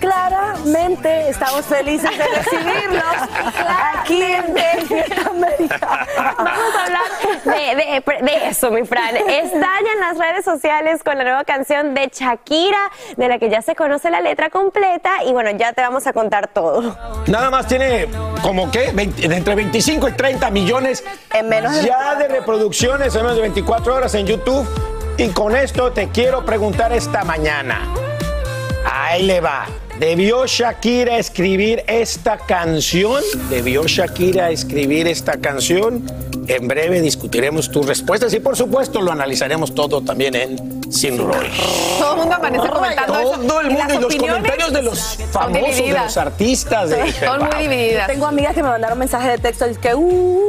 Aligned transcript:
Claramente 0.00 1.28
estamos 1.30 1.64
felices 1.66 2.10
de 2.16 2.24
recibirlos 2.24 3.04
aquí 3.94 4.22
en 4.22 4.54
Despierta 4.54 5.30
América. 5.30 6.06
Vamos 6.36 6.74
a 6.78 6.84
hablar 6.84 7.02
de, 7.44 7.74
de- 7.76 8.24
de 8.24 8.48
eso, 8.48 8.70
mi 8.70 8.84
Fran. 8.86 9.16
Estalla 9.16 9.92
en 9.94 10.00
las 10.00 10.18
redes 10.18 10.44
sociales 10.44 11.02
con 11.02 11.16
la 11.18 11.24
nueva 11.24 11.44
canción 11.44 11.94
de 11.94 12.10
Shakira, 12.12 12.90
de 13.16 13.28
la 13.28 13.38
que 13.38 13.48
ya 13.50 13.62
se 13.62 13.74
conoce 13.74 14.10
la 14.10 14.20
letra 14.20 14.50
completa. 14.50 15.24
Y 15.26 15.32
bueno, 15.32 15.50
ya 15.52 15.72
te 15.72 15.80
vamos 15.82 16.06
a 16.06 16.12
contar 16.12 16.48
todo. 16.48 16.96
Nada 17.26 17.50
más 17.50 17.66
tiene 17.66 18.08
como 18.42 18.70
que 18.70 18.90
20 18.92 19.24
entre 19.34 19.54
25 19.54 20.08
y 20.08 20.12
30 20.12 20.50
millones 20.50 21.04
En 21.32 21.48
menos 21.48 21.74
de 21.74 21.84
ya 21.88 22.14
de 22.16 22.28
reproducciones 22.28 23.14
en 23.14 23.22
menos 23.22 23.36
de 23.36 23.42
24 23.42 23.94
horas 23.94 24.14
en 24.14 24.26
YouTube. 24.26 24.66
Y 25.18 25.28
con 25.30 25.56
esto 25.56 25.92
te 25.92 26.08
quiero 26.10 26.44
preguntar 26.44 26.92
esta 26.92 27.24
mañana. 27.24 27.80
Ahí 28.84 29.22
le 29.22 29.40
va. 29.40 29.66
¿Debió 29.98 30.44
Shakira 30.46 31.16
escribir 31.16 31.82
esta 31.86 32.36
canción? 32.36 33.22
¿Debió 33.48 33.86
Shakira 33.86 34.50
escribir 34.50 35.06
esta 35.08 35.38
canción? 35.38 36.04
En 36.48 36.68
breve 36.68 37.00
discutiremos 37.00 37.70
tus 37.70 37.86
respuestas 37.86 38.34
y 38.34 38.40
por 38.40 38.56
supuesto 38.56 39.00
lo 39.00 39.10
analizaremos 39.10 39.74
todo 39.74 40.02
también 40.02 40.34
en 40.34 40.92
Sin 40.92 41.16
Rollo. 41.16 41.48
Todo 41.98 42.12
el 42.12 42.18
mundo 42.20 42.34
amanece 42.34 42.68
comentando 42.68 43.18
eso. 43.18 43.40
Todo 43.40 43.60
el 43.62 43.70
mundo 43.70 43.94
y 43.94 43.98
los 43.98 44.16
comentarios 44.16 44.72
de 44.72 44.82
los 44.82 45.18
famosos, 45.32 45.76
de 45.76 45.92
los 45.92 46.16
artistas. 46.18 46.90
De, 46.90 47.12
Son 47.12 47.44
muy 47.44 47.62
divididas. 47.62 48.06
Tengo 48.06 48.26
amigas 48.26 48.54
que 48.54 48.62
me 48.62 48.68
mandaron 48.68 48.98
mensajes 48.98 49.32
de 49.32 49.38
texto 49.38 49.66
y 49.66 49.76
que 49.76 49.94
uh, 49.94 50.40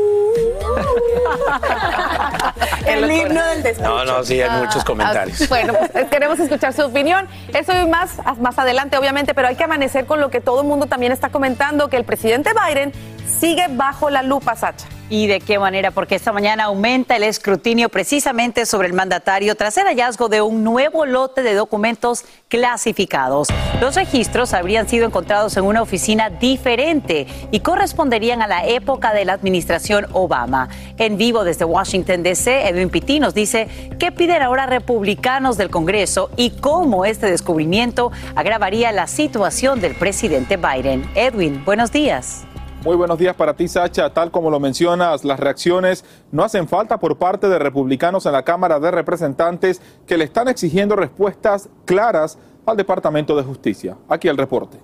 el 3.10 3.28
himno 3.28 3.46
del 3.46 3.64
despecho. 3.64 3.90
No, 3.90 4.06
no, 4.06 4.24
sí, 4.24 4.42
hay 4.42 4.62
muchos 4.62 4.84
comentarios. 4.84 5.42
Ah, 5.42 5.46
bueno, 5.50 5.74
pues, 5.92 6.06
queremos 6.08 6.40
escuchar 6.40 6.74
su 6.74 6.84
opinión. 6.84 7.28
Eso 7.54 7.74
y 7.74 7.88
más 7.88 8.18
más 8.40 8.58
adelante, 8.60 8.98
obviamente, 8.98 9.34
pero 9.34 9.48
hay 9.48 9.56
que 9.56 9.64
amanecer 9.64 10.06
con 10.06 10.20
lo 10.20 10.30
que 10.30 10.42
todo 10.42 10.62
el 10.62 10.68
mundo 10.68 10.86
también 10.88 11.12
está 11.12 11.30
comentando, 11.30 11.90
que 11.90 11.98
el 11.98 12.06
presidente 12.06 12.52
Biden 12.54 12.92
sigue 13.28 13.66
bajo 13.70 14.10
la 14.10 14.24
lupa, 14.24 14.56
Sacha. 14.56 14.88
¿Y 15.10 15.28
de 15.28 15.40
qué 15.40 15.58
manera? 15.58 15.92
Porque 15.92 16.16
esta 16.16 16.34
mañana 16.34 16.66
aumenta 16.66 17.16
el 17.16 17.24
escrutinio 17.24 17.88
precisamente 17.88 18.66
sobre 18.66 18.90
el 18.90 18.94
mandatario 18.94 19.56
tras 19.56 19.78
el 19.78 19.86
hallazgo 19.86 20.28
de 20.28 20.42
un 20.42 20.66
nuevo 20.66 21.06
lote 21.06 21.44
de 21.44 21.54
documentos 21.54 22.26
clasificados. 22.50 23.48
Los 23.80 23.96
registros 23.96 24.54
habrían 24.54 24.90
sido 24.90 25.06
encontrados 25.06 25.56
en 25.56 25.64
una 25.64 25.82
oficina 25.82 26.30
diferente 26.30 27.26
y 27.52 27.62
corresponderían 27.62 28.42
a 28.42 28.48
la 28.48 28.66
época 28.66 29.14
de 29.14 29.24
la 29.24 29.34
administración 29.34 30.08
Obama. 30.12 30.68
En 30.98 31.18
vivo 31.18 31.46
desde 31.46 31.64
Washington, 31.64 32.24
D.C., 32.24 32.68
Edwin 32.68 32.90
Pitti 32.90 33.22
nos 33.22 33.34
dice 33.34 33.68
qué 34.00 34.12
piden 34.12 34.42
ahora 34.42 34.66
republicanos 34.66 35.56
del 35.56 35.70
Congreso 35.70 36.32
y 36.36 36.50
cómo 36.50 37.06
este 37.06 37.28
descubrimiento 37.28 38.12
agravaría 38.36 38.92
la 38.92 39.08
situación 39.08 39.80
del 39.80 39.96
presidente 39.96 40.58
Biden. 40.58 41.10
Edwin, 41.16 41.64
buenos 41.64 41.94
días. 41.94 42.47
Muy 42.88 42.96
buenos 42.96 43.20
días 43.20 43.36
para 43.36 43.54
ti, 43.54 43.68
Sacha. 43.68 44.14
Tal 44.14 44.32
como 44.32 44.50
lo 44.50 44.62
mencionas, 44.62 45.26
las 45.26 45.42
reacciones 45.42 46.06
no 46.32 46.42
hacen 46.42 46.70
falta 46.70 47.02
por 47.02 47.18
parte 47.18 47.50
de 47.50 47.60
republicanos 47.60 48.26
en 48.26 48.32
la 48.32 48.44
Cámara 48.44 48.80
de 48.80 48.92
Representantes 48.92 49.82
que 50.06 50.18
le 50.18 50.24
están 50.24 50.48
exigiendo 50.48 50.96
respuestas 50.96 51.68
claras 51.84 52.38
al 52.66 52.78
Departamento 52.78 53.36
de 53.36 53.44
Justicia. 53.44 53.98
Aquí 54.08 54.30
el 54.30 54.38
reporte. 54.38 54.78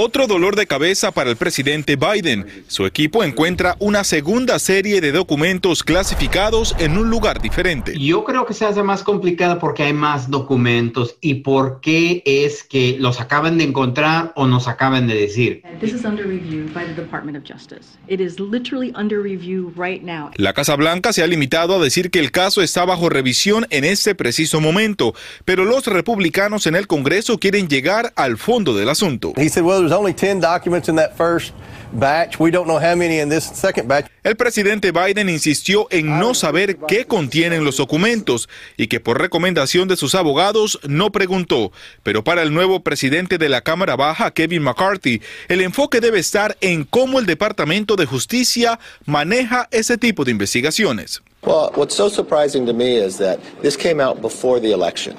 Otro 0.00 0.28
dolor 0.28 0.54
de 0.54 0.68
cabeza 0.68 1.10
para 1.10 1.28
el 1.28 1.34
presidente 1.34 1.96
Biden. 1.96 2.46
Su 2.68 2.86
equipo 2.86 3.24
encuentra 3.24 3.74
una 3.80 4.04
segunda 4.04 4.60
serie 4.60 5.00
de 5.00 5.10
documentos 5.10 5.82
clasificados 5.82 6.76
en 6.78 6.96
un 6.96 7.10
lugar 7.10 7.42
diferente. 7.42 7.98
Yo 7.98 8.22
creo 8.22 8.46
que 8.46 8.54
se 8.54 8.64
hace 8.64 8.84
más 8.84 9.02
complicada 9.02 9.58
porque 9.58 9.82
hay 9.82 9.92
más 9.92 10.30
documentos 10.30 11.16
y 11.20 11.42
por 11.42 11.80
qué 11.80 12.22
es 12.24 12.62
que 12.62 12.96
los 13.00 13.20
acaban 13.20 13.58
de 13.58 13.64
encontrar 13.64 14.32
o 14.36 14.46
nos 14.46 14.68
acaban 14.68 15.08
de 15.08 15.16
decir. 15.16 15.64
This 15.80 15.92
is 15.92 16.04
under 16.04 16.24
review 16.24 16.70
by 16.72 16.84
the 16.84 16.94
Department 16.94 17.36
of 17.36 17.42
Justice. 17.42 17.98
It 18.06 18.20
is 18.20 18.38
literally 18.38 18.92
under 18.94 19.20
review 19.20 19.72
right 19.76 20.04
now. 20.04 20.30
La 20.36 20.52
Casa 20.52 20.76
Blanca 20.76 21.12
se 21.12 21.24
ha 21.24 21.26
limitado 21.26 21.74
a 21.74 21.82
decir 21.82 22.12
que 22.12 22.20
el 22.20 22.30
caso 22.30 22.62
está 22.62 22.84
bajo 22.84 23.08
revisión 23.08 23.66
en 23.70 23.82
este 23.82 24.14
preciso 24.14 24.60
momento, 24.60 25.12
pero 25.44 25.64
los 25.64 25.88
republicanos 25.88 26.68
en 26.68 26.76
el 26.76 26.86
Congreso 26.86 27.38
quieren 27.38 27.66
llegar 27.66 28.12
al 28.14 28.38
fondo 28.38 28.76
del 28.76 28.90
asunto. 28.90 29.32
He 29.36 29.48
said, 29.48 29.64
well, 29.64 29.87
there's 29.88 29.98
only 29.98 30.12
10 30.12 30.40
documents 30.40 30.88
in 30.88 30.96
that 30.96 31.16
first 31.16 31.52
batch. 31.92 32.38
We 32.38 32.50
don't 32.50 32.66
know 32.66 32.78
how 32.78 32.94
many 32.94 33.20
in 33.20 33.30
this 33.30 33.44
second 33.44 33.88
batch. 33.88 34.06
El 34.22 34.36
presidente 34.36 34.92
Biden 34.92 35.30
insistió 35.30 35.86
en 35.90 36.18
no 36.18 36.34
saber 36.34 36.76
qué 36.86 37.06
contienen 37.06 37.64
los 37.64 37.78
documentos 37.78 38.48
y 38.76 38.88
que 38.88 39.00
por 39.00 39.18
recomendación 39.18 39.88
de 39.88 39.96
sus 39.96 40.14
abogados 40.14 40.78
no 40.86 41.10
preguntó. 41.10 41.72
Pero 42.02 42.22
para 42.22 42.42
el 42.42 42.52
nuevo 42.52 42.80
presidente 42.80 43.38
de 43.38 43.48
la 43.48 43.62
Cámara 43.62 43.96
Baja, 43.96 44.30
Kevin 44.32 44.62
McCarthy, 44.62 45.22
el 45.48 45.62
enfoque 45.62 46.00
debe 46.00 46.18
estar 46.18 46.58
en 46.60 46.84
cómo 46.84 47.18
el 47.18 47.26
Departamento 47.26 47.96
de 47.96 48.04
Justicia 48.04 48.78
maneja 49.06 49.68
ese 49.70 49.96
tipo 49.96 50.24
de 50.24 50.32
investigaciones. 50.32 51.22
Well, 51.42 51.70
what's 51.76 51.94
so 51.94 52.10
surprising 52.10 52.66
to 52.66 52.74
me 52.74 52.96
is 52.96 53.16
that 53.18 53.38
this 53.62 53.76
came 53.76 54.02
out 54.02 54.20
before 54.20 54.60
the 54.60 54.72
election. 54.72 55.16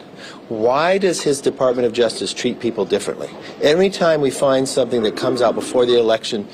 Why 0.49 0.97
does 0.97 1.21
his 1.21 1.41
Department 1.41 1.85
of 1.85 1.93
Justice 1.93 2.33
treat 2.33 2.59
people 2.59 2.83
differently? 2.83 3.29
Every 3.61 3.91
time 3.91 4.19
we 4.19 4.31
find 4.31 4.67
something 4.67 5.03
that 5.03 5.15
comes 5.15 5.43
out 5.43 5.53
before 5.53 5.85
the 5.85 5.99
election 5.99 6.47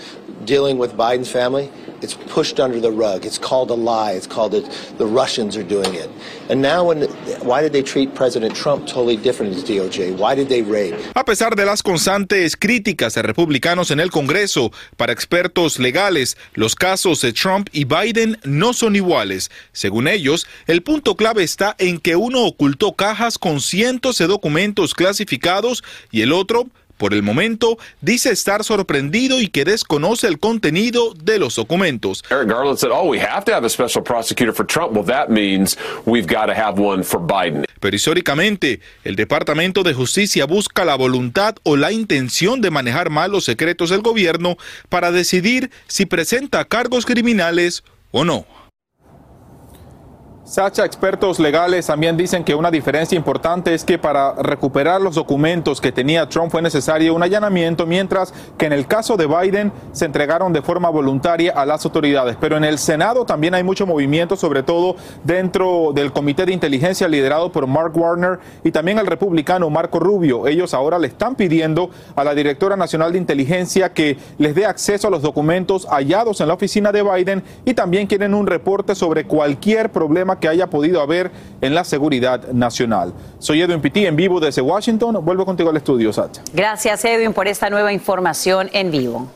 dealing 0.43 0.77
with 0.77 0.93
Biden's 0.93 1.31
family, 1.31 1.71
it's 2.01 2.13
pushed 2.13 2.59
under 2.59 2.79
the 2.79 2.91
rug. 2.91 3.25
It's 3.25 3.37
called 3.37 3.69
a 3.69 3.75
lie. 3.75 4.13
It's 4.13 4.27
called 4.27 4.53
it, 4.53 4.65
the 4.97 5.05
Russians 5.05 5.57
are 5.57 5.63
doing 5.63 5.93
it. 5.95 6.09
And 6.49 6.61
now, 6.61 6.85
when 6.85 7.03
why 7.43 7.61
did 7.61 7.73
they 7.73 7.81
treat 7.83 8.13
President 8.13 8.55
Trump 8.55 8.85
totally 8.85 9.17
different 9.17 9.55
as 9.55 9.63
DOJ? 9.63 10.17
Why 10.17 10.35
did 10.35 10.49
they 10.49 10.61
raid? 10.61 10.95
A 11.15 11.23
pesar 11.25 11.55
de 11.55 11.65
las 11.65 11.81
constantes 11.81 12.55
críticas 12.55 13.15
de 13.15 13.21
republicanos 13.21 13.91
en 13.91 13.99
el 13.99 14.11
Congreso, 14.11 14.71
para 14.97 15.13
expertos 15.13 15.79
legales, 15.79 16.37
los 16.53 16.75
casos 16.75 17.21
de 17.21 17.33
Trump 17.33 17.69
y 17.71 17.85
Biden 17.85 18.37
no 18.43 18.73
son 18.73 18.95
iguales. 18.95 19.49
Según 19.71 20.07
ellos, 20.07 20.47
el 20.67 20.83
punto 20.83 21.15
clave 21.15 21.43
está 21.43 21.75
en 21.79 21.99
que 21.99 22.15
uno 22.15 22.45
ocultó 22.45 22.93
cajas 22.93 23.37
con 23.37 23.61
cientos 23.61 24.17
de 24.17 24.27
documentos 24.27 24.93
clasificados 24.93 25.83
y 26.11 26.21
el 26.21 26.31
otro 26.31 26.67
Por 26.97 27.13
el 27.13 27.23
momento, 27.23 27.77
dice 28.01 28.31
estar 28.31 28.63
sorprendido 28.63 29.41
y 29.41 29.47
que 29.47 29.65
desconoce 29.65 30.27
el 30.27 30.39
contenido 30.39 31.13
de 31.13 31.39
los 31.39 31.55
documentos. 31.55 32.23
Eric 32.29 32.49
Garland 32.49 32.77
said, 32.77 32.91
"Oh, 32.91 33.09
we 33.09 33.19
have 33.19 33.43
to 33.45 33.53
have 33.53 33.65
a 33.65 33.69
special 33.69 34.03
prosecutor 34.03 34.53
for 34.53 34.65
Trump." 34.65 34.93
Well, 34.95 35.05
that 35.05 35.29
means 35.29 35.77
we've 36.05 36.27
got 36.27 36.47
to 36.47 36.53
have 36.53 36.81
one 36.81 37.03
for 37.03 37.19
Biden. 37.19 37.65
Pero 37.79 37.95
históricamente, 37.95 38.79
el 39.03 39.15
Departamento 39.15 39.83
de 39.83 39.93
Justicia 39.93 40.45
busca 40.45 40.85
la 40.85 40.95
voluntad 40.95 41.55
o 41.63 41.75
la 41.75 41.91
intención 41.91 42.61
de 42.61 42.71
manejar 42.71 43.09
mal 43.09 43.31
los 43.31 43.43
secretos 43.43 43.89
del 43.89 44.01
gobierno 44.01 44.57
para 44.89 45.11
decidir 45.11 45.69
si 45.87 46.05
presenta 46.05 46.65
cargos 46.65 47.05
criminales 47.05 47.83
o 48.11 48.23
no. 48.23 48.45
Sacha, 50.47 50.85
expertos 50.85 51.39
legales 51.39 51.87
también 51.87 52.15
dicen 52.17 52.43
que 52.43 52.53
una 52.53 52.69
diferencia 52.69 53.15
importante 53.15 53.73
es 53.73 53.83
que 53.83 53.97
para 53.97 54.33
recuperar 54.33 55.01
los 55.01 55.15
documentos 55.15 55.81
que 55.81 55.91
tenía 55.91 56.29
Trump 56.29 56.51
fue 56.51 56.61
necesario 56.61 57.15
un 57.15 57.23
allanamiento, 57.23 57.87
mientras 57.87 58.31
que 58.55 58.67
en 58.67 58.73
el 58.73 58.85
caso 58.85 59.17
de 59.17 59.25
Biden 59.25 59.71
se 59.91 60.05
entregaron 60.05 60.53
de 60.53 60.61
forma 60.61 60.87
voluntaria 60.91 61.51
a 61.51 61.65
las 61.65 61.83
autoridades. 61.83 62.37
Pero 62.39 62.57
en 62.57 62.63
el 62.63 62.77
Senado 62.77 63.25
también 63.25 63.55
hay 63.55 63.63
mucho 63.63 63.87
movimiento, 63.87 64.35
sobre 64.35 64.61
todo 64.61 64.97
dentro 65.23 65.93
del 65.95 66.13
Comité 66.13 66.45
de 66.45 66.53
Inteligencia 66.53 67.07
liderado 67.07 67.51
por 67.51 67.65
Mark 67.65 67.97
Warner 67.97 68.37
y 68.63 68.71
también 68.71 68.99
el 68.99 69.07
republicano 69.07 69.71
Marco 69.71 69.99
Rubio. 69.99 70.45
Ellos 70.45 70.75
ahora 70.75 70.99
le 70.99 71.07
están 71.07 71.33
pidiendo 71.33 71.89
a 72.15 72.23
la 72.23 72.35
directora 72.35 72.75
nacional 72.75 73.13
de 73.13 73.17
inteligencia 73.17 73.93
que 73.93 74.19
les 74.37 74.53
dé 74.53 74.67
acceso 74.67 75.07
a 75.07 75.11
los 75.11 75.23
documentos 75.23 75.87
hallados 75.89 76.39
en 76.39 76.49
la 76.49 76.53
oficina 76.53 76.91
de 76.91 77.01
Biden 77.01 77.41
y 77.65 77.73
también 77.73 78.05
quieren 78.05 78.35
un 78.35 78.45
reporte 78.45 78.93
sobre 78.93 79.25
cualquier 79.25 79.91
problema 79.91 80.34
que 80.39 80.47
haya 80.47 80.67
podido 80.67 81.01
haber 81.01 81.31
en 81.61 81.75
la 81.75 81.83
seguridad 81.83 82.47
nacional. 82.51 83.13
Soy 83.39 83.61
Edwin 83.61 83.81
Pitti 83.81 84.05
en 84.05 84.15
vivo 84.15 84.39
desde 84.39 84.61
Washington. 84.61 85.23
Vuelvo 85.23 85.45
contigo 85.45 85.69
al 85.69 85.77
estudio, 85.77 86.11
Sacha. 86.13 86.41
Gracias, 86.53 87.05
Edwin, 87.05 87.33
por 87.33 87.47
esta 87.47 87.69
nueva 87.69 87.93
información 87.93 88.69
en 88.73 88.91
vivo. 88.91 89.27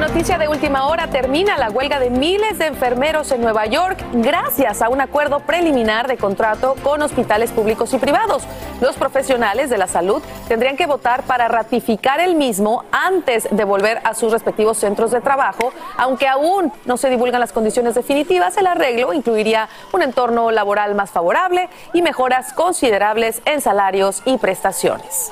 Noticia 0.00 0.38
de 0.38 0.48
última 0.48 0.86
hora 0.88 1.08
termina 1.08 1.58
la 1.58 1.68
huelga 1.68 2.00
de 2.00 2.08
miles 2.08 2.58
de 2.58 2.68
enfermeros 2.68 3.30
en 3.32 3.42
Nueva 3.42 3.66
York 3.66 4.02
gracias 4.14 4.80
a 4.80 4.88
un 4.88 5.02
acuerdo 5.02 5.40
preliminar 5.40 6.08
de 6.08 6.16
contrato 6.16 6.74
con 6.82 7.02
hospitales 7.02 7.50
públicos 7.50 7.92
y 7.92 7.98
privados. 7.98 8.44
Los 8.80 8.96
profesionales 8.96 9.68
de 9.68 9.76
la 9.76 9.86
salud 9.86 10.22
tendrían 10.48 10.78
que 10.78 10.86
votar 10.86 11.24
para 11.24 11.48
ratificar 11.48 12.18
el 12.18 12.34
mismo 12.34 12.86
antes 12.90 13.46
de 13.50 13.64
volver 13.64 14.00
a 14.02 14.14
sus 14.14 14.32
respectivos 14.32 14.78
centros 14.78 15.10
de 15.10 15.20
trabajo, 15.20 15.70
aunque 15.98 16.26
aún 16.26 16.72
no 16.86 16.96
se 16.96 17.10
divulgan 17.10 17.40
las 17.40 17.52
condiciones 17.52 17.94
definitivas. 17.94 18.56
El 18.56 18.68
arreglo 18.68 19.12
incluiría 19.12 19.68
un 19.92 20.00
entorno 20.00 20.50
laboral 20.50 20.94
más 20.94 21.10
favorable 21.10 21.68
y 21.92 22.00
mejoras 22.00 22.54
considerables 22.54 23.42
en 23.44 23.60
salarios 23.60 24.22
y 24.24 24.38
prestaciones. 24.38 25.30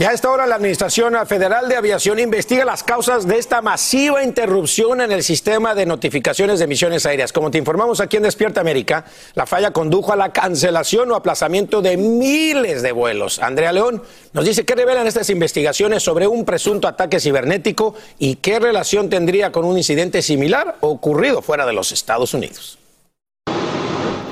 Y 0.00 0.04
a 0.04 0.12
esta 0.12 0.30
hora 0.30 0.46
la 0.46 0.54
Administración 0.54 1.14
Federal 1.26 1.68
de 1.68 1.76
Aviación 1.76 2.18
investiga 2.18 2.64
las 2.64 2.82
causas 2.82 3.28
de 3.28 3.36
esta 3.36 3.60
masiva 3.60 4.24
interrupción 4.24 5.02
en 5.02 5.12
el 5.12 5.22
sistema 5.22 5.74
de 5.74 5.84
notificaciones 5.84 6.58
de 6.58 6.64
emisiones 6.64 7.04
aéreas. 7.04 7.34
Como 7.34 7.50
te 7.50 7.58
informamos 7.58 8.00
aquí 8.00 8.16
en 8.16 8.22
Despierta 8.22 8.62
América, 8.62 9.04
la 9.34 9.44
falla 9.44 9.72
condujo 9.72 10.14
a 10.14 10.16
la 10.16 10.32
cancelación 10.32 11.10
o 11.10 11.16
aplazamiento 11.16 11.82
de 11.82 11.98
miles 11.98 12.80
de 12.80 12.92
vuelos. 12.92 13.40
Andrea 13.40 13.72
León 13.72 14.02
nos 14.32 14.46
dice 14.46 14.64
qué 14.64 14.74
revelan 14.74 15.06
estas 15.06 15.28
investigaciones 15.28 16.02
sobre 16.02 16.26
un 16.26 16.46
presunto 16.46 16.88
ataque 16.88 17.20
cibernético 17.20 17.94
y 18.18 18.36
qué 18.36 18.58
relación 18.58 19.10
tendría 19.10 19.52
con 19.52 19.66
un 19.66 19.76
incidente 19.76 20.22
similar 20.22 20.78
ocurrido 20.80 21.42
fuera 21.42 21.66
de 21.66 21.74
los 21.74 21.92
Estados 21.92 22.32
Unidos. 22.32 22.79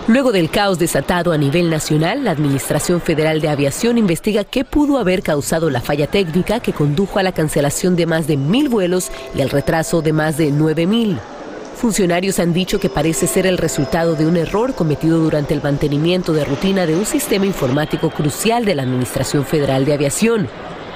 Luego 0.08 0.32
del 0.32 0.48
caos 0.48 0.78
desatado 0.78 1.32
a 1.32 1.36
nivel 1.36 1.68
nacional, 1.68 2.24
la 2.24 2.30
Administración 2.30 3.02
Federal 3.02 3.42
de 3.42 3.50
Aviación 3.50 3.98
investiga 3.98 4.42
qué 4.42 4.64
pudo 4.64 4.96
haber 4.96 5.22
causado 5.22 5.68
la 5.68 5.82
falla 5.82 6.06
técnica 6.06 6.60
que 6.60 6.72
condujo 6.72 7.18
a 7.18 7.22
la 7.22 7.32
cancelación 7.32 7.94
de 7.94 8.06
más 8.06 8.26
de 8.26 8.38
mil 8.38 8.70
vuelos 8.70 9.10
y 9.34 9.42
al 9.42 9.50
retraso 9.50 10.00
de 10.00 10.14
más 10.14 10.38
de 10.38 10.50
nueve 10.50 10.86
mil. 10.86 11.18
Funcionarios 11.76 12.38
han 12.38 12.54
dicho 12.54 12.80
que 12.80 12.88
parece 12.88 13.26
ser 13.26 13.46
el 13.46 13.58
resultado 13.58 14.14
de 14.14 14.26
un 14.26 14.38
error 14.38 14.74
cometido 14.74 15.18
durante 15.18 15.52
el 15.52 15.62
mantenimiento 15.62 16.32
de 16.32 16.46
rutina 16.46 16.86
de 16.86 16.96
un 16.96 17.04
sistema 17.04 17.44
informático 17.44 18.08
crucial 18.08 18.64
de 18.64 18.76
la 18.76 18.84
Administración 18.84 19.44
Federal 19.44 19.84
de 19.84 19.92
Aviación. 19.92 20.48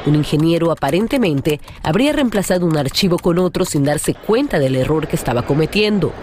Un 0.06 0.14
ingeniero 0.14 0.70
aparentemente 0.70 1.61
habría 1.82 2.14
reemplazado 2.14 2.64
un 2.64 2.79
archivo 2.79 3.19
con 3.19 3.38
otro 3.38 3.67
sin 3.67 3.85
darse 3.85 4.14
cuenta 4.14 4.59
del 4.59 4.75
error 4.75 5.06
que 5.06 5.17
estaba 5.17 5.43
cometiendo. 5.43 6.14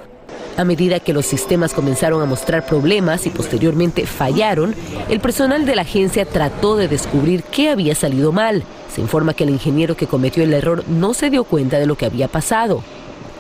A 0.57 0.63
medida 0.63 0.99
que 0.99 1.13
los 1.13 1.25
sistemas 1.25 1.73
comenzaron 1.73 2.21
a 2.21 2.25
mostrar 2.25 2.65
problemas 2.65 3.25
y 3.25 3.29
posteriormente 3.29 4.05
fallaron, 4.05 4.75
el 5.09 5.19
personal 5.19 5.65
de 5.65 5.75
la 5.75 5.83
agencia 5.83 6.25
trató 6.25 6.75
de 6.75 6.87
descubrir 6.87 7.43
qué 7.43 7.69
había 7.69 7.95
salido 7.95 8.31
mal. 8.31 8.63
Se 8.93 9.01
informa 9.01 9.33
que 9.33 9.45
el 9.45 9.51
ingeniero 9.51 9.95
que 9.95 10.07
cometió 10.07 10.43
el 10.43 10.53
error 10.53 10.83
no 10.87 11.13
se 11.13 11.29
dio 11.29 11.43
cuenta 11.43 11.79
de 11.79 11.85
lo 11.85 11.95
que 11.95 12.05
había 12.05 12.27
pasado. 12.27 12.83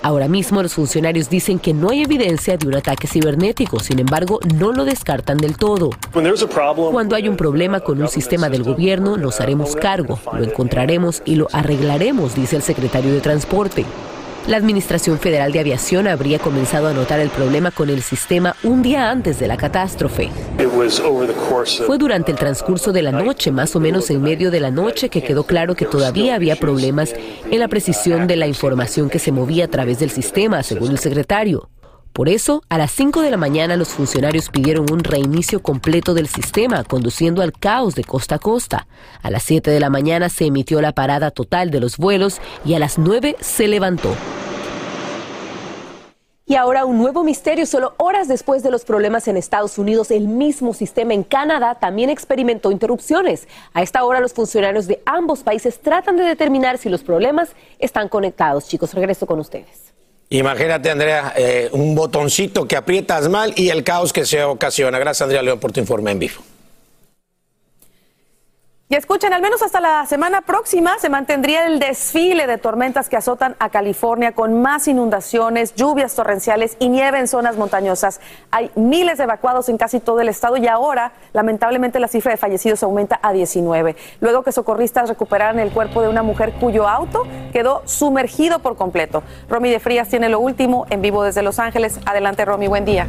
Ahora 0.01 0.29
mismo 0.29 0.63
los 0.63 0.75
funcionarios 0.75 1.29
dicen 1.29 1.59
que 1.59 1.73
no 1.73 1.89
hay 1.89 2.03
evidencia 2.03 2.55
de 2.55 2.67
un 2.67 2.75
ataque 2.75 3.05
cibernético, 3.05 3.79
sin 3.81 3.99
embargo 3.99 4.39
no 4.55 4.71
lo 4.71 4.85
descartan 4.85 5.37
del 5.37 5.57
todo. 5.57 5.89
Cuando 6.13 7.15
hay 7.17 7.27
un 7.27 7.35
problema 7.35 7.81
con 7.81 8.01
un 8.01 8.07
sistema 8.07 8.49
del 8.49 8.63
gobierno, 8.63 9.17
nos 9.17 9.41
haremos 9.41 9.75
cargo, 9.75 10.17
lo 10.31 10.43
encontraremos 10.45 11.21
y 11.25 11.35
lo 11.35 11.49
arreglaremos, 11.51 12.33
dice 12.33 12.55
el 12.55 12.61
secretario 12.61 13.11
de 13.11 13.19
Transporte. 13.19 13.85
La 14.47 14.57
Administración 14.57 15.19
Federal 15.19 15.51
de 15.51 15.59
Aviación 15.59 16.07
habría 16.07 16.39
comenzado 16.39 16.87
a 16.87 16.93
notar 16.93 17.19
el 17.19 17.29
problema 17.29 17.71
con 17.71 17.89
el 17.89 18.01
sistema 18.01 18.55
un 18.63 18.81
día 18.81 19.11
antes 19.11 19.39
de 19.39 19.47
la 19.47 19.57
catástrofe. 19.57 20.29
Fue 21.85 21.97
durante 21.97 22.31
el 22.31 22.37
transcurso 22.37 22.91
de 22.91 23.03
la 23.03 23.11
noche, 23.11 23.51
más 23.51 23.75
o 23.75 23.79
menos 23.79 24.09
en 24.09 24.21
medio 24.21 24.49
de 24.49 24.59
la 24.59 24.71
noche, 24.71 25.09
que 25.09 25.21
quedó 25.21 25.43
claro 25.43 25.75
que 25.75 25.85
todavía 25.85 26.35
había 26.35 26.55
problemas 26.55 27.13
en 27.51 27.59
la 27.59 27.67
precisión 27.67 28.27
de 28.27 28.37
la 28.37 28.47
información 28.47 29.09
que 29.09 29.19
se 29.19 29.31
movía 29.31 29.65
a 29.65 29.69
través 29.69 29.99
del 29.99 30.09
sistema, 30.09 30.63
según 30.63 30.91
el 30.91 30.99
secretario. 30.99 31.69
Por 32.13 32.27
eso, 32.27 32.63
a 32.69 32.77
las 32.77 32.91
5 32.91 33.21
de 33.21 33.31
la 33.31 33.37
mañana 33.37 33.77
los 33.77 33.89
funcionarios 33.89 34.49
pidieron 34.49 34.91
un 34.91 35.03
reinicio 35.03 35.61
completo 35.61 36.13
del 36.13 36.27
sistema, 36.27 36.83
conduciendo 36.83 37.41
al 37.41 37.53
caos 37.53 37.95
de 37.95 38.03
costa 38.03 38.35
a 38.35 38.39
costa. 38.39 38.87
A 39.21 39.29
las 39.29 39.43
7 39.43 39.71
de 39.71 39.79
la 39.79 39.89
mañana 39.89 40.29
se 40.29 40.45
emitió 40.45 40.81
la 40.81 40.91
parada 40.91 41.31
total 41.31 41.71
de 41.71 41.79
los 41.79 41.97
vuelos 41.97 42.41
y 42.65 42.73
a 42.73 42.79
las 42.79 42.97
9 42.97 43.35
se 43.39 43.67
levantó. 43.67 44.13
Y 46.49 46.55
ahora 46.55 46.83
un 46.83 46.97
nuevo 46.97 47.23
misterio. 47.23 47.67
Solo 47.67 47.93
horas 47.97 48.27
después 48.27 48.63
de 48.63 48.71
los 48.71 48.83
problemas 48.83 49.27
en 49.27 49.37
Estados 49.37 49.77
Unidos, 49.77 50.09
el 50.09 50.27
mismo 50.27 50.73
sistema 50.73 51.13
en 51.13 51.23
Canadá 51.23 51.75
también 51.75 52.09
experimentó 52.09 52.71
interrupciones. 52.71 53.47
A 53.71 53.83
esta 53.83 54.03
hora 54.03 54.19
los 54.19 54.33
funcionarios 54.33 54.87
de 54.87 54.99
ambos 55.05 55.43
países 55.43 55.79
tratan 55.79 56.17
de 56.17 56.23
determinar 56.23 56.79
si 56.79 56.89
los 56.89 57.03
problemas 57.03 57.51
están 57.77 58.09
conectados. 58.09 58.67
Chicos, 58.67 58.95
regreso 58.95 59.27
con 59.27 59.39
ustedes. 59.39 59.88
Imagínate, 60.31 60.91
Andrea, 60.91 61.33
eh, 61.35 61.69
un 61.71 61.95
botoncito 61.95 62.67
que 62.67 62.75
aprietas 62.75 63.27
mal 63.29 63.51
y 63.55 63.69
el 63.69 63.83
caos 63.83 64.13
que 64.13 64.25
se 64.25 64.43
ocasiona. 64.43 64.99
Gracias, 64.99 65.23
Andrea 65.23 65.41
León, 65.41 65.59
por 65.59 65.71
tu 65.71 65.79
informe 65.79 66.11
en 66.11 66.19
vivo. 66.19 66.41
Y 68.91 68.95
escuchen, 68.95 69.33
al 69.33 69.41
menos 69.43 69.61
hasta 69.61 69.79
la 69.79 70.03
semana 70.07 70.41
próxima 70.41 70.97
se 70.97 71.09
mantendría 71.09 71.67
el 71.67 71.77
desfile 71.77 72.47
de 72.47 72.57
tormentas 72.57 73.07
que 73.07 73.17
azotan 73.17 73.55
a 73.59 73.69
California 73.69 74.31
con 74.31 74.63
más 74.63 74.87
inundaciones, 74.87 75.75
lluvias 75.75 76.15
torrenciales 76.15 76.75
y 76.79 76.89
nieve 76.89 77.19
en 77.19 77.27
zonas 77.27 77.55
montañosas. 77.55 78.19
Hay 78.49 78.71
miles 78.73 79.19
de 79.19 79.25
evacuados 79.25 79.69
en 79.69 79.77
casi 79.77 79.99
todo 79.99 80.21
el 80.21 80.27
estado 80.27 80.57
y 80.57 80.65
ahora, 80.65 81.11
lamentablemente, 81.33 81.99
la 81.99 82.07
cifra 82.07 82.31
de 82.31 82.37
fallecidos 82.37 82.81
aumenta 82.81 83.19
a 83.21 83.31
19. 83.31 83.95
Luego 84.21 84.41
que 84.41 84.51
socorristas 84.51 85.07
recuperaran 85.07 85.59
el 85.59 85.69
cuerpo 85.69 86.01
de 86.01 86.07
una 86.07 86.23
mujer 86.23 86.53
cuyo 86.59 86.87
auto 86.87 87.27
quedó 87.53 87.83
sumergido 87.85 88.57
por 88.57 88.75
completo. 88.75 89.21
Romy 89.49 89.69
de 89.69 89.79
Frías 89.79 90.07
tiene 90.07 90.29
lo 90.29 90.39
último 90.39 90.87
en 90.89 91.03
vivo 91.03 91.21
desde 91.21 91.43
Los 91.43 91.59
Ángeles. 91.59 91.99
Adelante, 92.07 92.43
Romy, 92.43 92.67
buen 92.67 92.85
día. 92.85 93.05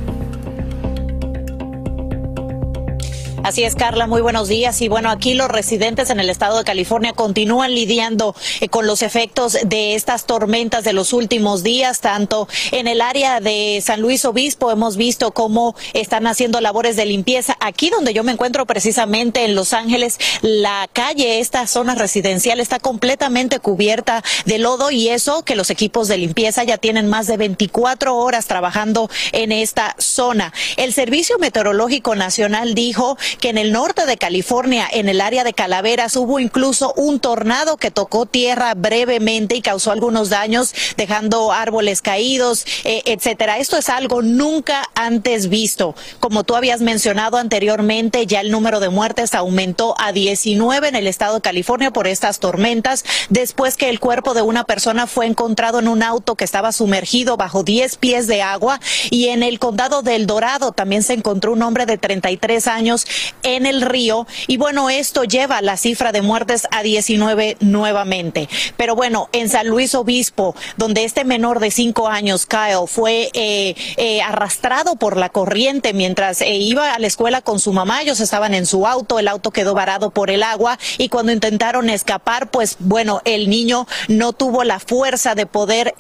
Así 3.43 3.65
es, 3.65 3.75
Carla, 3.75 4.07
muy 4.07 4.21
buenos 4.21 4.49
días. 4.49 4.83
Y 4.83 4.89
bueno, 4.89 5.11
aquí 5.11 5.33
los 5.33 5.49
residentes 5.49 6.11
en 6.11 6.21
el 6.21 6.29
estado 6.29 6.59
de 6.59 6.65
California 6.65 7.15
continúan 7.15 7.75
lidiando 7.75 8.35
eh, 8.61 8.69
con 8.69 8.87
los 8.87 9.01
efectos 9.01 9.57
de 9.65 9.95
estas 9.95 10.27
tormentas 10.27 10.85
de 10.85 10.93
los 10.93 11.15
últimos 11.15 11.63
días, 11.63 12.01
tanto 12.01 12.49
en 12.71 12.87
el 12.87 13.01
área 13.01 13.41
de 13.41 13.81
San 13.83 14.03
Luis 14.03 14.27
Obispo 14.27 14.71
hemos 14.71 14.99
visto 14.99 15.33
cómo 15.33 15.75
están 15.95 16.27
haciendo 16.27 16.61
labores 16.61 16.97
de 16.97 17.07
limpieza. 17.07 17.57
Aquí 17.61 17.89
donde 17.89 18.13
yo 18.13 18.25
me 18.25 18.33
encuentro 18.33 18.67
precisamente 18.67 19.45
en 19.45 19.55
Los 19.55 19.73
Ángeles, 19.73 20.19
la 20.43 20.89
calle, 20.93 21.41
esta 21.41 21.67
zona 21.67 21.95
residencial 21.95 22.61
está 22.61 22.79
completamente 22.79 23.59
cubierta 23.59 24.23
de 24.45 24.59
lodo 24.59 24.91
y 24.91 25.09
eso 25.09 25.45
que 25.45 25.57
los 25.57 25.71
equipos 25.71 26.09
de 26.09 26.19
limpieza 26.19 26.63
ya 26.65 26.77
tienen 26.77 27.09
más 27.09 27.27
de 27.27 27.39
24 27.39 28.17
horas 28.17 28.47
trabajando 28.47 29.09
en 29.33 29.51
esta 29.51 29.97
zona. 29.99 30.53
El 30.77 30.93
Servicio 30.93 31.39
Meteorológico 31.39 32.15
Nacional 32.15 32.75
dijo 32.75 33.17
que 33.39 33.51
en 33.51 33.59
el 33.59 33.73
norte 33.73 34.07
de 34.07 34.17
California, 34.17 34.89
en 34.91 35.09
el 35.09 35.21
área 35.21 35.45
de 35.45 35.53
Calaveras, 35.53 36.17
hubo 36.17 36.41
incluso 36.41 36.93
un 36.97 37.21
tornado 37.21 37.77
que 37.77 37.91
tocó 37.91 38.27
tierra 38.27 38.75
brevemente 38.75 39.57
y 39.57 39.63
causó 39.63 39.93
algunos 39.93 40.31
daños, 40.31 40.75
dejando 40.97 41.53
árboles 41.53 42.03
caídos, 42.03 42.67
eh, 42.85 43.03
etcétera. 43.07 43.59
Esto 43.59 43.77
es 43.77 43.89
algo 43.89 44.23
nunca 44.23 44.89
antes 44.95 45.49
visto. 45.49 45.95
Como 46.19 46.45
tú 46.45 46.57
habías 46.57 46.81
mencionado 46.81 47.37
anteriormente, 47.37 48.27
ya 48.27 48.41
el 48.41 48.51
número 48.51 48.81
de 48.81 48.89
muertes 48.89 49.35
aumentó 49.35 49.95
a 49.99 50.13
19 50.13 50.89
en 50.89 50.97
el 50.97 51.07
estado 51.07 51.37
de 51.37 51.41
California 51.41 51.93
por 51.93 52.07
estas 52.07 52.39
tormentas, 52.39 53.05
después 53.29 53.77
que 53.77 53.89
el 53.89 54.01
cuerpo 54.01 54.35
de 54.35 54.43
una 54.43 54.65
persona 54.65 55.07
fue 55.07 55.27
encontrado 55.27 55.79
en 55.79 55.89
un 55.89 56.03
auto 56.03 56.35
que 56.35 56.45
estaba 56.45 56.73
sumergido 56.73 57.37
bajo 57.37 57.63
10 57.63 57.97
pies 57.97 58.27
de 58.27 58.43
agua 58.43 58.81
y 59.11 59.29
en 59.29 59.43
el 59.43 59.59
condado 59.59 60.03
del 60.03 60.27
Dorado 60.27 60.73
también 60.73 61.03
se 61.03 61.15
encontró 61.15 61.53
un 61.53 61.63
hombre 61.63 61.87
de 61.87 61.99
33 61.99 62.67
años 62.67 63.07
en 63.43 63.67
el 63.67 63.83
río 63.83 64.27
y 64.47 64.57
bueno, 64.57 64.91
esto 64.91 65.25
lleva 65.25 65.63
la 65.63 65.77
cifra 65.77 66.13
de 66.13 66.23
muertes 66.23 66.67
a 66.71 66.83
19 66.83 67.57
nuevamente. 67.61 68.49
Pero 68.77 68.95
bueno, 68.95 69.29
en 69.33 69.49
San 69.49 69.69
Luis 69.69 69.95
Obispo, 69.95 70.55
donde 70.77 71.05
este 71.05 71.25
menor 71.25 71.61
de 71.61 71.71
5 71.71 72.09
años, 72.09 72.47
Kyle, 72.47 72.87
fue 72.87 73.31
eh, 73.33 73.75
eh, 73.97 74.23
arrastrado 74.23 74.97
por 74.97 75.17
la 75.17 75.29
corriente 75.29 75.93
mientras 75.93 76.41
eh, 76.41 76.55
iba 76.57 76.93
a 76.93 76.99
la 76.99 77.07
escuela 77.07 77.41
con 77.43 77.61
su 77.61 77.73
mamá, 77.73 78.03
ellos 78.03 78.21
estaban 78.21 78.55
en 78.55 78.67
su 78.67 78.87
auto, 78.87 79.19
el 79.19 79.29
auto 79.29 79.51
quedó 79.51 79.75
varado 79.75 80.11
por 80.11 80.31
el 80.31 80.43
agua 80.43 80.79
y 80.99 81.09
cuando 81.09 81.33
intentaron 81.33 81.91
escapar, 81.91 82.51
pues 82.51 82.77
bueno, 82.79 83.21
el 83.25 83.51
niño 83.51 83.87
no 84.09 84.33
tuvo 84.33 84.65
la 84.65 84.81
fuerza 84.81 85.35
de 85.35 85.47
poder 85.47 85.95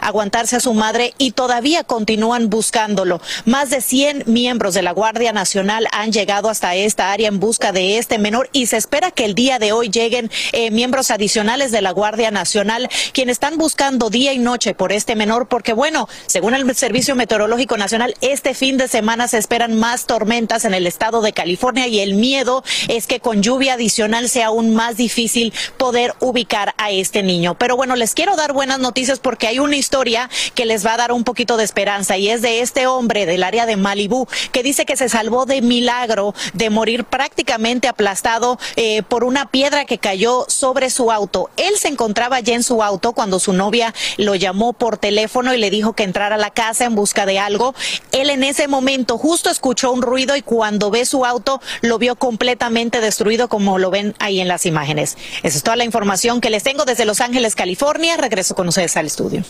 aguantarse 0.00 0.56
a 0.56 0.60
su 0.60 0.74
madre 0.74 1.14
y 1.18 1.32
todavía 1.32 1.84
continúan 1.84 2.50
buscándolo. 2.50 3.20
Más 3.44 3.70
de 3.70 3.80
100 3.80 4.24
miembros 4.26 4.74
de 4.74 4.82
la 4.82 4.92
Guardia 4.92 5.32
Nacional 5.32 5.88
han 5.92 6.12
llegado 6.12 6.48
hasta 6.48 6.65
esta 6.74 7.12
área 7.12 7.28
en 7.28 7.40
busca 7.40 7.72
de 7.72 7.98
este 7.98 8.18
menor 8.18 8.48
y 8.52 8.66
se 8.66 8.76
espera 8.76 9.10
que 9.10 9.24
el 9.24 9.34
día 9.34 9.58
de 9.58 9.72
hoy 9.72 9.88
lleguen 9.88 10.30
eh, 10.52 10.70
miembros 10.70 11.10
adicionales 11.10 11.70
de 11.72 11.82
la 11.82 11.92
Guardia 11.92 12.30
Nacional, 12.30 12.88
quienes 13.12 13.34
están 13.34 13.58
buscando 13.58 14.10
día 14.10 14.32
y 14.32 14.38
noche 14.38 14.74
por 14.74 14.92
este 14.92 15.14
menor, 15.14 15.48
porque 15.48 15.72
bueno, 15.72 16.08
según 16.26 16.54
el 16.54 16.74
Servicio 16.74 17.14
Meteorológico 17.14 17.76
Nacional, 17.76 18.14
este 18.20 18.54
fin 18.54 18.76
de 18.76 18.88
semana 18.88 19.28
se 19.28 19.38
esperan 19.38 19.74
más 19.74 20.06
tormentas 20.06 20.64
en 20.64 20.74
el 20.74 20.86
estado 20.86 21.20
de 21.22 21.32
California 21.32 21.86
y 21.86 22.00
el 22.00 22.14
miedo 22.14 22.64
es 22.88 23.06
que 23.06 23.20
con 23.20 23.42
lluvia 23.42 23.74
adicional 23.74 24.28
sea 24.28 24.46
aún 24.46 24.74
más 24.74 24.96
difícil 24.96 25.52
poder 25.76 26.14
ubicar 26.20 26.74
a 26.78 26.90
este 26.90 27.22
niño. 27.22 27.56
Pero 27.58 27.76
bueno, 27.76 27.96
les 27.96 28.14
quiero 28.14 28.36
dar 28.36 28.52
buenas 28.52 28.78
noticias 28.78 29.18
porque 29.18 29.46
hay 29.46 29.58
una 29.58 29.76
historia 29.76 30.30
que 30.54 30.66
les 30.66 30.84
va 30.84 30.94
a 30.94 30.96
dar 30.96 31.12
un 31.12 31.24
poquito 31.24 31.56
de 31.56 31.64
esperanza 31.64 32.16
y 32.16 32.28
es 32.28 32.42
de 32.42 32.60
este 32.60 32.86
hombre 32.86 33.26
del 33.26 33.42
área 33.42 33.66
de 33.66 33.76
Malibú 33.76 34.26
que 34.52 34.62
dice 34.62 34.86
que 34.86 34.96
se 34.96 35.08
salvó 35.08 35.46
de 35.46 35.62
milagro 35.62 36.34
de 36.56 36.70
morir 36.70 37.04
prácticamente 37.04 37.88
aplastado 37.88 38.58
eh, 38.76 39.02
por 39.02 39.24
una 39.24 39.50
piedra 39.50 39.84
que 39.84 39.98
cayó 39.98 40.46
sobre 40.48 40.90
su 40.90 41.10
auto. 41.12 41.50
Él 41.56 41.76
se 41.76 41.88
encontraba 41.88 42.40
ya 42.40 42.54
en 42.54 42.62
su 42.62 42.82
auto 42.82 43.12
cuando 43.12 43.38
su 43.38 43.52
novia 43.52 43.94
lo 44.16 44.34
llamó 44.34 44.72
por 44.72 44.98
teléfono 44.98 45.54
y 45.54 45.58
le 45.58 45.70
dijo 45.70 45.92
que 45.94 46.02
entrara 46.02 46.36
a 46.36 46.38
la 46.38 46.50
casa 46.50 46.84
en 46.84 46.94
busca 46.94 47.26
de 47.26 47.38
algo. 47.38 47.74
Él 48.12 48.30
en 48.30 48.42
ese 48.42 48.68
momento 48.68 49.18
justo 49.18 49.50
escuchó 49.50 49.92
un 49.92 50.02
ruido 50.02 50.36
y 50.36 50.42
cuando 50.42 50.90
ve 50.90 51.04
su 51.04 51.24
auto 51.24 51.60
lo 51.82 51.98
vio 51.98 52.16
completamente 52.16 53.00
destruido 53.00 53.48
como 53.48 53.78
lo 53.78 53.90
ven 53.90 54.14
ahí 54.18 54.40
en 54.40 54.48
las 54.48 54.66
imágenes. 54.66 55.16
Esa 55.42 55.56
es 55.56 55.62
toda 55.62 55.76
la 55.76 55.84
información 55.84 56.40
que 56.40 56.50
les 56.50 56.62
tengo 56.62 56.84
desde 56.84 57.04
Los 57.04 57.20
Ángeles, 57.20 57.54
California. 57.54 58.16
Regreso 58.16 58.54
con 58.54 58.68
ustedes 58.68 58.96
al 58.96 59.06
estudio. 59.06 59.44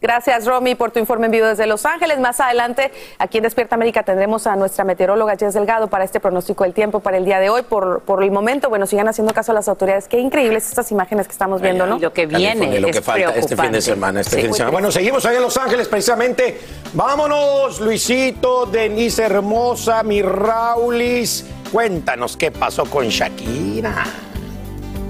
Gracias, 0.00 0.46
Romy, 0.46 0.76
por 0.76 0.92
tu 0.92 1.00
informe 1.00 1.26
en 1.26 1.32
vivo 1.32 1.46
desde 1.46 1.66
Los 1.66 1.84
Ángeles. 1.84 2.20
Más 2.20 2.38
adelante, 2.38 2.92
aquí 3.18 3.38
en 3.38 3.44
Despierta 3.44 3.74
América, 3.74 4.04
tendremos 4.04 4.46
a 4.46 4.54
nuestra 4.54 4.84
meteoróloga 4.84 5.36
Jess 5.36 5.54
Delgado 5.54 5.88
para 5.88 6.04
este 6.04 6.20
pronóstico 6.20 6.64
del 6.64 6.72
tiempo 6.72 7.00
para 7.00 7.16
el 7.16 7.24
día 7.24 7.40
de 7.40 7.50
hoy. 7.50 7.62
Por, 7.62 8.00
por 8.02 8.22
el 8.22 8.30
momento, 8.30 8.68
bueno, 8.68 8.86
sigan 8.86 9.08
haciendo 9.08 9.34
caso 9.34 9.52
a 9.52 9.56
las 9.56 9.66
autoridades. 9.68 10.06
Qué 10.06 10.20
increíbles 10.20 10.68
estas 10.68 10.92
imágenes 10.92 11.26
que 11.26 11.32
estamos 11.32 11.60
viendo, 11.60 11.86
¿no? 11.86 11.96
Y 11.96 12.00
lo 12.00 12.12
que 12.12 12.26
viene. 12.26 12.78
lo 12.80 12.88
que 12.88 13.02
falta 13.02 13.34
este 13.34 13.56
fin 13.56 13.72
de 13.72 13.80
semana. 13.80 14.20
Este 14.20 14.36
fin 14.36 14.50
de 14.50 14.54
semana. 14.54 14.70
Bueno, 14.70 14.92
seguimos 14.92 15.26
ahí 15.26 15.36
en 15.36 15.42
Los 15.42 15.56
Ángeles, 15.56 15.88
precisamente. 15.88 16.60
Vámonos, 16.92 17.80
Luisito, 17.80 18.66
Denise 18.66 19.24
Hermosa, 19.24 20.02
mi 20.04 20.22
Raulis. 20.22 21.44
Cuéntanos 21.72 22.36
qué 22.36 22.50
pasó 22.52 22.84
con 22.84 23.08
Shakira. 23.08 24.04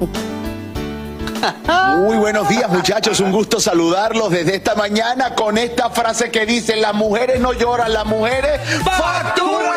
Muy 1.97 2.16
buenos 2.16 2.49
días 2.49 2.68
muchachos, 2.70 3.20
un 3.20 3.32
gusto 3.32 3.61
saludarlos 3.61 4.30
desde 4.30 4.56
esta 4.56 4.75
mañana 4.75 5.35
con 5.35 5.58
esta 5.58 5.90
frase 5.90 6.30
que 6.30 6.47
dice, 6.47 6.76
las 6.76 6.94
mujeres 6.94 7.40
no 7.40 7.52
lloran, 7.52 7.92
las 7.92 8.06
mujeres 8.06 8.61
facturan. 8.85 9.68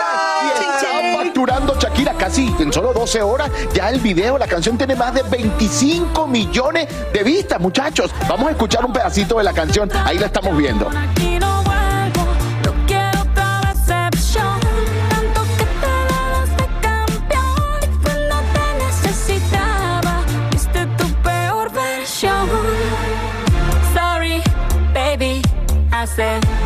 Y 0.44 1.16
facturando 1.16 1.76
Shakira 1.80 2.14
casi 2.14 2.54
en 2.60 2.72
solo 2.74 2.94
12 2.94 3.22
horas, 3.22 3.50
ya 3.74 3.90
el 3.90 4.00
video, 4.00 4.38
la 4.38 4.48
canción 4.48 4.78
tiene 4.78 4.96
más 4.96 5.14
de 5.14 5.24
25 5.24 6.28
millones 6.28 6.88
de 7.14 7.24
vistas 7.24 7.60
muchachos. 7.60 8.12
Vamos 8.28 8.48
a 8.48 8.52
escuchar 8.52 8.86
un 8.86 8.94
pedacito 8.94 9.38
de 9.38 9.44
la 9.44 9.54
canción, 9.54 9.90
ahí 10.06 10.18
la 10.18 10.28
estamos 10.28 10.56
viendo. 10.58 10.90
Hace 26.18 26.61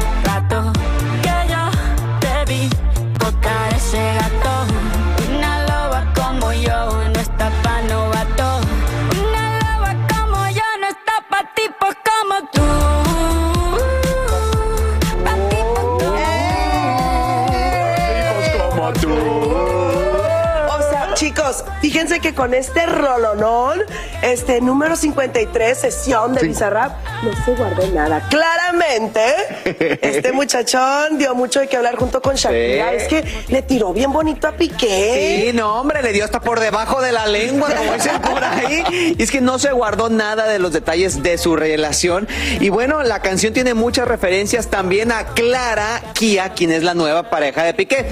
que 22.19 22.33
con 22.33 22.53
este 22.53 22.85
rolonón, 22.85 23.79
este 24.21 24.61
número 24.61 24.95
53, 24.95 25.77
sesión 25.77 26.33
de 26.33 26.47
Bizarrap, 26.47 26.93
no 27.23 27.31
se 27.43 27.55
guardó 27.55 27.87
nada. 27.87 28.27
Claramente, 28.29 29.21
este 30.01 30.31
muchachón 30.31 31.17
dio 31.17 31.35
mucho 31.35 31.59
de 31.59 31.67
qué 31.67 31.77
hablar 31.77 31.95
junto 31.95 32.21
con 32.21 32.35
Shakira. 32.35 32.89
Sí. 32.91 32.95
Es 32.95 33.07
que 33.07 33.23
le 33.47 33.61
tiró 33.61 33.93
bien 33.93 34.11
bonito 34.11 34.47
a 34.47 34.53
Piqué. 34.53 35.45
Sí, 35.45 35.53
no, 35.57 35.79
hombre, 35.79 36.01
le 36.01 36.13
dio 36.13 36.23
hasta 36.23 36.41
por 36.41 36.59
debajo 36.59 37.01
de 37.01 37.11
la 37.11 37.27
lengua, 37.27 37.69
como 37.75 37.93
dicen 37.93 38.21
por 38.21 38.43
ahí. 38.43 39.15
Y 39.17 39.21
es 39.21 39.31
que 39.31 39.41
no 39.41 39.59
se 39.59 39.71
guardó 39.71 40.09
nada 40.09 40.47
de 40.47 40.59
los 40.59 40.73
detalles 40.73 41.21
de 41.23 41.37
su 41.37 41.55
relación. 41.55 42.27
Y 42.59 42.69
bueno, 42.69 43.03
la 43.03 43.21
canción 43.21 43.53
tiene 43.53 43.73
muchas 43.73 44.07
referencias 44.07 44.67
también 44.67 45.11
a 45.11 45.25
Clara 45.27 46.01
Kia, 46.13 46.49
quien 46.53 46.71
es 46.71 46.83
la 46.83 46.93
nueva 46.93 47.29
pareja 47.29 47.63
de 47.63 47.73
Piqué. 47.73 48.05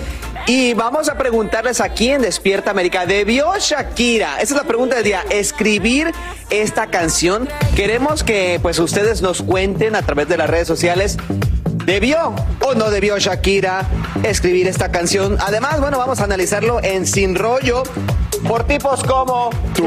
Y 0.46 0.74
vamos 0.74 1.10
a 1.10 1.18
preguntarles 1.18 1.80
aquí 1.80 2.10
en 2.10 2.22
Despierta 2.22 2.72
América, 2.72 3.06
¿debió 3.06 3.54
Shakira? 3.58 4.36
Esa 4.42 4.56
es 4.56 4.62
la 4.62 4.68
pregunta 4.68 4.96
del 4.96 5.06
día, 5.06 5.24
escribir 5.30 6.12
esta 6.50 6.88
canción. 6.88 7.48
Queremos 7.76 8.24
que 8.24 8.60
pues 8.62 8.78
ustedes 8.80 9.22
nos 9.22 9.42
cuenten 9.42 9.96
a 9.96 10.02
través 10.02 10.28
de 10.28 10.38
las 10.38 10.50
redes 10.50 10.68
sociales 10.68 11.18
¿Debió 11.86 12.34
o 12.62 12.76
no 12.76 12.90
debió 12.90 13.18
Shakira 13.18 13.86
escribir 14.24 14.68
esta 14.68 14.90
canción? 14.90 15.38
Además, 15.42 15.82
bueno, 15.82 15.98
vamos 15.98 16.22
a 16.22 16.24
analizarlo 16.24 16.82
en 16.82 17.06
Sin 17.06 17.36
Rollo 17.36 17.84
por 18.48 18.64
tipos 18.66 19.04
como 19.04 19.50
tú. 19.76 19.84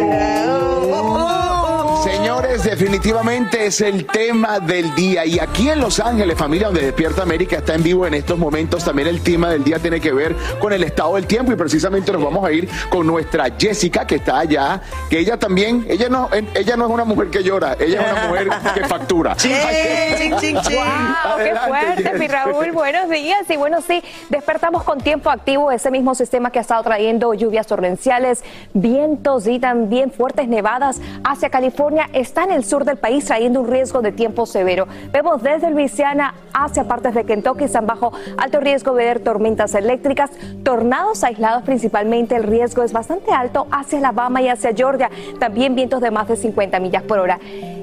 Señores, 2.07 2.63
definitivamente 2.63 3.67
es 3.67 3.81
el 3.81 4.07
tema 4.07 4.61
del 4.61 4.95
día. 4.95 5.27
Y 5.27 5.41
aquí 5.41 5.69
en 5.69 5.81
Los 5.81 5.99
Ángeles, 5.99 6.39
familia, 6.39 6.69
donde 6.69 6.83
Despierta 6.83 7.23
América 7.23 7.57
está 7.57 7.75
en 7.75 7.83
vivo 7.83 8.07
en 8.07 8.15
estos 8.15 8.39
momentos, 8.39 8.85
también 8.85 9.09
el 9.09 9.23
tema 9.23 9.51
del 9.51 9.65
día 9.65 9.81
tiene 9.81 10.01
que 10.01 10.13
ver 10.13 10.37
con 10.61 10.73
el 10.73 10.85
estado 10.85 11.17
del 11.17 11.27
tiempo. 11.27 11.51
Y 11.51 11.57
precisamente 11.57 12.13
nos 12.13 12.23
vamos 12.23 12.45
a 12.47 12.53
ir 12.53 12.69
con 12.91 13.09
nuestra 13.09 13.47
Jessica, 13.59 14.07
que 14.07 14.17
está 14.17 14.39
allá, 14.39 14.81
que 15.11 15.19
ella 15.19 15.37
también, 15.37 15.85
ella 15.89 16.09
no, 16.09 16.31
ella 16.55 16.77
no 16.77 16.87
es 16.87 16.91
una 16.93 17.05
mujer 17.05 17.29
que 17.29 17.43
llora, 17.43 17.77
ella 17.81 18.03
es 18.03 18.13
una 18.13 18.29
mujer 18.29 18.49
que 18.73 18.85
factura. 18.85 19.35
Ching, 19.37 19.53
ching, 20.17 20.37
ching, 20.37 20.61
ching. 20.61 20.77
Wow, 20.77 21.39
qué 21.39 21.57
fuerte, 21.67 22.19
mi 22.21 22.29
Raúl. 22.29 22.71
Buenos 22.71 23.11
días. 23.11 23.51
Y 23.51 23.57
bueno, 23.57 23.81
sí, 23.81 24.01
despertamos 24.29 24.85
con 24.85 25.01
tiempo 25.01 25.29
activo, 25.29 25.73
ese 25.73 25.91
mismo 25.91 26.15
sistema 26.15 26.53
que 26.53 26.61
ha 26.61 26.63
estado 26.63 26.85
trayendo 26.85 27.35
lluvias 27.35 27.67
torrenciales, 27.67 28.45
vientos 28.75 29.49
y 29.49 29.59
también 29.59 30.13
fuertes 30.13 30.47
nevadas 30.47 31.01
hacia 31.25 31.51
California 31.51 31.96
están 32.12 32.50
el 32.50 32.65
sur 32.65 32.85
del 32.85 32.97
país 32.97 33.25
trayendo 33.25 33.61
un 33.61 33.69
riesgo 33.69 34.03
de 34.03 34.12
tiempo 34.12 34.47
severo. 34.47 34.87
Vemos 35.12 35.43
desde 35.43 35.71
Luisiana 35.71 36.35
hacia 36.53 36.85
partes 36.85 37.15
de 37.15 37.25
Kentucky 37.25 37.65
están 37.65 37.87
bajo 37.87 38.12
alto 38.37 38.61
riesgo 38.61 38.95
de 38.95 39.05
ver 39.05 39.21
tormentas 39.21 39.75
eléctricas, 39.75 40.31
tornados 40.62 41.25
aislados 41.25 41.62
principalmente. 41.62 42.37
El 42.37 42.45
riesgo 42.45 42.83
es 42.83 42.93
bastante 42.93 43.33
alto 43.33 43.67
hacia 43.71 43.99
Alabama 43.99 44.43
y 44.43 44.49
hacia 44.49 44.73
Georgia. 44.73 45.11
También 45.38 45.75
vientos 45.75 46.00
de 46.00 46.11
más 46.11 46.29
de 46.29 46.37
50 46.37 46.81
millas 46.81 47.03
por 47.03 47.19
hora. 47.19 47.38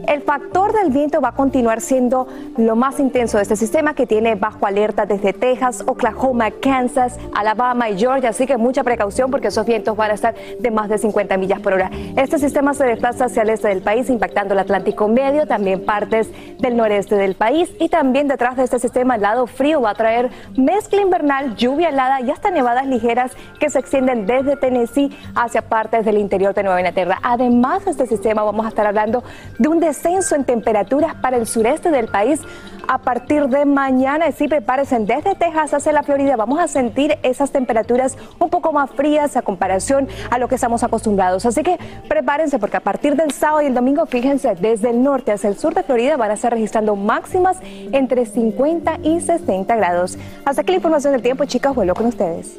El 0.08 0.22
factor 0.22 0.74
del 0.74 0.92
viento 0.92 1.22
va 1.22 1.30
a 1.30 1.32
continuar 1.36 1.80
siendo 1.80 2.28
lo 2.58 2.76
más 2.76 3.00
intenso 3.00 3.38
de 3.38 3.44
este 3.44 3.56
sistema 3.56 3.94
que 3.94 4.06
tiene 4.06 4.36
bajo 4.36 4.66
alerta 4.66 5.06
desde 5.06 5.32
Texas, 5.32 5.82
Oklahoma, 5.88 6.52
Kansas, 6.52 7.18
Alabama 7.34 7.90
y 7.90 7.98
Georgia. 7.98 8.30
Así 8.30 8.46
que 8.46 8.58
mucha 8.58 8.84
precaución 8.84 9.32
porque 9.32 9.48
esos 9.48 9.66
vientos 9.66 9.96
van 9.96 10.12
a 10.12 10.14
estar 10.16 10.36
de 10.60 10.72
más 10.72 10.90
de 10.90 10.98
50 10.98 11.38
millas 11.38 11.62
por 11.62 11.74
hora. 11.74 11.90
Este 12.18 12.38
sistema 12.38 12.74
se 12.74 12.84
desplaza 12.84 13.26
hacia 13.26 13.44
el 13.44 13.50
este 13.52 13.70
del 13.70 13.82
país, 13.82 13.93
impactando 14.02 14.54
el 14.54 14.60
Atlántico 14.60 15.08
Medio, 15.08 15.46
también 15.46 15.86
partes 15.86 16.30
del 16.60 16.76
noreste 16.76 17.16
del 17.16 17.36
país. 17.36 17.70
Y 17.80 17.90
también 17.90 18.28
detrás 18.28 18.58
de 18.58 18.64
este 18.64 18.80
sistema, 18.80 19.16
el 19.16 19.22
lado 19.22 19.48
frío 19.48 19.82
va 19.82 19.92
a 19.92 19.96
traer 19.96 20.30
mezcla 20.58 21.02
invernal, 21.02 21.56
lluvia 21.56 21.90
helada 21.90 22.22
y 22.22 22.32
hasta 22.32 22.52
nevadas 22.52 22.88
ligeras 22.88 23.32
que 23.60 23.70
se 23.70 23.80
extienden 23.80 24.26
desde 24.26 24.56
Tennessee 24.58 25.16
hacia 25.36 25.62
partes 25.62 26.06
del 26.06 26.18
interior 26.18 26.54
de 26.54 26.64
Nueva 26.64 26.80
Inglaterra. 26.80 27.20
Además 27.24 27.86
de 27.86 27.92
este 27.92 28.08
sistema, 28.08 28.44
vamos 28.44 28.66
a 28.66 28.70
estar 28.70 28.86
hablando 28.86 29.24
de 29.60 29.68
un 29.68 29.80
descenso 29.80 30.36
en 30.36 30.44
temperaturas 30.44 31.16
para 31.16 31.38
el 31.38 31.48
sureste 31.48 31.92
del 31.92 32.08
país 32.08 32.42
a 32.88 32.98
partir 33.00 33.48
de 33.48 33.66
mañana. 33.66 34.32
Sí, 34.32 34.48
prepárense 34.48 35.00
desde 35.00 35.36
Texas 35.36 35.74
hacia 35.74 35.92
la 35.92 36.04
Florida. 36.04 36.36
Vamos 36.36 36.60
a 36.60 36.68
sentir 36.68 37.18
esas 37.24 37.52
temperaturas 37.52 38.18
un 38.40 38.50
poco 38.50 38.72
más 38.72 38.90
frías 38.92 39.38
a 39.38 39.42
comparación 39.42 40.08
a 40.30 40.38
lo 40.38 40.48
que 40.48 40.56
estamos 40.56 40.84
acostumbrados. 40.84 41.46
Así 41.46 41.64
que 41.64 41.78
prepárense 42.08 42.60
porque 42.60 42.78
a 42.78 42.82
partir 42.82 43.16
del 43.16 43.32
sábado 43.32 43.62
y 43.62 43.68
el 43.68 43.74
domingo, 43.74 43.83
fíjense, 44.08 44.56
desde 44.60 44.90
el 44.90 45.04
norte 45.04 45.32
hacia 45.32 45.50
el 45.50 45.58
sur 45.58 45.74
de 45.74 45.84
Florida 45.84 46.18
van 46.18 46.32
a 46.32 46.34
estar 46.36 46.52
registrando 46.52 46.96
máximas 46.96 47.58
entre 47.92 48.26
50 48.26 49.00
y 49.04 49.22
60 49.22 49.76
grados. 49.76 50.18
Hasta 50.46 50.62
aquí 50.62 50.72
la 50.72 50.78
información 50.78 51.14
del 51.14 51.22
tiempo, 51.22 51.46
chicas, 51.46 51.74
vuelo 51.74 51.94
con 51.94 52.08
ustedes. 52.08 52.58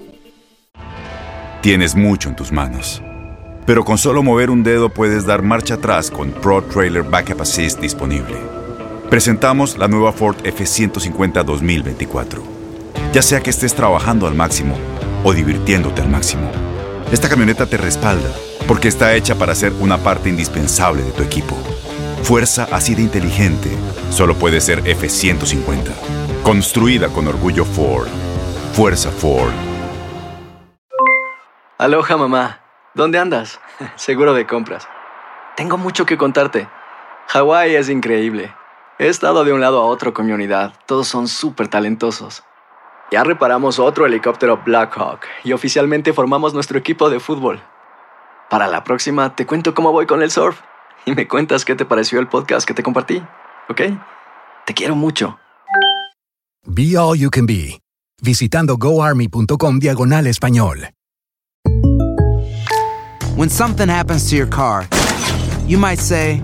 Tienes 1.60 1.94
mucho 1.94 2.28
en 2.28 2.36
tus 2.36 2.52
manos. 2.52 3.02
Pero 3.66 3.84
con 3.84 3.96
solo 3.96 4.22
mover 4.22 4.50
un 4.50 4.62
dedo 4.62 4.90
puedes 4.90 5.24
dar 5.24 5.42
marcha 5.42 5.74
atrás 5.74 6.10
con 6.10 6.30
Pro 6.30 6.62
Trailer 6.62 7.02
Backup 7.02 7.40
Assist 7.40 7.80
disponible. 7.80 8.36
Presentamos 9.08 9.78
la 9.78 9.88
nueva 9.88 10.12
Ford 10.12 10.36
F150 10.44 11.42
2024. 11.44 12.42
Ya 13.12 13.22
sea 13.22 13.40
que 13.40 13.50
estés 13.50 13.74
trabajando 13.74 14.26
al 14.26 14.34
máximo 14.34 14.74
o 15.24 15.32
divirtiéndote 15.32 16.02
al 16.02 16.10
máximo, 16.10 16.50
esta 17.10 17.28
camioneta 17.28 17.64
te 17.64 17.78
respalda 17.78 18.28
porque 18.66 18.88
está 18.88 19.14
hecha 19.14 19.34
para 19.34 19.54
ser 19.54 19.72
una 19.80 19.98
parte 19.98 20.28
indispensable 20.28 21.02
de 21.02 21.12
tu 21.12 21.22
equipo. 21.22 21.56
Fuerza 22.22 22.66
así 22.72 22.94
de 22.94 23.02
inteligente 23.02 23.70
solo 24.10 24.34
puede 24.34 24.60
ser 24.60 24.82
F150. 24.84 25.92
Construida 26.42 27.08
con 27.08 27.26
orgullo 27.26 27.64
Ford. 27.64 28.08
Fuerza 28.72 29.10
Ford. 29.10 29.52
Aloha 31.78 32.16
mamá, 32.16 32.60
¿dónde 32.94 33.18
andas? 33.18 33.60
Seguro 33.96 34.32
de 34.32 34.46
compras. 34.46 34.88
Tengo 35.56 35.76
mucho 35.76 36.06
que 36.06 36.16
contarte. 36.16 36.68
Hawái 37.28 37.74
es 37.74 37.88
increíble. 37.88 38.54
He 38.98 39.08
estado 39.08 39.44
de 39.44 39.52
un 39.52 39.60
lado 39.60 39.82
a 39.82 39.86
otro 39.86 40.14
con 40.14 40.26
mi 40.26 40.32
unidad. 40.32 40.72
Todos 40.86 41.08
son 41.08 41.28
súper 41.28 41.68
talentosos. 41.68 42.44
Ya 43.10 43.22
reparamos 43.24 43.78
otro 43.78 44.06
helicóptero 44.06 44.62
Blackhawk 44.64 45.20
y 45.42 45.52
oficialmente 45.52 46.12
formamos 46.12 46.54
nuestro 46.54 46.78
equipo 46.78 47.10
de 47.10 47.20
fútbol. 47.20 47.60
Para 48.50 48.68
la 48.68 48.84
próxima 48.84 49.34
te 49.34 49.46
cuento 49.46 49.74
cómo 49.74 49.92
voy 49.92 50.06
con 50.06 50.22
el 50.22 50.30
surf 50.30 50.60
y 51.06 51.14
me 51.14 51.26
cuentas 51.26 51.64
qué 51.64 51.74
te 51.74 51.84
pareció 51.84 52.20
el 52.20 52.28
podcast 52.28 52.66
que 52.66 52.74
te 52.74 52.82
compartí, 52.82 53.22
¿ok? 53.68 53.80
Te 54.66 54.74
quiero 54.74 54.94
mucho. 54.94 55.38
Be 56.66 56.96
All 56.96 57.18
You 57.18 57.30
Can 57.30 57.46
Be, 57.46 57.80
visitando 58.22 58.76
goarmy.com 58.76 59.78
diagonal 59.78 60.26
español. 60.26 60.88
When 63.36 63.50
something 63.50 63.88
happens 63.88 64.30
to 64.30 64.36
your 64.36 64.48
car, 64.48 64.86
you 65.66 65.76
might 65.76 65.98
say, 65.98 66.40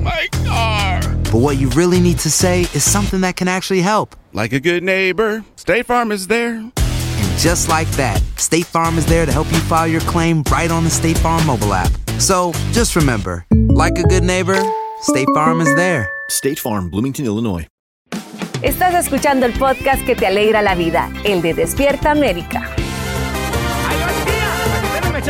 My 0.00 0.28
car. 0.44 1.00
but 1.30 1.38
what 1.40 1.58
you 1.58 1.68
really 1.70 2.00
need 2.00 2.18
to 2.20 2.30
say 2.30 2.62
is 2.74 2.82
something 2.82 3.20
that 3.20 3.36
can 3.36 3.48
actually 3.48 3.80
help. 3.82 4.16
Like 4.38 4.52
a 4.52 4.60
good 4.60 4.84
neighbor, 4.84 5.42
State 5.56 5.86
Farm 5.86 6.12
is 6.12 6.28
there. 6.28 6.54
And 6.54 7.38
just 7.38 7.68
like 7.68 7.88
that, 7.96 8.22
State 8.36 8.66
Farm 8.66 8.96
is 8.96 9.04
there 9.04 9.26
to 9.26 9.32
help 9.32 9.50
you 9.50 9.58
file 9.58 9.88
your 9.88 10.00
claim 10.02 10.44
right 10.48 10.70
on 10.70 10.84
the 10.84 10.90
State 10.90 11.18
Farm 11.18 11.44
mobile 11.44 11.74
app. 11.74 11.90
So 12.20 12.52
just 12.70 12.94
remember, 12.94 13.44
like 13.50 13.98
a 13.98 14.04
good 14.04 14.22
neighbor, 14.22 14.62
State 15.02 15.26
Farm 15.34 15.60
is 15.60 15.74
there. 15.74 16.08
State 16.30 16.60
Farm, 16.60 16.88
Bloomington, 16.88 17.24
Illinois. 17.26 17.66
Estás 18.62 18.94
escuchando 18.94 19.44
el 19.44 19.54
podcast 19.54 20.06
que 20.06 20.14
te 20.14 20.28
alegra 20.28 20.62
la 20.62 20.76
vida, 20.76 21.10
el 21.24 21.42
de 21.42 21.54
Despierta 21.54 22.12
América. 22.12 22.70
Buenos 25.00 25.26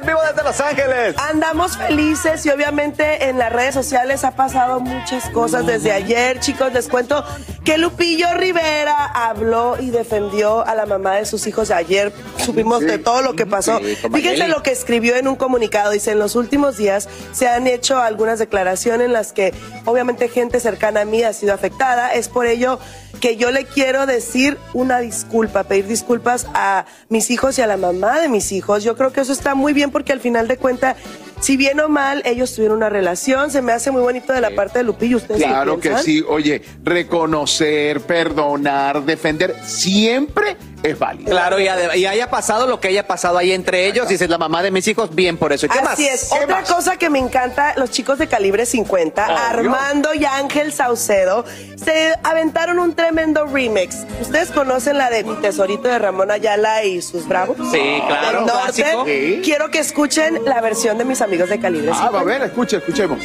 en 0.00 0.06
vivo 0.06 0.20
desde 0.28 0.42
Los 0.42 0.60
Ángeles. 0.60 1.14
Andamos 1.18 1.76
felices 1.76 2.44
y 2.46 2.50
obviamente 2.50 3.28
en 3.28 3.38
las 3.38 3.52
redes 3.52 3.74
sociales 3.74 4.24
ha 4.24 4.32
pasado 4.32 4.80
muchas 4.80 5.28
cosas 5.30 5.66
desde 5.66 5.92
ayer, 5.92 6.40
chicos. 6.40 6.72
Les 6.72 6.88
cuento 6.88 7.24
que 7.64 7.78
Lupillo 7.78 8.32
Rivera 8.34 9.06
habló 9.06 9.76
y 9.80 9.90
defendió 9.90 10.66
a 10.66 10.74
la 10.74 10.86
mamá 10.86 11.16
de 11.16 11.26
sus 11.26 11.46
hijos 11.46 11.70
ayer. 11.70 12.12
Supimos 12.38 12.80
de 12.80 12.98
todo 12.98 13.22
lo 13.22 13.34
que 13.34 13.46
pasó. 13.46 13.78
Sí, 13.78 13.96
Fíjense 14.12 14.48
lo 14.48 14.62
que 14.62 14.70
escribió 14.70 15.16
en 15.16 15.28
un 15.28 15.36
comunicado. 15.36 15.90
Dice, 15.90 16.12
en 16.12 16.18
los 16.18 16.36
últimos 16.36 16.76
días 16.76 17.08
se 17.32 17.48
han 17.48 17.66
hecho 17.66 17.98
algunas 17.98 18.38
declaraciones 18.38 19.06
en 19.06 19.12
las 19.12 19.32
que 19.32 19.52
obviamente 19.84 20.28
gente 20.28 20.60
cercana 20.60 21.02
a 21.02 21.04
mí 21.04 21.22
ha 21.22 21.32
sido 21.32 21.52
afectada. 21.52 22.12
Es 22.14 22.28
por 22.28 22.46
ello 22.46 22.78
que 23.20 23.36
yo 23.36 23.50
le 23.50 23.66
quiero 23.66 24.06
decir 24.06 24.58
una 24.72 24.98
disculpa, 24.98 25.64
pedir 25.64 25.86
disculpas 25.86 26.46
a 26.54 26.86
mis 27.08 27.30
hijos 27.30 27.58
y 27.58 27.62
a 27.62 27.66
la 27.66 27.76
mamá 27.76 28.18
de 28.18 28.28
mis 28.28 28.50
hijos. 28.50 28.82
Yo 28.82 28.96
creo 28.96 29.12
que 29.12 29.20
eso 29.20 29.32
está 29.32 29.54
muy 29.54 29.72
bien 29.72 29.89
porque 29.90 30.12
al 30.12 30.20
final 30.20 30.48
de 30.48 30.56
cuentas, 30.56 30.96
si 31.40 31.56
bien 31.56 31.80
o 31.80 31.88
mal, 31.88 32.22
ellos 32.24 32.54
tuvieron 32.54 32.78
una 32.78 32.88
relación. 32.88 33.50
Se 33.50 33.62
me 33.62 33.72
hace 33.72 33.90
muy 33.90 34.02
bonito 34.02 34.32
de 34.32 34.40
la 34.40 34.50
parte 34.50 34.78
de 34.78 34.84
Lupillo. 34.84 35.16
¿Ustedes 35.18 35.42
Claro 35.42 35.78
que 35.80 35.96
sí. 35.98 36.22
Oye, 36.28 36.62
reconocer, 36.84 38.00
perdonar, 38.00 39.04
defender, 39.04 39.56
siempre 39.64 40.56
es 40.82 40.98
válido. 40.98 41.30
Claro, 41.30 41.58
y, 41.60 41.64
y 41.98 42.06
haya 42.06 42.30
pasado 42.30 42.66
lo 42.66 42.80
que 42.80 42.88
haya 42.88 43.06
pasado 43.06 43.38
ahí 43.38 43.52
entre 43.52 43.86
ellos, 43.86 44.08
dices 44.08 44.28
la 44.30 44.38
mamá 44.38 44.62
de 44.62 44.70
mis 44.70 44.86
hijos, 44.88 45.14
bien 45.14 45.36
por 45.36 45.52
eso. 45.52 45.66
¿Y 45.66 45.68
qué 45.68 45.80
más? 45.82 45.94
Así 45.94 46.06
es. 46.06 46.30
Otra 46.32 46.62
cosa 46.64 46.96
que 46.96 47.10
me 47.10 47.18
encanta, 47.18 47.74
los 47.76 47.90
chicos 47.90 48.18
de 48.18 48.26
calibre 48.28 48.64
50, 48.66 49.24
Obvio. 49.24 49.36
Armando 49.38 50.14
y 50.14 50.24
Ángel 50.24 50.72
Saucedo, 50.72 51.44
se 51.76 52.14
aventaron 52.22 52.78
un 52.78 52.94
tremendo 52.94 53.46
remix. 53.46 53.96
¿Ustedes 54.20 54.50
conocen 54.50 54.98
la 54.98 55.10
de 55.10 55.24
Mi 55.24 55.34
Tesorito 55.36 55.88
de 55.88 55.98
Ramón 55.98 56.30
Ayala 56.30 56.84
y 56.84 57.02
sus 57.02 57.26
bravos? 57.28 57.56
Sí, 57.70 58.02
claro. 58.06 58.44
Del 58.44 58.46
norte. 58.46 58.84
Sí. 59.06 59.40
Quiero 59.44 59.70
que 59.70 59.78
escuchen 59.80 60.40
la 60.44 60.60
versión 60.60 60.98
de 60.98 61.04
mis 61.04 61.20
amigos 61.20 61.48
de 61.48 61.58
calibre 61.60 61.90
Ah, 61.92 62.08
50. 62.10 62.20
a 62.20 62.24
ver, 62.24 62.42
escucha, 62.42 62.76
escuchemos. 62.78 63.18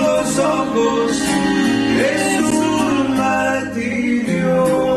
los 0.00 0.38
ojos 0.38 1.12
es 1.98 2.40
un 2.40 2.53
martirio. 3.74 4.64
Oye, 4.64 4.93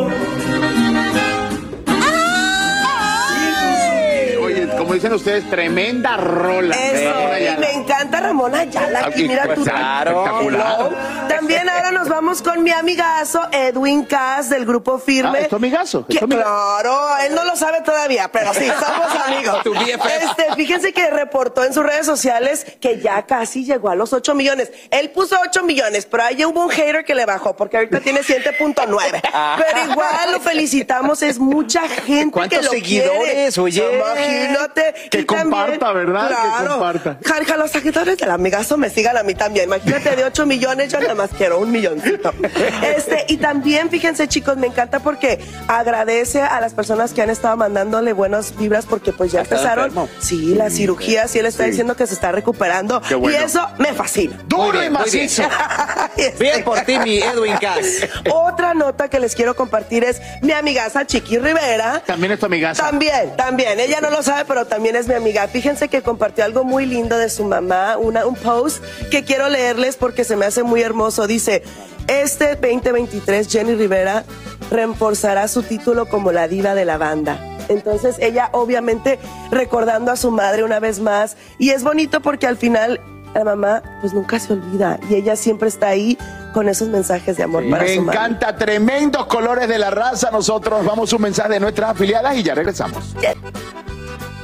como 4.87 4.93
dicen 4.95 5.13
ustedes, 5.13 5.49
tremenda 5.49 6.15
rola. 6.15 6.73
Eso, 6.75 7.37
y 7.37 7.59
me 7.59 7.73
encanta 7.73 8.21
Ramón 8.21 8.55
Ayala. 8.55 9.05
Aquí, 9.07 9.27
mira 9.27 9.43
pues, 9.45 9.59
tú. 9.59 9.63
claro. 9.65 10.91
También 11.27 11.69
ahora 11.69 11.91
nos 11.91 12.07
vamos 12.07 12.41
con 12.41 12.63
mi 12.63 12.71
amigazo 12.71 13.41
Edwin 13.51 14.05
Cass 14.05 14.49
del 14.49 14.65
grupo 14.65 14.97
Firme. 14.97 15.39
Ah, 15.39 15.41
¿es 15.41 15.49
tu 15.49 15.57
amigazo? 15.57 16.05
¿Es 16.07 16.15
Que- 16.15 16.19
tu 16.19 16.25
amigazo? 16.25 16.49
claro, 16.49 17.17
él 17.25 17.35
no 17.35 17.43
lo 17.43 17.55
sabe 17.57 17.81
todavía, 17.81 18.29
pero 18.31 18.53
sí, 18.53 18.65
somos 18.65 19.11
amigos. 19.27 19.63
Tu. 19.63 19.73
Este, 19.73 20.55
fíjense 20.55 20.93
que 20.93 21.09
reportó 21.09 21.63
en 21.65 21.73
sus 21.73 21.83
redes 21.83 22.05
sociales 22.05 22.65
que 22.79 22.99
ya 23.01 23.23
casi 23.25 23.65
llegó 23.65 23.89
a 23.89 23.95
los 23.95 24.13
8 24.13 24.33
millones. 24.35 24.71
Él 24.91 25.09
puso 25.09 25.37
8 25.45 25.63
millones, 25.63 26.05
pero 26.05 26.23
ahí 26.23 26.45
hubo 26.45 26.63
un 26.63 26.69
hater 26.69 27.03
que 27.03 27.13
le 27.13 27.25
bajó 27.25 27.55
porque 27.57 27.75
ahorita 27.77 27.99
tiene 27.99 28.21
7.9. 28.21 29.21
Pero 29.57 29.91
igual 29.91 30.31
lo 30.31 30.39
felicitamos, 30.39 31.21
es 31.23 31.39
mucha 31.39 31.81
gente 31.89 32.25
que 32.25 32.31
¿Cuántos 32.31 32.65
lo 32.65 32.71
seguidores, 32.71 33.53
quiere. 33.55 33.61
oye? 33.61 33.97
Imagínate, 33.97 34.76
Que 35.09 35.19
y 35.21 35.25
también- 35.25 35.49
comparta, 35.51 35.91
¿verdad? 35.93 36.29
Que 36.29 36.35
Claro. 36.35 36.69
comparta. 36.71 37.17
Jarja, 37.25 37.57
los 37.57 37.71
seguidores 37.71 38.17
del 38.17 38.31
amigazo 38.31 38.77
me 38.77 38.89
sigan 38.89 39.17
a 39.17 39.23
mí 39.23 39.35
también. 39.35 39.65
Imagínate, 39.65 40.15
de 40.15 40.23
8 40.23 40.45
millones, 40.45 40.91
yo 40.91 40.99
nada 40.99 41.15
más 41.15 41.29
quiero 41.37 41.59
un 41.59 41.71
milloncito. 41.71 42.33
Este, 42.81 43.25
y 43.27 43.37
también, 43.37 43.89
fíjense, 43.89 44.27
chicos, 44.27 44.57
me 44.57 44.67
encanta 44.67 44.99
porque 44.99 45.39
agradece 45.67 46.41
a 46.41 46.59
las 46.61 46.73
personas 46.73 47.13
que 47.13 47.21
han 47.21 47.29
estado 47.29 47.57
mandándole 47.57 48.13
buenas 48.13 48.55
vibras 48.57 48.85
porque 48.85 49.11
pues 49.13 49.31
ya 49.31 49.41
empezaron. 49.41 49.91
Sí, 50.19 50.55
las 50.55 50.73
cirugías, 50.73 51.35
y 51.35 51.39
él 51.39 51.45
está 51.45 51.63
Sí. 51.63 51.69
diciendo 51.71 51.95
que 51.95 52.07
se 52.07 52.13
está 52.13 52.31
recuperando. 52.31 53.01
Qué 53.01 53.15
bueno. 53.15 53.37
Y 53.37 53.41
eso 53.43 53.65
me 53.77 53.93
fascina. 53.93 54.37
Duro 54.47 54.83
y 54.83 54.89
macizo. 54.89 55.43
Bien 56.39 56.63
por 56.63 56.79
ti, 56.81 56.97
mi 56.99 57.17
Edwin 57.19 57.57
Cass. 57.57 58.07
Otra 58.31 58.73
nota 58.73 59.07
que 59.09 59.19
les 59.19 59.35
quiero 59.35 59.55
compartir 59.55 60.03
es 60.03 60.21
mi 60.41 60.51
amigaza 60.51 61.05
Chiqui 61.05 61.37
Rivera. 61.37 62.01
También 62.05 62.31
es 62.33 62.39
tu 62.39 62.45
amigaza. 62.45 62.83
También, 62.83 63.35
también. 63.35 63.79
Ella 63.79 64.01
no 64.01 64.09
lo 64.09 64.21
sabe, 64.23 64.45
pero 64.45 64.65
también 64.67 64.95
es 64.95 65.07
mi 65.07 65.13
amiga. 65.13 65.47
Fíjense 65.47 65.87
que 65.89 66.01
compartió 66.01 66.43
algo 66.45 66.63
muy 66.63 66.85
lindo 66.85 67.17
de 67.17 67.29
su 67.29 67.43
mamá, 67.45 67.97
una, 67.97 68.25
un 68.25 68.35
post 68.35 68.83
que 69.11 69.23
quiero 69.23 69.49
leerles 69.49 69.95
porque 69.95 70.23
se 70.23 70.35
me 70.35 70.45
hace 70.45 70.63
muy 70.63 70.81
hermoso. 70.81 71.27
Dice, 71.27 71.63
este 72.07 72.55
2023 72.55 73.47
Jenny 73.49 73.75
Rivera 73.75 74.23
reforzará 74.71 75.47
su 75.47 75.63
título 75.63 76.07
como 76.07 76.31
la 76.31 76.47
diva 76.47 76.75
de 76.75 76.85
la 76.85 76.97
banda. 76.97 77.39
Entonces 77.69 78.15
ella 78.19 78.49
obviamente 78.53 79.19
recordando 79.51 80.11
a 80.11 80.15
su 80.15 80.31
madre 80.31 80.63
una 80.63 80.79
vez 80.79 80.99
más 80.99 81.35
y 81.59 81.71
es 81.71 81.83
bonito 81.83 82.21
porque 82.21 82.47
al 82.47 82.55
final 82.57 83.01
la 83.33 83.43
mamá 83.43 83.83
pues 83.99 84.13
nunca 84.13 84.39
se 84.39 84.53
olvida 84.53 84.99
y 85.09 85.15
ella 85.15 85.35
siempre 85.35 85.67
está 85.67 85.87
ahí 85.89 86.17
con 86.53 86.69
esos 86.69 86.87
mensajes 86.87 87.35
de 87.37 87.43
amor 87.43 87.69
para 87.69 87.83
Me 87.83 87.95
su 87.95 88.01
madre. 88.01 88.17
encanta, 88.19 88.55
tremendos 88.55 89.25
colores 89.27 89.67
de 89.67 89.77
la 89.77 89.89
raza. 89.89 90.31
Nosotros 90.31 90.85
vamos 90.85 91.11
a 91.11 91.15
un 91.17 91.21
mensaje 91.21 91.49
de 91.49 91.59
nuestras 91.59 91.91
afiliadas 91.91 92.35
y 92.37 92.43
ya 92.43 92.55
regresamos. 92.55 93.03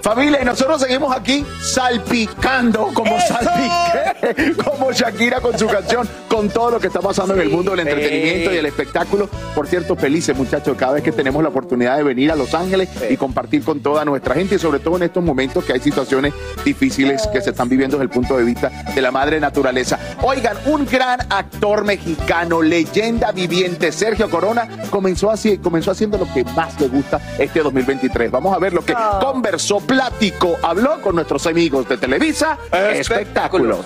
Familia, 0.03 0.39
y 0.41 0.45
nosotros 0.45 0.81
seguimos 0.81 1.15
aquí 1.15 1.45
salpicando 1.61 2.89
como 2.93 3.17
salpique, 3.21 4.53
como 4.61 4.91
Shakira 4.91 5.39
con 5.39 5.57
su 5.57 5.65
canción, 5.65 6.05
con 6.27 6.49
todo 6.49 6.71
lo 6.71 6.79
que 6.81 6.87
está 6.87 6.99
pasando 6.99 7.33
en 7.35 7.39
el 7.39 7.49
mundo 7.49 7.71
del 7.71 7.87
entretenimiento 7.87 8.53
y 8.53 8.57
el 8.57 8.65
espectáculo. 8.65 9.29
Por 9.55 9.65
cierto, 9.65 9.95
felices 9.95 10.35
muchachos, 10.35 10.75
cada 10.77 10.95
vez 10.95 11.03
que 11.03 11.13
tenemos 11.13 11.41
la 11.41 11.47
oportunidad 11.47 11.95
de 11.95 12.03
venir 12.03 12.33
a 12.33 12.35
Los 12.35 12.53
Ángeles 12.53 12.89
y 13.09 13.15
compartir 13.15 13.63
con 13.63 13.79
toda 13.79 14.03
nuestra 14.03 14.35
gente 14.35 14.55
y 14.55 14.59
sobre 14.59 14.79
todo 14.79 14.97
en 14.97 15.03
estos 15.03 15.23
momentos 15.23 15.63
que 15.63 15.71
hay 15.71 15.79
situaciones 15.79 16.33
difíciles 16.65 17.25
que 17.31 17.39
se 17.39 17.51
están 17.51 17.69
viviendo 17.69 17.95
desde 17.95 18.03
el 18.03 18.09
punto 18.09 18.35
de 18.35 18.43
vista 18.43 18.69
de 18.93 19.01
la 19.01 19.11
madre 19.11 19.39
naturaleza. 19.39 19.97
Oigan, 20.21 20.57
un 20.65 20.85
gran 20.85 21.21
actor 21.29 21.85
mexicano, 21.85 22.61
leyenda 22.61 23.31
viviente, 23.31 23.93
Sergio 23.93 24.29
Corona, 24.29 24.67
comenzó, 24.89 25.31
así, 25.31 25.59
comenzó 25.59 25.91
haciendo 25.91 26.17
lo 26.17 26.27
que 26.33 26.43
más 26.43 26.77
le 26.81 26.89
gusta 26.89 27.21
este 27.39 27.61
2023. 27.61 28.29
Vamos 28.29 28.53
a 28.53 28.59
ver 28.59 28.73
lo 28.73 28.83
que 28.83 28.93
conversó, 29.21 29.79
platicó, 29.93 30.57
habló 30.63 30.99
con 31.01 31.13
nuestros 31.15 31.45
amigos 31.45 31.87
de 31.87 31.97
Televisa 31.97 32.57
Espectáculos. 32.71 33.85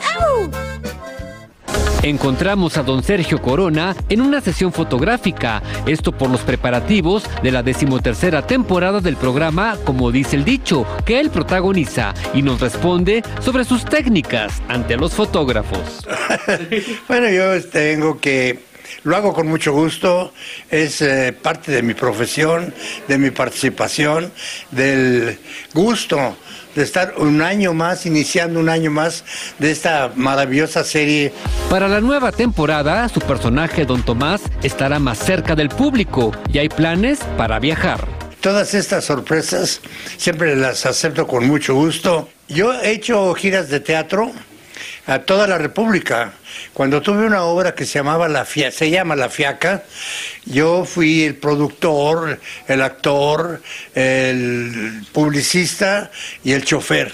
Encontramos 2.01 2.77
a 2.77 2.83
don 2.83 3.03
Sergio 3.03 3.41
Corona 3.41 3.93
en 4.07 4.21
una 4.21 4.39
sesión 4.39 4.71
fotográfica, 4.71 5.61
esto 5.85 6.13
por 6.13 6.29
los 6.29 6.41
preparativos 6.41 7.23
de 7.43 7.51
la 7.51 7.63
decimotercera 7.63 8.47
temporada 8.47 9.01
del 9.01 9.17
programa 9.17 9.75
Como 9.83 10.11
dice 10.11 10.37
el 10.37 10.45
dicho, 10.45 10.85
que 11.05 11.19
él 11.19 11.29
protagoniza 11.29 12.13
y 12.33 12.41
nos 12.41 12.61
responde 12.61 13.23
sobre 13.41 13.65
sus 13.65 13.83
técnicas 13.83 14.61
ante 14.69 14.95
los 14.95 15.13
fotógrafos. 15.13 16.07
Bueno, 17.07 17.29
yo 17.29 17.61
tengo 17.69 18.19
que, 18.19 18.59
lo 19.03 19.15
hago 19.15 19.33
con 19.33 19.47
mucho 19.47 19.73
gusto, 19.73 20.33
es 20.69 21.01
eh, 21.01 21.33
parte 21.33 21.71
de 21.71 21.81
mi 21.81 21.93
profesión, 21.93 22.73
de 23.07 23.17
mi 23.17 23.31
participación, 23.31 24.31
del 24.71 25.37
gusto 25.73 26.35
de 26.77 26.83
estar 26.83 27.15
un 27.17 27.41
año 27.41 27.73
más, 27.73 28.05
iniciando 28.05 28.59
un 28.59 28.69
año 28.69 28.91
más 28.91 29.23
de 29.57 29.71
esta 29.71 30.11
maravillosa 30.15 30.83
serie. 30.83 31.33
Para 31.71 31.87
la 31.87 31.99
nueva 31.99 32.31
temporada, 32.31 33.09
su 33.09 33.19
personaje 33.19 33.83
Don 33.83 34.03
Tomás 34.03 34.41
estará 34.61 34.99
más 34.99 35.17
cerca 35.17 35.55
del 35.55 35.69
público 35.69 36.31
y 36.53 36.59
hay 36.59 36.69
planes 36.69 37.19
para 37.35 37.57
viajar. 37.59 38.07
Todas 38.41 38.75
estas 38.75 39.05
sorpresas 39.05 39.81
siempre 40.17 40.55
las 40.55 40.85
acepto 40.85 41.25
con 41.25 41.47
mucho 41.47 41.73
gusto. 41.73 42.29
Yo 42.47 42.71
he 42.73 42.91
hecho 42.91 43.33
giras 43.33 43.69
de 43.69 43.79
teatro 43.79 44.31
a 45.07 45.19
toda 45.19 45.47
la 45.47 45.57
República. 45.57 46.33
Cuando 46.73 47.01
tuve 47.01 47.25
una 47.25 47.43
obra 47.43 47.73
que 47.73 47.85
se 47.85 47.99
llamaba 47.99 48.27
La 48.27 48.45
Fia- 48.45 48.71
se 48.71 48.89
llama 48.89 49.15
La 49.15 49.29
Fiaca, 49.29 49.83
yo 50.45 50.85
fui 50.85 51.23
el 51.23 51.35
productor, 51.35 52.39
el 52.67 52.81
actor, 52.81 53.61
el 53.95 55.01
publicista 55.13 56.11
y 56.43 56.51
el 56.51 56.63
chofer, 56.65 57.11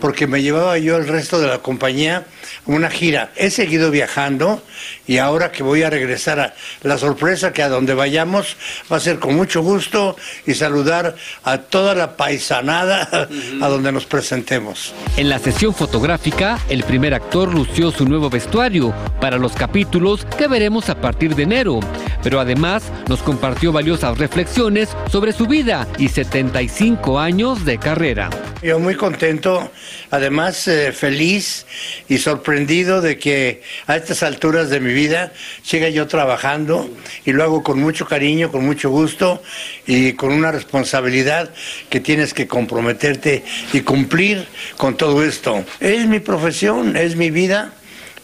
porque 0.00 0.26
me 0.26 0.42
llevaba 0.42 0.78
yo 0.78 0.96
el 0.96 1.08
resto 1.08 1.40
de 1.40 1.48
la 1.48 1.58
compañía 1.58 2.24
una 2.66 2.90
gira. 2.90 3.30
He 3.36 3.50
seguido 3.50 3.90
viajando 3.90 4.62
y 5.06 5.18
ahora 5.18 5.52
que 5.52 5.62
voy 5.62 5.82
a 5.82 5.90
regresar 5.90 6.40
a 6.40 6.54
la 6.82 6.98
sorpresa 6.98 7.52
que 7.52 7.62
a 7.62 7.68
donde 7.68 7.94
vayamos 7.94 8.56
va 8.90 8.96
a 8.96 9.00
ser 9.00 9.18
con 9.18 9.34
mucho 9.34 9.62
gusto 9.62 10.16
y 10.46 10.54
saludar 10.54 11.16
a 11.42 11.58
toda 11.58 11.94
la 11.94 12.16
paisanada 12.16 13.08
a 13.62 13.68
donde 13.68 13.92
nos 13.92 14.06
presentemos. 14.06 14.94
En 15.16 15.28
la 15.28 15.38
sesión 15.38 15.74
fotográfica, 15.74 16.58
el 16.68 16.84
primer 16.84 17.14
actor 17.14 17.52
lució 17.52 17.90
su 17.90 18.06
nuevo 18.06 18.30
vestuario 18.30 18.94
para 19.20 19.38
los 19.38 19.52
capítulos 19.52 20.26
que 20.36 20.48
veremos 20.48 20.88
a 20.88 21.00
partir 21.00 21.34
de 21.34 21.44
enero, 21.44 21.80
pero 22.22 22.40
además 22.40 22.82
nos 23.08 23.22
compartió 23.22 23.72
valiosas 23.72 24.18
reflexiones 24.18 24.88
sobre 25.10 25.32
su 25.32 25.46
vida 25.46 25.86
y 25.98 26.08
75 26.08 27.18
años 27.18 27.64
de 27.64 27.78
carrera. 27.78 28.30
Yo 28.62 28.78
muy 28.78 28.94
contento, 28.94 29.70
además 30.10 30.66
eh, 30.68 30.92
feliz 30.92 31.66
y 32.08 32.18
sorprendido 32.38 33.00
de 33.00 33.16
que 33.16 33.62
a 33.86 33.94
estas 33.96 34.24
alturas 34.24 34.68
de 34.68 34.80
mi 34.80 34.92
vida 34.92 35.32
siga 35.62 35.88
yo 35.88 36.08
trabajando 36.08 36.90
y 37.24 37.32
lo 37.32 37.44
hago 37.44 37.62
con 37.62 37.78
mucho 37.78 38.06
cariño, 38.06 38.50
con 38.50 38.64
mucho 38.66 38.90
gusto 38.90 39.40
y 39.86 40.14
con 40.14 40.32
una 40.32 40.50
responsabilidad 40.50 41.50
que 41.90 42.00
tienes 42.00 42.34
que 42.34 42.48
comprometerte 42.48 43.44
y 43.72 43.80
cumplir 43.82 44.46
con 44.76 44.96
todo 44.96 45.24
esto. 45.24 45.64
Es 45.78 46.06
mi 46.06 46.18
profesión, 46.18 46.96
es 46.96 47.14
mi 47.14 47.30
vida. 47.30 47.72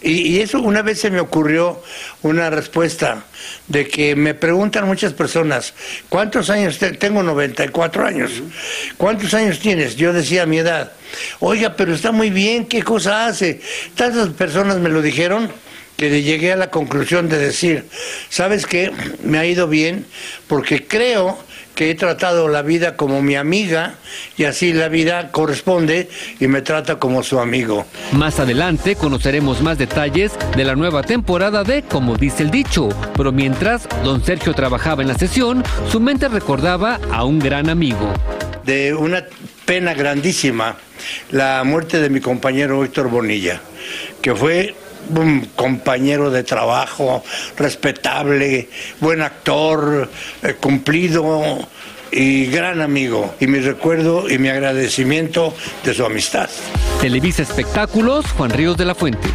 Y, 0.02 0.40
eso 0.40 0.60
una 0.60 0.80
vez 0.82 0.98
se 0.98 1.10
me 1.10 1.20
ocurrió 1.20 1.82
una 2.22 2.48
respuesta 2.50 3.24
de 3.68 3.86
que 3.86 4.16
me 4.16 4.32
preguntan 4.34 4.86
muchas 4.86 5.12
personas, 5.12 5.74
¿cuántos 6.08 6.48
años 6.50 6.78
te- 6.78 6.92
tengo? 6.92 7.22
94 7.22 8.06
años. 8.06 8.30
¿Cuántos 8.96 9.34
años 9.34 9.60
tienes? 9.60 9.94
Yo 9.96 10.12
decía 10.14 10.46
mi 10.46 10.58
edad. 10.58 10.92
Oiga, 11.40 11.74
pero 11.76 11.94
está 11.94 12.12
muy 12.12 12.30
bien, 12.30 12.66
¿qué 12.66 12.82
cosa 12.82 13.26
hace? 13.26 13.60
Tantas 13.94 14.28
personas 14.30 14.78
me 14.78 14.88
lo 14.88 15.02
dijeron 15.02 15.50
que 15.96 16.22
llegué 16.22 16.52
a 16.52 16.56
la 16.56 16.70
conclusión 16.70 17.28
de 17.28 17.38
decir, 17.38 17.84
¿sabes 18.30 18.64
qué? 18.64 18.90
Me 19.22 19.38
ha 19.38 19.44
ido 19.44 19.68
bien 19.68 20.06
porque 20.48 20.86
creo 20.86 21.38
que 21.74 21.90
he 21.90 21.94
tratado 21.94 22.48
la 22.48 22.62
vida 22.62 22.96
como 22.96 23.22
mi 23.22 23.36
amiga 23.36 23.94
y 24.36 24.44
así 24.44 24.72
la 24.72 24.88
vida 24.88 25.30
corresponde 25.30 26.08
y 26.38 26.46
me 26.46 26.62
trata 26.62 26.96
como 26.96 27.22
su 27.22 27.38
amigo. 27.38 27.86
Más 28.12 28.38
adelante 28.38 28.96
conoceremos 28.96 29.62
más 29.62 29.78
detalles 29.78 30.32
de 30.56 30.64
la 30.64 30.74
nueva 30.74 31.02
temporada 31.02 31.64
de 31.64 31.82
Como 31.82 32.16
dice 32.16 32.42
el 32.42 32.50
dicho, 32.50 32.88
pero 33.16 33.32
mientras 33.32 33.88
don 34.04 34.24
Sergio 34.24 34.52
trabajaba 34.54 35.02
en 35.02 35.08
la 35.08 35.18
sesión, 35.18 35.64
su 35.90 36.00
mente 36.00 36.28
recordaba 36.28 36.98
a 37.12 37.24
un 37.24 37.38
gran 37.38 37.68
amigo. 37.70 38.12
de 38.64 38.92
una 38.94 39.24
pena 39.70 39.94
grandísima 39.94 40.76
la 41.30 41.62
muerte 41.62 42.00
de 42.00 42.10
mi 42.10 42.18
compañero 42.18 42.82
Héctor 42.82 43.08
Bonilla, 43.08 43.60
que 44.20 44.34
fue 44.34 44.74
un 45.14 45.42
compañero 45.54 46.28
de 46.28 46.42
trabajo 46.42 47.22
respetable, 47.56 48.68
buen 48.98 49.22
actor, 49.22 50.10
eh, 50.42 50.54
cumplido 50.54 51.68
y 52.10 52.46
gran 52.46 52.80
amigo. 52.80 53.36
Y 53.38 53.46
mi 53.46 53.60
recuerdo 53.60 54.28
y 54.28 54.38
mi 54.38 54.48
agradecimiento 54.48 55.54
de 55.84 55.94
su 55.94 56.04
amistad. 56.04 56.50
Televisa 57.00 57.42
Espectáculos, 57.42 58.26
Juan 58.32 58.50
Ríos 58.50 58.76
de 58.76 58.86
la 58.86 58.96
Fuente. 58.96 59.28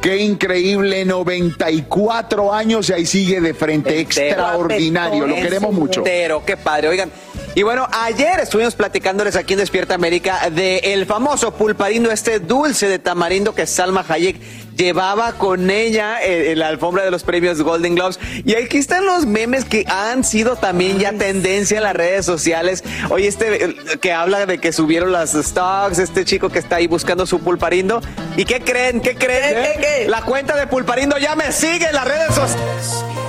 Qué 0.00 0.18
increíble, 0.18 1.04
94 1.04 2.52
años 2.54 2.88
y 2.88 2.92
ahí 2.92 3.06
sigue 3.06 3.40
de 3.40 3.52
frente, 3.52 3.98
extraordinario, 4.00 5.26
lo 5.26 5.34
queremos 5.34 5.72
mucho. 5.74 6.00
Entero, 6.00 6.44
qué 6.46 6.56
padre. 6.56 6.88
Oigan, 6.88 7.10
y 7.54 7.62
bueno, 7.62 7.88
ayer 7.90 8.38
estuvimos 8.40 8.76
platicándoles 8.76 9.34
aquí 9.34 9.54
en 9.54 9.58
Despierta 9.58 9.94
América 9.94 10.50
de 10.50 10.78
el 10.78 11.06
famoso 11.06 11.52
pulparindo, 11.52 12.10
este 12.12 12.38
dulce 12.38 12.88
de 12.88 13.00
tamarindo 13.00 13.54
que 13.54 13.66
Salma 13.66 14.04
Hayek 14.08 14.36
llevaba 14.78 15.32
con 15.32 15.70
ella 15.70 16.22
en 16.22 16.58
la 16.58 16.68
alfombra 16.68 17.04
de 17.04 17.10
los 17.10 17.24
premios 17.24 17.60
Golden 17.60 17.96
Globes. 17.96 18.18
Y 18.44 18.54
aquí 18.54 18.78
están 18.78 19.04
los 19.04 19.26
memes 19.26 19.64
que 19.64 19.84
han 19.88 20.24
sido 20.24 20.56
también 20.56 20.98
ya 20.98 21.12
tendencia 21.12 21.78
en 21.78 21.82
las 21.82 21.94
redes 21.94 22.24
sociales. 22.24 22.84
Oye, 23.10 23.26
este 23.26 23.64
eh, 23.64 23.76
que 24.00 24.12
habla 24.12 24.46
de 24.46 24.58
que 24.58 24.72
subieron 24.72 25.12
las 25.12 25.32
stocks, 25.32 25.98
este 25.98 26.24
chico 26.24 26.48
que 26.48 26.60
está 26.60 26.76
ahí 26.76 26.86
buscando 26.86 27.26
su 27.26 27.40
pulparindo. 27.40 28.00
¿Y 28.36 28.44
qué 28.44 28.60
creen? 28.60 29.00
¿Qué 29.00 29.16
creen? 29.16 30.10
La 30.10 30.22
cuenta 30.22 30.56
de 30.56 30.66
pulparindo 30.66 31.18
ya 31.18 31.34
me 31.34 31.52
sigue 31.52 31.86
en 31.86 31.94
las 31.94 32.06
redes 32.06 32.34
sociales. 32.34 33.27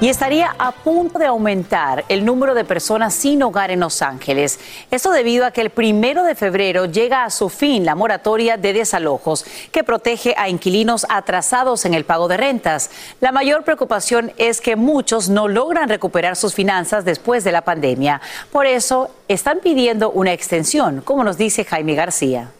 Y 0.00 0.08
estaría 0.08 0.54
a 0.58 0.70
punto 0.70 1.18
de 1.18 1.26
aumentar 1.26 2.04
el 2.08 2.24
número 2.24 2.54
de 2.54 2.64
personas 2.64 3.14
sin 3.14 3.42
hogar 3.42 3.72
en 3.72 3.80
Los 3.80 4.00
Ángeles. 4.00 4.60
Esto 4.92 5.10
debido 5.10 5.44
a 5.44 5.50
que 5.50 5.60
el 5.60 5.70
primero 5.70 6.22
de 6.22 6.36
febrero 6.36 6.86
llega 6.86 7.24
a 7.24 7.30
su 7.30 7.48
fin 7.48 7.84
la 7.84 7.96
moratoria 7.96 8.56
de 8.56 8.72
desalojos 8.72 9.44
que 9.72 9.82
protege 9.82 10.34
a 10.36 10.48
inquilinos 10.48 11.04
atrasados 11.08 11.84
en 11.84 11.94
el 11.94 12.04
pago 12.04 12.28
de 12.28 12.36
rentas. 12.36 12.90
La 13.20 13.32
mayor 13.32 13.64
preocupación 13.64 14.32
es 14.38 14.60
que 14.60 14.76
muchos 14.76 15.28
no 15.28 15.48
logran 15.48 15.88
recuperar 15.88 16.36
sus 16.36 16.54
finanzas 16.54 17.04
después 17.04 17.42
de 17.42 17.52
la 17.52 17.62
pandemia. 17.62 18.20
Por 18.52 18.66
eso 18.66 19.10
están 19.26 19.58
pidiendo 19.60 20.10
una 20.10 20.32
extensión, 20.32 21.00
como 21.00 21.24
nos 21.24 21.38
dice 21.38 21.64
Jaime 21.64 21.94
García. 21.94 22.52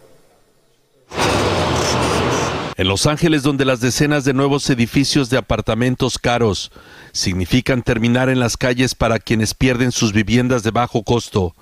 En 2.77 2.87
Los 2.87 3.07
Ángeles, 3.07 3.43
donde 3.43 3.65
las 3.65 3.81
decenas 3.81 4.25
de 4.25 4.33
nuevos 4.33 4.71
edificios 4.71 5.31
de 5.31 5.37
apartamentos 5.37 6.17
caros 6.17 6.71
significan 7.13 7.83
terminar 7.83 8.29
en 8.29 8.41
las 8.41 8.57
calles 8.57 8.95
para 8.95 9.19
quienes 9.19 9.55
pierden 9.55 9.93
sus 9.93 10.13
viviendas 10.13 10.63
de 10.63 10.71
bajo 10.71 11.03
costo, 11.03 11.55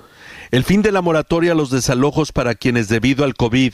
el 0.50 0.64
fin 0.64 0.82
de 0.82 0.92
la 0.92 1.02
moratoria 1.02 1.52
a 1.52 1.54
los 1.56 1.70
desalojos 1.70 2.32
para 2.32 2.54
quienes 2.54 2.88
debido 2.88 3.24
al 3.24 3.34
COVID 3.34 3.72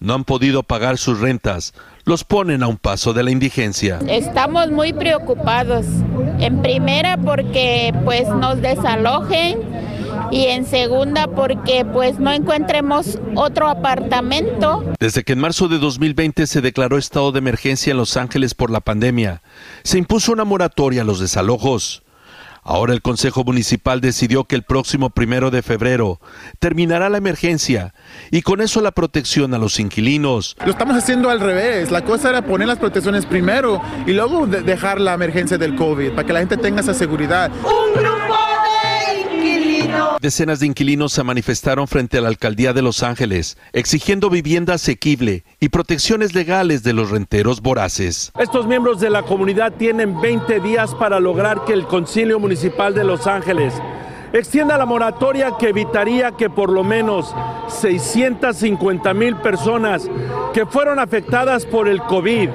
no 0.00 0.14
han 0.14 0.24
podido 0.24 0.62
pagar 0.62 0.98
sus 0.98 1.20
rentas 1.20 1.74
los 2.08 2.24
ponen 2.24 2.62
a 2.62 2.68
un 2.68 2.78
paso 2.78 3.12
de 3.12 3.22
la 3.22 3.30
indigencia. 3.30 4.00
Estamos 4.08 4.70
muy 4.70 4.94
preocupados. 4.94 5.84
En 6.40 6.62
primera 6.62 7.18
porque 7.18 7.92
pues 8.04 8.26
nos 8.28 8.62
desalojen 8.62 9.58
y 10.30 10.46
en 10.46 10.66
segunda 10.66 11.26
porque 11.26 11.84
pues 11.84 12.18
no 12.18 12.32
encontremos 12.32 13.18
otro 13.34 13.68
apartamento. 13.68 14.84
Desde 14.98 15.24
que 15.24 15.32
en 15.32 15.40
marzo 15.40 15.68
de 15.68 15.78
2020 15.78 16.46
se 16.46 16.60
declaró 16.60 16.98
estado 16.98 17.32
de 17.32 17.38
emergencia 17.38 17.90
en 17.92 17.96
Los 17.96 18.16
Ángeles 18.16 18.54
por 18.54 18.70
la 18.70 18.80
pandemia, 18.80 19.42
se 19.84 19.98
impuso 19.98 20.32
una 20.32 20.44
moratoria 20.44 21.02
a 21.02 21.04
los 21.04 21.20
desalojos. 21.20 22.02
Ahora 22.70 22.92
el 22.92 23.00
Consejo 23.00 23.44
Municipal 23.44 24.02
decidió 24.02 24.44
que 24.44 24.54
el 24.54 24.62
próximo 24.62 25.08
primero 25.08 25.50
de 25.50 25.62
febrero 25.62 26.20
terminará 26.58 27.08
la 27.08 27.16
emergencia 27.16 27.94
y 28.30 28.42
con 28.42 28.60
eso 28.60 28.82
la 28.82 28.90
protección 28.90 29.54
a 29.54 29.58
los 29.58 29.80
inquilinos. 29.80 30.54
Lo 30.62 30.72
estamos 30.72 30.94
haciendo 30.94 31.30
al 31.30 31.40
revés. 31.40 31.90
La 31.90 32.04
cosa 32.04 32.28
era 32.28 32.42
poner 32.42 32.68
las 32.68 32.76
protecciones 32.76 33.24
primero 33.24 33.80
y 34.06 34.12
luego 34.12 34.46
dejar 34.46 35.00
la 35.00 35.14
emergencia 35.14 35.56
del 35.56 35.76
COVID 35.76 36.10
para 36.10 36.26
que 36.26 36.32
la 36.34 36.40
gente 36.40 36.58
tenga 36.58 36.82
esa 36.82 36.92
seguridad. 36.92 37.50
Un. 37.64 38.27
Decenas 40.20 40.58
de 40.58 40.66
inquilinos 40.66 41.12
se 41.12 41.22
manifestaron 41.22 41.86
frente 41.86 42.18
a 42.18 42.20
la 42.20 42.28
alcaldía 42.28 42.72
de 42.72 42.82
Los 42.82 43.04
Ángeles, 43.04 43.56
exigiendo 43.72 44.30
vivienda 44.30 44.74
asequible 44.74 45.44
y 45.60 45.68
protecciones 45.68 46.34
legales 46.34 46.82
de 46.82 46.92
los 46.92 47.10
renteros 47.10 47.60
voraces. 47.60 48.32
Estos 48.36 48.66
miembros 48.66 48.98
de 48.98 49.10
la 49.10 49.22
comunidad 49.22 49.74
tienen 49.74 50.20
20 50.20 50.58
días 50.58 50.92
para 50.96 51.20
lograr 51.20 51.64
que 51.64 51.72
el 51.72 51.86
Concilio 51.86 52.40
Municipal 52.40 52.94
de 52.94 53.04
Los 53.04 53.28
Ángeles 53.28 53.74
extienda 54.32 54.76
la 54.76 54.86
moratoria 54.86 55.52
que 55.56 55.68
evitaría 55.68 56.32
que 56.32 56.50
por 56.50 56.70
lo 56.70 56.82
menos 56.82 57.32
650 57.68 59.14
mil 59.14 59.36
personas 59.36 60.10
que 60.52 60.66
fueron 60.66 60.98
afectadas 60.98 61.64
por 61.64 61.88
el 61.88 62.00
COVID 62.02 62.48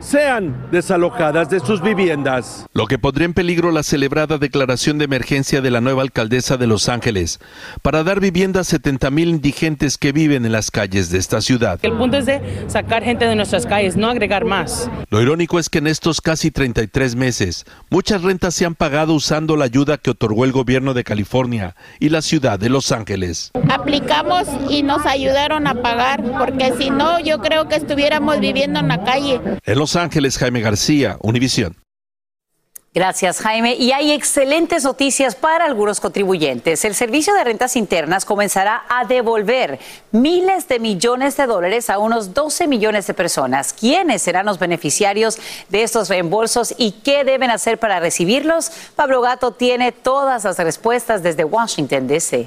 sean 0.00 0.68
desalojadas 0.70 1.50
de 1.50 1.60
sus 1.60 1.82
viviendas. 1.82 2.66
Lo 2.72 2.86
que 2.86 2.98
pondría 2.98 3.26
en 3.26 3.34
peligro 3.34 3.70
la 3.70 3.82
celebrada 3.82 4.38
declaración 4.38 4.98
de 4.98 5.04
emergencia 5.04 5.60
de 5.60 5.70
la 5.70 5.80
nueva 5.80 6.02
alcaldesa 6.02 6.56
de 6.56 6.66
Los 6.66 6.88
Ángeles 6.88 7.40
para 7.82 8.04
dar 8.04 8.20
vivienda 8.20 8.60
a 8.60 8.64
70 8.64 9.10
mil 9.10 9.28
indigentes 9.28 9.98
que 9.98 10.12
viven 10.12 10.44
en 10.44 10.52
las 10.52 10.70
calles 10.70 11.10
de 11.10 11.18
esta 11.18 11.40
ciudad. 11.40 11.78
El 11.82 11.92
punto 11.92 12.16
es 12.16 12.26
de 12.26 12.64
sacar 12.68 13.02
gente 13.02 13.26
de 13.26 13.36
nuestras 13.36 13.66
calles, 13.66 13.96
no 13.96 14.08
agregar 14.08 14.44
más. 14.44 14.90
Lo 15.10 15.20
irónico 15.22 15.58
es 15.58 15.68
que 15.68 15.78
en 15.78 15.86
estos 15.86 16.20
casi 16.20 16.50
33 16.50 17.16
meses, 17.16 17.64
muchas 17.90 18.22
rentas 18.22 18.54
se 18.54 18.64
han 18.64 18.74
pagado 18.74 19.14
usando 19.14 19.56
la 19.56 19.64
ayuda 19.64 19.98
que 19.98 20.10
otorgó 20.10 20.44
el 20.44 20.52
gobierno 20.52 20.94
de 20.94 21.04
California 21.04 21.76
y 22.00 22.08
la 22.08 22.22
ciudad 22.22 22.58
de 22.58 22.68
Los 22.68 22.92
Ángeles. 22.92 23.50
Aplicamos 23.70 24.48
y 24.68 24.82
nos 24.82 25.04
ayudaron 25.06 25.66
a 25.66 25.74
pagar, 25.74 26.22
porque 26.38 26.72
si 26.78 26.90
no, 26.90 27.20
yo 27.20 27.38
creo 27.38 27.68
que 27.68 27.76
estuviéramos 27.76 28.40
viviendo 28.40 28.80
en 28.80 28.88
la 28.88 29.04
calle. 29.04 29.40
En 29.64 29.78
Los 29.78 29.93
Ángeles, 29.96 30.38
Jaime 30.38 30.60
García, 30.60 31.16
Univisión. 31.20 31.76
Gracias, 32.94 33.40
Jaime. 33.40 33.74
Y 33.74 33.90
hay 33.90 34.12
excelentes 34.12 34.84
noticias 34.84 35.34
para 35.34 35.64
algunos 35.64 35.98
contribuyentes. 35.98 36.84
El 36.84 36.94
Servicio 36.94 37.34
de 37.34 37.42
Rentas 37.42 37.74
Internas 37.74 38.24
comenzará 38.24 38.84
a 38.88 39.04
devolver 39.04 39.80
miles 40.12 40.68
de 40.68 40.78
millones 40.78 41.36
de 41.36 41.46
dólares 41.46 41.90
a 41.90 41.98
unos 41.98 42.34
12 42.34 42.68
millones 42.68 43.08
de 43.08 43.14
personas. 43.14 43.72
¿Quiénes 43.72 44.22
serán 44.22 44.46
los 44.46 44.60
beneficiarios 44.60 45.38
de 45.70 45.82
estos 45.82 46.08
reembolsos 46.08 46.72
y 46.78 46.92
qué 46.92 47.24
deben 47.24 47.50
hacer 47.50 47.78
para 47.78 47.98
recibirlos? 47.98 48.70
Pablo 48.94 49.20
Gato 49.22 49.50
tiene 49.50 49.90
todas 49.90 50.44
las 50.44 50.56
respuestas 50.58 51.24
desde 51.24 51.42
Washington, 51.42 52.06
D.C. 52.06 52.46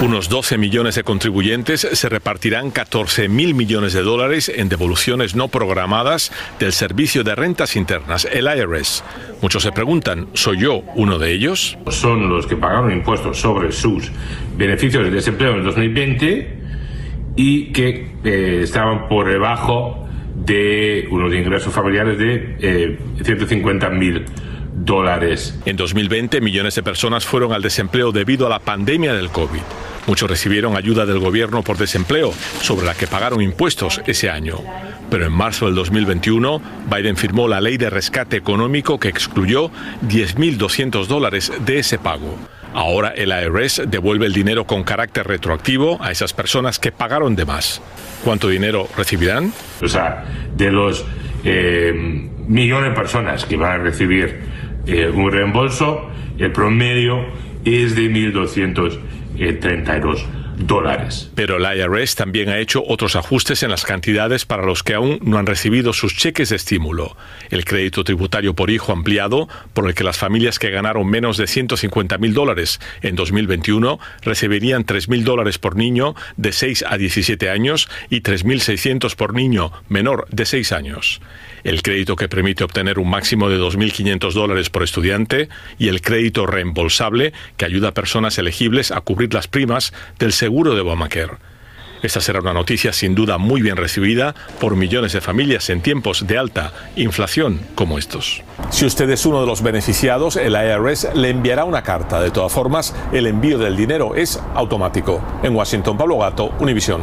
Unos 0.00 0.28
12 0.28 0.58
millones 0.58 0.94
de 0.94 1.02
contribuyentes 1.02 1.80
se 1.80 2.08
repartirán 2.08 2.70
14 2.70 3.28
mil 3.28 3.56
millones 3.56 3.92
de 3.94 4.02
dólares 4.02 4.48
en 4.48 4.68
devoluciones 4.68 5.34
no 5.34 5.48
programadas 5.48 6.30
del 6.60 6.72
Servicio 6.72 7.24
de 7.24 7.34
Rentas 7.34 7.74
Internas, 7.74 8.24
el 8.24 8.46
IRS. 8.46 9.02
Muchos 9.42 9.64
se 9.64 9.72
preguntan, 9.72 10.28
¿soy 10.34 10.60
yo 10.60 10.84
uno 10.94 11.18
de 11.18 11.32
ellos? 11.32 11.76
Son 11.88 12.28
los 12.28 12.46
que 12.46 12.54
pagaron 12.54 12.92
impuestos 12.92 13.40
sobre 13.40 13.72
sus 13.72 14.12
beneficios 14.56 15.02
de 15.02 15.10
desempleo 15.10 15.50
en 15.50 15.56
el 15.58 15.64
2020 15.64 16.58
y 17.34 17.72
que 17.72 18.12
eh, 18.22 18.60
estaban 18.62 19.08
por 19.08 19.28
debajo 19.28 20.06
de 20.36 21.08
unos 21.10 21.34
ingresos 21.34 21.74
familiares 21.74 22.16
de 22.18 22.56
eh, 22.60 22.98
150 23.24 23.90
mil 23.90 24.24
dólares. 24.84 25.58
En 25.64 25.76
2020, 25.76 26.40
millones 26.40 26.74
de 26.74 26.82
personas 26.82 27.26
fueron 27.26 27.52
al 27.52 27.62
desempleo 27.62 28.12
debido 28.12 28.46
a 28.46 28.50
la 28.50 28.58
pandemia 28.58 29.14
del 29.14 29.30
COVID. 29.30 29.60
Muchos 30.06 30.30
recibieron 30.30 30.76
ayuda 30.76 31.04
del 31.04 31.18
gobierno 31.18 31.62
por 31.62 31.76
desempleo, 31.76 32.32
sobre 32.62 32.86
la 32.86 32.94
que 32.94 33.06
pagaron 33.06 33.42
impuestos 33.42 34.00
ese 34.06 34.30
año. 34.30 34.58
Pero 35.10 35.26
en 35.26 35.32
marzo 35.32 35.66
del 35.66 35.74
2021, 35.74 36.62
Biden 36.90 37.16
firmó 37.16 37.46
la 37.46 37.60
ley 37.60 37.76
de 37.76 37.90
rescate 37.90 38.36
económico 38.36 38.98
que 38.98 39.08
excluyó 39.08 39.70
10.200 40.06 41.06
dólares 41.06 41.52
de 41.64 41.78
ese 41.78 41.98
pago. 41.98 42.38
Ahora 42.74 43.08
el 43.08 43.30
IRS 43.30 43.82
devuelve 43.86 44.26
el 44.26 44.32
dinero 44.32 44.66
con 44.66 44.84
carácter 44.84 45.26
retroactivo 45.26 45.98
a 46.02 46.10
esas 46.10 46.32
personas 46.32 46.78
que 46.78 46.92
pagaron 46.92 47.34
de 47.36 47.44
más. 47.44 47.82
¿Cuánto 48.24 48.48
dinero 48.48 48.88
recibirán? 48.96 49.52
O 49.82 49.88
sea, 49.88 50.24
de 50.54 50.70
los 50.70 51.04
eh, 51.44 51.92
millones 52.46 52.90
de 52.90 52.96
personas 52.96 53.44
que 53.44 53.56
van 53.56 53.80
a 53.80 53.84
recibir 53.84 54.57
eh, 54.88 55.08
un 55.08 55.30
reembolso, 55.30 56.10
el 56.38 56.50
promedio 56.52 57.24
es 57.64 57.94
de 57.94 58.10
1.232 58.10 60.24
dólares. 60.58 61.30
Pero 61.34 61.56
el 61.56 61.78
IRS 61.78 62.14
también 62.14 62.48
ha 62.48 62.58
hecho 62.58 62.82
otros 62.86 63.16
ajustes 63.16 63.62
en 63.62 63.70
las 63.70 63.84
cantidades 63.84 64.44
para 64.44 64.64
los 64.64 64.82
que 64.82 64.94
aún 64.94 65.18
no 65.22 65.38
han 65.38 65.46
recibido 65.46 65.92
sus 65.92 66.16
cheques 66.16 66.50
de 66.50 66.56
estímulo. 66.56 67.16
El 67.50 67.64
crédito 67.64 68.04
tributario 68.04 68.54
por 68.54 68.70
hijo 68.70 68.92
ampliado, 68.92 69.48
por 69.72 69.86
el 69.86 69.94
que 69.94 70.04
las 70.04 70.18
familias 70.18 70.58
que 70.58 70.70
ganaron 70.70 71.06
menos 71.06 71.36
de 71.36 71.46
150 71.46 72.18
mil 72.18 72.34
dólares 72.34 72.80
en 73.02 73.16
2021 73.16 73.98
recibirían 74.22 74.84
3 74.84 75.08
mil 75.08 75.24
dólares 75.24 75.58
por 75.58 75.76
niño 75.76 76.14
de 76.36 76.52
6 76.52 76.84
a 76.88 76.98
17 76.98 77.50
años 77.50 77.88
y 78.10 78.20
3.600 78.22 79.14
por 79.16 79.34
niño 79.34 79.72
menor 79.88 80.26
de 80.30 80.44
6 80.44 80.72
años 80.72 81.20
el 81.64 81.82
crédito 81.82 82.16
que 82.16 82.28
permite 82.28 82.64
obtener 82.64 82.98
un 82.98 83.10
máximo 83.10 83.48
de 83.48 83.58
2.500 83.58 84.32
dólares 84.32 84.70
por 84.70 84.82
estudiante 84.82 85.48
y 85.78 85.88
el 85.88 86.00
crédito 86.00 86.46
reembolsable 86.46 87.32
que 87.56 87.64
ayuda 87.64 87.88
a 87.88 87.94
personas 87.94 88.38
elegibles 88.38 88.90
a 88.90 89.00
cubrir 89.00 89.34
las 89.34 89.48
primas 89.48 89.92
del 90.18 90.32
seguro 90.32 90.47
de 90.48 90.80
Obamacare. 90.80 91.38
Esta 92.02 92.20
será 92.20 92.40
una 92.40 92.52
noticia 92.52 92.92
sin 92.92 93.14
duda 93.14 93.38
muy 93.38 93.60
bien 93.60 93.76
recibida 93.76 94.34
por 94.60 94.76
millones 94.76 95.12
de 95.12 95.20
familias 95.20 95.68
en 95.68 95.80
tiempos 95.80 96.26
de 96.26 96.38
alta 96.38 96.72
inflación 96.96 97.60
como 97.74 97.98
estos. 97.98 98.42
Si 98.70 98.86
usted 98.86 99.10
es 99.10 99.26
uno 99.26 99.40
de 99.40 99.46
los 99.46 99.62
beneficiados, 99.62 100.36
el 100.36 100.54
IRS 100.54 101.14
le 101.14 101.30
enviará 101.30 101.64
una 101.64 101.82
carta. 101.82 102.20
De 102.20 102.30
todas 102.30 102.52
formas, 102.52 102.94
el 103.12 103.26
envío 103.26 103.58
del 103.58 103.76
dinero 103.76 104.14
es 104.14 104.40
automático. 104.54 105.20
En 105.42 105.56
Washington, 105.56 105.96
Pablo 105.96 106.18
Gato, 106.18 106.54
Univisión. 106.60 107.02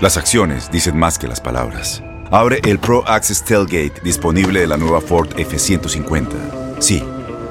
Las 0.00 0.16
acciones 0.16 0.70
dicen 0.70 0.96
más 0.96 1.18
que 1.18 1.28
las 1.28 1.40
palabras. 1.40 2.02
Abre 2.30 2.60
el 2.64 2.78
Pro 2.78 3.04
Access 3.06 3.44
Tailgate 3.44 4.00
disponible 4.02 4.60
de 4.60 4.66
la 4.66 4.76
nueva 4.76 5.00
Ford 5.00 5.28
F-150. 5.36 6.78
Sí, 6.78 7.02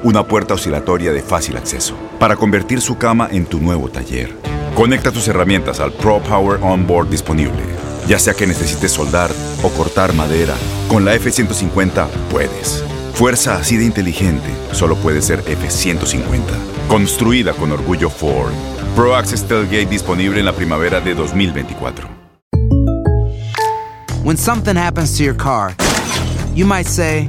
una 0.02 0.24
puerta 0.24 0.54
oscilatoria 0.54 1.12
de 1.12 1.20
fácil 1.20 1.56
acceso 1.56 1.96
para 2.18 2.36
convertir 2.36 2.80
su 2.80 2.96
cama 2.96 3.28
en 3.30 3.44
tu 3.44 3.60
nuevo 3.60 3.88
taller. 3.88 4.57
Conecta 4.78 5.10
tus 5.10 5.26
herramientas 5.26 5.80
al 5.80 5.90
Pro 5.90 6.20
Power 6.22 6.60
Onboard 6.62 7.10
disponible. 7.10 7.64
Ya 8.06 8.16
sea 8.20 8.34
que 8.34 8.46
necesites 8.46 8.92
soldar 8.92 9.28
o 9.64 9.70
cortar 9.70 10.12
madera, 10.12 10.54
con 10.86 11.04
la 11.04 11.14
F-150 11.14 12.06
puedes. 12.30 12.84
Fuerza 13.14 13.56
así 13.56 13.76
de 13.76 13.84
inteligente 13.84 14.48
solo 14.70 14.94
puede 14.94 15.20
ser 15.20 15.40
F-150. 15.40 16.42
Construida 16.86 17.54
con 17.54 17.72
orgullo 17.72 18.08
Ford. 18.08 18.52
Pro 18.94 19.16
Access 19.16 19.48
Tailgate 19.48 19.86
disponible 19.86 20.38
en 20.38 20.46
la 20.46 20.52
primavera 20.52 21.00
de 21.00 21.12
2024. 21.12 22.08
When 24.22 24.36
something 24.36 24.76
happens 24.76 25.16
to 25.16 25.24
your 25.24 25.36
car, 25.36 25.74
You 26.58 26.66
might 26.66 26.86
say, 26.88 27.28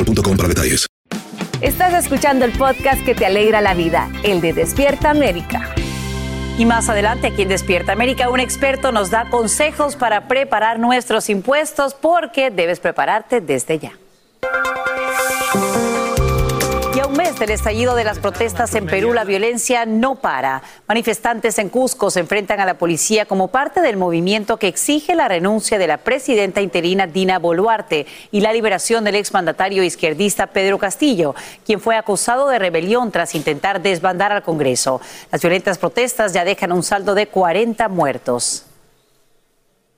boostmobile.com 0.03 0.37
para 0.37 0.49
detalles. 0.49 0.87
Estás 1.61 1.93
escuchando 1.93 2.45
el 2.45 2.51
podcast 2.53 3.03
que 3.05 3.13
te 3.13 3.25
alegra 3.25 3.61
la 3.61 3.75
vida, 3.75 4.09
el 4.23 4.41
de 4.41 4.53
Despierta 4.53 5.11
América. 5.11 5.73
Y 6.57 6.65
más 6.65 6.89
adelante, 6.89 7.27
aquí 7.27 7.43
en 7.43 7.49
Despierta 7.49 7.91
América, 7.91 8.29
un 8.29 8.39
experto 8.39 8.91
nos 8.91 9.09
da 9.09 9.29
consejos 9.29 9.95
para 9.95 10.27
preparar 10.27 10.79
nuestros 10.79 11.29
impuestos 11.29 11.93
porque 11.93 12.49
debes 12.49 12.79
prepararte 12.79 13.41
desde 13.41 13.79
ya. 13.79 13.93
Del 17.41 17.49
estallido 17.49 17.95
de 17.95 18.03
las 18.03 18.19
protestas 18.19 18.75
en 18.75 18.85
Perú, 18.85 19.13
la 19.13 19.23
violencia 19.23 19.87
no 19.87 20.13
para. 20.13 20.61
Manifestantes 20.87 21.57
en 21.57 21.69
Cusco 21.69 22.11
se 22.11 22.19
enfrentan 22.19 22.59
a 22.59 22.67
la 22.67 22.75
policía 22.75 23.25
como 23.25 23.47
parte 23.47 23.81
del 23.81 23.97
movimiento 23.97 24.57
que 24.57 24.67
exige 24.67 25.15
la 25.15 25.27
renuncia 25.27 25.79
de 25.79 25.87
la 25.87 25.97
presidenta 25.97 26.61
interina 26.61 27.07
Dina 27.07 27.39
Boluarte 27.39 28.05
y 28.29 28.41
la 28.41 28.53
liberación 28.53 29.03
del 29.03 29.15
exmandatario 29.15 29.81
izquierdista 29.81 30.45
Pedro 30.45 30.77
Castillo, 30.77 31.33
quien 31.65 31.81
fue 31.81 31.95
acusado 31.95 32.47
de 32.47 32.59
rebelión 32.59 33.11
tras 33.11 33.33
intentar 33.33 33.81
desbandar 33.81 34.31
al 34.31 34.43
Congreso. 34.43 35.01
Las 35.31 35.41
violentas 35.41 35.79
protestas 35.79 36.33
ya 36.33 36.45
dejan 36.45 36.71
un 36.71 36.83
saldo 36.83 37.15
de 37.15 37.25
40 37.25 37.89
muertos. 37.89 38.65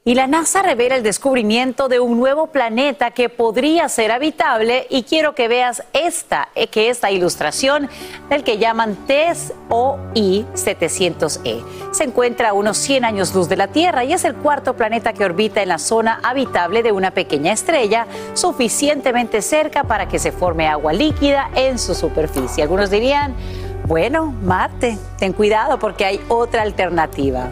Y 0.06 0.16
la 0.16 0.28
NASA 0.28 0.62
revela 0.62 0.98
el 0.98 1.04
descubrimiento 1.04 1.88
de 1.88 2.02
un 2.02 2.20
nuevo 2.20 2.48
planeta 2.48 3.12
que 3.12 3.30
podría 3.30 3.88
ser 3.88 4.12
habitable 4.12 4.86
y 4.90 5.04
quiero 5.04 5.34
que 5.34 5.48
veas 5.48 5.84
esta, 5.94 6.50
eh, 6.56 6.68
que 6.68 6.90
esta 6.90 7.10
ilustración 7.10 7.88
del 8.30 8.44
que 8.44 8.58
llaman 8.58 8.98
TESOI 9.08 10.46
700E. 10.56 11.64
Se 11.94 12.04
encuentra 12.04 12.50
a 12.50 12.54
unos 12.54 12.80
100 12.80 13.06
años 13.06 13.34
luz 13.34 13.48
de 13.48 13.56
la 13.56 13.70
Tierra 13.70 14.04
y 14.04 14.12
es 14.12 14.26
el 14.26 14.36
cuarto 14.36 14.76
planeta 14.76 15.14
que 15.14 15.24
orbita 15.24 15.62
en 15.62 15.70
la 15.70 15.78
zona 15.78 16.20
habitable 16.22 16.84
de 16.84 16.92
una 16.92 17.12
pequeña 17.12 17.54
estrella 17.54 18.06
suficientemente 18.34 19.42
cerca 19.42 19.86
para 19.86 20.10
que 20.10 20.20
se 20.20 20.34
forme 20.34 20.68
agua 20.68 20.92
líquida 20.92 21.50
en 21.56 21.80
su 21.80 21.96
superficie. 21.96 22.64
Algunos 22.64 22.90
dirían, 22.90 23.34
bueno, 23.88 24.34
Marte, 24.44 24.98
ten 25.18 25.32
cuidado 25.32 25.80
porque 25.80 26.04
hay 26.04 26.20
otra 26.28 26.64
alternativa. 26.64 27.52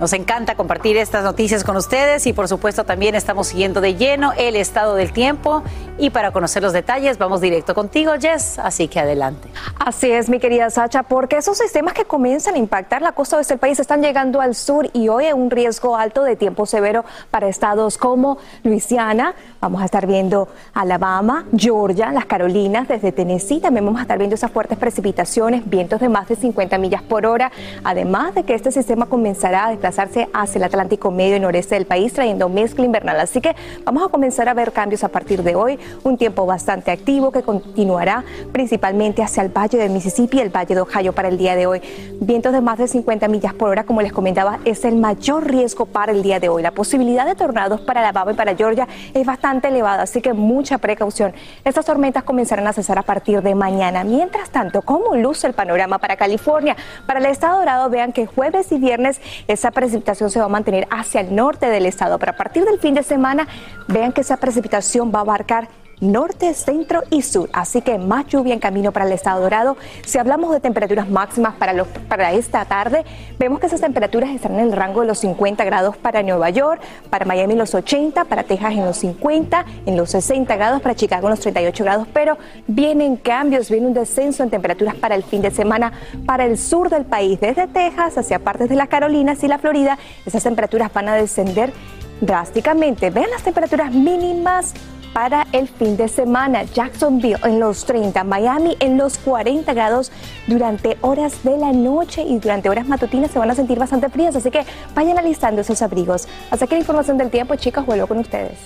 Nos 0.00 0.14
encanta 0.14 0.54
compartir 0.54 0.96
estas 0.96 1.24
noticias 1.24 1.62
con 1.62 1.76
ustedes 1.76 2.26
y 2.26 2.32
por 2.32 2.48
supuesto 2.48 2.84
también 2.84 3.14
estamos 3.14 3.48
siguiendo 3.48 3.82
de 3.82 3.96
lleno 3.96 4.32
el 4.38 4.56
estado 4.56 4.94
del 4.94 5.12
tiempo. 5.12 5.62
Y 5.98 6.08
para 6.08 6.30
conocer 6.30 6.62
los 6.62 6.72
detalles 6.72 7.18
vamos 7.18 7.42
directo 7.42 7.74
contigo 7.74 8.12
Jess, 8.18 8.58
así 8.58 8.88
que 8.88 8.98
adelante. 8.98 9.50
Así 9.78 10.10
es, 10.10 10.30
mi 10.30 10.38
querida 10.38 10.70
Sacha, 10.70 11.02
porque 11.02 11.36
esos 11.36 11.58
sistemas 11.58 11.92
que 11.92 12.06
comienzan 12.06 12.54
a 12.54 12.58
impactar 12.58 13.02
la 13.02 13.12
costa 13.12 13.36
oeste 13.36 13.52
del 13.52 13.58
país 13.58 13.78
están 13.78 14.00
llegando 14.00 14.40
al 14.40 14.54
sur 14.54 14.88
y 14.94 15.08
hoy 15.08 15.26
hay 15.26 15.34
un 15.34 15.50
riesgo 15.50 15.94
alto 15.94 16.24
de 16.24 16.34
tiempo 16.34 16.64
severo 16.64 17.04
para 17.30 17.48
estados 17.48 17.98
como 17.98 18.38
Luisiana, 18.64 19.34
vamos 19.60 19.82
a 19.82 19.84
estar 19.84 20.06
viendo 20.06 20.48
Alabama, 20.72 21.44
Georgia, 21.54 22.10
las 22.10 22.24
Carolinas, 22.24 22.88
desde 22.88 23.12
Tennessee. 23.12 23.60
También 23.60 23.84
vamos 23.84 23.98
a 23.98 24.02
estar 24.02 24.16
viendo 24.16 24.34
esas 24.34 24.50
fuertes 24.50 24.78
precipitaciones, 24.78 25.68
vientos 25.68 26.00
de 26.00 26.08
más 26.08 26.26
de 26.26 26.36
50 26.36 26.78
millas 26.78 27.02
por 27.02 27.26
hora, 27.26 27.52
además 27.84 28.34
de 28.34 28.44
que 28.44 28.54
este 28.54 28.72
sistema 28.72 29.04
comenzará 29.04 29.66
a 29.66 29.70
desplazarse 29.90 30.28
hacia 30.32 30.58
el 30.58 30.64
Atlántico 30.64 31.10
medio 31.10 31.36
y 31.36 31.40
noreste 31.40 31.74
del 31.74 31.86
país 31.86 32.12
trayendo 32.12 32.48
mezcla 32.48 32.84
invernal. 32.84 33.18
Así 33.18 33.40
que 33.40 33.56
vamos 33.84 34.04
a 34.04 34.08
comenzar 34.08 34.48
a 34.48 34.54
ver 34.54 34.72
cambios 34.72 35.02
a 35.04 35.08
partir 35.08 35.42
de 35.42 35.54
hoy, 35.56 35.78
un 36.04 36.16
tiempo 36.16 36.46
bastante 36.46 36.90
activo 36.90 37.32
que 37.32 37.42
continuará 37.42 38.24
principalmente 38.52 39.22
hacia 39.22 39.42
el 39.42 39.48
valle 39.48 39.78
del 39.78 39.90
Mississippi 39.90 40.38
y 40.38 40.40
el 40.40 40.50
valle 40.50 40.74
de 40.74 40.80
Ohio 40.80 41.12
para 41.12 41.28
el 41.28 41.38
día 41.38 41.56
de 41.56 41.66
hoy. 41.66 41.80
Vientos 42.20 42.52
de 42.52 42.60
más 42.60 42.78
de 42.78 42.86
50 42.86 43.26
millas 43.28 43.52
por 43.54 43.70
hora, 43.70 43.84
como 43.84 44.00
les 44.00 44.12
comentaba, 44.12 44.60
es 44.64 44.84
el 44.84 44.96
mayor 44.96 45.50
riesgo 45.50 45.86
para 45.86 46.12
el 46.12 46.22
día 46.22 46.38
de 46.38 46.48
hoy. 46.48 46.62
La 46.62 46.70
posibilidad 46.70 47.26
de 47.26 47.34
tornados 47.34 47.80
para 47.80 48.00
Alabama 48.00 48.32
y 48.32 48.34
para 48.34 48.54
Georgia 48.54 48.86
es 49.12 49.26
bastante 49.26 49.68
elevada, 49.68 50.04
así 50.04 50.20
que 50.20 50.32
mucha 50.32 50.78
precaución. 50.78 51.32
Estas 51.64 51.84
tormentas 51.84 52.22
comenzarán 52.22 52.66
a 52.66 52.72
cesar 52.72 52.98
a 52.98 53.02
partir 53.02 53.42
de 53.42 53.54
mañana. 53.54 54.04
Mientras 54.04 54.50
tanto, 54.50 54.82
¿cómo 54.82 55.16
luce 55.16 55.46
el 55.48 55.52
panorama 55.52 55.98
para 55.98 56.16
California? 56.16 56.76
Para 57.06 57.18
el 57.18 57.26
estado 57.26 57.58
dorado, 57.58 57.90
vean 57.90 58.12
que 58.12 58.26
jueves 58.26 58.70
y 58.70 58.78
viernes 58.78 59.20
esa 59.48 59.72
precipitación 59.80 60.28
se 60.28 60.38
va 60.38 60.44
a 60.44 60.48
mantener 60.48 60.86
hacia 60.90 61.22
el 61.22 61.34
norte 61.34 61.64
del 61.64 61.86
estado, 61.86 62.18
pero 62.18 62.32
a 62.32 62.36
partir 62.36 62.66
del 62.66 62.78
fin 62.78 62.92
de 62.92 63.02
semana, 63.02 63.48
vean 63.88 64.12
que 64.12 64.20
esa 64.20 64.36
precipitación 64.36 65.10
va 65.10 65.20
a 65.20 65.22
abarcar 65.22 65.68
norte, 66.00 66.54
centro 66.54 67.02
y 67.10 67.22
sur. 67.22 67.48
Así 67.52 67.82
que 67.82 67.98
más 67.98 68.26
lluvia 68.26 68.54
en 68.54 68.60
camino 68.60 68.92
para 68.92 69.06
el 69.06 69.12
estado 69.12 69.42
dorado. 69.42 69.76
Si 70.04 70.18
hablamos 70.18 70.52
de 70.52 70.60
temperaturas 70.60 71.08
máximas 71.08 71.54
para, 71.54 71.72
los, 71.72 71.86
para 72.08 72.32
esta 72.32 72.64
tarde, 72.64 73.04
vemos 73.38 73.60
que 73.60 73.66
esas 73.66 73.80
temperaturas 73.80 74.30
están 74.30 74.54
en 74.54 74.60
el 74.60 74.72
rango 74.72 75.02
de 75.02 75.06
los 75.06 75.18
50 75.18 75.64
grados 75.64 75.96
para 75.96 76.22
Nueva 76.22 76.50
York, 76.50 76.80
para 77.10 77.24
Miami 77.24 77.54
los 77.54 77.74
80, 77.74 78.24
para 78.24 78.42
Texas 78.44 78.72
en 78.72 78.84
los 78.84 78.96
50, 78.96 79.64
en 79.86 79.96
los 79.96 80.10
60 80.10 80.56
grados, 80.56 80.80
para 80.80 80.94
Chicago 80.94 81.28
en 81.28 81.30
los 81.30 81.40
38 81.40 81.84
grados, 81.84 82.08
pero 82.12 82.38
vienen 82.66 83.16
cambios, 83.16 83.70
viene 83.70 83.86
un 83.86 83.94
descenso 83.94 84.42
en 84.42 84.50
temperaturas 84.50 84.94
para 84.94 85.14
el 85.14 85.22
fin 85.22 85.42
de 85.42 85.50
semana 85.50 85.92
para 86.26 86.44
el 86.44 86.58
sur 86.58 86.88
del 86.88 87.04
país, 87.04 87.40
desde 87.40 87.66
Texas 87.66 88.18
hacia 88.18 88.38
partes 88.38 88.68
de 88.68 88.76
las 88.76 88.88
Carolinas 88.88 89.42
y 89.44 89.48
la 89.48 89.58
Florida. 89.58 89.98
Esas 90.24 90.42
temperaturas 90.42 90.92
van 90.92 91.08
a 91.08 91.14
descender 91.14 91.72
drásticamente. 92.20 93.10
Vean 93.10 93.30
las 93.30 93.42
temperaturas 93.42 93.92
mínimas 93.92 94.74
para 95.12 95.46
el 95.52 95.68
fin 95.68 95.96
de 95.96 96.08
semana. 96.08 96.64
Jacksonville 96.64 97.38
en 97.44 97.60
los 97.60 97.84
30, 97.84 98.24
Miami 98.24 98.76
en 98.80 98.96
los 98.96 99.18
40 99.18 99.72
grados 99.74 100.12
durante 100.46 100.96
horas 101.00 101.42
de 101.42 101.56
la 101.56 101.72
noche 101.72 102.22
y 102.22 102.38
durante 102.38 102.68
horas 102.68 102.86
matutinas 102.86 103.30
se 103.30 103.38
van 103.38 103.50
a 103.50 103.54
sentir 103.54 103.78
bastante 103.78 104.08
frías, 104.08 104.36
así 104.36 104.50
que 104.50 104.64
vayan 104.94 105.18
alistando 105.18 105.60
esos 105.60 105.82
abrigos. 105.82 106.28
Hasta 106.50 106.64
aquí 106.64 106.74
la 106.74 106.80
información 106.80 107.18
del 107.18 107.30
tiempo, 107.30 107.56
chicas, 107.56 107.84
vuelvo 107.86 108.06
con 108.06 108.18
ustedes. 108.18 108.58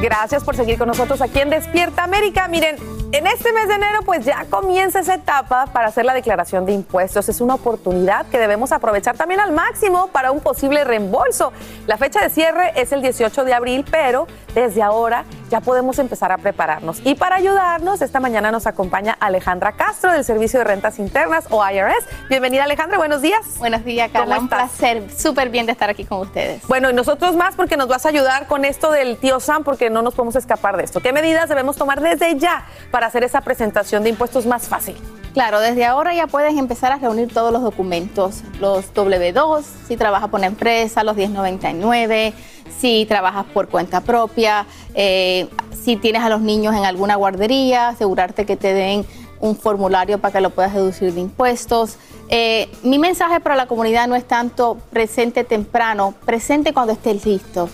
Gracias 0.00 0.42
por 0.42 0.56
seguir 0.56 0.78
con 0.78 0.88
nosotros 0.88 1.20
aquí 1.20 1.40
en 1.40 1.50
Despierta 1.50 2.04
América. 2.04 2.48
Miren, 2.48 2.76
en 3.12 3.26
este 3.26 3.52
mes 3.52 3.66
de 3.66 3.74
enero 3.74 4.02
pues 4.04 4.24
ya 4.24 4.44
comienza 4.48 5.00
esa 5.00 5.14
etapa 5.14 5.66
para 5.66 5.88
hacer 5.88 6.04
la 6.04 6.14
declaración 6.14 6.64
de 6.64 6.72
impuestos. 6.72 7.28
Es 7.28 7.40
una 7.40 7.54
oportunidad 7.54 8.26
que 8.26 8.38
debemos 8.38 8.70
aprovechar 8.70 9.16
también 9.16 9.40
al 9.40 9.52
máximo 9.52 10.08
para 10.08 10.30
un 10.30 10.40
posible 10.40 10.84
reembolso. 10.84 11.52
La 11.86 11.98
fecha 11.98 12.20
de 12.20 12.30
cierre 12.30 12.72
es 12.76 12.92
el 12.92 13.02
18 13.02 13.44
de 13.44 13.54
abril, 13.54 13.84
pero 13.90 14.28
desde 14.54 14.82
ahora 14.82 15.24
ya 15.48 15.60
podemos 15.60 15.98
empezar 15.98 16.30
a 16.30 16.38
prepararnos. 16.38 17.00
Y 17.04 17.16
para 17.16 17.36
ayudarnos, 17.36 18.02
esta 18.02 18.20
mañana 18.20 18.52
nos 18.52 18.66
acompaña 18.66 19.16
Alejandra 19.18 19.72
Castro 19.72 20.12
del 20.12 20.24
Servicio 20.24 20.60
de 20.60 20.64
Rentas 20.64 20.98
Internas 20.98 21.46
o 21.50 21.68
IRS. 21.68 22.06
Bienvenida 22.28 22.64
Alejandra, 22.64 22.98
buenos 22.98 23.22
días. 23.22 23.58
Buenos 23.58 23.84
días, 23.84 24.10
Carla. 24.12 24.38
Un 24.38 24.48
placer, 24.48 25.10
súper 25.10 25.48
bien 25.48 25.66
de 25.66 25.72
estar 25.72 25.90
aquí 25.90 26.04
con 26.04 26.20
ustedes. 26.20 26.66
Bueno, 26.68 26.90
y 26.90 26.92
nosotros 26.92 27.34
más 27.34 27.56
porque 27.56 27.76
nos 27.76 27.88
vas 27.88 28.06
a 28.06 28.10
ayudar 28.10 28.46
con 28.46 28.64
esto 28.64 28.92
del 28.92 29.16
tío 29.16 29.40
Sam 29.40 29.64
porque 29.64 29.90
no 29.90 30.02
nos 30.02 30.14
podemos 30.14 30.36
escapar 30.36 30.76
de 30.76 30.84
esto. 30.84 31.00
¿Qué 31.00 31.12
medidas 31.12 31.48
debemos 31.48 31.76
tomar 31.76 32.00
desde 32.00 32.38
ya 32.38 32.66
para 32.92 32.99
hacer 33.06 33.24
esa 33.24 33.40
presentación 33.40 34.02
de 34.02 34.10
impuestos 34.10 34.46
más 34.46 34.68
fácil? 34.68 34.96
Claro, 35.32 35.60
desde 35.60 35.84
ahora 35.84 36.12
ya 36.12 36.26
puedes 36.26 36.56
empezar 36.56 36.90
a 36.90 36.96
reunir 36.96 37.32
todos 37.32 37.52
los 37.52 37.62
documentos, 37.62 38.42
los 38.58 38.92
W2, 38.92 39.62
si 39.86 39.96
trabajas 39.96 40.28
por 40.28 40.40
una 40.40 40.48
empresa, 40.48 41.04
los 41.04 41.16
1099, 41.16 42.32
si 42.78 43.06
trabajas 43.06 43.46
por 43.54 43.68
cuenta 43.68 44.00
propia, 44.00 44.66
eh, 44.94 45.48
si 45.84 45.96
tienes 45.96 46.22
a 46.22 46.28
los 46.28 46.40
niños 46.40 46.74
en 46.74 46.84
alguna 46.84 47.14
guardería, 47.14 47.88
asegurarte 47.88 48.44
que 48.44 48.56
te 48.56 48.74
den 48.74 49.06
un 49.38 49.56
formulario 49.56 50.18
para 50.18 50.32
que 50.32 50.40
lo 50.40 50.50
puedas 50.50 50.74
deducir 50.74 51.14
de 51.14 51.20
impuestos. 51.20 51.96
Eh, 52.28 52.68
mi 52.82 52.98
mensaje 52.98 53.40
para 53.40 53.54
la 53.54 53.66
comunidad 53.66 54.08
no 54.08 54.16
es 54.16 54.26
tanto 54.26 54.78
presente 54.90 55.44
temprano, 55.44 56.14
presente 56.24 56.72
cuando 56.72 56.92
estés 56.92 57.24
listo. 57.24 57.68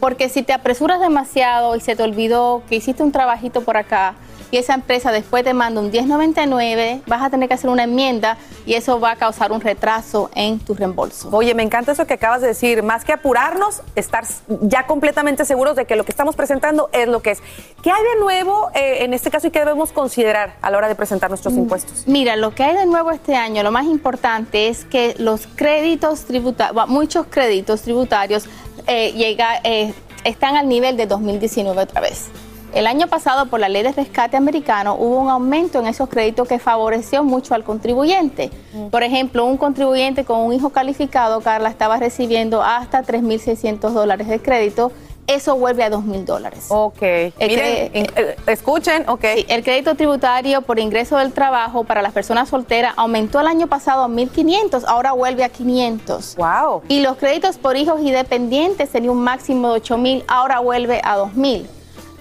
Porque 0.00 0.28
si 0.28 0.42
te 0.42 0.52
apresuras 0.52 0.98
demasiado 0.98 1.76
y 1.76 1.80
se 1.80 1.94
te 1.94 2.02
olvidó 2.02 2.62
que 2.68 2.76
hiciste 2.76 3.02
un 3.02 3.12
trabajito 3.12 3.60
por 3.60 3.76
acá, 3.76 4.16
y 4.52 4.58
esa 4.58 4.74
empresa 4.74 5.10
después 5.10 5.42
te 5.44 5.54
manda 5.54 5.80
un 5.80 5.90
1099, 5.90 7.00
vas 7.06 7.22
a 7.22 7.30
tener 7.30 7.48
que 7.48 7.54
hacer 7.54 7.70
una 7.70 7.84
enmienda 7.84 8.36
y 8.66 8.74
eso 8.74 9.00
va 9.00 9.12
a 9.12 9.16
causar 9.16 9.50
un 9.50 9.62
retraso 9.62 10.30
en 10.34 10.60
tu 10.60 10.74
reembolso. 10.74 11.30
Oye, 11.32 11.54
me 11.54 11.62
encanta 11.62 11.92
eso 11.92 12.06
que 12.06 12.14
acabas 12.14 12.42
de 12.42 12.48
decir. 12.48 12.82
Más 12.82 13.04
que 13.04 13.14
apurarnos, 13.14 13.80
estar 13.96 14.24
ya 14.60 14.86
completamente 14.86 15.46
seguros 15.46 15.74
de 15.74 15.86
que 15.86 15.96
lo 15.96 16.04
que 16.04 16.12
estamos 16.12 16.36
presentando 16.36 16.90
es 16.92 17.08
lo 17.08 17.22
que 17.22 17.30
es. 17.30 17.42
¿Qué 17.82 17.90
hay 17.90 18.02
de 18.14 18.20
nuevo 18.20 18.70
eh, 18.74 19.04
en 19.04 19.14
este 19.14 19.30
caso 19.30 19.46
y 19.46 19.50
qué 19.50 19.60
debemos 19.60 19.90
considerar 19.90 20.56
a 20.60 20.70
la 20.70 20.76
hora 20.76 20.88
de 20.88 20.96
presentar 20.96 21.30
nuestros 21.30 21.54
impuestos? 21.54 22.04
Mira, 22.06 22.36
lo 22.36 22.54
que 22.54 22.62
hay 22.62 22.76
de 22.76 22.84
nuevo 22.84 23.10
este 23.10 23.34
año, 23.34 23.62
lo 23.62 23.72
más 23.72 23.86
importante 23.86 24.68
es 24.68 24.84
que 24.84 25.14
los 25.16 25.46
créditos 25.46 26.24
tributarios, 26.26 26.88
muchos 26.88 27.26
créditos 27.30 27.80
tributarios 27.80 28.44
eh, 28.86 29.12
llega, 29.12 29.60
eh, 29.64 29.94
están 30.24 30.56
al 30.56 30.68
nivel 30.68 30.98
de 30.98 31.06
2019 31.06 31.80
otra 31.80 32.02
vez. 32.02 32.28
El 32.74 32.86
año 32.86 33.06
pasado, 33.06 33.46
por 33.46 33.60
la 33.60 33.68
ley 33.68 33.82
de 33.82 33.92
rescate 33.92 34.36
americano, 34.36 34.96
hubo 34.98 35.20
un 35.20 35.28
aumento 35.28 35.78
en 35.78 35.86
esos 35.86 36.08
créditos 36.08 36.48
que 36.48 36.58
favoreció 36.58 37.22
mucho 37.22 37.54
al 37.54 37.64
contribuyente. 37.64 38.50
Por 38.90 39.02
ejemplo, 39.02 39.44
un 39.44 39.58
contribuyente 39.58 40.24
con 40.24 40.40
un 40.40 40.54
hijo 40.54 40.70
calificado, 40.70 41.42
Carla, 41.42 41.68
estaba 41.68 41.98
recibiendo 41.98 42.62
hasta 42.62 43.02
3.600 43.02 43.90
dólares 43.90 44.26
de 44.28 44.40
crédito. 44.40 44.90
Eso 45.26 45.54
vuelve 45.56 45.84
a 45.84 45.90
2.000 45.90 46.24
dólares. 46.24 46.66
Ok. 46.68 47.00
Miren, 47.38 47.90
eh, 47.94 48.36
escuchen, 48.46 49.08
ok. 49.08 49.24
El 49.48 49.62
crédito 49.62 49.94
tributario 49.94 50.62
por 50.62 50.80
ingreso 50.80 51.16
del 51.18 51.32
trabajo 51.32 51.84
para 51.84 52.02
las 52.02 52.12
personas 52.12 52.48
solteras 52.48 52.94
aumentó 52.96 53.38
el 53.40 53.46
año 53.46 53.68
pasado 53.68 54.02
a 54.02 54.08
1.500, 54.08 54.84
ahora 54.88 55.12
vuelve 55.12 55.44
a 55.44 55.48
500. 55.48 56.36
Wow. 56.36 56.82
Y 56.88 57.02
los 57.02 57.18
créditos 57.18 57.58
por 57.58 57.76
hijos 57.76 58.00
y 58.02 58.10
dependientes 58.10 58.90
tenía 58.90 59.12
un 59.12 59.22
máximo 59.22 59.74
de 59.74 59.80
8.000, 59.80 60.24
ahora 60.26 60.58
vuelve 60.58 61.00
a 61.04 61.18
2.000 61.18 61.66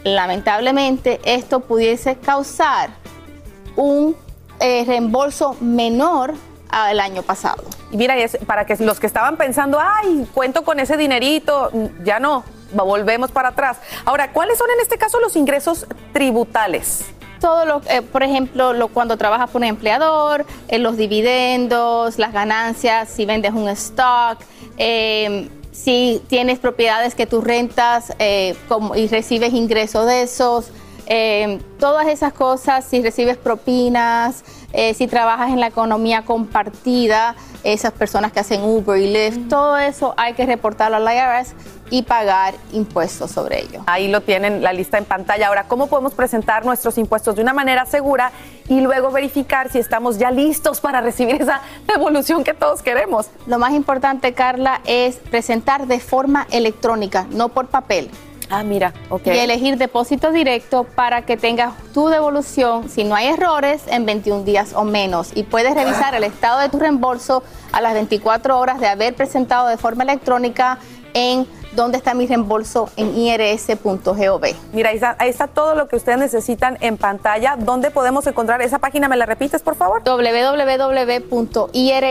lamentablemente 0.03 1.19
esto 1.23 1.61
pudiese 1.61 2.17
causar 2.17 2.89
un 3.75 4.15
eh, 4.59 4.83
reembolso 4.85 5.55
menor 5.59 6.33
al 6.69 6.99
año 6.99 7.23
pasado. 7.23 7.63
Y 7.91 7.97
mira, 7.97 8.17
es 8.17 8.37
para 8.45 8.65
que 8.65 8.75
los 8.77 8.99
que 8.99 9.07
estaban 9.07 9.37
pensando, 9.37 9.79
ay, 9.79 10.27
cuento 10.33 10.63
con 10.63 10.79
ese 10.79 10.97
dinerito, 10.97 11.71
ya 12.03 12.19
no, 12.19 12.43
volvemos 12.73 13.31
para 13.31 13.49
atrás. 13.49 13.77
Ahora, 14.05 14.31
¿cuáles 14.31 14.57
son 14.57 14.69
en 14.71 14.79
este 14.81 14.97
caso 14.97 15.19
los 15.19 15.35
ingresos 15.35 15.85
tributales? 16.13 17.05
todo 17.41 17.65
lo, 17.65 17.81
eh, 17.89 18.03
por 18.03 18.23
ejemplo, 18.23 18.71
lo, 18.71 18.87
cuando 18.87 19.17
trabajas 19.17 19.49
por 19.49 19.61
un 19.61 19.67
empleador, 19.67 20.45
eh, 20.69 20.77
los 20.77 20.95
dividendos, 20.95 22.17
las 22.19 22.31
ganancias, 22.31 23.09
si 23.09 23.25
vendes 23.25 23.51
un 23.51 23.67
stock, 23.69 24.37
eh, 24.77 25.49
si 25.71 26.21
tienes 26.27 26.59
propiedades 26.59 27.15
que 27.15 27.25
tú 27.25 27.41
rentas 27.41 28.13
eh, 28.19 28.55
como, 28.67 28.95
y 28.95 29.07
recibes 29.07 29.53
ingresos 29.53 30.05
de 30.05 30.23
esos, 30.23 30.71
eh, 31.07 31.59
todas 31.79 32.07
esas 32.07 32.33
cosas, 32.33 32.85
si 32.85 33.01
recibes 33.01 33.37
propinas, 33.37 34.43
eh, 34.73 34.93
si 34.93 35.07
trabajas 35.07 35.49
en 35.49 35.59
la 35.59 35.67
economía 35.67 36.23
compartida, 36.23 37.35
esas 37.63 37.91
personas 37.91 38.31
que 38.31 38.39
hacen 38.39 38.63
Uber 38.63 38.99
y 38.99 39.11
Lyft, 39.11 39.49
todo 39.49 39.77
eso 39.77 40.13
hay 40.17 40.33
que 40.33 40.45
reportarlo 40.45 40.97
al 40.97 41.03
IRS 41.03 41.53
y 41.91 42.03
pagar 42.03 42.55
impuestos 42.71 43.31
sobre 43.31 43.61
ello. 43.61 43.83
Ahí 43.85 44.07
lo 44.07 44.21
tienen 44.21 44.63
la 44.63 44.73
lista 44.73 44.97
en 44.97 45.05
pantalla. 45.05 45.47
Ahora, 45.47 45.65
¿cómo 45.67 45.87
podemos 45.87 46.13
presentar 46.13 46.65
nuestros 46.65 46.97
impuestos 46.97 47.35
de 47.35 47.41
una 47.41 47.53
manera 47.53 47.85
segura 47.85 48.31
y 48.67 48.79
luego 48.79 49.11
verificar 49.11 49.69
si 49.69 49.77
estamos 49.77 50.17
ya 50.17 50.31
listos 50.31 50.79
para 50.79 51.01
recibir 51.01 51.41
esa 51.41 51.61
devolución 51.87 52.43
que 52.43 52.53
todos 52.53 52.81
queremos? 52.81 53.27
Lo 53.45 53.59
más 53.59 53.73
importante, 53.73 54.33
Carla, 54.33 54.81
es 54.85 55.17
presentar 55.17 55.85
de 55.85 55.99
forma 55.99 56.47
electrónica, 56.49 57.27
no 57.31 57.49
por 57.49 57.67
papel. 57.67 58.09
Ah, 58.51 58.63
mira, 58.63 58.93
ok. 59.09 59.27
Y 59.27 59.39
elegir 59.39 59.77
depósito 59.77 60.31
directo 60.33 60.83
para 60.83 61.21
que 61.21 61.37
tengas 61.37 61.73
tu 61.93 62.09
devolución, 62.09 62.89
si 62.89 63.05
no 63.05 63.15
hay 63.15 63.27
errores, 63.27 63.83
en 63.87 64.05
21 64.05 64.43
días 64.43 64.73
o 64.75 64.83
menos. 64.83 65.31
Y 65.35 65.43
puedes 65.43 65.73
revisar 65.73 66.13
el 66.15 66.25
estado 66.25 66.59
de 66.59 66.67
tu 66.67 66.77
reembolso 66.77 67.43
a 67.71 67.79
las 67.79 67.93
24 67.93 68.59
horas 68.59 68.81
de 68.81 68.87
haber 68.87 69.15
presentado 69.15 69.69
de 69.69 69.77
forma 69.77 70.03
electrónica 70.03 70.79
en 71.13 71.47
dónde 71.73 71.97
está 71.97 72.13
mi 72.13 72.27
reembolso 72.27 72.89
en 72.97 73.15
irs.gov. 73.17 74.45
Mira, 74.73 74.89
ahí 74.89 74.95
está, 74.95 75.15
ahí 75.19 75.29
está, 75.29 75.47
todo 75.47 75.75
lo 75.75 75.87
que 75.87 75.95
ustedes 75.95 76.17
necesitan 76.19 76.77
en 76.81 76.97
pantalla. 76.97 77.55
¿Dónde 77.57 77.91
podemos 77.91 78.25
encontrar 78.27 78.61
esa 78.61 78.79
página? 78.79 79.07
¿Me 79.07 79.17
la 79.17 79.25
repites, 79.25 79.61
por 79.61 79.75
favor? 79.75 80.01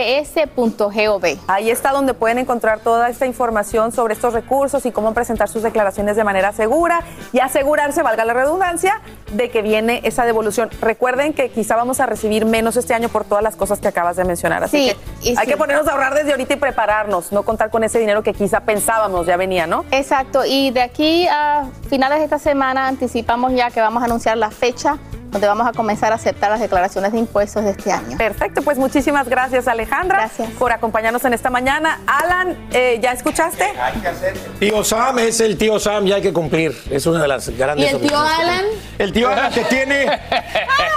www.irs.gov. 0.01 1.25
Ahí 1.47 1.69
está 1.69 1.91
donde 1.91 2.13
pueden 2.13 2.37
encontrar 2.39 2.79
toda 2.79 3.09
esta 3.09 3.25
información 3.25 3.91
sobre 3.91 4.13
estos 4.13 4.33
recursos 4.33 4.85
y 4.85 4.91
cómo 4.91 5.13
presentar 5.13 5.47
sus 5.49 5.63
declaraciones 5.63 6.15
de 6.15 6.23
manera 6.23 6.51
segura 6.51 7.01
y 7.33 7.39
asegurarse, 7.39 8.01
valga 8.01 8.25
la 8.25 8.33
redundancia, 8.33 9.01
de 9.33 9.49
que 9.49 9.61
viene 9.61 10.01
esa 10.03 10.25
devolución. 10.25 10.69
Recuerden 10.81 11.33
que 11.33 11.49
quizá 11.51 11.75
vamos 11.75 11.99
a 11.99 12.05
recibir 12.05 12.45
menos 12.45 12.75
este 12.77 12.93
año 12.93 13.09
por 13.09 13.23
todas 13.25 13.43
las 13.43 13.55
cosas 13.55 13.79
que 13.79 13.87
acabas 13.87 14.15
de 14.15 14.23
mencionar. 14.25 14.63
Así 14.63 14.71
Sí, 14.89 14.95
que 15.21 15.29
hay 15.29 15.45
sí. 15.45 15.51
que 15.51 15.57
ponernos 15.57 15.87
a 15.87 15.91
ahorrar 15.91 16.13
desde 16.15 16.31
ahorita 16.31 16.53
y 16.53 16.57
prepararnos, 16.57 17.31
no 17.31 17.43
contar 17.43 17.69
con 17.69 17.83
ese 17.83 17.99
dinero 17.99 18.23
que 18.23 18.33
quizá 18.33 18.61
pensábamos 18.61 19.25
ya 19.25 19.37
venía, 19.37 19.50
Exacto, 19.91 20.45
y 20.45 20.71
de 20.71 20.81
aquí 20.81 21.27
a 21.27 21.65
finales 21.89 22.19
de 22.19 22.25
esta 22.25 22.39
semana 22.39 22.87
anticipamos 22.87 23.53
ya 23.53 23.69
que 23.69 23.81
vamos 23.81 24.01
a 24.01 24.05
anunciar 24.05 24.37
la 24.37 24.49
fecha 24.51 24.97
donde 25.31 25.47
vamos 25.47 25.65
a 25.65 25.71
comenzar 25.71 26.11
a 26.11 26.15
aceptar 26.15 26.51
las 26.51 26.59
declaraciones 26.59 27.13
de 27.13 27.19
impuestos 27.19 27.63
de 27.63 27.71
este 27.71 27.91
año. 27.91 28.17
Perfecto, 28.17 28.61
pues 28.61 28.77
muchísimas 28.77 29.27
gracias 29.29 29.67
Alejandra 29.67 30.29
por 30.59 30.71
acompañarnos 30.73 31.23
en 31.25 31.33
esta 31.33 31.49
mañana. 31.49 32.01
Alan, 32.05 32.57
eh, 32.71 32.99
¿ya 33.01 33.13
escuchaste? 33.13 33.65
Tío 34.59 34.83
Sam 34.83 35.19
es 35.19 35.39
el 35.39 35.57
tío 35.57 35.79
Sam 35.79 36.05
y 36.07 36.11
hay 36.13 36.21
que 36.21 36.33
cumplir. 36.33 36.77
Es 36.89 37.05
una 37.05 37.21
de 37.21 37.27
las 37.29 37.49
grandes. 37.49 37.91
¿Y 37.91 37.95
el 37.95 38.01
tío. 38.01 38.19
Alan? 38.19 38.65
El 38.99 39.13
tío 39.13 39.29
Alan 39.29 39.51
que 39.53 39.61
tiene. 39.65 40.05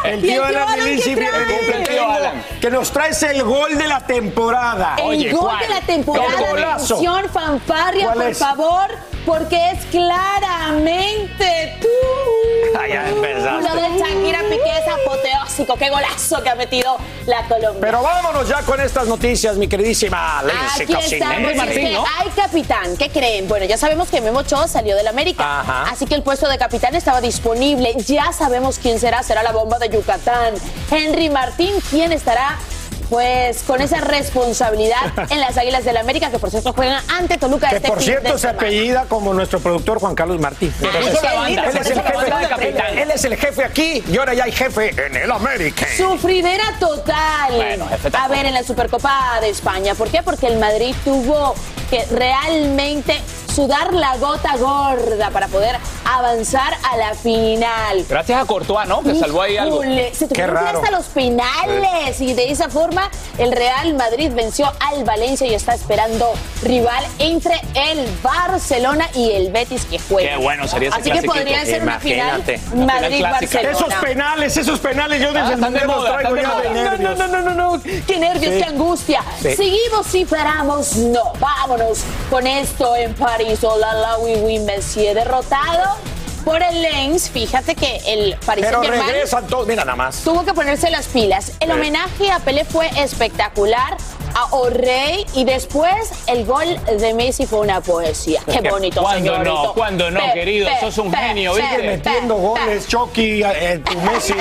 El 0.05 0.19
¿Y 0.19 0.29
tío 0.29 0.45
el 0.45 0.51
tío 0.51 0.59
Alan, 0.63 0.69
Alan 0.69 0.85
que 0.85 1.15
cumple 1.15 1.77
el 1.79 1.89
tío 1.89 2.11
Alan, 2.11 2.45
Que 2.61 2.71
nos 2.71 2.91
traes 2.91 3.23
el 3.23 3.43
gol 3.43 3.79
de 3.79 3.89
la 3.89 4.01
temporada. 4.01 4.97
El 4.99 5.33
gol 5.33 5.59
de 5.61 5.69
la 5.69 5.81
temporada, 5.81 6.29
El 6.53 6.63
atención, 6.65 7.25
fanfarria, 7.33 8.05
¿Cuál 8.05 8.19
por 8.19 8.27
es? 8.27 8.39
favor, 8.39 8.87
porque 9.25 9.71
es 9.71 9.85
claramente 9.87 11.79
tú. 11.81 11.89
Ah, 12.79 12.87
ya 12.87 13.09
empezaste. 13.09 13.69
Lo 13.69 13.75
de 13.75 13.99
Shakira 14.25 14.41
Piqué 14.49 14.79
es 14.79 14.89
apoteósico, 14.89 15.77
qué 15.77 15.91
golazo 15.91 16.43
que 16.43 16.49
ha 16.49 16.55
metido 16.55 16.97
la 17.27 17.47
Colombia. 17.47 17.81
Pero 17.81 18.03
vámonos 18.03 18.49
ya 18.49 18.63
con 18.63 18.81
estas 18.81 19.07
noticias, 19.07 19.57
mi 19.57 19.69
queridísima 19.69 20.43
Lindsay 20.43 20.83
Aquí 20.83 21.15
estamos, 21.15 21.53
es 21.53 21.79
que 21.79 21.97
hay 21.97 22.29
capitán. 22.35 22.97
¿Qué 22.97 23.11
creen? 23.11 23.47
Bueno, 23.49 23.67
ya 23.67 23.77
sabemos 23.77 24.09
que 24.09 24.23
Memo 24.23 24.39
Ochoa 24.39 24.67
salió 24.67 24.97
del 24.97 25.09
América. 25.09 25.61
Ajá. 25.61 25.91
Así 25.91 26.07
que 26.07 26.15
el 26.15 26.23
puesto 26.23 26.49
de 26.49 26.57
capitán 26.57 26.95
estaba 26.95 27.21
disponible. 27.21 27.95
Ya 28.07 28.33
sabemos 28.33 28.79
quién 28.79 28.99
será. 28.99 29.23
Será 29.23 29.43
la 29.43 29.53
bomba 29.53 29.79
de 29.79 29.91
Yucatán. 29.91 30.55
Henry 30.91 31.29
Martín, 31.29 31.75
¿quién 31.91 32.11
estará? 32.13 32.59
Pues 33.11 33.63
con 33.63 33.81
esa 33.81 34.01
responsabilidad 34.01 34.97
en 35.31 35.41
las 35.41 35.57
Águilas 35.57 35.85
del 35.85 35.97
América, 35.97 36.31
que 36.31 36.39
por 36.39 36.51
cierto 36.51 36.73
juegan 36.73 37.03
ante 37.09 37.37
Toluca 37.39 37.69
Que 37.71 37.77
este 37.77 37.89
por 37.89 37.99
fin 37.99 38.07
cierto 38.07 38.33
de 38.33 38.35
se 38.35 38.39
semana. 38.39 38.59
apellida 38.59 39.05
como 39.09 39.35
nuestro 39.35 39.61
productor 39.61 39.99
Juan 40.01 40.15
Carlos 40.15 40.41
Martín. 40.41 40.73
Entonces, 40.81 41.19
qué 41.21 41.47
lindo, 41.47 41.63
él, 41.63 41.77
es 41.79 41.87
el 41.91 41.97
la 41.97 42.03
jefe, 42.03 42.49
capitán. 42.49 42.87
él, 42.93 42.99
él 42.99 43.11
es 43.11 43.25
el 43.25 43.37
jefe 43.37 43.65
aquí 43.65 44.03
y 44.09 44.17
ahora 44.19 44.35
ya 44.35 44.45
hay 44.45 44.53
jefe 44.53 44.91
en 45.07 45.17
el 45.17 45.31
América. 45.31 45.87
Sufridera 45.97 46.65
total. 46.81 47.55
Bueno, 47.55 47.87
jefe, 47.89 48.11
a 48.17 48.29
ver, 48.29 48.47
en 48.47 48.55
la 48.55 48.63
Supercopa 48.63 49.39
de 49.41 49.51
España. 49.51 49.95
¿Por 49.95 50.09
qué? 50.09 50.23
Porque 50.23 50.47
el 50.47 50.59
Madrid 50.59 50.95
tuvo 51.05 51.55
que 51.91 52.05
realmente 52.11 53.21
sudar 53.55 53.93
la 53.95 54.17
gota 54.17 54.57
gorda 54.57 55.31
para 55.31 55.49
poder 55.49 55.77
avanzar 56.05 56.75
a 56.91 56.97
la 56.97 57.15
final. 57.15 58.05
Gracias 58.09 58.43
a 58.43 58.45
Courtois, 58.45 58.89
¿no? 58.89 59.03
Que 59.03 59.15
salvó 59.15 59.43
ahí 59.43 59.57
algo. 59.57 59.81
Se 59.83 59.89
Qué 59.89 60.27
tuvieron 60.27 60.57
que 60.57 60.71
hasta 60.79 60.91
los 60.91 61.07
penales 61.07 62.21
y 62.21 62.33
de 62.35 62.51
esa 62.51 62.69
forma 62.69 63.11
el 63.39 63.53
Real 63.53 63.95
Madrid 63.95 64.31
venció 64.35 64.71
al 64.81 65.05
Valencia 65.05 65.47
y 65.47 65.55
está 65.55 65.75
esperando 65.75 66.33
rival 66.63 67.05
entre 67.19 67.55
el 67.75 68.07
Barcelona 68.23 69.09
y 69.15 69.33
el 69.33 69.53
Betis 69.53 69.85
que 69.87 69.99
juega. 69.99 70.31
Qué 70.31 70.37
bueno 70.37 70.67
sería 70.67 70.89
ese 70.89 70.99
Así 71.01 71.11
que 71.11 71.23
podría 71.23 71.65
ser 71.65 71.83
una 71.83 72.01
final 72.01 72.41
Imagínate, 72.41 72.61
una 72.73 72.95
final 72.95 73.01
Madrid-Barcelona. 73.03 73.71
Esos 73.71 73.95
penales, 73.95 74.57
esos 74.57 74.81
penales, 74.81 75.21
yo 75.23 75.29
desde 75.33 75.41
Ah, 75.41 75.49
el 75.49 75.55
están 75.55 75.73
de 75.75 75.85
moda, 75.87 76.19
traigo 76.19 76.37
ya 76.37 76.71
nervios. 76.73 77.19
No, 77.19 77.27
no, 77.29 77.43
no, 77.43 77.55
no, 77.55 77.77
no. 77.77 77.83
Qué 78.07 78.19
nervios, 78.19 78.55
Sí. 78.55 78.59
qué 78.59 78.65
angustia. 78.65 79.23
Sí. 79.41 79.55
Seguimos 79.57 80.15
y 80.15 80.25
paramos. 80.25 80.97
No, 80.97 81.33
vámonos 81.39 82.01
con 82.31 82.47
esto 82.47 82.97
en 82.97 83.15
París. 83.15 83.44
Hola, 83.63 83.93
la 83.93 84.19
oui, 84.19 84.59
Messi 84.59 85.03
derrotado 85.13 85.97
por 86.47 86.63
el 86.63 86.81
Lens. 86.81 87.29
Fíjate 87.29 87.75
que 87.75 88.01
el 88.07 88.37
Paris 88.45 88.65
Pero 88.65 88.81
regresan 88.81 89.47
todos, 89.47 89.67
mira 89.67 89.85
nada 89.85 89.97
más. 89.97 90.17
tuvo 90.25 90.45
que 90.47 90.55
ponerse 90.55 90.91
las 90.91 91.07
pilas. 91.09 91.53
El 91.61 91.69
Sí. 91.69 91.73
homenaje 91.75 92.31
a 92.31 92.39
Pelé 92.39 92.65
fue 92.65 92.89
espectacular. 92.97 93.99
A 94.35 94.47
O'Reilly 94.57 95.25
y 95.35 95.45
después 95.45 96.11
el 96.27 96.45
gol 96.45 96.67
de 96.87 97.15
Messi 97.15 97.47
fue 97.47 97.61
una 97.61 97.81
poesía. 97.81 98.41
Qué 98.51 98.61
bonito, 98.71 99.01
¿Cuándo 99.03 99.33
señorito. 99.33 99.63
no? 99.65 99.73
¿Cuándo 99.75 100.11
no, 100.11 100.21
Pe- 100.21 100.33
querido? 100.33 100.69
pe- 100.69 100.81
Sos 100.81 100.99
un 100.99 101.11
pe- 101.11 101.17
genio, 101.19 101.53
pe- 101.55 101.61
¿viste? 101.61 101.77
pe- 101.77 101.83
Metiendo 101.87 102.35
pe- 102.37 102.41
goles, 102.43 102.89
Chucky, 102.89 103.43
eh, 103.45 103.81
tu 103.85 103.99
Messi. 104.01 104.35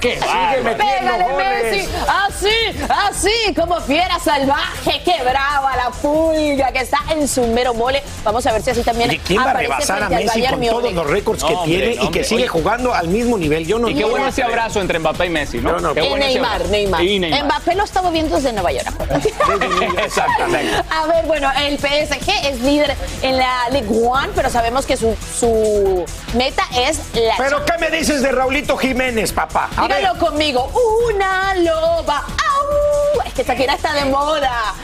qué? 0.00 0.18
Sigue 0.18 0.62
metiendo 0.62 0.84
Pégale, 0.84 1.24
goles. 1.32 1.62
Messi. 1.72 1.88
Así, 2.08 2.86
así, 2.88 3.54
como 3.54 3.80
fiera 3.80 4.18
salvaje. 4.18 5.00
Qué 5.04 5.22
brava 5.22 5.76
la 5.76 5.90
pulga 5.90 6.72
que 6.72 6.80
está 6.80 6.98
en 7.10 7.28
su 7.28 7.46
mero 7.46 7.72
mole. 7.74 8.02
Vamos 8.24 8.44
a 8.46 8.52
ver 8.52 8.62
si 8.62 8.70
así 8.70 8.82
también 8.82 9.10
Oye, 9.10 9.20
¿quién 9.24 9.40
va 9.40 9.50
a 9.50 9.54
rebasar 9.54 10.02
a 10.02 10.08
Messi 10.08 10.42
con 10.46 10.60
todos 10.60 10.92
los 10.92 11.06
récords 11.06 11.44
que 11.44 11.52
No, 11.52 11.60
hombre, 11.60 11.76
tiene 11.78 11.94
no, 11.96 12.02
y 12.02 12.06
hombre, 12.06 12.20
que 12.20 12.24
sigue 12.26 12.40
oye. 12.42 12.48
jugando 12.48 12.92
al 12.94 13.08
mismo 13.08 13.38
nivel? 13.38 13.66
Yo 13.66 13.78
no 13.78 13.88
Y 13.88 13.94
qué 13.94 14.04
bueno 14.04 14.26
ese 14.28 14.42
abrazo 14.42 14.80
entre 14.80 14.98
Mbappé 14.98 15.26
y 15.26 15.30
Messi, 15.30 15.58
¿no? 15.58 15.76
Qué 15.94 16.04
Y 16.04 16.08
bueno 16.08 16.24
Neymar. 16.26 16.64
Neymar. 16.68 17.02
Y 17.04 17.18
Neymar. 17.20 17.44
Mbappé 17.44 17.74
lo 17.74 17.84
estamos 17.84 18.12
viendo 18.12 18.34
desde 18.36 18.52
Nueva 18.52 18.72
York. 18.72 18.88
Exactamente. 20.04 20.82
A 20.90 21.06
ver, 21.06 21.24
bueno, 21.26 21.50
el 21.58 21.78
PSG 21.78 22.30
es 22.44 22.60
líder 22.60 22.94
en 23.22 23.36
la 23.38 23.68
League 23.70 23.88
One, 23.90 24.28
pero 24.34 24.50
sabemos 24.50 24.86
que 24.86 24.96
su, 24.96 25.16
su 25.38 26.04
meta 26.34 26.64
es 26.76 27.00
la 27.14 27.36
¿Pero 27.36 27.64
qué 27.64 27.78
me 27.78 27.90
dices 27.90 28.22
de 28.22 28.32
Raulito 28.32 28.76
Jiménez, 28.76 29.32
papá? 29.32 29.68
A 29.76 29.88
ver. 29.88 29.98
Dígalo 29.98 30.18
conmigo. 30.18 30.70
Una 31.08 31.54
loba. 31.54 32.18
¡Au! 32.18 32.93
Es 33.24 33.34
que 33.34 33.44
Shakira 33.44 33.74
está 33.74 33.92
de 33.94 34.04
moda. 34.06 34.74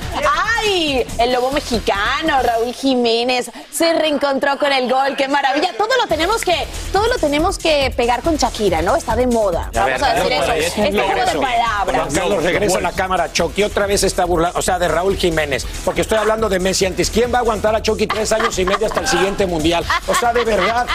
¡Ay! 0.58 1.06
El 1.18 1.32
lobo 1.32 1.50
mexicano, 1.50 2.42
Raúl 2.42 2.74
Jiménez, 2.74 3.50
se 3.70 3.92
reencontró 3.94 4.58
con 4.58 4.72
el 4.72 4.90
gol. 4.90 5.16
¡Qué 5.16 5.28
maravilla! 5.28 5.70
Todo 5.76 5.88
lo 6.00 6.06
tenemos 6.06 6.42
que, 6.42 6.66
todo 6.92 7.06
lo 7.08 7.18
tenemos 7.18 7.58
que 7.58 7.92
pegar 7.96 8.22
con 8.22 8.36
Shakira, 8.36 8.82
¿no? 8.82 8.96
Está 8.96 9.16
de 9.16 9.26
moda. 9.26 9.70
Vamos 9.74 10.00
ver, 10.00 10.04
a 10.04 10.14
decir 10.14 10.32
eso. 10.32 10.52
es 10.52 10.66
Este 10.66 10.92
juego 10.92 11.24
de 11.24 11.38
palabras. 11.38 12.14
Carlos 12.14 12.42
regresa 12.42 12.78
a 12.78 12.82
la 12.82 12.92
cámara. 12.92 13.32
Chucky 13.32 13.62
otra 13.62 13.86
vez 13.86 14.02
está 14.02 14.24
burlando, 14.24 14.58
o 14.58 14.62
sea, 14.62 14.78
de 14.78 14.88
Raúl 14.88 15.16
Jiménez, 15.16 15.66
porque 15.84 16.02
estoy 16.02 16.18
hablando 16.18 16.48
de 16.48 16.58
Messi 16.58 16.86
antes. 16.86 17.10
¿Quién 17.10 17.32
va 17.32 17.38
a 17.38 17.40
aguantar 17.40 17.74
a 17.74 17.82
Chucky 17.82 18.06
tres 18.06 18.32
años 18.32 18.58
y 18.58 18.64
medio 18.64 18.86
hasta 18.86 19.00
el 19.00 19.08
siguiente 19.08 19.46
mundial? 19.46 19.84
O 20.06 20.14
sea, 20.14 20.32
de 20.32 20.44
verdad, 20.44 20.86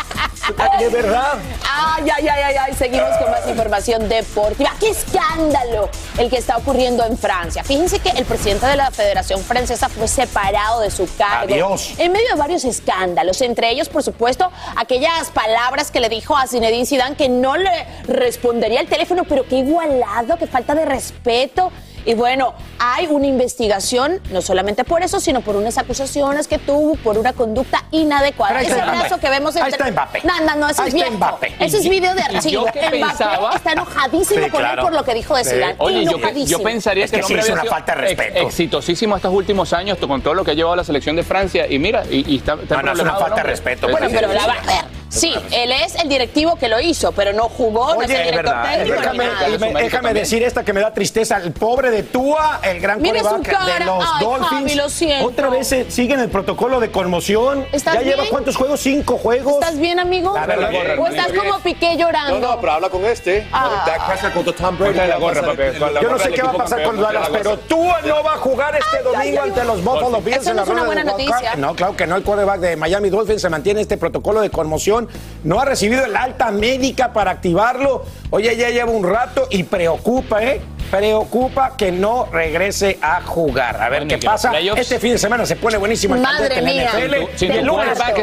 de 0.80 0.90
verdad. 0.90 1.34
Ay, 1.70 2.06
ay, 2.16 2.28
ay, 2.28 2.42
ay, 2.44 2.56
ay, 2.60 2.74
seguimos 2.74 3.10
con 3.18 3.32
más 3.32 3.48
información 3.48 4.08
deportiva. 4.08 4.72
¡Qué 4.80 4.90
escándalo 4.90 5.90
el 6.18 6.30
que 6.30 6.38
está 6.38 6.58
ocurriendo 6.58 7.04
en 7.06 7.18
Francia! 7.26 7.64
Fíjense 7.64 7.98
que 7.98 8.10
el 8.10 8.24
presidente 8.24 8.68
de 8.68 8.76
la 8.76 8.92
Federación 8.92 9.42
Francesa 9.42 9.90
fue 9.90 10.08
separado 10.08 10.82
de 10.82 10.92
su 10.92 11.08
cargo. 11.18 11.52
Adiós. 11.52 11.96
En 11.98 12.12
medio 12.12 12.28
de 12.30 12.36
varios 12.36 12.64
escándalos, 12.66 13.42
entre 13.42 13.72
ellos, 13.72 13.90
por 13.90 14.04
supuesto, 14.04 14.52
aquellas 14.76 15.32
palabras 15.32 15.90
que 15.90 16.00
le 16.00 16.10
dijo 16.10 16.38
a 16.38 16.46
Zinedine 16.46 16.86
Zidane 16.86 17.16
que 17.16 17.28
no 17.28 17.58
le 17.58 17.88
respondería 18.04 18.80
el 18.80 18.88
teléfono, 18.88 19.24
pero 19.24 19.48
qué 19.48 19.58
igualado, 19.58 20.38
qué 20.38 20.46
falta 20.46 20.76
de 20.76 20.86
respeto. 20.86 21.72
Y 22.06 22.14
bueno, 22.14 22.54
hay 22.78 23.08
una 23.08 23.26
investigación, 23.26 24.22
no 24.32 24.42
solamente 24.42 24.84
por 24.84 25.02
eso, 25.02 25.20
sino 25.20 25.42
por 25.42 25.56
unas 25.56 25.78
acusaciones 25.80 26.48
que 26.48 26.60
tuvo 26.60 26.96
por 26.98 27.18
una 27.18 27.34
conducta 27.34 27.84
inadecuada. 27.92 28.60
Ahí 28.60 28.68
Ese 28.68 28.76
brazo 28.76 29.18
que 29.20 29.30
vemos 29.30 29.56
Ahí 29.56 29.64
entre- 29.64 29.90
está 29.90 29.92
Mbappé. 29.92 30.22
No, 30.24 30.40
no, 30.42 30.56
no, 30.56 30.70
ese 30.70 30.82
Ahí 30.84 30.88
es 30.90 30.94
está 30.94 31.08
viejo. 31.10 31.18
Mbappé. 31.18 31.56
Ese 31.60 31.78
es 31.78 31.90
video 31.90 32.14
de 32.14 32.22
archivo. 32.36 32.62
Mbappé 32.64 32.90
pensaba- 32.92 33.56
está 33.56 33.72
enojadísimo 33.72 34.46
Sí, 34.46 34.50
con 34.52 34.60
él 34.62 34.68
claro. 34.68 34.84
por 34.84 34.94
lo 34.94 35.04
que 35.04 35.14
dijo 35.16 35.36
de 35.36 35.44
Sí. 35.44 35.50
Zidane. 35.52 35.76
Oye, 35.80 36.06
yo, 36.06 36.12
pe- 36.12 36.18
enojadísimo. 36.18 36.58
yo 36.60 36.64
pensaría 36.64 37.06
Es 37.06 37.12
que, 37.12 37.18
que 37.18 37.24
sí 37.24 37.34
había 37.40 37.54
una 37.54 37.64
falta 37.66 37.96
de 37.96 38.02
ex- 38.12 38.18
respeto. 38.20 38.48
exitosísimo 38.48 39.16
estos 39.16 39.34
últimos 39.34 39.74
años 39.74 39.98
con 39.98 40.22
todo 40.22 40.34
lo 40.36 40.44
que 40.44 40.52
ha 40.52 40.54
llevado 40.54 40.74
a 40.74 40.78
la 40.78 40.84
selección 40.84 41.16
de 41.16 41.24
Francia 41.24 41.66
y 41.68 41.80
mira, 41.80 42.04
y, 42.10 42.32
y 42.34 42.38
está, 42.38 42.54
está 42.54 42.76
No, 42.78 42.84
no, 42.84 42.94
es 42.94 43.00
una 43.00 43.16
falta 43.16 43.36
de 43.38 43.44
respeto. 43.44 43.88
Sí, 43.88 43.92
Bueno, 43.92 44.10
sí, 44.10 44.16
pero 44.16 44.30
sí, 44.30 44.36
la 44.36 44.42
sí. 44.42 44.48
va 44.48 44.54
a 44.54 44.82
ver. 44.84 44.95
Sí, 45.16 45.34
él 45.52 45.72
es 45.72 45.96
el 45.96 46.10
directivo 46.10 46.56
que 46.56 46.68
lo 46.68 46.80
hizo, 46.80 47.12
pero 47.12 47.34
no 47.34 47.44
jugó, 47.50 47.96
no 47.96 48.02
es 48.02 48.10
el 48.10 48.18
director 48.18 48.44
verdad, 48.46 48.72
es 48.74 48.78
técnico 48.80 49.00
Déjame, 49.02 49.24
ni 49.24 49.30
nada. 49.60 49.74
me- 49.74 49.84
déjame 49.84 50.14
decir 50.14 50.44
esta 50.44 50.64
que 50.64 50.74
me 50.74 50.82
da 50.82 50.94
tristeza. 50.94 51.38
El 51.38 51.52
pobre 51.54 51.90
de 51.92 52.04
Tua, 52.04 52.60
el 52.64 52.80
gran 52.80 53.00
coreback 53.00 53.42
de 53.80 53.86
los 53.86 54.04
Ay, 54.06 54.26
Dolphins. 54.26 54.50
Javi, 54.50 54.76
lo 54.76 54.90
siento. 54.90 55.26
Otra 55.28 55.50
vez 55.50 55.76
siguen 55.90 56.20
el 56.20 56.30
protocolo 56.30 56.80
de 56.80 56.92
conmoción. 56.92 57.66
¿Estás 57.72 57.96
¿Ya 57.96 58.02
lleva 58.02 58.24
cuántos 58.30 58.56
juegos? 58.56 58.80
¿Cinco 58.80 59.18
juegos? 59.18 59.54
¿Estás 59.56 59.78
bien, 59.80 60.00
amigo? 60.00 60.34
La 60.36 60.46
verdad, 60.46 60.72
gorra, 60.72 60.96
¿O 61.02 61.08
estás 61.08 61.32
como 61.34 61.60
Piqué 61.60 61.98
llorando? 61.98 62.50
habla 62.70 62.90
con 62.90 63.06
este. 63.06 63.48
Ah. 63.52 63.84
Dak 63.86 64.08
Prescott 64.08 64.34
contra 64.34 64.54
Tom 64.54 64.78
Brady. 64.78 64.94
Ponte 64.94 65.08
la 65.08 65.18
gorra, 65.18 65.42
papi, 65.42 65.80
con 65.80 65.94
la 65.94 66.02
Yo 66.02 66.10
no 66.10 66.20
sé 66.20 66.30
qué 66.32 66.42
va 66.42 66.50
a 66.52 66.54
pasar 66.54 66.84
con 66.84 67.02
Dallas, 67.02 67.30
pero 67.32 67.58
Tua 67.60 68.02
no 68.02 68.24
va 68.24 68.34
a 68.34 68.38
jugar 68.38 68.76
este 68.76 69.04
domingo 69.04 69.42
ante 69.42 69.64
los 69.64 69.84
Buffalo 69.84 70.22
Bills 70.22 70.38
Eso 70.38 70.50
en 70.52 70.56
no 70.58 70.62
la 70.62 70.68
es 70.68 70.70
una 70.74 70.84
buena 70.86 71.04
noticia. 71.04 71.56
No, 71.56 71.74
claro 71.76 71.96
que 71.96 72.06
no. 72.08 72.16
El 72.16 72.24
quarterback 72.24 72.60
de 72.60 72.76
Miami 72.76 73.10
Dolphins 73.10 73.42
se 73.42 73.50
mantiene 73.50 73.82
este 73.82 73.98
protocolo 73.98 74.42
de 74.42 74.50
conmoción. 74.50 75.05
No 75.44 75.60
ha 75.60 75.66
recibido 75.66 76.06
el 76.06 76.16
alta 76.16 76.52
médica 76.52 77.14
para 77.14 77.32
activarlo. 77.32 78.04
Oye, 78.30 78.56
ya 78.56 78.70
lleva 78.70 78.92
un 78.92 79.04
rato 79.08 79.48
y 79.50 79.64
preocupa, 79.64 80.44
¿eh? 80.44 80.62
Preocupa 80.92 81.76
que 81.76 81.92
no 81.92 82.28
regrese 82.32 82.98
a 83.02 83.22
jugar. 83.22 83.82
A 83.82 83.90
ver 83.90 84.06
Bueno, 84.06 84.20
qué 84.20 84.26
pasa. 84.26 84.52
playoffs- 84.52 84.78
Este 84.80 85.00
fin 85.00 85.12
de 85.14 85.18
semana 85.18 85.46
se 85.46 85.56
pone 85.56 85.78
buenísimo 85.78 86.16
el 86.16 86.22
Madre 86.22 86.62
mía. 86.62 86.92
NFL. 86.94 87.38
Sin 87.38 87.52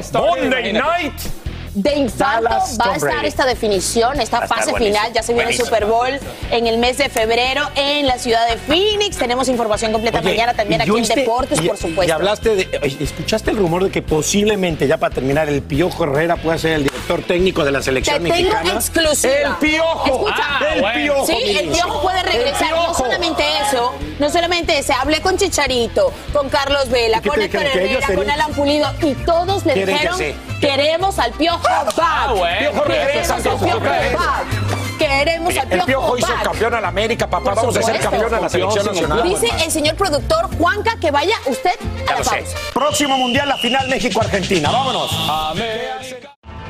starter, 0.02 0.42
Monday. 0.42 0.72
Night. 0.72 1.12
De 1.74 1.94
infarto 1.94 2.42
Dallas, 2.48 2.78
va 2.78 2.92
a 2.92 2.96
estar 2.96 3.10
Brady. 3.12 3.26
esta 3.28 3.46
definición, 3.46 4.20
esta 4.20 4.40
Va 4.40 4.46
fase 4.46 4.74
final. 4.74 5.10
Ya 5.14 5.22
se 5.22 5.32
viene 5.32 5.50
el. 5.52 5.56
Super 5.56 5.86
Bowl 5.86 6.20
en 6.50 6.66
el 6.66 6.76
mes 6.76 6.98
de 6.98 7.08
febrero 7.08 7.62
en 7.76 8.06
la 8.06 8.18
ciudad 8.18 8.46
de 8.46 8.56
Phoenix. 8.58 9.16
Tenemos 9.16 9.48
información 9.48 9.90
completa 9.90 10.18
Oye, 10.18 10.30
mañana 10.32 10.52
también 10.54 10.82
aquí 10.82 10.90
en 10.90 11.02
Deportes, 11.04 11.58
y- 11.62 11.68
por 11.68 11.78
supuesto. 11.78 12.04
Y 12.08 12.10
hablaste 12.10 12.54
de. 12.56 12.96
¿Escuchaste 13.00 13.50
el 13.52 13.56
rumor 13.56 13.84
de 13.84 13.90
que 13.90 14.02
posiblemente, 14.02 14.86
ya 14.86 14.98
para 14.98 15.14
terminar, 15.14 15.48
el 15.48 15.62
Piojo 15.62 16.04
Herrera 16.04 16.36
pueda 16.36 16.58
ser 16.58 16.72
el 16.74 16.82
director 16.84 17.22
técnico 17.22 17.64
de 17.64 17.72
la 17.72 17.78
Te 17.78 17.84
selección 17.86 18.22
tengo 18.22 18.28
mexicana? 18.36 18.72
exclusiva. 18.74 19.32
¡El 19.32 19.54
Piojo! 19.70 20.06
Escucha. 20.06 20.34
Ah, 20.42 20.60
el 20.74 20.80
bueno. 20.82 20.98
Piojo! 21.02 21.26
Sí, 21.26 21.56
el. 21.58 21.68
Piojo 21.70 22.02
puede 22.02 22.22
regresar. 22.22 22.70
No 22.74 22.92
solamente 22.94 23.44
eso, 23.66 23.94
no 24.22 24.30
solamente 24.30 24.78
ese. 24.78 24.92
Hablé 24.92 25.20
con 25.20 25.36
Chicharito, 25.36 26.12
con 26.32 26.48
Carlos 26.48 26.88
Vela, 26.88 27.18
¿Y 27.18 27.20
qué 27.22 27.28
con 27.28 27.42
Héctor 27.42 27.62
Herrera, 27.64 28.06
con 28.14 28.30
Alan 28.30 28.52
Pulido 28.52 28.88
y 29.02 29.14
todos 29.14 29.66
le 29.66 29.72
Quieren 29.74 29.96
que 29.96 30.00
dijeron 30.00 30.18
sí. 30.18 30.34
queremos 30.60 31.18
al 31.18 31.32
Piojo 31.32 31.62
back. 31.62 31.92
Ah, 32.00 32.32
bueno. 32.36 32.70
Piojo 32.70 32.84
regresa, 32.84 33.12
Queremos 33.12 33.30
al 33.30 33.42
Piojo 33.42 33.64
Piojo 33.64 33.80
regresa. 33.80 34.16
back. 34.16 34.98
Queremos 34.98 35.56
al 35.56 35.62
El 35.62 35.68
Piojo, 35.68 35.86
Piojo 35.86 36.18
hizo 36.18 36.28
back. 36.28 36.42
campeón 36.44 36.74
a 36.74 36.80
la 36.80 36.88
América, 36.88 37.26
papá. 37.28 37.54
Vamos 37.54 37.76
a 37.76 37.82
ser 37.82 37.98
campeón 37.98 38.32
a 38.34 38.40
la 38.40 38.48
selección 38.48 38.86
nacional. 38.86 39.22
Dice 39.24 39.48
el 39.64 39.70
señor 39.72 39.96
productor 39.96 40.56
Juanca 40.56 40.96
que 41.00 41.10
vaya 41.10 41.34
usted 41.46 41.72
a 42.06 42.12
Ya 42.12 42.18
la 42.18 42.24
pausa. 42.24 42.56
Próximo 42.72 43.18
mundial, 43.18 43.48
la 43.48 43.56
final 43.58 43.88
México-Argentina. 43.88 44.70
Vámonos. 44.70 45.10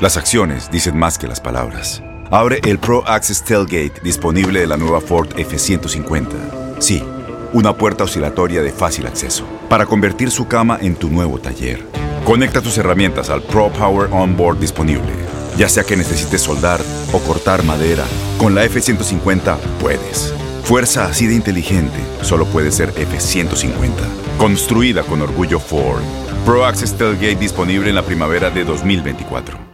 Las 0.01 0.17
acciones 0.17 0.71
dicen 0.71 0.97
más 0.97 1.19
que 1.19 1.29
las 1.29 1.41
palabras. 1.41 2.03
Abre 2.31 2.61
el 2.65 2.79
Pro 2.79 3.07
Access 3.07 3.45
Tailgate 3.45 4.01
disponible 4.03 4.61
de 4.61 4.67
la 4.67 4.79
nueva 4.79 5.03
Ford 5.03 5.29
F-150. 5.39 6.81
Sí, 6.81 7.05
una 7.53 7.77
puerta 7.77 8.05
oscilatoria 8.05 8.63
de 8.63 8.73
fácil 8.73 9.07
acceso 9.07 9.45
para 9.69 9.87
convertir 9.87 10.31
su 10.31 10.47
cama 10.47 10.79
en 10.81 10.95
tu 10.95 11.09
nuevo 11.09 11.39
taller. 11.39 11.87
Conecta 12.25 12.61
tus 12.61 12.79
herramientas 12.79 13.31
al 13.31 13.43
Pro 13.43 13.71
Power 13.73 14.09
Onboard 14.13 14.59
disponible. 14.59 15.13
Ya 15.57 15.69
sea 15.69 15.85
que 15.85 15.97
necesites 15.97 16.41
soldar 16.41 16.81
o 17.13 17.19
cortar 17.21 17.63
madera, 17.65 18.05
con 18.39 18.55
la 18.55 18.65
F-150 18.65 19.57
puedes. 19.81 20.33
Fuerza 20.65 21.07
así 21.07 21.27
de 21.27 21.35
inteligente 21.35 21.99
solo 22.23 22.47
puede 22.47 22.73
ser 22.73 22.91
F-150. 22.97 23.91
Construida 24.39 25.03
con 25.03 25.21
orgullo 25.21 25.59
Ford. 25.59 26.03
Pro 26.45 26.65
Access 26.65 26.95
Tailgate 26.95 27.37
disponible 27.37 27.89
en 27.89 27.95
la 27.95 28.03
primavera 28.03 28.51
de 28.51 28.65
2024. 28.65 29.73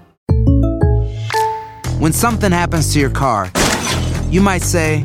When 2.00 2.12
something 2.12 2.52
happens 2.52 2.92
to 2.92 3.00
your 3.00 3.10
car, 3.10 3.50
you 4.30 4.40
might 4.40 4.62
say, 4.62 5.04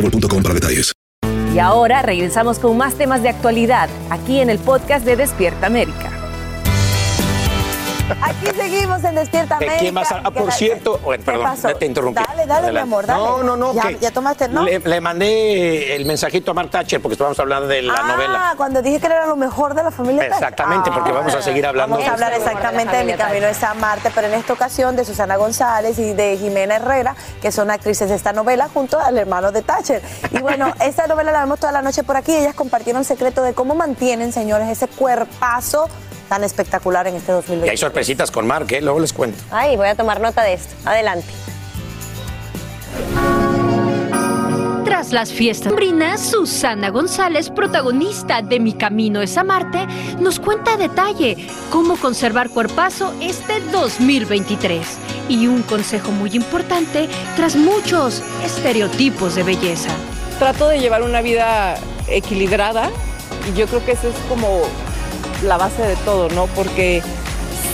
para 0.43 0.53
detalles. 0.53 0.93
Y 1.53 1.59
ahora 1.59 2.01
regresamos 2.01 2.59
con 2.59 2.77
más 2.77 2.95
temas 2.95 3.23
de 3.23 3.29
actualidad 3.29 3.89
aquí 4.09 4.39
en 4.39 4.49
el 4.49 4.57
podcast 4.57 5.05
de 5.05 5.17
Despierta 5.17 5.67
América. 5.67 6.20
Aquí 8.21 8.47
seguimos 8.55 9.03
en 9.03 9.15
Despierta 9.15 9.57
¿De 9.57 9.65
América. 9.65 9.79
quién 9.79 9.95
vas 9.95 10.11
a- 10.11 10.21
Ah, 10.23 10.31
por 10.31 10.45
¿Qué- 10.49 10.51
cierto, 10.51 10.99
bueno, 10.99 11.23
perdón, 11.23 11.43
pasó? 11.43 11.73
te 11.75 11.85
interrumpí. 11.85 12.21
Dale, 12.27 12.45
dale, 12.45 12.71
mi 12.71 12.77
amor, 12.79 13.05
dale. 13.05 13.23
No, 13.23 13.43
no, 13.43 13.55
no. 13.57 13.73
¿Ya, 13.73 13.91
ya 13.91 14.11
tomaste, 14.11 14.47
no? 14.49 14.63
Le, 14.63 14.79
le 14.79 15.01
mandé 15.01 15.95
el 15.95 16.05
mensajito 16.05 16.51
a 16.51 16.53
Mark 16.53 16.69
Thatcher 16.69 17.01
porque 17.01 17.13
estábamos 17.13 17.39
hablando 17.39 17.67
de 17.67 17.81
la 17.81 17.93
ah, 17.95 18.03
novela. 18.03 18.53
cuando 18.57 18.81
dije 18.81 18.99
que 18.99 19.05
era 19.07 19.25
lo 19.25 19.35
mejor 19.35 19.73
de 19.73 19.83
la 19.83 19.91
familia. 19.91 20.25
Exactamente, 20.27 20.91
porque 20.91 21.11
vamos 21.11 21.33
a 21.33 21.41
seguir 21.41 21.65
hablando 21.65 21.95
Vamos 21.97 22.07
a 22.07 22.15
de 22.17 22.23
hablar 22.25 22.33
exactamente 22.39 22.95
de 22.97 23.03
mi 23.05 23.13
camino 23.13 23.47
de 23.47 23.53
San 23.53 23.79
Marte, 23.79 24.11
pero 24.13 24.27
en 24.27 24.33
esta 24.33 24.53
ocasión 24.53 24.95
de 24.95 25.05
Susana 25.05 25.35
González 25.37 25.97
y 25.99 26.13
de 26.13 26.37
Jimena 26.37 26.75
Herrera, 26.75 27.15
que 27.41 27.51
son 27.51 27.71
actrices 27.71 28.09
de 28.09 28.15
esta 28.15 28.33
novela, 28.33 28.69
junto 28.73 28.99
al 28.99 29.17
hermano 29.17 29.51
de 29.51 29.61
Thatcher. 29.61 30.01
Y 30.31 30.39
bueno, 30.39 30.73
esta 30.81 31.07
novela 31.07 31.31
la 31.31 31.39
vemos 31.41 31.59
toda 31.59 31.71
la 31.71 31.81
noche 31.81 32.03
por 32.03 32.17
aquí. 32.17 32.35
Ellas 32.35 32.55
compartieron 32.55 33.03
secreto 33.03 33.41
de 33.43 33.53
cómo 33.53 33.75
mantienen, 33.75 34.31
señores, 34.33 34.67
ese 34.69 34.87
cuerpazo 34.87 35.87
tan 36.31 36.45
espectacular 36.45 37.07
en 37.07 37.17
este 37.17 37.33
Y 37.33 37.35
2020. 37.35 37.69
hay 37.69 37.75
sorpresitas 37.75 38.31
con 38.31 38.47
Mark, 38.47 38.65
¿eh? 38.71 38.79
luego 38.79 39.01
les 39.01 39.11
cuento. 39.11 39.37
Ay, 39.51 39.75
voy 39.75 39.89
a 39.89 39.95
tomar 39.95 40.21
nota 40.21 40.41
de 40.43 40.53
esto. 40.53 40.73
Adelante. 40.85 41.27
Tras 44.85 45.11
las 45.11 45.33
fiestas 45.33 45.73
brinas, 45.75 46.21
Susana 46.21 46.89
González, 46.89 47.49
protagonista 47.49 48.41
de 48.41 48.61
Mi 48.61 48.71
Camino 48.71 49.21
es 49.21 49.37
a 49.37 49.43
Marte, 49.43 49.85
nos 50.21 50.39
cuenta 50.39 50.75
a 50.75 50.77
detalle 50.77 51.35
cómo 51.69 51.97
conservar 51.97 52.49
cuerpazo 52.49 53.13
este 53.19 53.59
2023 53.69 54.87
y 55.27 55.47
un 55.47 55.63
consejo 55.63 56.11
muy 56.11 56.29
importante 56.33 57.09
tras 57.35 57.57
muchos 57.57 58.23
estereotipos 58.45 59.35
de 59.35 59.43
belleza. 59.43 59.89
Trato 60.39 60.69
de 60.69 60.79
llevar 60.79 61.03
una 61.03 61.21
vida 61.21 61.75
equilibrada 62.07 62.89
y 63.51 63.57
yo 63.57 63.67
creo 63.67 63.83
que 63.83 63.91
eso 63.91 64.07
es 64.07 64.15
como 64.29 64.61
la 65.43 65.57
base 65.57 65.81
de 65.83 65.95
todo, 65.97 66.29
¿no? 66.29 66.47
Porque 66.47 67.01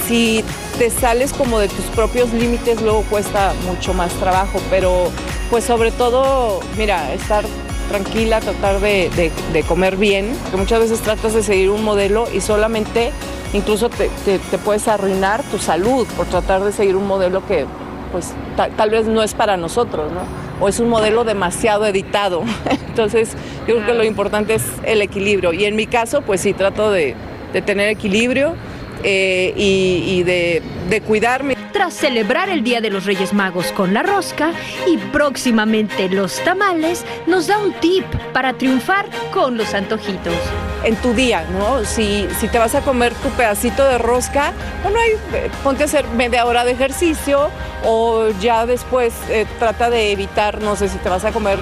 si 0.08 0.44
te 0.78 0.90
sales 0.90 1.34
como 1.34 1.60
de 1.60 1.68
tus 1.68 1.86
propios 1.96 2.32
límites, 2.34 2.82
luego 2.82 3.02
cuesta 3.10 3.54
mucho 3.66 3.94
más 3.94 4.12
trabajo, 4.14 4.60
pero 4.70 5.10
pues 5.50 5.64
sobre 5.64 5.92
todo, 5.92 6.60
mira, 6.78 7.14
estar 7.14 7.44
tranquila, 7.90 8.40
tratar 8.42 8.80
de, 8.80 9.10
de- 9.16 9.32
de 9.54 9.64
comer 9.64 9.96
bien, 9.98 10.36
que 10.52 10.58
muchas 10.58 10.80
veces 10.82 11.00
tratas 11.02 11.34
de 11.34 11.42
seguir 11.44 11.70
un 11.70 11.84
modelo 11.84 12.28
y 12.34 12.42
solamente 12.42 13.12
incluso 13.54 13.90
te, 13.90 14.10
te- 14.26 14.40
te 14.40 14.58
puedes 14.58 14.88
arruinar 14.88 15.42
tu 15.44 15.58
salud 15.58 16.06
por 16.18 16.26
tratar 16.28 16.64
de 16.64 16.72
seguir 16.74 16.96
un 16.98 17.08
modelo 17.08 17.46
que 17.48 17.66
pues 18.12 18.32
ta- 18.56 18.70
tal 18.70 18.90
vez 18.90 19.06
no 19.08 19.24
es 19.24 19.34
para 19.34 19.58
nosotros, 19.58 20.12
¿no? 20.12 20.20
O 20.64 20.68
es 20.70 20.80
un 20.80 20.90
modelo 20.90 21.24
demasiado 21.24 21.86
editado. 21.86 22.44
Entonces, 22.88 23.30
yo 23.68 23.76
creo 23.76 23.86
que 23.86 23.94
lo 23.94 24.04
importante 24.04 24.56
es 24.56 24.64
el 24.84 25.02
equilibrio. 25.02 25.54
Y 25.54 25.66
en 25.66 25.76
mi 25.76 25.86
caso, 25.88 26.22
pues 26.22 26.42
sí, 26.42 26.54
trato 26.54 26.90
de, 26.92 27.16
de 27.58 27.64
tener 27.64 27.90
equilibrio 27.90 28.56
eh, 29.04 29.52
y, 29.58 30.04
y 30.06 30.24
de, 30.24 30.62
de 30.90 31.02
cuidarme. 31.02 31.58
Tras 31.74 31.96
celebrar 31.96 32.50
el 32.50 32.64
Día 32.64 32.82
de 32.82 32.92
los 32.92 33.06
Reyes 33.06 33.34
Magos 33.34 33.72
con 33.72 33.96
la 33.96 34.04
rosca 34.04 34.52
y 34.88 34.98
próximamente 35.12 36.08
los 36.08 36.40
tamales, 36.44 37.04
nos 37.26 37.48
da 37.48 37.58
un 37.58 37.74
tip 37.74 38.06
para 38.32 38.54
triunfar 38.54 39.08
con 39.34 39.58
los 39.58 39.74
antojitos. 39.74 40.36
en 40.84 40.96
tu 40.98 41.14
día, 41.14 41.46
¿no? 41.52 41.84
Si, 41.84 42.28
si 42.40 42.48
te 42.48 42.60
vas 42.60 42.76
a 42.76 42.82
comer 42.82 43.14
tu 43.16 43.30
pedacito 43.32 43.88
de 43.88 43.98
rosca, 43.98 44.54
bueno, 44.84 44.98
ahí, 45.00 45.12
eh, 45.34 45.50
ponte 45.64 45.84
a 45.84 45.86
hacer 45.86 46.08
media 46.10 46.46
hora 46.46 46.64
de 46.64 46.72
ejercicio 46.72 47.50
o 47.84 48.30
ya 48.40 48.66
después 48.66 49.14
eh, 49.30 49.46
trata 49.60 49.90
de 49.90 50.12
evitar, 50.12 50.62
no 50.62 50.76
sé, 50.76 50.88
si 50.90 50.98
te 51.00 51.10
vas 51.10 51.26
a 51.26 51.32
comer 51.32 51.60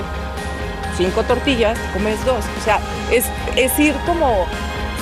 cinco 0.98 1.24
tortillas, 1.24 1.78
comes 1.94 2.24
dos. 2.26 2.44
O 2.60 2.64
sea, 2.64 2.80
es, 3.12 3.26
es 3.56 3.78
ir 3.80 3.96
como 4.06 4.46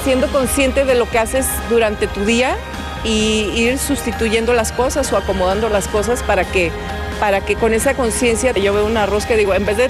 siendo 0.03 0.27
consciente 0.27 0.85
de 0.85 0.95
lo 0.95 1.09
que 1.09 1.19
haces 1.19 1.47
durante 1.69 2.07
tu 2.07 2.25
día 2.25 2.55
y 3.03 3.51
ir 3.55 3.77
sustituyendo 3.77 4.53
las 4.53 4.71
cosas 4.71 5.11
o 5.13 5.17
acomodando 5.17 5.69
las 5.69 5.87
cosas 5.87 6.23
para 6.23 6.45
que, 6.45 6.71
para 7.19 7.41
que 7.41 7.55
con 7.55 7.73
esa 7.73 7.93
conciencia 7.93 8.51
yo 8.53 8.73
veo 8.73 8.85
una 8.85 9.05
rosca 9.05 9.33
y 9.33 9.37
digo, 9.37 9.53
en 9.53 9.65
vez 9.65 9.77
de 9.77 9.89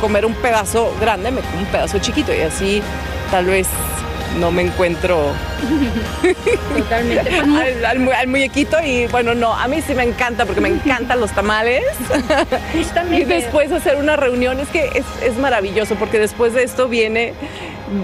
comer 0.00 0.24
un 0.24 0.34
pedazo 0.34 0.94
grande, 1.00 1.30
me 1.30 1.40
como 1.40 1.58
un 1.58 1.66
pedazo 1.66 1.98
chiquito 1.98 2.32
y 2.32 2.40
así 2.40 2.82
tal 3.30 3.46
vez 3.46 3.66
no 4.38 4.52
me 4.52 4.62
encuentro 4.62 5.32
Totalmente. 6.76 7.34
al, 7.40 7.84
al 7.84 8.12
al 8.12 8.28
muñequito 8.28 8.76
y 8.84 9.06
bueno, 9.08 9.34
no, 9.34 9.52
a 9.54 9.66
mí 9.68 9.82
sí 9.82 9.94
me 9.94 10.04
encanta 10.04 10.46
porque 10.46 10.60
me 10.60 10.68
encantan 10.70 11.20
los 11.20 11.32
tamales. 11.32 11.82
y 13.10 13.24
después 13.24 13.72
hacer 13.72 13.96
una 13.96 14.16
reunión 14.16 14.60
es 14.60 14.68
que 14.68 14.90
es, 14.94 15.04
es 15.22 15.36
maravilloso 15.36 15.96
porque 15.96 16.18
después 16.18 16.54
de 16.54 16.62
esto 16.62 16.88
viene, 16.88 17.34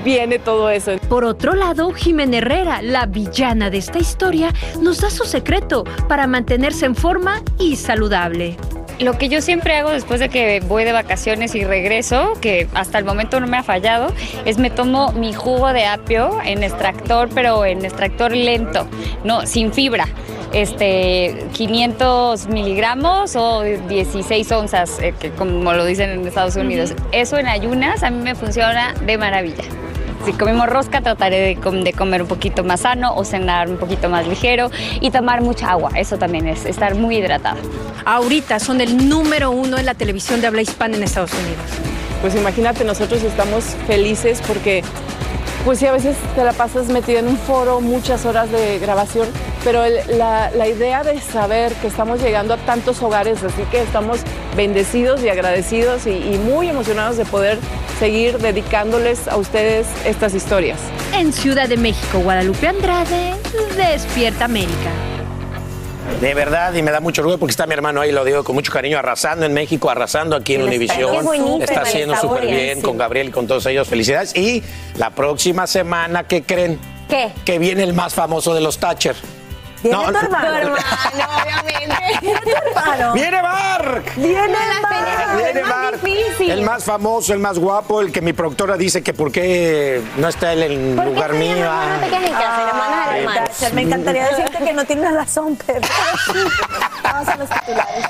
viene 0.04 0.38
todo 0.38 0.70
eso. 0.70 0.92
Por 1.08 1.24
otro 1.24 1.54
lado, 1.54 1.92
Jimena 1.92 2.38
Herrera, 2.38 2.82
la 2.82 3.06
villana 3.06 3.70
de 3.70 3.78
esta 3.78 3.98
historia, 3.98 4.52
nos 4.80 5.00
da 5.00 5.10
su 5.10 5.24
secreto 5.24 5.84
para 6.08 6.26
mantenerse 6.26 6.86
en 6.86 6.94
forma 6.94 7.42
y 7.58 7.76
saludable. 7.76 8.56
Lo 8.98 9.18
que 9.18 9.28
yo 9.28 9.42
siempre 9.42 9.76
hago 9.76 9.90
después 9.90 10.20
de 10.20 10.30
que 10.30 10.60
voy 10.60 10.84
de 10.84 10.92
vacaciones 10.92 11.54
y 11.54 11.64
regreso, 11.64 12.32
que 12.40 12.66
hasta 12.72 12.98
el 12.98 13.04
momento 13.04 13.40
no 13.40 13.46
me 13.46 13.58
ha 13.58 13.62
fallado, 13.62 14.10
es 14.46 14.56
me 14.56 14.70
tomo 14.70 15.12
mi 15.12 15.34
jugo 15.34 15.72
de 15.74 15.84
apio 15.84 16.38
en 16.42 16.62
extractor, 16.62 17.28
pero 17.34 17.66
en 17.66 17.84
extractor 17.84 18.32
lento, 18.34 18.88
no, 19.22 19.44
sin 19.44 19.72
fibra. 19.72 20.08
Este, 20.52 21.46
500 21.52 22.46
miligramos 22.48 23.36
o 23.36 23.62
16 23.62 24.52
onzas, 24.52 24.98
eh, 25.00 25.12
que 25.18 25.30
como 25.30 25.72
lo 25.72 25.84
dicen 25.84 26.10
en 26.10 26.26
Estados 26.26 26.56
Unidos. 26.56 26.92
Eso 27.12 27.36
en 27.38 27.46
ayunas 27.46 28.02
a 28.02 28.10
mí 28.10 28.22
me 28.22 28.34
funciona 28.34 28.94
de 29.04 29.18
maravilla. 29.18 29.64
Si 30.24 30.32
comemos 30.32 30.66
rosca, 30.68 31.02
trataré 31.02 31.38
de, 31.40 31.56
com- 31.56 31.82
de 31.82 31.92
comer 31.92 32.22
un 32.22 32.28
poquito 32.28 32.64
más 32.64 32.80
sano 32.80 33.14
o 33.14 33.24
cenar 33.24 33.68
un 33.68 33.76
poquito 33.76 34.08
más 34.08 34.26
ligero 34.26 34.70
y 35.00 35.10
tomar 35.10 35.40
mucha 35.42 35.70
agua. 35.70 35.90
Eso 35.94 36.16
también 36.18 36.48
es 36.48 36.64
estar 36.64 36.94
muy 36.96 37.18
hidratada. 37.18 37.58
Ahorita 38.04 38.58
son 38.58 38.80
el 38.80 39.08
número 39.08 39.50
uno 39.52 39.78
en 39.78 39.86
la 39.86 39.94
televisión 39.94 40.40
de 40.40 40.46
habla 40.48 40.62
hispana 40.62 40.96
en 40.96 41.02
Estados 41.04 41.32
Unidos. 41.32 41.64
Pues 42.22 42.34
imagínate, 42.34 42.82
nosotros 42.84 43.22
estamos 43.22 43.76
felices 43.86 44.42
porque 44.46 44.82
pues 45.66 45.80
sí, 45.80 45.86
a 45.86 45.92
veces 45.92 46.16
te 46.36 46.44
la 46.44 46.52
pasas 46.52 46.86
metida 46.86 47.18
en 47.18 47.26
un 47.26 47.36
foro, 47.36 47.80
muchas 47.80 48.24
horas 48.24 48.52
de 48.52 48.78
grabación, 48.78 49.26
pero 49.64 49.82
la, 50.16 50.48
la 50.52 50.68
idea 50.68 51.02
de 51.02 51.20
saber 51.20 51.72
que 51.74 51.88
estamos 51.88 52.22
llegando 52.22 52.54
a 52.54 52.56
tantos 52.58 53.02
hogares, 53.02 53.42
así 53.42 53.62
que 53.72 53.82
estamos 53.82 54.20
bendecidos 54.56 55.24
y 55.24 55.28
agradecidos 55.28 56.06
y 56.06 56.38
muy 56.44 56.68
emocionados 56.68 57.16
de 57.16 57.24
poder 57.24 57.58
seguir 57.98 58.38
dedicándoles 58.38 59.26
a 59.26 59.36
ustedes 59.38 59.88
estas 60.04 60.34
historias. 60.34 60.78
En 61.12 61.32
Ciudad 61.32 61.68
de 61.68 61.76
México, 61.76 62.20
Guadalupe 62.20 62.68
Andrade, 62.68 63.34
Despierta 63.76 64.44
América. 64.44 65.15
De 66.20 66.32
verdad, 66.34 66.72
y 66.74 66.82
me 66.82 66.90
da 66.90 67.00
mucho 67.00 67.20
orgullo 67.20 67.38
porque 67.38 67.50
está 67.50 67.66
mi 67.66 67.74
hermano 67.74 68.00
ahí, 68.00 68.10
lo 68.10 68.24
digo 68.24 68.42
con 68.42 68.54
mucho 68.54 68.72
cariño, 68.72 68.98
arrasando 68.98 69.44
en 69.44 69.52
México, 69.52 69.90
arrasando 69.90 70.34
aquí 70.34 70.54
en 70.54 70.62
Univisión. 70.62 71.26
Está 71.60 71.82
haciendo 71.82 72.16
súper 72.16 72.46
bien, 72.46 72.56
bien 72.56 72.76
sí. 72.78 72.82
con 72.82 72.96
Gabriel 72.96 73.28
y 73.28 73.30
con 73.32 73.46
todos 73.46 73.66
ellos. 73.66 73.86
Felicidades. 73.86 74.34
Y 74.34 74.62
la 74.96 75.10
próxima 75.10 75.66
semana, 75.66 76.24
¿qué 76.24 76.42
creen? 76.42 76.78
¿Qué? 77.08 77.32
Que 77.44 77.58
viene 77.58 77.82
el 77.82 77.92
más 77.92 78.14
famoso 78.14 78.54
de 78.54 78.60
los 78.62 78.78
Thatcher. 78.78 79.14
¿Viene 79.86 79.96
No, 79.98 80.06
tu 80.06 80.12
no. 80.12 80.20
hermano? 80.20 80.48
Tu 80.50 80.56
hermano, 80.56 81.42
obviamente. 81.42 81.96
¿Viene 82.20 82.40
tu 82.40 82.50
hermano? 82.50 83.12
¡Viene 83.12 83.42
Mark! 83.42 84.04
¡Viene 84.16 84.48
Mark! 84.48 85.36
Viene 85.36 85.50
el 85.60 85.64
más 85.66 85.70
Mark. 85.70 86.00
El 86.40 86.62
más 86.62 86.84
famoso, 86.84 87.32
el 87.32 87.38
más 87.38 87.58
guapo, 87.58 88.00
el 88.00 88.10
que 88.12 88.20
mi 88.20 88.32
productora 88.32 88.76
dice 88.76 89.02
que 89.02 89.14
por 89.14 89.30
qué 89.30 90.02
no 90.16 90.28
está 90.28 90.52
él 90.52 90.62
en 90.64 90.96
¿Por 90.96 91.04
qué 91.04 91.10
lugar 91.10 91.32
mío. 91.34 91.66
No 91.66 91.98
te 92.00 92.08
quejes 92.10 92.26
en 92.28 92.32
casa, 92.34 92.70
al 92.70 93.10
Ay, 93.10 93.20
hermano. 93.20 93.46
Me 93.74 93.82
encantaría 93.82 94.28
decirte 94.28 94.58
que 94.64 94.72
no 94.72 94.84
tienes 94.84 95.12
razón, 95.14 95.56
pero 95.66 95.80
vamos 97.02 97.28
a 97.28 97.36
los 97.36 97.48
titulares. 97.48 98.06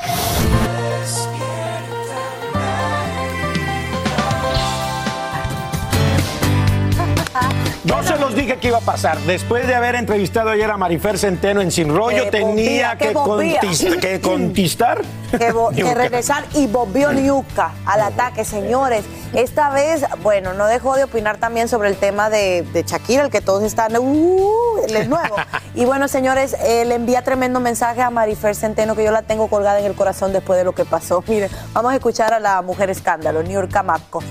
Yo 7.87 8.03
se 8.03 8.18
los 8.18 8.34
dije 8.34 8.57
que 8.59 8.68
iba 8.68 8.78
a 8.78 8.80
pasar. 8.80 9.16
Después 9.20 9.64
de 9.68 9.74
haber 9.76 9.95
entrevistado 9.95 10.51
ayer 10.51 10.68
a 10.68 10.76
Marifer 10.76 11.18
Centeno 11.18 11.61
en 11.61 11.70
Sin 11.70 11.95
Rollo, 11.95 12.28
tenía 12.30 12.99
que, 12.99 13.11
bobía. 13.12 13.61
contist- 13.61 14.01
que 14.01 14.20
conquistar. 14.20 15.03
que, 15.30 15.53
vo- 15.55 15.70
que 15.72 15.82
Yuca. 15.82 15.95
regresar 15.95 16.45
y 16.55 16.66
volvió 16.66 17.12
Niuca 17.12 17.70
al 17.84 18.01
ataque, 18.01 18.45
señores. 18.45 19.05
Esta 19.34 19.70
vez, 19.70 20.05
bueno, 20.22 20.53
no 20.55 20.66
dejó 20.66 20.97
de 20.97 21.05
opinar 21.05 21.37
también 21.37 21.68
sobre 21.68 21.89
el 21.89 21.97
tema 21.97 22.28
de, 22.28 22.62
de 22.72 22.82
Shakira, 22.82 23.22
el 23.24 23.30
que 23.30 23.41
todos 23.41 23.62
están, 23.62 23.97
uh, 23.97 24.78
él 24.89 24.97
es 24.97 25.09
nuevo. 25.09 25.37
Y 25.76 25.84
bueno, 25.84 26.09
señores, 26.09 26.57
eh, 26.64 26.87
le 26.87 26.95
envía 26.95 27.20
tremendo 27.22 27.61
mensaje 27.61 28.01
a 28.01 28.09
Marifer 28.09 28.55
Centeno, 28.57 28.97
que 28.97 29.05
yo 29.05 29.12
la 29.12 29.20
tengo 29.22 29.47
colgada 29.49 29.78
en 29.78 29.84
el 29.84 29.95
corazón 29.95 30.32
después 30.32 30.59
de 30.59 30.64
lo 30.64 30.72
que 30.74 30.84
pasó. 30.87 31.22
Miren, 31.28 31.51
vamos 31.74 31.93
a 31.93 31.97
escuchar 31.97 32.32
a 32.32 32.41
la 32.41 32.62
mujer 32.62 32.89
escándalo, 32.91 33.43
Niurka 33.43 33.82
Marco. 33.82 34.22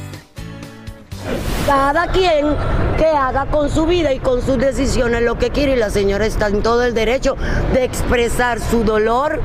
Cada 1.65 2.07
quien 2.07 2.55
que 2.97 3.07
haga 3.07 3.47
con 3.47 3.69
su 3.69 3.85
vida 3.85 4.13
y 4.13 4.19
con 4.19 4.41
sus 4.41 4.57
decisiones 4.57 5.23
lo 5.23 5.39
que 5.39 5.49
quiere. 5.49 5.73
Y 5.73 5.77
la 5.77 5.89
señora 5.89 6.25
está 6.25 6.47
en 6.47 6.61
todo 6.61 6.83
el 6.83 6.93
derecho 6.93 7.35
de 7.73 7.83
expresar 7.83 8.59
su 8.59 8.83
dolor 8.83 9.41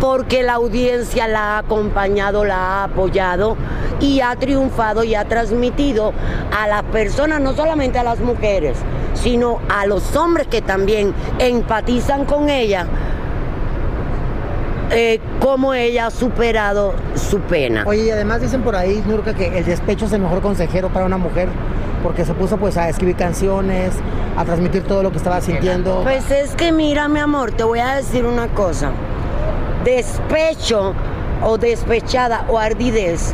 porque 0.00 0.42
la 0.44 0.54
audiencia 0.54 1.26
la 1.26 1.56
ha 1.56 1.58
acompañado, 1.58 2.44
la 2.44 2.56
ha 2.56 2.84
apoyado 2.84 3.56
y 4.00 4.20
ha 4.20 4.36
triunfado 4.36 5.02
y 5.02 5.16
ha 5.16 5.24
transmitido 5.24 6.12
a 6.56 6.68
las 6.68 6.84
personas, 6.84 7.40
no 7.40 7.54
solamente 7.54 7.98
a 7.98 8.04
las 8.04 8.20
mujeres, 8.20 8.78
sino 9.14 9.60
a 9.68 9.86
los 9.86 10.14
hombres 10.14 10.46
que 10.46 10.62
también 10.62 11.12
empatizan 11.40 12.24
con 12.24 12.48
ella, 12.48 12.86
eh, 14.90 15.20
cómo 15.40 15.74
ella 15.74 16.06
ha 16.06 16.10
superado 16.10 16.94
su 17.14 17.40
pena. 17.40 17.84
Oye, 17.86 18.04
y 18.06 18.10
además 18.10 18.40
dicen 18.40 18.62
por 18.62 18.74
ahí, 18.76 19.02
Nurka, 19.06 19.34
que 19.34 19.58
el 19.58 19.64
despecho 19.64 20.06
es 20.06 20.12
el 20.12 20.20
mejor 20.20 20.40
consejero 20.40 20.88
para 20.88 21.04
una 21.06 21.18
mujer 21.18 21.48
porque 22.02 22.24
se 22.24 22.32
puso 22.32 22.56
pues 22.58 22.76
a 22.76 22.88
escribir 22.88 23.16
canciones, 23.16 23.92
a 24.36 24.44
transmitir 24.44 24.84
todo 24.84 25.02
lo 25.02 25.10
que 25.10 25.16
estaba 25.18 25.40
sintiendo. 25.40 26.00
Pues 26.04 26.30
es 26.30 26.54
que 26.54 26.70
mira, 26.72 27.08
mi 27.08 27.18
amor, 27.20 27.50
te 27.52 27.64
voy 27.64 27.80
a 27.80 27.96
decir 27.96 28.24
una 28.24 28.46
cosa. 28.48 28.92
Despecho 29.84 30.94
o 31.42 31.58
despechada 31.58 32.44
o 32.48 32.58
ardidez 32.58 33.32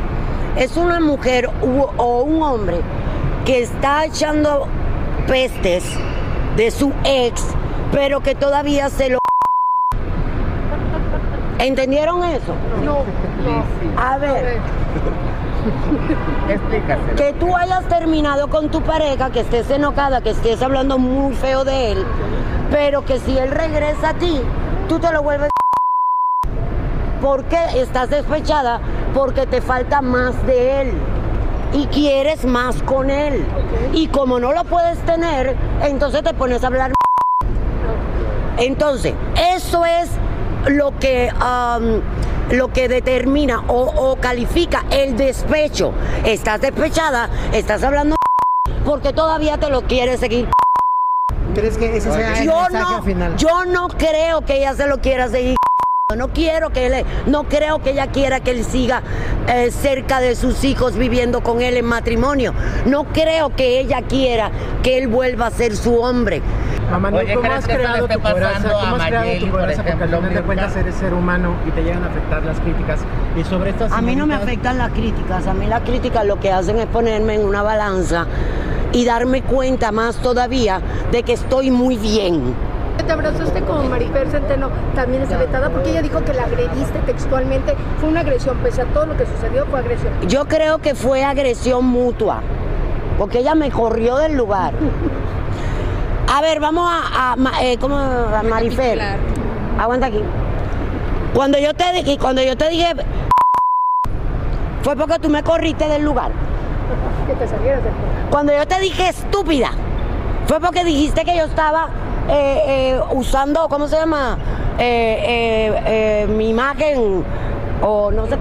es 0.57 0.76
una 0.76 1.00
mujer 1.00 1.50
u- 1.62 1.88
o 1.96 2.22
un 2.22 2.42
hombre 2.42 2.76
que 3.44 3.62
está 3.62 4.05
echando 4.05 4.66
pestes 5.26 5.84
de 6.57 6.70
su 6.70 6.92
ex, 7.05 7.42
pero 7.92 8.20
que 8.20 8.34
todavía 8.34 8.88
se 8.88 9.11
lo... 9.11 9.18
¿Entendieron 11.59 12.22
eso? 12.24 12.55
No, 12.84 12.98
A 14.00 14.18
ver. 14.18 14.61
Que 17.16 17.32
tú 17.32 17.57
hayas 17.57 17.88
terminado 17.88 18.48
con 18.48 18.68
tu 18.68 18.82
pareja, 18.82 19.30
que 19.30 19.40
estés 19.40 19.70
enojada, 19.70 20.20
que 20.20 20.30
estés 20.30 20.61
hablando 20.61 20.98
muy 20.98 21.34
feo 21.34 21.64
de 21.64 21.92
él, 21.92 22.05
pero 22.70 23.02
que 23.07 23.18
si 23.18 23.38
él 23.38 23.50
regresa 23.50 24.11
a 24.11 24.14
ti, 24.14 24.42
tú 24.88 24.98
te 24.98 25.11
lo 25.11 25.22
vuelves. 25.22 25.48
¿Por 27.22 27.44
qué 27.44 27.80
estás 27.80 28.11
despechada? 28.11 28.80
Porque 29.14 29.46
te 29.46 29.62
falta 29.62 30.02
más 30.02 30.46
de 30.46 30.82
él 30.82 30.92
y 31.72 31.86
quieres 31.86 32.44
más 32.44 32.82
con 32.82 33.09
él. 33.09 33.42
Y 33.94 34.09
como 34.09 34.38
no 34.38 34.52
lo 34.52 34.64
puedes 34.64 34.98
tener, 35.07 35.57
entonces 35.82 36.22
te 36.22 36.34
pones 36.34 36.62
a 36.62 36.66
hablar. 36.66 36.92
Entonces, 38.59 39.14
eso 39.57 39.84
es 39.84 40.11
lo 40.68 40.98
que, 40.98 41.30
am, 41.40 42.00
lo 42.50 42.68
que 42.72 42.88
determina 42.88 43.64
o, 43.68 43.82
o 43.82 44.16
califica 44.16 44.84
el 44.90 45.16
despecho. 45.16 45.92
Estás 46.24 46.60
despechada, 46.60 47.28
estás 47.52 47.82
hablando 47.82 48.16
porque 48.84 49.12
todavía 49.12 49.58
te 49.58 49.68
lo 49.70 49.82
quieres 49.82 50.20
seguir. 50.20 50.48
¿Crees 51.54 51.78
que 51.78 51.96
ese 51.96 52.12
sea 52.12 52.38
el 52.40 52.46
Yo 52.46 52.62
mensaje 52.62 52.78
no, 52.90 52.96
al 52.96 53.02
final? 53.04 53.36
yo 53.36 53.64
no 53.64 53.88
creo 53.88 54.40
que 54.44 54.56
ella 54.58 54.74
se 54.74 54.86
lo 54.88 54.98
quiera 54.98 55.28
seguir. 55.28 55.56
No 56.16 56.28
quiero 56.28 56.70
que 56.70 56.86
él, 56.86 57.04
no 57.26 57.44
creo 57.44 57.82
que 57.82 57.90
ella 57.90 58.08
quiera 58.08 58.40
que 58.40 58.52
él 58.52 58.64
siga 58.64 59.02
eh, 59.48 59.70
cerca 59.70 60.20
de 60.20 60.34
sus 60.34 60.64
hijos 60.64 60.96
viviendo 60.96 61.42
con 61.42 61.62
él 61.62 61.76
en 61.76 61.84
matrimonio. 61.84 62.54
No 62.86 63.04
creo 63.04 63.54
que 63.54 63.80
ella 63.80 64.02
quiera 64.02 64.50
que 64.82 64.98
él 64.98 65.08
vuelva 65.08 65.46
a 65.46 65.50
ser 65.50 65.76
su 65.76 65.96
hombre. 65.96 66.42
Mamá, 66.90 67.10
¿no? 67.10 67.18
Oye, 67.18 67.34
¿cómo 67.34 67.48
¿crees 67.48 67.58
has 67.58 67.66
creado 67.66 68.08
tu 68.08 68.20
coraza? 68.20 68.72
¿Cómo 68.72 68.96
has 68.96 69.06
creado 69.06 69.38
tu 69.40 69.50
coraza? 69.50 69.82
Porque 69.82 70.02
al 70.02 70.08
final 70.08 70.34
de 70.34 70.42
cuentas 70.42 70.76
eres 70.76 70.94
ser 70.94 71.14
humano 71.14 71.54
y 71.66 71.70
te 71.70 71.82
llegan 71.82 72.04
a 72.04 72.06
afectar 72.06 72.44
las 72.44 72.60
críticas. 72.60 73.00
Y 73.36 73.44
sobre 73.44 73.70
estas 73.70 73.92
A 73.92 74.00
mí 74.00 74.14
no 74.14 74.26
me 74.26 74.34
afectan 74.34 74.78
las 74.78 74.92
críticas, 74.92 75.46
a 75.46 75.54
mí 75.54 75.66
las 75.66 75.80
críticas 75.82 76.26
lo 76.26 76.38
que 76.38 76.52
hacen 76.52 76.78
es 76.78 76.86
ponerme 76.86 77.34
en 77.34 77.44
una 77.44 77.62
balanza 77.62 78.26
y 78.92 79.04
darme 79.04 79.42
cuenta 79.42 79.92
más 79.92 80.16
todavía 80.16 80.80
de 81.10 81.22
que 81.22 81.32
estoy 81.32 81.70
muy 81.70 81.96
bien. 81.96 82.54
Te 83.07 83.12
abrazaste 83.12 83.61
con 83.62 83.90
Marifer 83.90 84.30
Centeno, 84.30 84.70
también 84.94 85.22
está 85.22 85.36
vetada 85.36 85.68
porque 85.68 85.90
ella 85.90 86.00
dijo 86.00 86.24
que 86.24 86.32
la 86.32 86.44
agrediste 86.44 86.98
textualmente. 87.00 87.76
Fue 88.00 88.09
una 88.09 88.20
agresión, 88.20 88.57
pese 88.59 88.82
a 88.82 88.86
todo 88.86 89.07
lo 89.07 89.16
que 89.16 89.26
sucedió, 89.26 89.66
fue 89.66 89.80
agresión. 89.80 90.12
Yo 90.26 90.46
creo 90.46 90.78
que 90.78 90.94
fue 90.94 91.22
agresión 91.22 91.84
mutua, 91.84 92.40
porque 93.18 93.40
ella 93.40 93.55
me 93.55 93.70
corrió 93.70 94.16
del 94.16 94.36
lugar. 94.36 94.72
A 96.32 96.40
ver, 96.40 96.61
vamos 96.61 96.90
a, 96.90 97.34
a 97.34 97.62
eh, 97.62 97.76
¿cómo? 97.78 97.96
A 97.96 98.42
Marifer. 98.42 98.98
Aguanta 99.78 100.07
aquí. 100.07 100.20
Cuando 101.34 101.59
yo 101.59 101.74
te 101.74 101.92
dije, 101.92 102.16
cuando 102.18 102.42
yo 102.42 102.57
te 102.57 102.68
dije, 102.70 102.94
fue 104.82 104.96
porque 104.96 105.18
tú 105.18 105.28
me 105.28 105.42
corriste 105.42 105.88
del 105.88 106.05
lugar. 106.05 106.32
Que 107.26 107.34
te 107.34 107.48
salieras 107.48 107.84
del. 107.84 107.92
Cuando 108.30 108.57
yo 108.57 108.66
te 108.66 108.80
dije 108.80 109.09
estúpida, 109.09 109.72
fue 110.46 110.59
porque 110.61 110.84
dijiste 110.84 111.24
que 111.24 111.36
yo 111.36 111.44
estaba 111.44 111.88
eh, 112.29 112.62
eh, 112.66 113.01
usando, 113.12 113.68
¿cómo 113.68 113.87
se 113.87 113.97
llama? 113.97 114.39
Eh, 114.79 116.27
mi 116.29 116.49
imagen, 116.51 117.25
o 117.83 118.11
no 118.11 118.27
sé, 118.27 118.39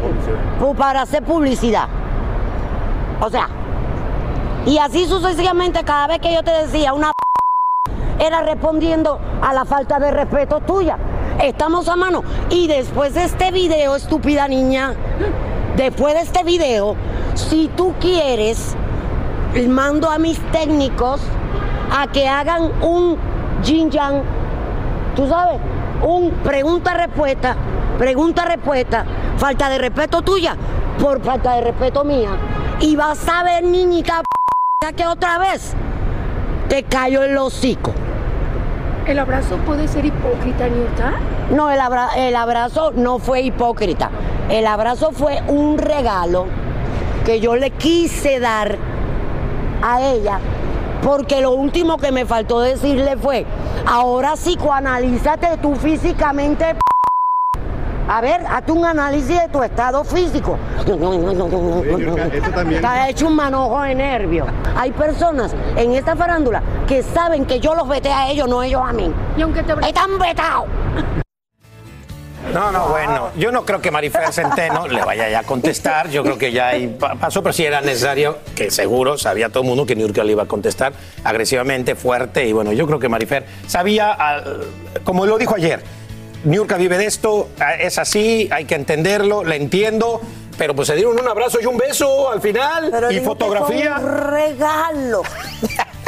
para 0.77 1.01
hacer 1.01 1.23
publicidad. 1.23 1.87
O 3.21 3.29
sea, 3.29 3.49
y 4.65 4.77
así 4.77 5.05
sucesivamente, 5.05 5.83
cada 5.83 6.07
vez 6.07 6.19
que 6.19 6.33
yo 6.33 6.43
te 6.43 6.51
decía 6.51 6.93
una 6.93 7.11
era 8.19 8.41
respondiendo 8.41 9.19
a 9.41 9.53
la 9.53 9.65
falta 9.65 9.99
de 9.99 10.11
respeto 10.11 10.61
tuya. 10.61 10.97
Estamos 11.41 11.89
a 11.89 11.95
mano. 11.95 12.23
Y 12.49 12.67
después 12.67 13.13
de 13.15 13.25
este 13.25 13.51
video, 13.51 13.95
estúpida 13.95 14.47
niña, 14.47 14.93
después 15.75 16.13
de 16.13 16.21
este 16.21 16.43
video, 16.43 16.95
si 17.33 17.69
tú 17.75 17.93
quieres, 17.99 18.75
mando 19.67 20.09
a 20.09 20.19
mis 20.19 20.39
técnicos 20.51 21.21
a 21.91 22.07
que 22.07 22.27
hagan 22.27 22.71
un 22.81 23.17
yin 23.63 23.89
yang, 23.89 24.21
tú 25.15 25.27
sabes, 25.27 25.59
un 26.05 26.31
pregunta-respuesta, 26.43 27.55
pregunta-respuesta, 27.97 29.05
falta 29.37 29.69
de 29.69 29.77
respeto 29.77 30.21
tuya 30.21 30.55
por 30.99 31.21
falta 31.21 31.55
de 31.55 31.61
respeto 31.61 32.03
mía. 32.03 32.29
Y 32.79 32.95
vas 32.95 33.27
a 33.29 33.43
ver, 33.43 33.63
niñita, 33.63 34.21
que 34.95 35.07
otra 35.07 35.37
vez 35.37 35.73
te 36.67 36.83
cayó 36.83 37.23
el 37.23 37.37
hocico. 37.37 37.93
¿El 39.05 39.19
abrazo 39.19 39.57
puede 39.65 39.87
ser 39.87 40.05
hipócrita, 40.05 40.67
Niurka? 40.67 41.13
No, 41.51 41.69
el, 41.71 41.79
abra- 41.79 42.15
el 42.17 42.35
abrazo 42.35 42.91
no 42.95 43.19
fue 43.19 43.41
hipócrita. 43.41 44.09
El 44.49 44.65
abrazo 44.67 45.11
fue 45.11 45.41
un 45.47 45.77
regalo 45.77 46.45
que 47.25 47.39
yo 47.39 47.55
le 47.55 47.71
quise 47.71 48.39
dar 48.39 48.77
a 49.81 50.01
ella, 50.01 50.39
porque 51.03 51.41
lo 51.41 51.51
último 51.51 51.97
que 51.97 52.11
me 52.11 52.25
faltó 52.25 52.61
decirle 52.61 53.17
fue, 53.17 53.45
ahora 53.85 54.33
psicoanalízate 54.33 55.57
tú 55.61 55.75
físicamente. 55.75 56.75
A 58.07 58.19
ver, 58.21 58.45
hazte 58.47 58.71
un 58.71 58.85
análisis 58.85 59.41
de 59.41 59.47
tu 59.47 59.63
estado 59.63 60.03
físico. 60.03 60.57
Está 62.69 63.09
hecho 63.09 63.27
un 63.27 63.35
manojo 63.35 63.81
de 63.81 63.95
nervios. 63.95 64.47
Hay 64.75 64.91
personas 64.91 65.55
en 65.77 65.93
esta 65.93 66.15
farándula 66.15 66.61
que 66.87 67.01
saben 67.01 67.45
que 67.45 67.59
yo 67.59 67.75
los 67.75 67.87
vete 67.87 68.11
a 68.11 68.29
ellos, 68.29 68.47
no 68.47 68.61
ellos 68.61 68.81
a 68.83 68.91
mí. 68.91 69.11
Y 69.37 69.41
aunque 69.41 69.63
te 69.63 69.73
Están 69.87 70.19
vetados. 70.19 70.67
No, 72.53 72.71
no, 72.71 72.87
bueno, 72.89 73.31
yo 73.35 73.51
no 73.51 73.65
creo 73.65 73.81
que 73.81 73.89
Marifer 73.89 74.31
Centeno 74.31 74.87
le 74.87 75.03
vaya 75.03 75.27
ya 75.29 75.39
a 75.39 75.43
contestar. 75.43 76.09
Yo 76.09 76.23
creo 76.23 76.37
que 76.37 76.51
ya 76.51 76.67
ahí 76.69 76.87
pasó, 77.19 77.41
pero 77.41 77.51
sí 77.53 77.65
era 77.65 77.81
necesario, 77.81 78.37
que 78.55 78.69
seguro 78.69 79.17
sabía 79.17 79.49
todo 79.49 79.63
el 79.63 79.69
mundo 79.69 79.85
que 79.85 79.95
Niurka 79.95 80.23
le 80.23 80.33
iba 80.33 80.43
a 80.43 80.45
contestar 80.45 80.93
agresivamente, 81.23 81.95
fuerte. 81.95 82.45
Y 82.45 82.53
bueno, 82.53 82.71
yo 82.71 82.85
creo 82.85 82.99
que 82.99 83.09
Marifer 83.09 83.45
sabía, 83.67 84.15
como 85.03 85.25
lo 85.25 85.37
dijo 85.37 85.55
ayer, 85.55 85.81
Niurka 86.43 86.77
vive 86.77 86.97
de 86.97 87.05
esto, 87.07 87.49
es 87.79 87.97
así, 87.97 88.47
hay 88.51 88.65
que 88.65 88.75
entenderlo, 88.75 89.43
le 89.43 89.55
entiendo. 89.55 90.21
Pero 90.55 90.75
pues 90.75 90.87
se 90.87 90.95
dieron 90.95 91.19
un 91.19 91.27
abrazo 91.27 91.57
y 91.59 91.65
un 91.65 91.77
beso 91.77 92.29
al 92.31 92.39
final 92.39 92.89
Pero 92.91 93.09
y 93.11 93.15
que 93.15 93.21
fotografía. 93.21 93.95
un 93.97 94.07
regalo. 94.29 95.23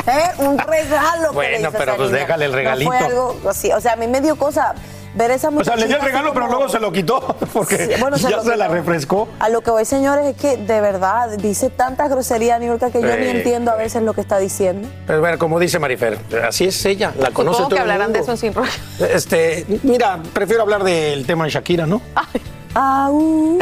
¿Eh? 0.05 0.29
Un 0.37 0.59
regalo. 0.59 1.29
que 1.29 1.33
Bueno, 1.35 1.51
le 1.57 1.61
hizo 1.61 1.71
pero 1.71 1.95
pues 1.95 2.11
niña. 2.11 2.19
déjale 2.21 2.45
el 2.45 2.51
No 2.51 2.57
regalito. 2.57 2.91
fue 2.91 2.99
algo 2.99 3.35
así. 3.49 3.71
O 3.71 3.81
sea, 3.81 3.93
a 3.93 3.95
mí 3.95 4.05
me 4.07 4.21
dio 4.21 4.35
cosa 4.35 4.75
ver 5.15 5.31
esa 5.31 5.49
O 5.49 5.63
sea, 5.63 5.75
le 5.75 5.87
dio 5.87 5.95
el 5.97 6.01
regalo, 6.03 6.33
pero 6.33 6.47
luego 6.47 6.69
se 6.69 6.79
lo 6.79 6.91
quitó 6.91 7.19
porque 7.53 7.77
Sí, 7.77 7.91
bueno, 7.99 8.17
ya 8.17 8.41
se 8.41 8.55
la 8.57 8.67
refrescó. 8.67 9.27
A 9.39 9.49
lo 9.49 9.61
que 9.61 9.71
voy, 9.71 9.85
señores, 9.85 10.25
es 10.25 10.35
que 10.37 10.57
de 10.57 10.81
verdad 10.81 11.29
dice 11.37 11.69
tantas 11.69 12.09
groserías, 12.09 12.59
Niurka, 12.59 12.91
que 12.91 13.01
yo 13.01 13.15
ni 13.17 13.27
entiendo 13.27 13.71
a 13.71 13.75
veces 13.75 14.03
lo 14.03 14.13
que 14.13 14.21
está 14.21 14.37
diciendo. 14.37 14.87
Pero 15.07 15.19
bueno, 15.21 15.37
como 15.37 15.59
dice 15.59 15.79
Marifer, 15.79 16.19
así 16.47 16.65
es 16.65 16.85
ella, 16.85 17.13
la 17.17 17.31
conoce 17.31 17.59
todo 17.59 17.69
que 17.69 17.75
el 17.75 17.81
hablarán 17.81 18.13
de 18.13 18.19
eso 18.19 18.35
sin 18.37 18.53
rollo. 18.53 18.69
Este, 18.99 19.65
mira, 19.83 20.19
prefiero 20.33 20.63
hablar 20.63 20.83
del 20.83 21.25
tema 21.25 21.45
de 21.45 21.49
Shakira, 21.51 21.85
¿no? 21.85 22.01
Au. 22.73 23.57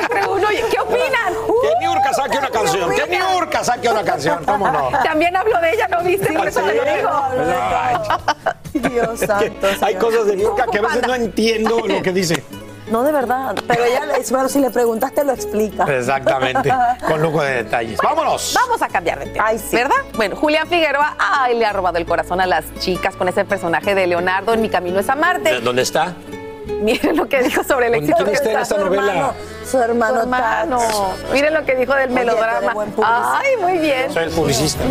Entre 0.00 0.26
uno 0.26 0.52
y- 0.52 0.70
¿Qué 0.70 0.80
opinan? 0.80 1.34
Que 1.62 1.86
Niurka 1.86 2.12
saque 2.14 2.38
una 2.38 2.50
canción, 2.50 2.90
que 2.94 3.06
Niurka 3.08 3.62
saque 3.64 3.88
una 3.90 4.02
canción, 4.02 4.44
¿cómo 4.46 4.70
no? 4.70 4.90
También 5.04 5.36
hablo 5.36 5.60
de 5.60 5.74
ella, 5.74 5.88
¿no 5.88 6.02
viste? 6.02 6.32
Por 6.32 6.48
eso 6.48 6.60
te 6.62 6.74
lo 6.74 6.84
digo. 6.84 7.10
Dios 8.80 9.20
Que 9.20 9.26
santo. 9.26 9.66
hay 9.80 9.94
cosas 9.96 10.26
de 10.26 10.36
Niurka 10.36 10.66
que 10.70 10.78
a 10.78 10.82
veces 10.82 11.02
no 11.06 11.14
entiendo 11.14 11.80
lo 11.86 12.02
que 12.02 12.12
dice. 12.12 12.42
No, 12.90 13.02
de 13.02 13.12
verdad. 13.12 13.54
Pero 13.66 13.84
ella, 13.84 14.00
bueno, 14.30 14.48
si 14.48 14.60
le 14.60 14.70
preguntas, 14.70 15.12
te 15.12 15.24
lo 15.24 15.32
explica. 15.32 15.84
Exactamente, 15.84 16.72
con 17.06 17.20
lujo 17.20 17.42
de 17.42 17.62
detalles. 17.62 17.98
¡Vámonos! 18.02 18.54
Vamos 18.54 18.80
a 18.80 18.88
cambiar 18.88 19.18
de 19.18 19.26
tema, 19.26 19.46
¿verdad? 19.72 19.96
Bueno, 20.14 20.36
Julián 20.36 20.66
Figueroa, 20.68 21.16
ay, 21.18 21.58
le 21.58 21.66
ha 21.66 21.72
robado 21.72 21.98
el 21.98 22.06
corazón 22.06 22.40
a 22.40 22.46
las 22.46 22.64
chicas 22.78 23.14
con 23.14 23.28
ese 23.28 23.44
personaje 23.44 23.94
de 23.94 24.06
Leonardo 24.06 24.54
en 24.54 24.62
Mi 24.62 24.68
Camino 24.70 25.00
es 25.00 25.08
a 25.08 25.16
Marte. 25.16 25.60
¿Dónde 25.60 25.82
está? 25.82 26.14
Miren 26.82 27.16
lo 27.16 27.28
que 27.28 27.42
dijo 27.42 27.62
sobre 27.64 27.86
el 27.86 27.92
¿Quién 27.92 28.04
éxito 28.04 28.24
de 28.24 28.32
está 28.32 28.50
en 28.52 28.58
esta- 28.58 28.74
esta 28.76 28.84
novela? 28.84 29.34
Su 29.68 29.78
hermano, 29.78 30.14
Su 30.14 30.20
hermano. 30.22 30.78
Miren 31.32 31.54
lo 31.54 31.64
que 31.64 31.74
dijo 31.74 31.94
del 31.94 32.10
melodrama. 32.10 32.72
Ay, 33.04 33.48
muy 33.60 33.78
bien. 33.78 34.12
Soy 34.12 34.24
el 34.24 34.30
publicista. 34.30 34.82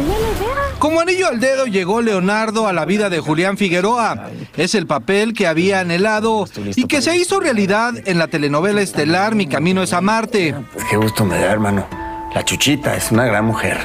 Como 0.80 1.00
anillo 1.02 1.28
al 1.28 1.40
dedo 1.40 1.66
llegó 1.66 2.02
Leonardo 2.02 2.68
a 2.68 2.74
la 2.74 2.86
vida 2.86 3.10
de 3.10 3.20
Julián 3.20 3.58
Figueroa. 3.58 4.28
Es 4.56 4.76
el 4.76 4.86
papel 4.86 5.34
que 5.34 5.48
había 5.48 5.80
anhelado 5.80 6.46
y 6.76 6.86
que 6.86 7.02
se 7.02 7.16
hizo 7.18 7.40
realidad 7.40 7.94
en 8.06 8.20
la 8.20 8.28
telenovela 8.28 8.82
estelar 8.82 9.34
Mi 9.34 9.48
Camino 9.48 9.82
es 9.82 9.94
a 9.94 10.02
Marte. 10.02 10.54
Qué 10.90 10.98
gusto 10.98 11.26
me 11.26 11.40
da, 11.40 11.52
hermano. 11.52 11.88
La 12.36 12.44
Chuchita 12.46 12.96
es 12.96 13.12
una 13.12 13.26
gran 13.26 13.46
mujer. 13.46 13.80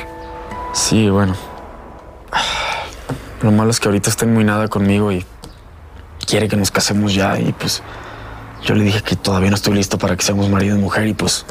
Sí, 0.74 1.08
bueno. 1.08 1.34
Lo 3.42 3.50
malo 3.50 3.70
es 3.70 3.80
que 3.80 3.88
ahorita 3.88 4.10
está 4.10 4.26
muy 4.26 4.44
nada 4.44 4.68
conmigo 4.68 5.10
y 5.10 5.24
quiere 6.32 6.48
que 6.48 6.56
nos 6.56 6.70
casemos 6.70 7.12
ya 7.14 7.38
y 7.38 7.52
pues 7.52 7.82
yo 8.64 8.74
le 8.74 8.84
dije 8.84 9.02
que 9.02 9.16
todavía 9.16 9.50
no 9.50 9.56
estoy 9.56 9.74
listo 9.74 9.98
para 9.98 10.16
que 10.16 10.24
seamos 10.24 10.48
marido 10.48 10.78
y 10.78 10.80
mujer 10.80 11.06
y 11.06 11.12
pues 11.12 11.44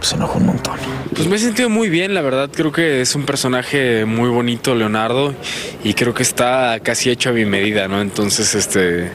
se 0.00 0.16
enojó 0.16 0.36
un 0.36 0.48
montón. 0.48 0.76
Pues 1.14 1.26
me 1.26 1.36
he 1.36 1.38
sentido 1.38 1.70
muy 1.70 1.88
bien, 1.88 2.12
la 2.12 2.20
verdad. 2.20 2.50
Creo 2.52 2.72
que 2.72 3.00
es 3.00 3.14
un 3.14 3.22
personaje 3.24 4.04
muy 4.04 4.28
bonito, 4.28 4.74
Leonardo, 4.74 5.34
y 5.82 5.94
creo 5.94 6.12
que 6.12 6.22
está 6.22 6.78
casi 6.82 7.08
hecho 7.08 7.30
a 7.30 7.32
mi 7.32 7.46
medida, 7.46 7.88
¿no? 7.88 8.02
Entonces, 8.02 8.54
este, 8.54 9.10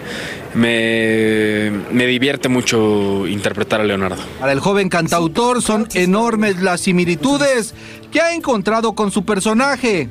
me, 0.55 1.69
me 1.91 2.07
divierte 2.07 2.49
mucho 2.49 3.27
interpretar 3.27 3.81
a 3.81 3.83
Leonardo. 3.83 4.23
Para 4.39 4.51
el 4.51 4.61
joven 4.61 4.89
cantautor 4.89 5.61
son 5.61 5.87
enormes 5.93 6.59
las 6.59 6.81
similitudes 6.81 7.75
que 8.11 8.19
ha 8.19 8.33
encontrado 8.33 8.93
con 8.93 9.11
su 9.11 9.25
personaje. 9.25 10.09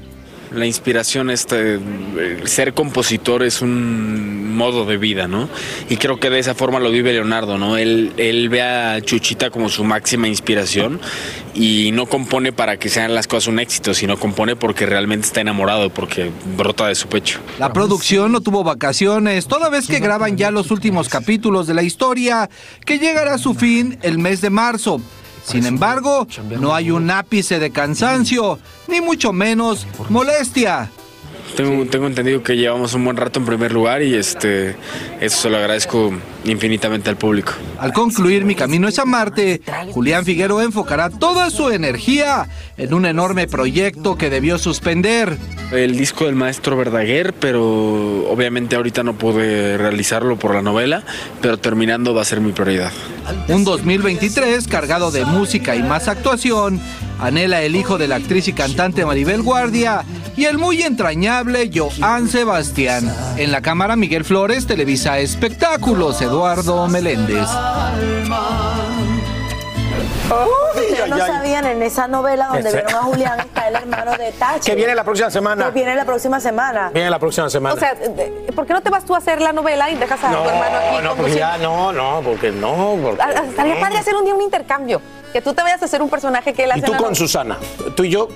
La 0.53 0.67
inspiración, 0.67 1.31
este, 1.31 1.75
el 1.75 2.49
ser 2.49 2.75
compositor 2.75 3.43
es 3.43 3.63
un 3.63 4.57
modo 4.57 4.85
de 4.85 4.97
vida, 4.97 5.29
¿no? 5.29 5.49
Y 5.89 5.97
creo 5.97 6.19
que 6.19 6.29
de 6.29 6.39
esa 6.39 6.55
forma 6.55 6.81
lo 6.81 6.91
vive 6.91 7.13
Leonardo, 7.13 7.57
¿no? 7.57 7.77
Él, 7.77 8.13
él 8.17 8.49
ve 8.49 8.63
a 8.63 9.01
Chuchita 9.01 9.51
como 9.51 9.69
su 9.69 9.85
máxima 9.85 10.29
inspiración 10.29 11.01
y 11.55 11.91
no 11.93 12.07
compone 12.07 12.53
para 12.53 12.77
que 12.79 12.89
sean 12.89 13.15
las 13.15 13.27
cosas 13.27 13.49
un 13.49 13.61
éxito, 13.61 13.95
sino 13.95 14.19
compone 14.19 14.57
porque 14.57 14.87
realmente 14.87 15.27
está 15.27 15.41
enamorado, 15.41 15.91
porque 15.91 16.31
brota 16.57 16.89
de 16.89 16.95
su 16.95 17.09
pecho. 17.09 17.41
La 17.59 17.73
producción 17.73 18.33
no 18.33 18.41
tuvo 18.41 18.65
vacaciones, 18.65 19.47
toda 19.47 19.69
vez 19.69 19.87
que 19.87 20.01
graban 20.01 20.37
ya 20.37 20.51
los 20.51 20.71
últimos 20.71 21.09
capítulos 21.09 21.67
de 21.67 21.75
la 21.75 21.83
historia, 21.83 22.51
que 22.85 22.99
llegará 22.99 23.35
a 23.35 23.39
su 23.39 23.55
fin 23.55 23.99
el 24.03 24.19
mes 24.19 24.41
de 24.41 24.51
marzo. 24.51 25.01
Sin 25.45 25.67
embargo, 25.67 26.27
no 26.59 26.75
hay 26.75 26.91
un 26.91 27.11
ápice 27.11 27.59
de 27.59 27.71
cansancio, 27.71 28.59
ni 28.89 29.01
mucho 29.01 29.33
menos 29.33 29.87
molestia. 30.09 30.91
Tengo, 31.57 31.85
tengo 31.87 32.07
entendido 32.07 32.43
que 32.43 32.57
llevamos 32.57 32.95
un 32.95 33.05
buen 33.05 33.17
rato 33.17 33.41
en 33.41 33.47
primer 33.47 33.73
lugar 33.73 34.03
y 34.03 34.15
este, 34.15 34.77
eso 35.21 35.43
se 35.43 35.51
lo 35.51 35.57
agradezco 35.59 36.13
infinitamente 36.45 37.11
al 37.11 37.17
público. 37.17 37.53
Al 37.79 37.93
concluir 37.93 38.45
Mi 38.45 38.55
Camino 38.55 38.89
es 38.89 38.99
a 38.99 39.05
Marte, 39.05 39.61
Julián 39.93 40.25
Figueroa 40.25 40.65
enfocará 40.65 41.11
toda 41.11 41.51
su 41.51 41.71
energía 41.71 42.49
en 42.77 42.95
un 42.95 43.07
enorme 43.07 43.47
proyecto 43.47 44.17
que 44.17 44.31
debió 44.31 44.59
suspender. 44.59 45.37
El 45.71 45.97
disco 45.97 46.25
del 46.27 46.35
maestro 46.35 46.77
Verdaguer, 46.77 47.33
pero 47.35 48.29
obviamente 48.31 48.77
ahorita 48.77 49.03
no 49.03 49.15
pude 49.15 49.77
realizarlo 49.77 50.37
por 50.37 50.55
la 50.55 50.63
novela, 50.63 51.05
pero 51.41 51.59
terminando 51.59 52.15
va 52.15 52.23
a 52.23 52.25
ser 52.25 52.41
mi 52.41 52.53
prioridad. 52.53 52.93
Un 53.49 53.65
2023 53.65 54.67
cargado 54.67 55.11
de 55.11 55.25
música 55.25 55.77
y 55.77 55.83
más 55.83 56.09
actuación, 56.09 56.81
anhela 57.21 57.63
el 57.63 57.77
hijo 57.77 57.99
de 57.99 58.09
la 58.09 58.17
actriz 58.17 58.49
y 58.49 58.53
cantante 58.53 59.05
Maribel 59.05 59.43
Guardia 59.43 60.05
y 60.37 60.45
el 60.47 60.59
muy 60.59 60.83
entrañable 60.83 61.71
Joan 61.75 62.29
Sebastián. 62.29 63.13
En 63.37 63.53
la 63.53 63.61
cámara 63.63 63.97
Miguel 63.97 64.25
Flores, 64.25 64.67
Televisa 64.67 65.19
Espectáculos, 65.19 66.21
Eduardo 66.23 66.89
Meléndez. 66.89 67.47
Ustedes 70.75 71.09
no 71.09 71.19
sabían 71.19 71.67
en 71.67 71.83
esa 71.83 72.07
novela 72.07 72.47
donde 72.53 72.71
vieron 72.73 72.95
a 72.95 72.99
Julián 73.03 73.41
está 73.41 73.69
el 73.69 73.75
hermano 73.75 74.13
de 74.17 74.31
Tachi. 74.39 74.71
Que 74.71 74.77
viene 74.77 74.95
la 74.95 75.03
próxima 75.03 75.31
semana. 75.31 75.65
Que 75.67 75.71
viene 75.73 75.95
la 75.97 76.05
próxima 76.05 76.39
semana. 76.41 76.91
Viene 76.95 77.11
la 77.11 77.19
próxima 77.19 77.51
semana. 77.51 77.75
O 77.75 77.79
sea, 77.79 77.95
¿por 78.55 78.65
qué 78.67 78.73
no 78.73 78.81
te 78.81 78.91
vas 78.91 79.05
tú 79.05 79.15
a 79.15 79.19
hacer 79.19 79.41
la 79.41 79.53
novela 79.53 79.91
y 79.91 79.97
dejas 79.97 80.23
a 80.23 80.31
no, 80.31 80.43
tu 80.45 80.49
hermano 80.49 80.77
aquí 80.77 80.97
no, 81.03 81.09
porque 81.17 81.23
conduciendo? 81.23 81.39
ya 81.39 81.59
no, 81.59 81.93
no, 81.93 82.21
porque 82.23 82.51
no. 82.53 82.97
Porque, 83.03 83.21
Ah, 83.23 83.43
Estaría 83.49 83.81
padre 83.81 83.99
hacer 83.99 84.15
un 84.15 84.25
día 84.25 84.35
un 84.35 84.43
intercambio. 84.43 85.03
Que 85.33 85.41
tú 85.41 85.55
te 85.55 85.63
vayas 85.63 85.81
a 85.83 85.85
hacer 85.85 86.03
un 86.03 86.09
personaje 86.11 86.53
que 86.53 86.65
él 86.65 86.71
hace 86.73 86.81
Y 86.81 86.83
tú 86.83 86.93
en 86.93 86.99
la 86.99 87.05
con. 87.05 87.15
Susana, 87.15 87.57
tú 87.97 88.03
y 88.05 88.11
yo. 88.11 88.29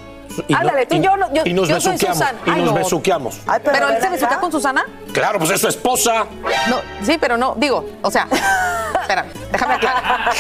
y 0.49 0.53
no- 0.53 0.59
Ándale, 0.59 0.87
tú 0.87 0.95
y 0.97 1.01
yo, 1.01 1.17
no- 1.17 1.33
yo- 1.33 1.43
y 1.45 1.53
nos 1.53 1.69
yo 1.69 1.81
soy 1.81 1.93
besuqueamos. 1.93 2.19
Susana. 2.19 2.39
Y 2.47 2.51
Ay, 2.51 2.63
nos 2.63 2.71
no. 2.73 2.79
besuqueamos. 2.79 3.41
pero, 3.65 3.89
él 3.89 4.01
se 4.01 4.09
besuquea 4.11 4.39
con 4.39 4.53
Susana. 4.53 4.85
Claro, 5.13 5.39
pues 5.39 5.51
es 5.51 5.61
su 5.61 5.69
esposa. 5.69 6.27
No, 6.69 6.77
sí, 7.05 7.19
pero 7.21 7.37
no, 7.37 7.55
digo, 7.57 7.85
o 8.03 8.11
sea, 8.11 8.29
espera, 9.01 9.27
déjame 9.53 9.75
aclarar. 9.75 10.31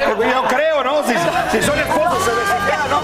Yo 0.00 0.42
creo, 0.48 0.84
¿no? 0.84 1.02
Si, 1.04 1.12
si 1.56 1.62
son 1.66 1.78
esposos, 1.78 2.24
se 2.24 2.30
besuquean, 2.30 2.90
¿no? 2.90 3.00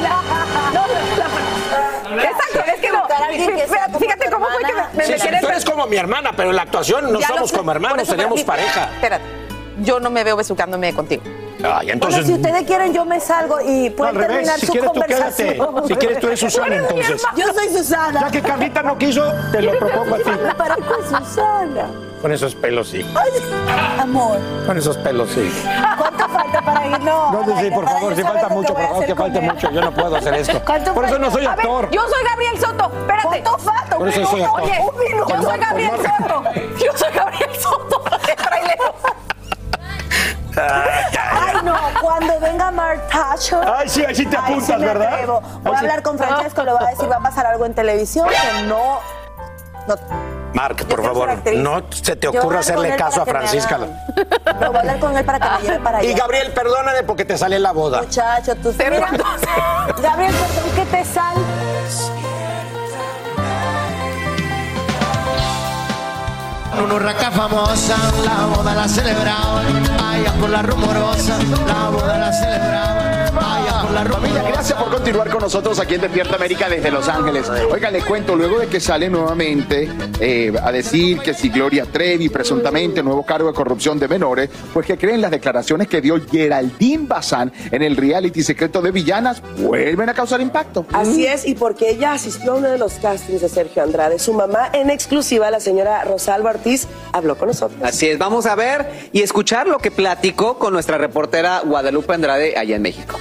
Exacto, 2.23 2.61
es 2.75 2.81
que 2.81 2.91
no. 2.91 3.05
Fíjate, 3.07 3.99
fíjate 3.99 4.31
cómo 4.31 4.47
fue 4.47 4.63
que 4.65 4.73
me, 4.75 4.83
me 4.95 5.05
Sí, 5.07 5.13
sí, 5.15 5.21
quieres 5.21 5.41
tú 5.41 5.49
eres 5.49 5.65
como 5.65 5.87
mi 5.87 5.97
hermana, 5.97 6.33
pero 6.37 6.51
en 6.51 6.57
la 6.57 6.63
actuación 6.63 7.13
no 7.13 7.21
Ya 7.21 7.29
somos 7.29 7.53
como 7.53 7.71
hermanos, 7.73 8.09
tenemos 8.09 8.43
pareja. 8.43 8.91
Espérate, 8.95 9.25
yo 9.83 10.01
no 10.01 10.11
me 10.11 10.25
veo 10.25 10.37
besucándome 10.37 10.93
contigo. 10.95 11.23
Ay, 11.65 11.91
entonces. 11.91 12.23
Bueno, 12.25 12.27
si 12.27 12.33
ustedes 12.49 12.67
quieren, 12.67 12.93
yo 12.95 13.05
me 13.05 13.21
salgo 13.21 13.59
y 13.61 13.91
pueden 13.91 14.15
revés, 14.15 14.29
terminar 14.31 14.59
si 14.61 14.67
su 14.67 14.73
quieres 14.73 14.93
tú 14.93 15.01
conversación. 15.01 15.49
quédate. 15.49 15.89
Si 15.89 15.95
quieres 15.97 16.21
tú 16.21 16.27
eres 16.29 16.41
Susana, 16.41 16.77
entonces. 16.77 17.23
Yo 17.37 17.47
soy 17.53 17.69
Susana. 17.69 18.21
Ya 18.21 18.31
que 18.31 18.43
Carlita 18.43 18.83
no 18.83 18.97
quiso, 18.99 19.33
te 19.53 19.63
lo 19.63 19.79
propongo 19.79 20.15
a 20.15 20.19
ti. 20.19 20.31
Me 20.43 20.55
parezco 20.55 20.95
a 20.95 21.19
Susana. 21.25 21.91
Con 22.23 22.33
esos 22.33 22.55
pelos, 22.55 22.89
sí. 22.91 23.01
Ay, 23.17 23.31
amor, 23.99 24.39
Con 24.67 24.77
esos 24.77 24.95
pelos, 24.99 25.31
sí. 25.31 25.51
¿cuánto 25.97 26.29
falta 26.29 26.61
para 26.61 26.87
ir? 26.87 27.01
No, 27.01 27.33
No, 27.33 27.59
sí, 27.61 27.71
por 27.71 27.89
favor, 27.89 28.15
si 28.15 28.23
falta 28.23 28.49
mucho, 28.51 28.75
por 28.75 28.83
favor, 28.83 29.07
que 29.07 29.15
falte 29.15 29.41
mucho. 29.41 29.71
Yo 29.71 29.81
no 29.81 29.91
puedo 29.95 30.17
hacer 30.17 30.35
esto. 30.35 30.61
¿Cuánto 30.67 30.93
Por 30.93 31.07
eso 31.07 31.19
no 31.19 31.31
soy 31.31 31.47
actor. 31.47 31.89
yo 31.91 32.03
soy 32.03 32.25
Gabriel 32.29 32.59
Soto, 32.61 32.93
espérate. 32.95 33.27
¿Cuánto 33.43 33.59
falta? 33.59 33.97
Por 33.97 34.09
eso 34.09 34.27
soy 34.27 34.43
actor. 34.43 34.63
Oye, 34.63 34.79
Un 34.93 34.99
minuto. 34.99 35.35
yo 35.35 35.43
soy 35.43 35.59
Gabriel. 35.59 35.91
Soto. 35.97 36.43
Yo 36.85 36.93
soy 36.99 37.13
Gabriel 37.15 37.51
Soto. 37.59 38.03
trailero. 38.37 38.95
Ay, 40.57 41.55
no, 41.65 41.77
cuando 42.01 42.41
venga 42.41 42.71
Mark 42.71 43.09
Thatcher. 43.09 43.61
Ay, 43.67 43.89
sí, 43.89 44.05
ahí 44.05 44.15
sí 44.15 44.27
te 44.27 44.37
apuntas, 44.37 44.79
me 44.79 44.87
¿verdad? 44.87 45.15
atrevo. 45.15 45.41
Voy 45.63 45.75
a 45.75 45.79
sí. 45.79 45.85
hablar 45.85 46.03
con 46.03 46.19
Francesco, 46.19 46.65
le 46.65 46.73
voy 46.73 46.85
a 46.85 46.91
decir, 46.91 47.11
va 47.11 47.17
a 47.17 47.21
pasar 47.21 47.47
algo 47.47 47.67
en 47.67 47.75
televisión 47.75 48.29
que 48.29 48.63
no. 48.65 49.01
no 49.87 49.95
Marc, 50.53 50.85
por 50.85 51.03
favor, 51.03 51.31
no 51.55 51.83
se 51.91 52.17
te 52.17 52.27
ocurra 52.27 52.61
hacerle 52.61 52.97
caso 52.97 53.23
a 53.23 53.27
Francisca. 53.27 53.79
No, 53.79 53.87
voy 53.87 54.77
a 54.77 54.81
hablar 54.81 54.99
con 54.99 55.17
él 55.17 55.25
para 55.25 55.39
que 55.39 55.49
me 55.49 55.63
lleve 55.63 55.81
para 55.81 55.99
allá. 55.99 56.11
Y 56.11 56.15
Gabriel, 56.15 56.53
perdóname 56.53 57.03
porque 57.05 57.25
te 57.25 57.39
sale 57.39 57.59
la 57.59 57.73
boda. 57.73 58.03
Muchacho, 58.03 58.57
tú 58.57 58.75
mira, 58.77 59.11
Gabriel, 60.03 60.35
perdón 60.35 60.71
que 60.75 60.85
te 60.87 61.05
sal. 61.05 61.37
Una 66.83 66.95
urraca 66.95 67.31
famosa, 67.31 67.97
la 68.25 68.47
boda 68.47 68.75
la 68.75 68.89
celebraban, 68.89 69.87
allá 70.01 70.33
por 70.41 70.49
la 70.49 70.63
rumorosa, 70.63 71.39
la 71.67 71.91
boda 71.91 72.19
la 72.19 72.33
celebraban, 72.33 73.10
Familia, 73.91 74.43
gracias 74.47 74.79
por 74.79 74.89
continuar 74.89 75.29
con 75.31 75.41
nosotros 75.41 75.81
aquí 75.81 75.95
en 75.95 76.01
Despierta 76.01 76.37
América 76.37 76.69
desde 76.69 76.93
Los 76.93 77.09
Ángeles. 77.09 77.51
Oigan, 77.73 77.93
les 77.93 78.05
cuento, 78.05 78.37
luego 78.37 78.61
de 78.61 78.69
que 78.69 78.79
sale 78.79 79.11
nuevamente 79.11 79.89
eh, 80.21 80.53
a 80.63 80.71
decir 80.71 81.19
que 81.19 81.35
si 81.35 81.49
Gloria 81.49 81.85
Trevi, 81.87 82.29
presuntamente 82.29 83.03
nuevo 83.03 83.25
cargo 83.27 83.49
de 83.49 83.55
corrupción 83.55 83.99
de 83.99 84.07
menores, 84.07 84.49
pues 84.73 84.87
que 84.87 84.97
creen 84.97 85.21
las 85.21 85.33
declaraciones 85.33 85.89
que 85.89 86.01
dio 86.01 86.21
Geraldine 86.25 87.09
Bazán 87.09 87.53
en 87.73 87.83
el 87.83 87.97
reality 87.97 88.45
secreto 88.45 88.81
de 88.81 88.93
villanas, 88.93 89.43
vuelven 89.59 90.09
a 90.09 90.15
causar 90.15 90.41
impacto. 90.41 90.87
Así 90.93 91.27
es, 91.27 91.45
y 91.45 91.57
porque 91.57 91.91
ella 91.91 92.13
asistió 92.13 92.53
a 92.53 92.57
uno 92.57 92.69
de 92.69 92.79
los 92.79 92.95
castings 92.95 93.41
de 93.41 93.49
Sergio 93.49 93.83
Andrade, 93.83 94.21
su 94.21 94.33
mamá 94.33 94.71
en 94.73 94.89
exclusiva, 94.91 95.51
la 95.51 95.59
señora 95.59 96.05
Rosalba 96.05 96.51
Ortiz, 96.51 96.87
habló 97.13 97.37
con 97.37 97.49
nosotros. 97.49 97.81
Así 97.83 98.09
es, 98.09 98.19
vamos 98.19 98.47
a 98.47 98.55
ver 98.55 98.89
y 99.13 99.23
escuchar 99.23 99.67
lo 99.67 99.79
que 99.79 99.91
platicó 99.91 100.59
con 100.59 100.73
nuestra 100.73 100.97
reportera 100.97 101.63
Guadalupe 101.65 102.15
Andrade 102.15 102.57
allá 102.57 102.77
en 102.77 102.83
México. 102.83 103.19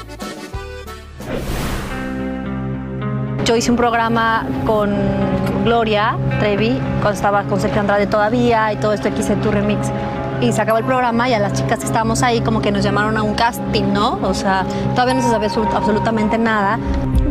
Yo 3.46 3.56
hice 3.56 3.72
un 3.72 3.78
programa 3.78 4.46
con 4.66 4.94
Gloria 5.64 6.16
Trevi, 6.40 6.80
cuando 7.02 7.12
estaba 7.12 7.44
con 7.44 7.60
Sergio 7.60 7.82
Andrade 7.82 8.06
todavía 8.06 8.72
y 8.74 8.76
todo 8.78 8.94
esto 8.94 9.08
aquí 9.08 9.22
en 9.28 9.42
tu 9.42 9.50
remix. 9.50 9.92
Y 10.42 10.54
se 10.54 10.62
acabó 10.62 10.78
el 10.78 10.86
programa 10.86 11.28
y 11.28 11.34
a 11.34 11.40
las 11.40 11.54
chicas 11.54 11.80
que 11.80 11.86
estábamos 11.86 12.24
ahí 12.24 12.40
como 12.42 12.62
que 12.62 12.72
nos 12.72 12.84
llamaron 12.84 13.18
a 13.18 13.24
un 13.24 13.34
casting, 13.34 13.92
¿no? 13.94 14.18
O 14.24 14.34
sea, 14.34 14.66
todavía 14.96 15.16
no 15.16 15.22
se 15.22 15.30
sabía 15.30 15.50
absolut- 15.50 15.74
absolutamente 15.74 16.38
nada. 16.38 16.80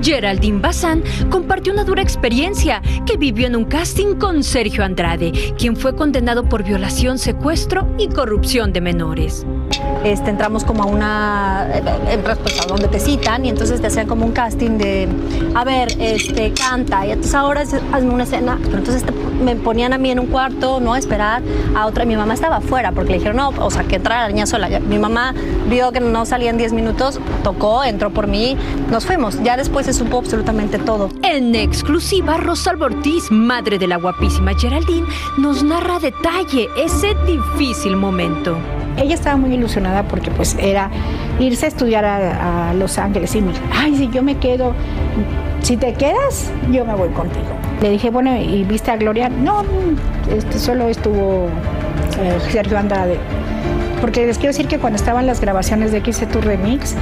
Geraldine 0.02 0.60
Bazán 0.60 1.02
compartió 1.30 1.72
una 1.72 1.82
dura 1.84 2.02
experiencia 2.02 2.80
que 3.04 3.16
vivió 3.16 3.46
en 3.48 3.56
un 3.56 3.64
casting 3.64 4.14
con 4.14 4.44
Sergio 4.44 4.84
Andrade, 4.84 5.32
quien 5.58 5.74
fue 5.74 5.96
condenado 5.96 6.44
por 6.44 6.62
violación, 6.62 7.18
secuestro 7.18 7.88
y 7.98 8.08
corrupción 8.08 8.72
de 8.72 8.80
menores. 8.80 9.44
este, 10.04 10.30
entramos 10.30 10.64
como 10.64 10.84
a 10.84 10.86
una, 10.86 11.66
pues, 12.42 12.60
a 12.60 12.66
donde 12.66 12.88
te 12.88 13.00
citan 13.00 13.44
y 13.44 13.48
entonces 13.48 13.80
te 13.80 13.88
hacían 13.88 14.06
como 14.06 14.24
un 14.24 14.32
casting 14.32 14.78
de, 14.78 15.08
a 15.54 15.64
ver, 15.64 15.88
este, 16.00 16.52
canta 16.52 17.04
y 17.06 17.10
entonces 17.10 17.34
ahora 17.34 17.62
hazme 17.62 18.10
una 18.10 18.22
escena, 18.22 18.58
pero 18.64 18.78
entonces 18.78 19.02
te- 19.04 19.12
me 19.12 19.56
ponían 19.56 19.92
a 19.92 19.98
mí 19.98 20.10
en 20.10 20.20
un 20.20 20.26
cuarto, 20.26 20.78
no 20.80 20.92
a 20.94 20.98
esperar 20.98 21.42
a 21.76 21.86
otra, 21.86 22.04
mi 22.04 22.16
mamá 22.16 22.34
estaba 22.34 22.56
afuera 22.56 22.92
porque 22.98 23.12
le 23.12 23.18
dijeron, 23.18 23.36
no, 23.36 23.50
o 23.64 23.70
sea, 23.70 23.84
que 23.84 23.94
entrara 23.94 24.22
la 24.22 24.28
niña 24.30 24.44
sola. 24.44 24.68
Ya- 24.68 24.80
Mi 24.80 24.98
mamá 24.98 25.32
vio 25.70 25.92
que 25.92 26.00
no 26.00 26.26
salía 26.26 26.50
en 26.50 26.58
10 26.58 26.72
minutos, 26.72 27.20
tocó, 27.44 27.84
entró 27.84 28.10
por 28.10 28.26
mí, 28.26 28.56
nos 28.90 29.06
fuimos. 29.06 29.40
Ya 29.44 29.56
después 29.56 29.86
se 29.86 29.92
supo 29.92 30.18
absolutamente 30.18 30.78
todo. 30.80 31.08
En 31.22 31.54
exclusiva, 31.54 32.38
Rosalba 32.38 32.86
Ortiz, 32.86 33.30
madre 33.30 33.78
de 33.78 33.86
la 33.86 33.98
guapísima 33.98 34.52
Geraldine, 34.58 35.06
nos 35.36 35.62
narra 35.62 35.96
a 35.96 36.00
detalle 36.00 36.68
ese 36.76 37.14
difícil 37.24 37.94
momento. 37.94 38.56
Ella 38.96 39.14
estaba 39.14 39.36
muy 39.36 39.54
ilusionada 39.54 40.02
porque 40.02 40.32
pues 40.32 40.56
era 40.58 40.90
irse 41.38 41.66
a 41.66 41.68
estudiar 41.68 42.04
a, 42.04 42.70
a 42.70 42.74
Los 42.74 42.98
Ángeles 42.98 43.32
y 43.36 43.42
me 43.42 43.52
dijo, 43.52 43.64
ay, 43.72 43.94
si 43.96 44.08
yo 44.08 44.24
me 44.24 44.38
quedo, 44.38 44.72
si 45.62 45.76
te 45.76 45.94
quedas, 45.94 46.50
yo 46.72 46.84
me 46.84 46.96
voy 46.96 47.10
contigo. 47.10 47.46
Le 47.80 47.90
dije, 47.90 48.10
bueno, 48.10 48.36
¿y 48.36 48.64
viste 48.64 48.90
a 48.90 48.96
Gloria? 48.96 49.28
No, 49.28 49.62
este, 50.36 50.58
solo 50.58 50.88
estuvo 50.88 51.46
Sergio 52.50 52.78
Andrade. 52.78 53.18
Porque 54.00 54.26
les 54.26 54.38
quiero 54.38 54.50
decir 54.50 54.68
que 54.68 54.78
cuando 54.78 54.96
estaban 54.96 55.26
las 55.26 55.40
grabaciones 55.40 55.92
de 55.92 56.00
XC 56.00 56.26
Tu 56.28 56.40
Remix, 56.40 56.94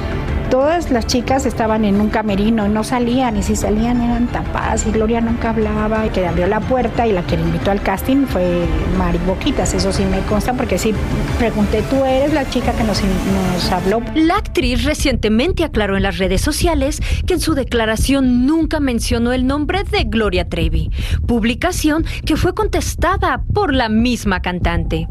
todas 0.51 0.91
las 0.91 1.07
chicas 1.07 1.47
estaban 1.47 1.85
en 1.85 2.01
un 2.01 2.09
camerino 2.09 2.67
y 2.67 2.69
no 2.69 2.85
salían, 2.85 3.37
y 3.37 3.43
si 3.43 3.57
salían 3.57 4.01
eran 4.01 4.27
tapadas, 4.29 4.87
y 4.87 4.93
Gloria 4.93 5.21
nunca 5.21 5.51
hablaba, 5.51 6.07
y 6.07 6.11
que 6.11 6.27
abrió 6.27 6.47
la 6.47 6.61
puerta, 6.61 7.07
y 7.07 7.13
la 7.13 7.23
que 7.23 7.37
le 7.37 7.43
invitó 7.43 7.71
al 7.71 7.83
casting 7.83 8.27
fue 8.27 8.67
Mari 8.99 9.19
Boquitas, 9.27 9.75
eso 9.75 9.93
sí 9.93 10.05
me 10.05 10.21
consta, 10.21 10.55
porque 10.55 10.79
sí 10.79 10.95
pregunté, 11.39 11.83
¿tú 11.91 12.05
eres 12.05 12.33
la 12.33 12.49
chica 12.49 12.73
que 12.73 12.85
nos, 12.85 13.03
nos 13.03 13.73
habló? 13.73 14.03
La 14.15 14.37
actriz 14.37 14.85
recientemente 14.85 15.65
aclaró 15.65 15.97
en 15.97 16.03
las 16.03 16.19
redes 16.19 16.41
sociales 16.41 17.01
que 17.27 17.35
en 17.35 17.41
su 17.41 17.55
declaración 17.55 18.47
nunca 18.47 18.81
mencionó 18.81 19.33
el 19.33 19.47
nombre 19.47 19.85
de 19.85 20.05
Gloria 20.05 20.49
Trevi, 20.49 20.91
publicación 21.27 22.05
que 22.25 22.37
fue 22.37 22.55
contestada 22.55 23.43
por 23.53 23.75
la 23.75 23.89
misma 23.89 24.41
cantante. 24.41 25.07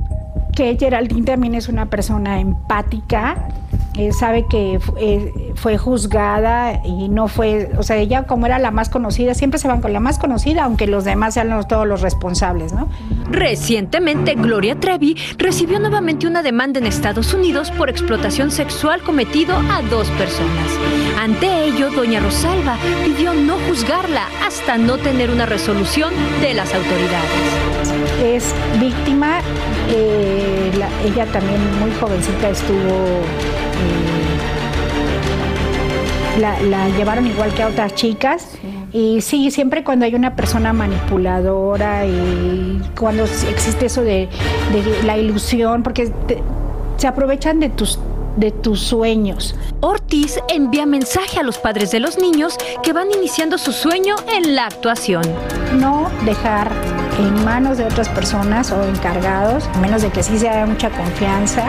Que 0.55 0.77
Geraldine 0.79 1.25
también 1.25 1.53
es 1.55 1.67
una 1.69 1.87
persona 1.87 2.39
empática, 2.39 3.49
eh, 3.97 4.11
sabe 4.11 4.45
que 4.49 4.79
eh, 4.97 5.51
fue 5.55 5.77
juzgada 5.77 6.81
y 6.85 7.07
no 7.09 7.27
fue, 7.27 7.71
o 7.77 7.83
sea, 7.83 7.95
ella 7.97 8.23
como 8.23 8.45
era 8.45 8.59
la 8.59 8.71
más 8.71 8.89
conocida, 8.89 9.33
siempre 9.33 9.57
se 9.59 9.67
van 9.67 9.81
con 9.81 9.93
la 9.93 9.99
más 9.99 10.17
conocida, 10.19 10.63
aunque 10.65 10.85
los 10.87 11.05
demás 11.05 11.33
sean 11.33 11.49
los- 11.49 11.67
todos 11.67 11.87
los 11.87 12.01
responsables, 12.01 12.73
¿no? 12.73 12.87
Recientemente, 13.31 14.35
Gloria 14.35 14.75
Trevi 14.79 15.15
recibió 15.37 15.79
nuevamente 15.79 16.27
una 16.27 16.41
demanda 16.41 16.79
en 16.79 16.85
Estados 16.87 17.33
Unidos 17.33 17.71
por 17.71 17.89
explotación 17.89 18.51
sexual 18.51 19.01
cometido 19.01 19.55
a 19.55 19.81
dos 19.89 20.09
personas. 20.11 20.71
Ante 21.19 21.65
ello, 21.65 21.89
doña 21.91 22.19
Rosalba 22.19 22.77
pidió 23.03 23.33
no 23.33 23.55
juzgarla 23.67 24.23
hasta 24.45 24.77
no 24.77 24.97
tener 24.97 25.29
una 25.31 25.45
resolución 25.45 26.13
de 26.41 26.53
las 26.53 26.73
autoridades. 26.73 27.31
Es 28.23 28.53
víctima, 28.79 29.39
eh, 29.89 30.71
la- 30.77 30.89
ella 31.05 31.25
también 31.31 31.59
muy 31.79 31.91
jovencita 31.99 32.49
estuvo... 32.49 33.21
eh, 36.35 36.39
la, 36.39 36.59
la 36.61 36.89
llevaron 36.89 37.25
igual 37.27 37.53
que 37.53 37.63
a 37.63 37.67
otras 37.67 37.93
chicas. 37.95 38.49
Y 38.91 39.19
sí, 39.21 39.51
siempre 39.51 39.83
cuando 39.83 40.05
hay 40.05 40.15
una 40.15 40.35
persona 40.35 40.71
manipuladora 40.71 42.05
y 42.05 42.81
cuando 42.97 43.23
existe 43.25 43.87
eso 43.87 44.01
de, 44.01 44.29
de 44.71 45.03
la 45.05 45.17
ilusión, 45.17 45.83
porque 45.83 46.07
te- 46.27 46.41
se 46.97 47.07
aprovechan 47.07 47.59
de 47.59 47.69
tus, 47.69 47.99
de 48.37 48.51
tus 48.51 48.79
sueños. 48.81 49.55
Ortiz 49.81 50.39
envía 50.49 50.85
mensaje 50.85 51.39
a 51.39 51.43
los 51.43 51.57
padres 51.57 51.91
de 51.91 51.99
los 51.99 52.17
niños 52.17 52.57
que 52.83 52.93
van 52.93 53.07
iniciando 53.11 53.57
su 53.57 53.71
sueño 53.71 54.15
en 54.33 54.55
la 54.55 54.65
actuación. 54.67 55.23
No 55.79 56.09
dejar 56.25 56.71
en 57.19 57.45
manos 57.45 57.77
de 57.77 57.85
otras 57.85 58.09
personas 58.09 58.71
o 58.71 58.83
encargados, 58.83 59.67
a 59.73 59.77
menos 59.79 60.01
de 60.01 60.09
que 60.09 60.21
sí 60.23 60.37
se 60.37 60.49
haya 60.49 60.65
mucha 60.65 60.89
confianza, 60.89 61.63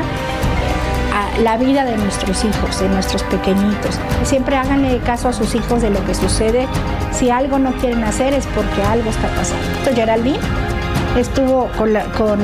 la 1.42 1.56
vida 1.58 1.84
de 1.84 1.96
nuestros 1.98 2.44
hijos, 2.44 2.80
de 2.80 2.88
nuestros 2.88 3.22
pequeñitos. 3.24 3.98
Siempre 4.24 4.56
háganle 4.56 4.98
caso 5.00 5.28
a 5.28 5.32
sus 5.34 5.54
hijos 5.54 5.82
de 5.82 5.90
lo 5.90 6.02
que 6.06 6.14
sucede. 6.14 6.66
Si 7.12 7.28
algo 7.30 7.58
no 7.58 7.72
quieren 7.72 8.02
hacer 8.04 8.32
es 8.32 8.46
porque 8.48 8.82
algo 8.82 9.10
está 9.10 9.28
pasando. 9.28 9.94
Geraldine 9.94 10.38
estuvo 11.16 11.68
con, 11.76 11.92
la- 11.92 12.04
con 12.12 12.38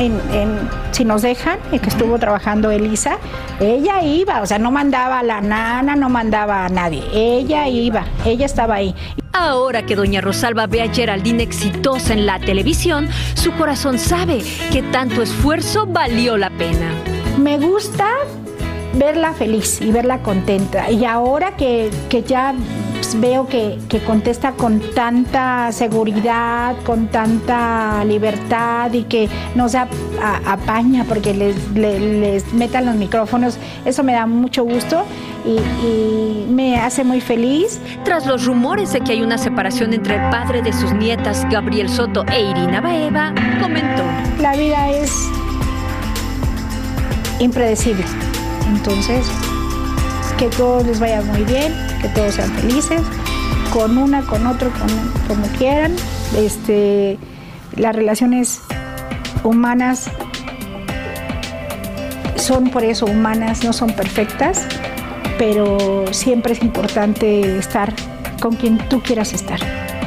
en, 0.00 0.20
en 0.32 0.68
Si 0.90 1.04
nos 1.04 1.22
dejan, 1.22 1.58
en 1.70 1.78
que 1.78 1.88
estuvo 1.88 2.18
trabajando 2.18 2.70
Elisa, 2.70 3.18
ella 3.60 4.02
iba, 4.02 4.40
o 4.42 4.46
sea, 4.46 4.58
no 4.58 4.70
mandaba 4.70 5.20
a 5.20 5.22
la 5.22 5.40
nana, 5.40 5.94
no 5.94 6.08
mandaba 6.08 6.64
a 6.64 6.68
nadie, 6.68 7.04
ella 7.12 7.68
iba, 7.68 8.04
ella 8.24 8.46
estaba 8.46 8.74
ahí. 8.76 8.94
Ahora 9.32 9.86
que 9.86 9.94
doña 9.94 10.20
Rosalba 10.20 10.66
ve 10.66 10.82
a 10.82 10.92
Geraldine 10.92 11.42
exitosa 11.42 12.12
en 12.14 12.26
la 12.26 12.40
televisión, 12.40 13.08
su 13.34 13.52
corazón 13.52 13.98
sabe 13.98 14.42
que 14.72 14.82
tanto 14.82 15.22
esfuerzo 15.22 15.86
valió 15.86 16.36
la 16.36 16.50
pena. 16.50 16.90
Me 17.38 17.58
gusta 17.58 18.08
verla 18.94 19.32
feliz 19.32 19.80
y 19.80 19.92
verla 19.92 20.18
contenta. 20.18 20.90
Y 20.90 21.04
ahora 21.04 21.56
que, 21.56 21.90
que 22.08 22.22
ya 22.22 22.54
pues, 23.00 23.18
veo 23.18 23.46
que, 23.48 23.78
que 23.88 24.00
contesta 24.00 24.52
con 24.52 24.78
tanta 24.94 25.72
seguridad, 25.72 26.76
con 26.84 27.06
tanta 27.08 28.04
libertad 28.04 28.92
y 28.92 29.04
que 29.04 29.26
no 29.54 29.70
se 29.70 29.78
ap- 29.78 29.88
apaña 30.46 31.04
porque 31.08 31.32
les, 31.32 31.56
le- 31.72 31.98
les 32.20 32.52
metan 32.52 32.84
los 32.84 32.96
micrófonos, 32.96 33.56
eso 33.86 34.02
me 34.02 34.12
da 34.12 34.26
mucho 34.26 34.64
gusto 34.64 35.06
y, 35.46 35.56
y 35.86 36.46
me 36.50 36.76
hace 36.78 37.02
muy 37.02 37.22
feliz. 37.22 37.80
Tras 38.04 38.26
los 38.26 38.44
rumores 38.44 38.92
de 38.92 39.00
que 39.00 39.12
hay 39.12 39.22
una 39.22 39.38
separación 39.38 39.94
entre 39.94 40.16
el 40.16 40.30
padre 40.30 40.60
de 40.60 40.74
sus 40.74 40.92
nietas, 40.92 41.46
Gabriel 41.50 41.88
Soto 41.88 42.26
e 42.30 42.50
Irina 42.50 42.82
Baeva, 42.82 43.32
comentó. 43.62 44.02
La 44.42 44.54
vida 44.56 44.90
es 44.90 45.10
impredecible. 47.38 48.04
Entonces, 48.68 49.26
que 50.40 50.48
todos 50.56 50.86
les 50.86 50.98
vaya 50.98 51.20
muy 51.20 51.44
bien, 51.44 51.70
que 52.00 52.08
todos 52.08 52.36
sean 52.36 52.50
felices, 52.52 53.02
con 53.74 53.98
una, 53.98 54.22
con 54.22 54.46
otro, 54.46 54.70
con, 54.70 54.88
como 55.28 55.46
quieran. 55.58 55.94
Este, 56.34 57.18
las 57.76 57.94
relaciones 57.94 58.62
humanas 59.44 60.10
son 62.36 62.70
por 62.70 62.84
eso 62.84 63.04
humanas, 63.04 63.62
no 63.64 63.74
son 63.74 63.92
perfectas, 63.92 64.66
pero 65.38 66.06
siempre 66.10 66.54
es 66.54 66.62
importante 66.62 67.58
estar 67.58 67.92
con 68.40 68.56
quien 68.56 68.78
tú 68.88 69.02
quieras 69.02 69.34
estar 69.34 69.60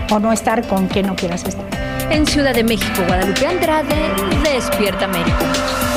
o 0.10 0.18
no 0.18 0.34
estar 0.34 0.68
con 0.68 0.88
quien 0.88 1.06
no 1.06 1.16
quieras 1.16 1.44
estar. 1.44 1.66
En 2.10 2.26
Ciudad 2.26 2.56
de 2.56 2.64
México, 2.64 3.04
Guadalupe 3.06 3.46
Andrade, 3.46 3.96
Despierta 4.44 5.06
América. 5.06 5.93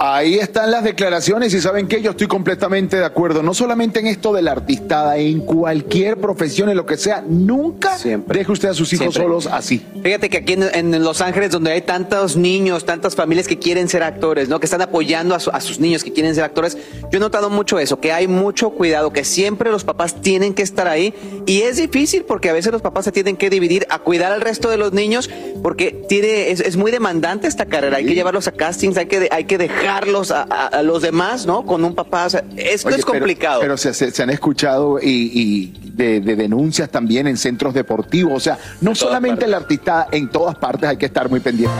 Ahí 0.00 0.36
están 0.36 0.70
las 0.70 0.84
declaraciones 0.84 1.52
y 1.54 1.60
saben 1.60 1.88
que 1.88 2.00
yo 2.00 2.12
estoy 2.12 2.28
completamente 2.28 2.96
de 2.96 3.04
acuerdo, 3.04 3.42
no 3.42 3.52
solamente 3.52 3.98
en 3.98 4.06
esto 4.06 4.32
de 4.32 4.42
la 4.42 4.52
artistada, 4.52 5.16
en 5.16 5.40
cualquier 5.40 6.18
profesión, 6.18 6.68
en 6.68 6.76
lo 6.76 6.86
que 6.86 6.96
sea, 6.96 7.24
nunca 7.28 7.96
deje 8.28 8.52
usted 8.52 8.68
a 8.68 8.74
sus 8.74 8.92
hijos 8.92 9.12
Siempre. 9.12 9.22
solos 9.24 9.46
así. 9.48 9.84
Fíjate 10.02 10.30
que 10.30 10.36
aquí 10.38 10.52
en, 10.52 10.62
en 10.94 11.02
Los 11.02 11.20
Ángeles, 11.20 11.50
donde 11.50 11.72
hay 11.72 11.82
tantos 11.82 12.36
niños, 12.36 12.84
tantas 12.84 13.16
familias 13.16 13.48
que 13.48 13.58
quieren 13.58 13.88
ser 13.88 14.04
actores, 14.04 14.48
¿no? 14.48 14.60
Que 14.60 14.66
están 14.66 14.82
apoyando 14.82 15.34
a, 15.34 15.40
su- 15.40 15.50
a 15.50 15.60
sus 15.60 15.80
niños 15.80 16.04
que 16.04 16.12
quieren 16.12 16.32
ser 16.32 16.44
actores, 16.44 16.78
yo 17.10 17.16
he 17.16 17.20
notado 17.20 17.50
mucho 17.50 17.80
eso, 17.80 17.98
que 17.98 18.12
hay 18.12 18.28
mucho 18.28 18.70
cuidado, 18.70 19.12
que 19.12 19.24
siempre 19.24 19.70
los 19.72 19.82
papás 19.82 20.20
tienen 20.20 20.54
que 20.54 20.62
estar 20.62 20.86
ahí. 20.86 21.12
Y 21.46 21.62
es 21.62 21.76
difícil 21.76 22.22
porque 22.24 22.50
a 22.50 22.52
veces 22.52 22.70
los 22.70 22.82
papás 22.82 23.04
se 23.04 23.10
tienen 23.10 23.36
que 23.36 23.50
dividir 23.50 23.84
a 23.90 23.98
cuidar 23.98 24.30
al 24.30 24.42
resto 24.42 24.70
de 24.70 24.76
los 24.76 24.92
niños 24.92 25.28
porque 25.60 26.04
tiene, 26.08 26.50
es, 26.52 26.60
es 26.60 26.76
muy 26.76 26.92
demandante 26.92 27.48
esta 27.48 27.66
carrera. 27.66 27.96
Hay 27.96 28.06
que 28.06 28.14
llevarlos 28.14 28.46
a 28.46 28.52
castings, 28.52 28.96
hay 28.96 29.06
que, 29.06 29.28
hay 29.32 29.44
que 29.44 29.58
a, 29.88 30.42
a- 30.48 30.66
a 30.68 30.82
los 30.82 31.02
demás, 31.02 31.46
¿no? 31.46 31.64
Con 31.64 31.84
un 31.84 31.94
papá. 31.94 32.26
O 32.26 32.30
sea, 32.30 32.44
esto 32.56 32.88
Oye, 32.88 32.98
es 32.98 33.04
complicado. 33.04 33.60
Pero, 33.60 33.76
se, 33.76 33.94
se- 33.94 34.10
se 34.10 34.22
han 34.22 34.30
escuchado 34.30 34.98
y, 35.00 35.08
y 35.34 35.90
de, 35.92 36.20
de 36.20 36.36
denuncias 36.36 36.88
también 36.90 37.26
en 37.26 37.36
centros 37.36 37.74
deportivos. 37.74 38.32
O 38.34 38.40
sea, 38.40 38.58
no 38.80 38.94
solamente 38.94 39.44
el 39.46 39.54
artista, 39.54 40.08
en 40.10 40.28
todas 40.28 40.54
partes 40.56 40.88
hay 40.88 40.96
que 40.96 41.06
estar 41.06 41.28
muy 41.28 41.40
pendiente. 41.40 41.74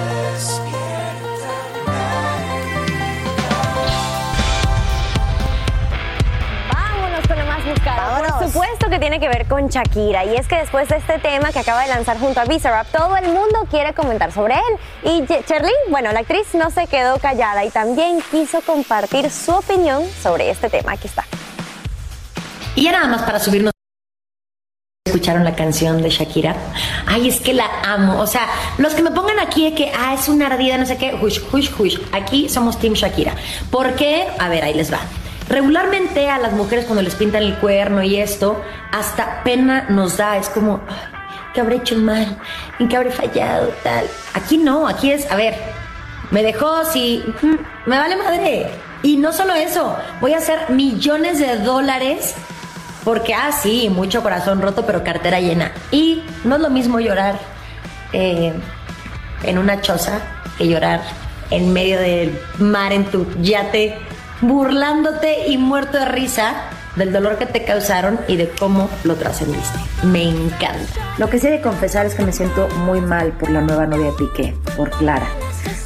Por 8.29 8.47
supuesto 8.47 8.91
que 8.91 8.99
tiene 8.99 9.21
que 9.21 9.29
ver 9.29 9.47
con 9.47 9.69
Shakira. 9.69 10.25
Y 10.25 10.37
es 10.37 10.47
que 10.47 10.57
después 10.57 10.89
de 10.89 10.97
este 10.97 11.19
tema 11.19 11.51
que 11.51 11.61
acaba 11.61 11.83
de 11.83 11.89
lanzar 11.89 12.19
junto 12.19 12.41
a 12.41 12.45
Bizarrap, 12.45 12.87
todo 12.89 13.17
el 13.17 13.27
mundo 13.27 13.67
quiere 13.71 13.95
comentar 13.95 14.33
sobre 14.33 14.55
él. 14.55 15.11
Y 15.11 15.27
Cherlyn, 15.45 15.73
bueno, 15.91 16.13
la 16.13 16.21
actriz 16.21 16.55
no 16.55 16.71
se 16.71 16.87
quedó 16.87 17.19
callada 17.19 17.65
y 17.65 17.71
también 17.71 18.23
quiso 18.31 18.61
compartir 18.61 19.31
su 19.31 19.53
opinión 19.53 20.05
sobre 20.23 20.51
este 20.51 20.69
tema. 20.69 20.93
Aquí 20.93 21.09
está. 21.09 21.25
Y 22.75 22.85
ya 22.85 22.93
nada 22.93 23.09
más 23.09 23.23
para 23.23 23.41
subirnos 23.41 23.73
¿Escucharon 25.09 25.43
la 25.43 25.57
canción 25.57 26.03
de 26.03 26.11
Shakira? 26.11 26.55
Ay, 27.07 27.29
es 27.29 27.41
que 27.41 27.55
la 27.55 27.67
amo. 27.83 28.21
O 28.21 28.27
sea, 28.27 28.43
los 28.77 28.93
que 28.93 29.01
me 29.01 29.11
pongan 29.11 29.41
aquí 29.41 29.65
de 29.65 29.75
que, 29.75 29.91
ah, 29.99 30.13
es 30.13 30.29
una 30.29 30.49
ardida, 30.49 30.77
no 30.77 30.85
sé 30.85 30.99
qué, 30.99 31.15
hush, 31.15 31.41
hush, 31.51 31.71
hush. 31.79 31.99
Aquí 32.13 32.51
somos 32.51 32.79
Team 32.79 32.93
Shakira. 32.93 33.33
¿Por 33.71 33.95
qué? 33.95 34.29
A 34.39 34.51
ver, 34.51 34.65
ahí 34.65 34.75
les 34.75 34.93
va. 34.93 35.01
Regularmente 35.49 36.29
a 36.29 36.39
las 36.39 36.53
mujeres 36.53 36.85
cuando 36.85 37.03
les 37.03 37.15
pintan 37.15 37.43
el 37.43 37.55
cuerno 37.57 38.03
y 38.03 38.17
esto, 38.17 38.63
hasta 38.93 39.43
pena 39.45 39.87
nos 39.89 40.19
da. 40.19 40.37
Es 40.37 40.49
como, 40.49 40.81
¿qué 41.55 41.61
habré 41.61 41.77
hecho 41.77 41.97
mal? 41.97 42.37
¿En 42.79 42.89
qué 42.89 42.97
habré 42.97 43.11
fallado? 43.11 43.69
Tal. 43.83 44.07
Aquí 44.35 44.59
no, 44.59 44.87
aquí 44.87 45.11
es, 45.11 45.31
a 45.31 45.37
ver, 45.37 45.55
me 46.31 46.43
dejó, 46.43 46.85
sí, 46.85 47.25
ujú, 47.27 47.59
me 47.87 47.99
vale 47.99 48.17
madre. 48.17 48.71
Y 49.03 49.17
no 49.17 49.33
solo 49.33 49.55
eso, 49.55 49.97
voy 50.21 50.35
a 50.35 50.39
hacer 50.39 50.71
millones 50.71 51.39
de 51.39 51.57
dólares 51.59 52.35
porque, 53.05 53.33
ah, 53.33 53.53
sí, 53.53 53.89
mucho 53.89 54.23
corazón 54.23 54.61
roto, 54.61 54.85
pero 54.85 55.03
cartera 55.03 55.41
llena. 55.41 55.73
Y 55.91 56.23
no 56.45 56.57
es 56.57 56.61
lo 56.61 56.69
mismo 56.69 57.01
llorar 57.01 57.39
eh, 58.13 58.53
en 59.45 59.59
una 59.59 59.81
choza 59.81 60.21
que 60.59 60.69
llorar 60.69 61.01
en 61.51 61.73
medio 61.73 61.99
del 61.99 62.39
mar 62.59 62.93
en 62.93 63.07
tu 63.07 63.27
yate, 63.41 63.97
burlándote 64.41 65.49
y 65.49 65.59
muerto 65.59 65.99
de 65.99 66.07
risa 66.07 66.55
del 66.97 67.13
dolor 67.13 67.39
que 67.39 67.47
te 67.47 67.65
causaron 67.65 68.19
y 68.29 68.37
de 68.37 68.49
cómo 68.49 68.89
lo 69.05 69.15
trascendiste. 69.17 69.79
Me 70.03 70.25
encanta. 70.25 71.15
Lo 71.17 71.31
que 71.31 71.39
sí 71.39 71.47
he 71.47 71.51
de 71.51 71.61
confesar 71.61 72.07
es 72.07 72.15
que 72.15 72.25
me 72.25 72.33
siento 72.33 72.69
muy 72.85 73.01
mal 73.01 73.33
por 73.33 73.51
la 73.51 73.61
nueva 73.61 73.87
novia 73.87 74.07
de 74.07 74.13
Piqué, 74.13 74.55
por 74.77 74.91
Clara. 74.91 75.27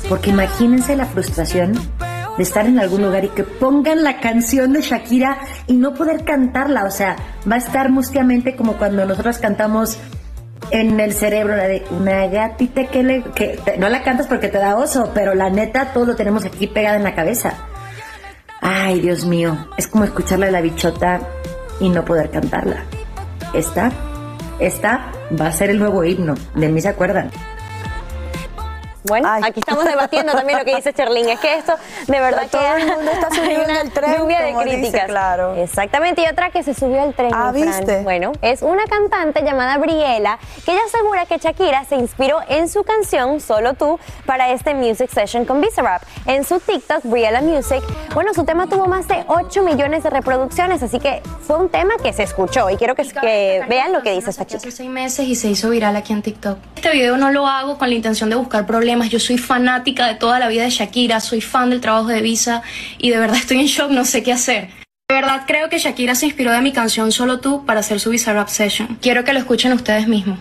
Porque 0.08 0.30
imagínense 0.30 0.96
la 0.96 1.06
frustración 1.06 1.74
de 2.36 2.42
estar 2.42 2.66
en 2.66 2.78
algún 2.78 3.02
lugar 3.02 3.24
y 3.24 3.28
que 3.28 3.44
pongan 3.44 4.02
la 4.02 4.20
canción 4.20 4.72
de 4.72 4.80
Shakira 4.80 5.38
y 5.66 5.74
no 5.74 5.94
poder 5.94 6.24
cantarla. 6.24 6.84
O 6.84 6.90
sea, 6.90 7.16
va 7.50 7.56
a 7.56 7.58
estar 7.58 7.90
mustiamente 7.90 8.56
como 8.56 8.74
cuando 8.74 9.04
nosotros 9.04 9.38
cantamos 9.38 9.98
en 10.70 10.98
el 10.98 11.12
cerebro 11.12 11.56
la 11.56 11.68
de 11.68 11.84
una 11.90 12.26
gatita 12.26 12.86
que 12.86 13.02
le... 13.02 13.22
que 13.34 13.60
no 13.78 13.88
la 13.90 14.02
cantas 14.02 14.26
porque 14.26 14.48
te 14.48 14.58
da 14.58 14.76
oso, 14.76 15.10
pero 15.14 15.34
la 15.34 15.50
neta 15.50 15.92
todo 15.92 16.06
lo 16.06 16.16
tenemos 16.16 16.44
aquí 16.46 16.66
pegado 16.66 16.96
en 16.96 17.04
la 17.04 17.14
cabeza. 17.14 17.54
Ay, 18.64 19.00
Dios 19.00 19.24
mío, 19.24 19.66
es 19.76 19.88
como 19.88 20.04
escucharla 20.04 20.48
la 20.48 20.60
bichota 20.60 21.20
y 21.80 21.88
no 21.88 22.04
poder 22.04 22.30
cantarla. 22.30 22.84
Esta, 23.52 23.90
esta 24.60 25.10
va 25.38 25.48
a 25.48 25.52
ser 25.52 25.70
el 25.70 25.80
nuevo 25.80 26.04
himno, 26.04 26.34
de 26.54 26.68
mí 26.68 26.80
se 26.80 26.88
acuerdan. 26.88 27.32
Bueno, 29.04 29.28
aquí 29.42 29.60
estamos 29.60 29.84
debatiendo 29.84 30.32
también 30.32 30.58
lo 30.58 30.64
que 30.64 30.76
dice 30.76 30.92
Cherlin. 30.92 31.28
Es 31.28 31.40
que 31.40 31.54
esto, 31.56 31.74
de 32.06 32.20
verdad 32.20 32.46
Todo 32.50 32.60
que 32.60 32.82
el 32.82 32.86
mundo 32.88 33.10
está 33.10 33.28
en 33.42 33.60
una 33.60 33.80
el 33.80 33.90
tren, 33.92 34.16
lluvia 34.18 34.40
de 34.40 34.48
dice, 34.48 34.62
críticas. 34.62 35.04
claro. 35.06 35.54
Exactamente. 35.56 36.22
Y 36.22 36.26
otra 36.26 36.50
que 36.50 36.62
se 36.62 36.74
subió 36.74 37.02
al 37.02 37.14
tren. 37.14 37.30
Ah. 37.34 37.50
¿viste? 37.52 38.02
Bueno, 38.02 38.32
es 38.42 38.62
una 38.62 38.84
cantante 38.84 39.42
llamada 39.42 39.78
Briela 39.78 40.38
que 40.64 40.72
ella 40.72 40.82
asegura 40.86 41.26
que 41.26 41.38
Shakira 41.38 41.84
se 41.84 41.96
inspiró 41.96 42.38
en 42.48 42.68
su 42.68 42.84
canción 42.84 43.40
Solo 43.40 43.74
tú 43.74 43.98
para 44.26 44.50
este 44.50 44.74
music 44.74 45.10
session 45.10 45.44
con 45.44 45.60
Bizarrap. 45.60 46.02
En 46.26 46.44
su 46.44 46.60
TikTok, 46.60 47.02
Briela 47.04 47.40
Music, 47.40 47.82
bueno, 48.14 48.32
su 48.34 48.44
tema 48.44 48.68
tuvo 48.68 48.86
más 48.86 49.08
de 49.08 49.24
8 49.26 49.62
millones 49.62 50.02
de 50.04 50.10
reproducciones, 50.10 50.82
así 50.82 51.00
que 51.00 51.22
fue 51.40 51.56
un 51.56 51.68
tema 51.68 51.94
que 52.02 52.12
se 52.12 52.22
escuchó 52.22 52.70
y 52.70 52.76
quiero 52.76 52.94
que, 52.94 53.02
que 53.04 53.64
vean 53.68 53.92
lo 53.92 54.02
que 54.02 54.12
dice 54.12 54.30
esta 54.30 54.44
chica. 54.44 54.58
Hace 54.58 54.70
seis 54.70 54.90
meses 54.90 55.26
y 55.26 55.34
se 55.34 55.48
hizo 55.48 55.70
viral 55.70 55.96
aquí 55.96 56.12
en 56.12 56.22
TikTok. 56.22 56.58
Este 56.76 56.90
video 56.90 57.16
no 57.16 57.30
lo 57.30 57.46
hago 57.46 57.78
con 57.78 57.88
la 57.88 57.94
intención 57.94 58.30
de 58.30 58.36
buscar 58.36 58.66
problemas. 58.66 58.91
Yo 59.08 59.18
soy 59.18 59.38
fanática 59.38 60.06
de 60.06 60.14
toda 60.14 60.38
la 60.38 60.48
vida 60.48 60.64
de 60.64 60.70
Shakira, 60.70 61.20
soy 61.20 61.40
fan 61.40 61.70
del 61.70 61.80
trabajo 61.80 62.08
de 62.08 62.20
Visa 62.20 62.62
y 62.98 63.10
de 63.10 63.18
verdad 63.18 63.36
estoy 63.36 63.58
en 63.58 63.66
shock, 63.66 63.90
no 63.90 64.04
sé 64.04 64.22
qué 64.22 64.32
hacer. 64.32 64.68
De 65.08 65.14
verdad 65.14 65.44
creo 65.46 65.68
que 65.68 65.78
Shakira 65.78 66.14
se 66.14 66.26
inspiró 66.26 66.52
de 66.52 66.60
mi 66.60 66.72
canción 66.72 67.12
Solo 67.12 67.40
tú 67.40 67.64
para 67.66 67.80
hacer 67.80 68.00
su 68.00 68.10
Visa 68.10 68.32
Rap 68.32 68.48
Session. 68.48 68.98
Quiero 69.00 69.24
que 69.24 69.32
lo 69.32 69.38
escuchen 69.38 69.72
ustedes 69.72 70.06
mismos. 70.08 70.38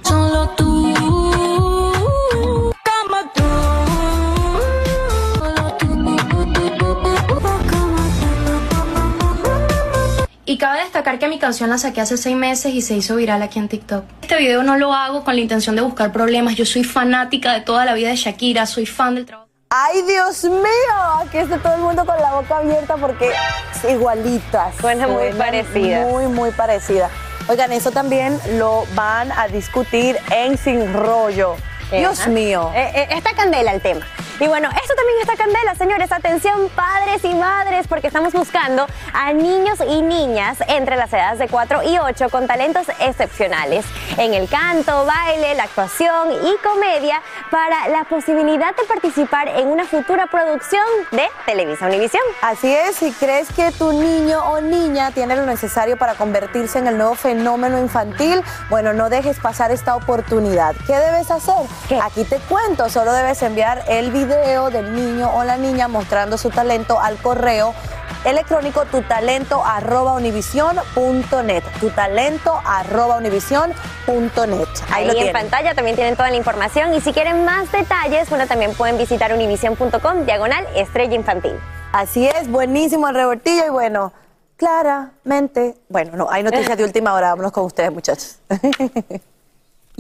Y 10.52 10.58
cabe 10.58 10.82
destacar 10.82 11.18
que 11.18 11.30
mi 11.30 11.39
canción 11.39 11.70
la 11.70 11.78
saqué 11.78 12.02
hace 12.02 12.18
seis 12.18 12.36
meses 12.36 12.74
y 12.74 12.82
se 12.82 12.93
hizo 12.93 13.16
viral 13.16 13.41
aquí 13.41 13.58
en 13.58 13.70
TikTok. 13.70 14.04
Este 14.22 14.36
video 14.36 14.64
no 14.64 14.76
lo 14.76 14.93
hago 14.93 15.24
con 15.24 15.34
la 15.34 15.39
intención 15.39 15.78
de 15.78 15.82
buscar 15.82 16.12
problemas. 16.12 16.56
Yo 16.56 16.66
soy 16.66 16.84
fanática 16.84 17.54
de 17.54 17.62
toda 17.62 17.86
la 17.86 17.93
vida 17.93 18.10
de 18.10 18.18
Shakira, 18.18 18.66
soy 18.66 18.86
fan 18.86 19.16
del 19.16 19.26
trabajo. 19.26 19.47
¡Ay, 19.70 20.02
Dios 20.02 20.43
mío! 20.43 20.62
Aquí 21.20 21.38
está 21.38 21.58
todo 21.58 21.76
el 21.76 21.80
mundo 21.80 22.06
con 22.06 22.18
la 22.18 22.34
boca 22.34 22.58
abierta 22.58 22.97
porque 22.97 23.30
es 23.30 23.91
igualitas. 23.93 24.76
Suena 24.76 25.08
muy 25.08 25.22
Suenan 25.30 25.38
parecidas. 25.38 26.10
Muy, 26.10 26.28
muy 26.28 26.52
parecida. 26.52 27.10
Oigan, 27.47 27.72
eso 27.72 27.91
también 27.91 28.38
lo 28.58 28.84
van 28.93 29.32
a 29.32 29.47
discutir 29.47 30.18
en 30.32 30.58
Sin 30.58 30.93
Rollo. 30.93 31.56
Dios 31.93 32.20
Ajá. 32.20 32.30
mío. 32.30 32.72
Eh, 32.76 32.91
eh, 32.93 33.08
está 33.12 33.34
candela 33.34 33.72
el 33.72 33.80
tema. 33.82 34.06
Y 34.42 34.48
bueno, 34.48 34.70
esto 34.70 34.96
también 34.96 35.20
está 35.22 35.36
candela, 35.36 35.76
señores. 35.76 36.12
Atención, 36.12 36.68
padres 36.70 37.24
y 37.24 37.36
madres, 37.36 37.86
porque 37.88 38.08
estamos 38.08 38.34
buscando 38.34 38.88
a 39.14 39.34
niños 39.34 39.78
y 39.88 40.02
niñas 40.02 40.58
entre 40.68 40.96
las 40.96 41.14
edades 41.14 41.38
de 41.38 41.48
4 41.48 41.84
y 41.84 42.00
8 42.00 42.30
con 42.30 42.48
talentos 42.48 42.88
excepcionales 43.00 43.86
en 44.18 44.34
el 44.34 44.50
canto, 44.50 45.06
baile, 45.06 45.54
la 45.54 45.66
actuación 45.66 46.32
y 46.32 46.58
comedia 46.68 47.22
para 47.52 47.88
la 47.89 48.04
posibilidad 48.06 48.76
de 48.76 48.84
participar 48.86 49.48
en 49.48 49.68
una 49.68 49.86
futura 49.86 50.26
producción 50.26 50.86
de 51.12 51.30
Televisa 51.46 51.86
Univisión. 51.86 52.24
Así 52.42 52.74
es, 52.74 52.96
si 52.96 53.12
crees 53.12 53.48
que 53.54 53.72
tu 53.72 53.94
niño 53.94 54.44
o 54.44 54.60
niña 54.60 55.12
tiene 55.12 55.36
lo 55.36 55.46
necesario 55.46 55.98
para 55.98 56.16
convertirse 56.16 56.80
en 56.80 56.88
el 56.88 56.98
nuevo 56.98 57.14
fenómeno 57.14 57.78
infantil, 57.78 58.42
bueno, 58.72 58.92
no 58.94 59.10
dejes 59.10 59.38
pasar 59.38 59.70
esta 59.70 59.96
oportunidad. 59.96 60.76
¿Qué 60.88 60.96
debes 60.96 61.30
hacer? 61.30 61.68
Aquí 62.02 62.24
te 62.24 62.38
cuento, 62.50 62.89
solo 62.89 63.14
debes 63.14 63.39
enviar 63.44 63.84
el 63.88 64.10
video 64.10 64.31
del 64.36 64.96
niño 64.96 65.32
o 65.34 65.44
la 65.44 65.58
niña 65.58 65.88
mostrando 65.88 66.38
su 66.38 66.50
talento 66.50 67.00
al 67.00 67.18
correo 67.18 67.74
electrónico 68.24 68.86
tutalento@univision.net. 68.86 71.64
tutalento@univision.net. 71.80 74.68
Ahí, 74.92 75.06
lo 75.06 75.12
en 75.12 75.18
tienen. 75.18 75.34
pantalla 75.34 75.76
también 75.76 75.96
tienen 75.96 76.16
toda 76.16 76.30
la 76.30 76.38
información 76.38 76.94
y 76.94 77.02
si 77.02 77.14
quieren 77.14 77.46
más 77.46 77.72
detalles, 77.72 78.30
bueno, 78.30 78.46
también 78.48 78.76
pueden 78.76 78.98
visitar 78.98 79.34
univision.com 79.34 80.26
diagonal 80.26 80.68
estrella 80.76 81.16
infantil. 81.16 81.60
Así 81.92 82.28
es, 82.28 82.48
buenísimo 82.50 83.08
el 83.10 83.16
revoltillo 83.16 83.66
y 83.66 83.70
bueno, 83.70 84.14
claramente, 84.56 85.76
bueno, 85.90 86.16
no, 86.16 86.30
hay 86.30 86.44
noticias 86.44 86.78
de 86.78 86.84
última 86.84 87.14
hora, 87.14 87.30
vámonos 87.30 87.52
con 87.52 87.66
ustedes 87.66 87.92
muchachos. 87.92 88.38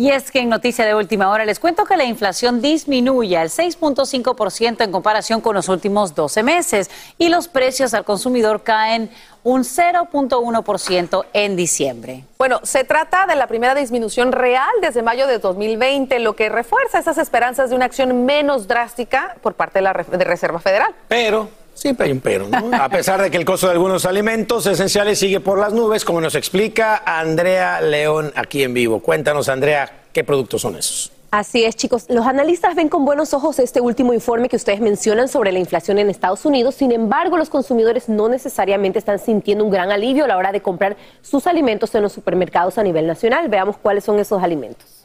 Y 0.01 0.09
es 0.09 0.31
que 0.31 0.39
en 0.39 0.49
noticia 0.49 0.83
de 0.83 0.95
última 0.95 1.29
hora 1.29 1.45
les 1.45 1.59
cuento 1.59 1.85
que 1.85 1.95
la 1.95 2.05
inflación 2.05 2.59
disminuye 2.59 3.37
al 3.37 3.49
6.5% 3.49 4.83
en 4.83 4.91
comparación 4.91 5.41
con 5.41 5.53
los 5.53 5.69
últimos 5.69 6.15
12 6.15 6.41
meses 6.41 6.89
y 7.19 7.29
los 7.29 7.47
precios 7.47 7.93
al 7.93 8.03
consumidor 8.03 8.63
caen 8.63 9.11
un 9.43 9.61
0.1% 9.61 11.25
en 11.33 11.55
diciembre. 11.55 12.23
Bueno, 12.39 12.61
se 12.63 12.83
trata 12.83 13.27
de 13.27 13.35
la 13.35 13.45
primera 13.45 13.75
disminución 13.75 14.31
real 14.31 14.71
desde 14.81 15.03
mayo 15.03 15.27
de 15.27 15.37
2020, 15.37 16.17
lo 16.17 16.35
que 16.35 16.49
refuerza 16.49 16.97
esas 16.97 17.19
esperanzas 17.19 17.69
de 17.69 17.75
una 17.75 17.85
acción 17.85 18.25
menos 18.25 18.67
drástica 18.67 19.35
por 19.43 19.53
parte 19.53 19.77
de 19.77 19.83
la 19.83 19.93
Reserva 19.93 20.59
Federal. 20.59 20.95
Pero, 21.09 21.47
siempre 21.73 22.07
hay 22.07 22.11
un 22.11 22.19
pero, 22.19 22.47
¿no? 22.47 22.71
A 22.75 22.89
pesar 22.89 23.21
de 23.21 23.31
que 23.31 23.37
el 23.37 23.45
costo 23.45 23.67
de 23.67 23.73
algunos 23.73 24.05
alimentos 24.05 24.65
esenciales 24.65 25.19
sigue 25.19 25.39
por 25.39 25.59
las 25.59 25.73
nubes, 25.73 26.05
como 26.05 26.21
nos 26.21 26.35
explica 26.35 27.01
Andrea 27.05 27.81
León 27.81 28.31
aquí 28.35 28.63
en 28.63 28.73
vivo. 28.73 28.99
Cuéntanos, 28.99 29.49
Andrea, 29.49 30.03
¿qué 30.13 30.23
productos 30.23 30.61
son 30.61 30.75
esos? 30.75 31.11
Así 31.31 31.63
es, 31.63 31.77
chicos. 31.77 32.07
Los 32.09 32.27
analistas 32.27 32.75
ven 32.75 32.89
con 32.89 33.05
buenos 33.05 33.33
ojos 33.33 33.57
este 33.59 33.79
último 33.79 34.13
informe 34.13 34.49
que 34.49 34.57
ustedes 34.57 34.81
mencionan 34.81 35.29
sobre 35.29 35.53
la 35.53 35.59
inflación 35.59 35.97
en 35.97 36.09
Estados 36.09 36.43
Unidos. 36.43 36.75
Sin 36.75 36.91
embargo, 36.91 37.37
los 37.37 37.49
consumidores 37.49 38.09
no 38.09 38.27
necesariamente 38.27 38.99
están 38.99 39.17
sintiendo 39.17 39.63
un 39.63 39.71
gran 39.71 39.91
alivio 39.91 40.25
a 40.25 40.27
la 40.27 40.35
hora 40.35 40.51
de 40.51 40.61
comprar 40.61 40.97
sus 41.21 41.47
alimentos 41.47 41.95
en 41.95 42.03
los 42.03 42.11
supermercados 42.11 42.77
a 42.77 42.83
nivel 42.83 43.07
nacional. 43.07 43.47
Veamos 43.47 43.77
cuáles 43.77 44.03
son 44.03 44.19
esos 44.19 44.43
alimentos. 44.43 45.00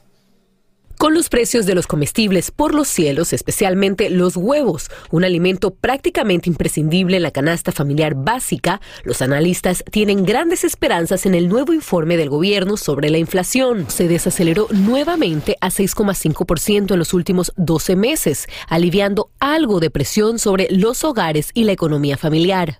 Con 0.98 1.12
los 1.12 1.28
precios 1.28 1.66
de 1.66 1.74
los 1.74 1.86
comestibles 1.86 2.50
por 2.50 2.74
los 2.74 2.88
cielos, 2.88 3.34
especialmente 3.34 4.08
los 4.08 4.34
huevos, 4.34 4.90
un 5.10 5.24
alimento 5.24 5.74
prácticamente 5.74 6.48
imprescindible 6.48 7.18
en 7.18 7.22
la 7.22 7.32
canasta 7.32 7.70
familiar 7.70 8.14
básica, 8.14 8.80
los 9.04 9.20
analistas 9.20 9.84
tienen 9.90 10.24
grandes 10.24 10.64
esperanzas 10.64 11.26
en 11.26 11.34
el 11.34 11.48
nuevo 11.48 11.74
informe 11.74 12.16
del 12.16 12.30
gobierno 12.30 12.78
sobre 12.78 13.10
la 13.10 13.18
inflación. 13.18 13.90
Se 13.90 14.08
desaceleró 14.08 14.68
nuevamente 14.70 15.58
a 15.60 15.68
6,5% 15.68 16.92
en 16.92 16.98
los 16.98 17.12
últimos 17.12 17.52
12 17.56 17.94
meses, 17.94 18.46
aliviando 18.66 19.28
algo 19.38 19.80
de 19.80 19.90
presión 19.90 20.38
sobre 20.38 20.66
los 20.70 21.04
hogares 21.04 21.50
y 21.52 21.64
la 21.64 21.72
economía 21.72 22.16
familiar. 22.16 22.78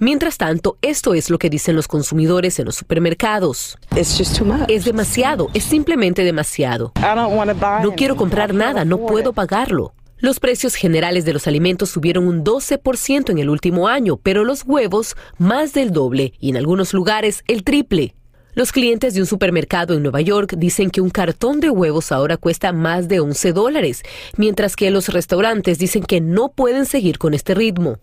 Mientras 0.00 0.38
tanto, 0.38 0.78
esto 0.80 1.12
es 1.12 1.28
lo 1.28 1.38
que 1.38 1.50
dicen 1.50 1.74
los 1.74 1.88
consumidores 1.88 2.58
en 2.60 2.66
los 2.66 2.76
supermercados. 2.76 3.76
Es 4.68 4.84
demasiado, 4.84 5.48
es 5.54 5.64
simplemente 5.64 6.22
demasiado. 6.22 6.92
No 7.82 7.96
quiero 7.96 8.14
comprar 8.14 8.54
nada, 8.54 8.84
no 8.84 8.98
puedo 8.98 9.32
pagarlo. 9.32 9.94
Los 10.20 10.38
precios 10.38 10.76
generales 10.76 11.24
de 11.24 11.32
los 11.32 11.46
alimentos 11.48 11.90
subieron 11.90 12.26
un 12.26 12.44
12% 12.44 13.30
en 13.30 13.38
el 13.38 13.48
último 13.48 13.88
año, 13.88 14.16
pero 14.16 14.44
los 14.44 14.64
huevos 14.64 15.16
más 15.36 15.72
del 15.72 15.92
doble 15.92 16.32
y 16.38 16.50
en 16.50 16.56
algunos 16.56 16.92
lugares 16.92 17.42
el 17.46 17.64
triple. 17.64 18.14
Los 18.58 18.72
clientes 18.72 19.14
de 19.14 19.20
un 19.20 19.26
supermercado 19.28 19.94
en 19.94 20.02
Nueva 20.02 20.20
York 20.20 20.54
dicen 20.56 20.90
que 20.90 21.00
un 21.00 21.10
cartón 21.10 21.60
de 21.60 21.70
huevos 21.70 22.10
ahora 22.10 22.36
cuesta 22.36 22.72
más 22.72 23.06
de 23.06 23.20
11 23.20 23.52
dólares, 23.52 24.02
mientras 24.36 24.74
que 24.74 24.90
los 24.90 25.10
restaurantes 25.10 25.78
dicen 25.78 26.02
que 26.02 26.20
no 26.20 26.48
pueden 26.48 26.84
seguir 26.84 27.18
con 27.18 27.34
este 27.34 27.54
ritmo. 27.54 27.98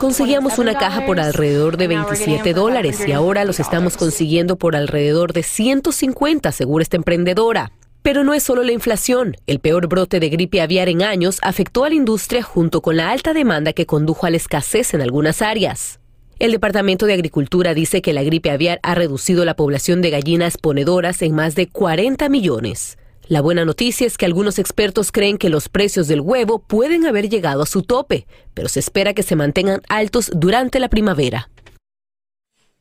Conseguíamos 0.00 0.58
una 0.58 0.76
caja 0.76 1.06
por 1.06 1.20
alrededor 1.20 1.76
de 1.76 1.86
27 1.86 2.52
dólares 2.52 3.06
y 3.06 3.12
ahora 3.12 3.44
los 3.44 3.60
estamos 3.60 3.96
consiguiendo 3.96 4.56
por 4.56 4.74
alrededor 4.74 5.34
de 5.34 5.44
150, 5.44 6.50
según 6.50 6.82
esta 6.82 6.96
emprendedora. 6.96 7.70
Pero 8.02 8.24
no 8.24 8.34
es 8.34 8.42
solo 8.42 8.64
la 8.64 8.72
inflación. 8.72 9.36
El 9.46 9.60
peor 9.60 9.86
brote 9.86 10.18
de 10.18 10.30
gripe 10.30 10.62
aviar 10.62 10.88
en 10.88 11.04
años 11.04 11.38
afectó 11.42 11.84
a 11.84 11.90
la 11.90 11.94
industria 11.94 12.42
junto 12.42 12.82
con 12.82 12.96
la 12.96 13.12
alta 13.12 13.34
demanda 13.34 13.72
que 13.72 13.86
condujo 13.86 14.26
a 14.26 14.30
la 14.30 14.36
escasez 14.36 14.94
en 14.94 15.00
algunas 15.00 15.42
áreas. 15.42 15.99
El 16.40 16.52
Departamento 16.52 17.04
de 17.04 17.12
Agricultura 17.12 17.74
dice 17.74 18.00
que 18.00 18.14
la 18.14 18.22
gripe 18.22 18.50
aviar 18.50 18.80
ha 18.82 18.94
reducido 18.94 19.44
la 19.44 19.56
población 19.56 20.00
de 20.00 20.08
gallinas 20.08 20.56
ponedoras 20.56 21.20
en 21.20 21.34
más 21.34 21.54
de 21.54 21.68
40 21.68 22.30
millones. 22.30 22.96
La 23.28 23.42
buena 23.42 23.66
noticia 23.66 24.06
es 24.06 24.16
que 24.16 24.24
algunos 24.24 24.58
expertos 24.58 25.12
creen 25.12 25.36
que 25.36 25.50
los 25.50 25.68
precios 25.68 26.08
del 26.08 26.22
huevo 26.22 26.58
pueden 26.58 27.04
haber 27.04 27.28
llegado 27.28 27.62
a 27.62 27.66
su 27.66 27.82
tope, 27.82 28.26
pero 28.54 28.70
se 28.70 28.80
espera 28.80 29.12
que 29.12 29.22
se 29.22 29.36
mantengan 29.36 29.82
altos 29.90 30.30
durante 30.34 30.80
la 30.80 30.88
primavera. 30.88 31.50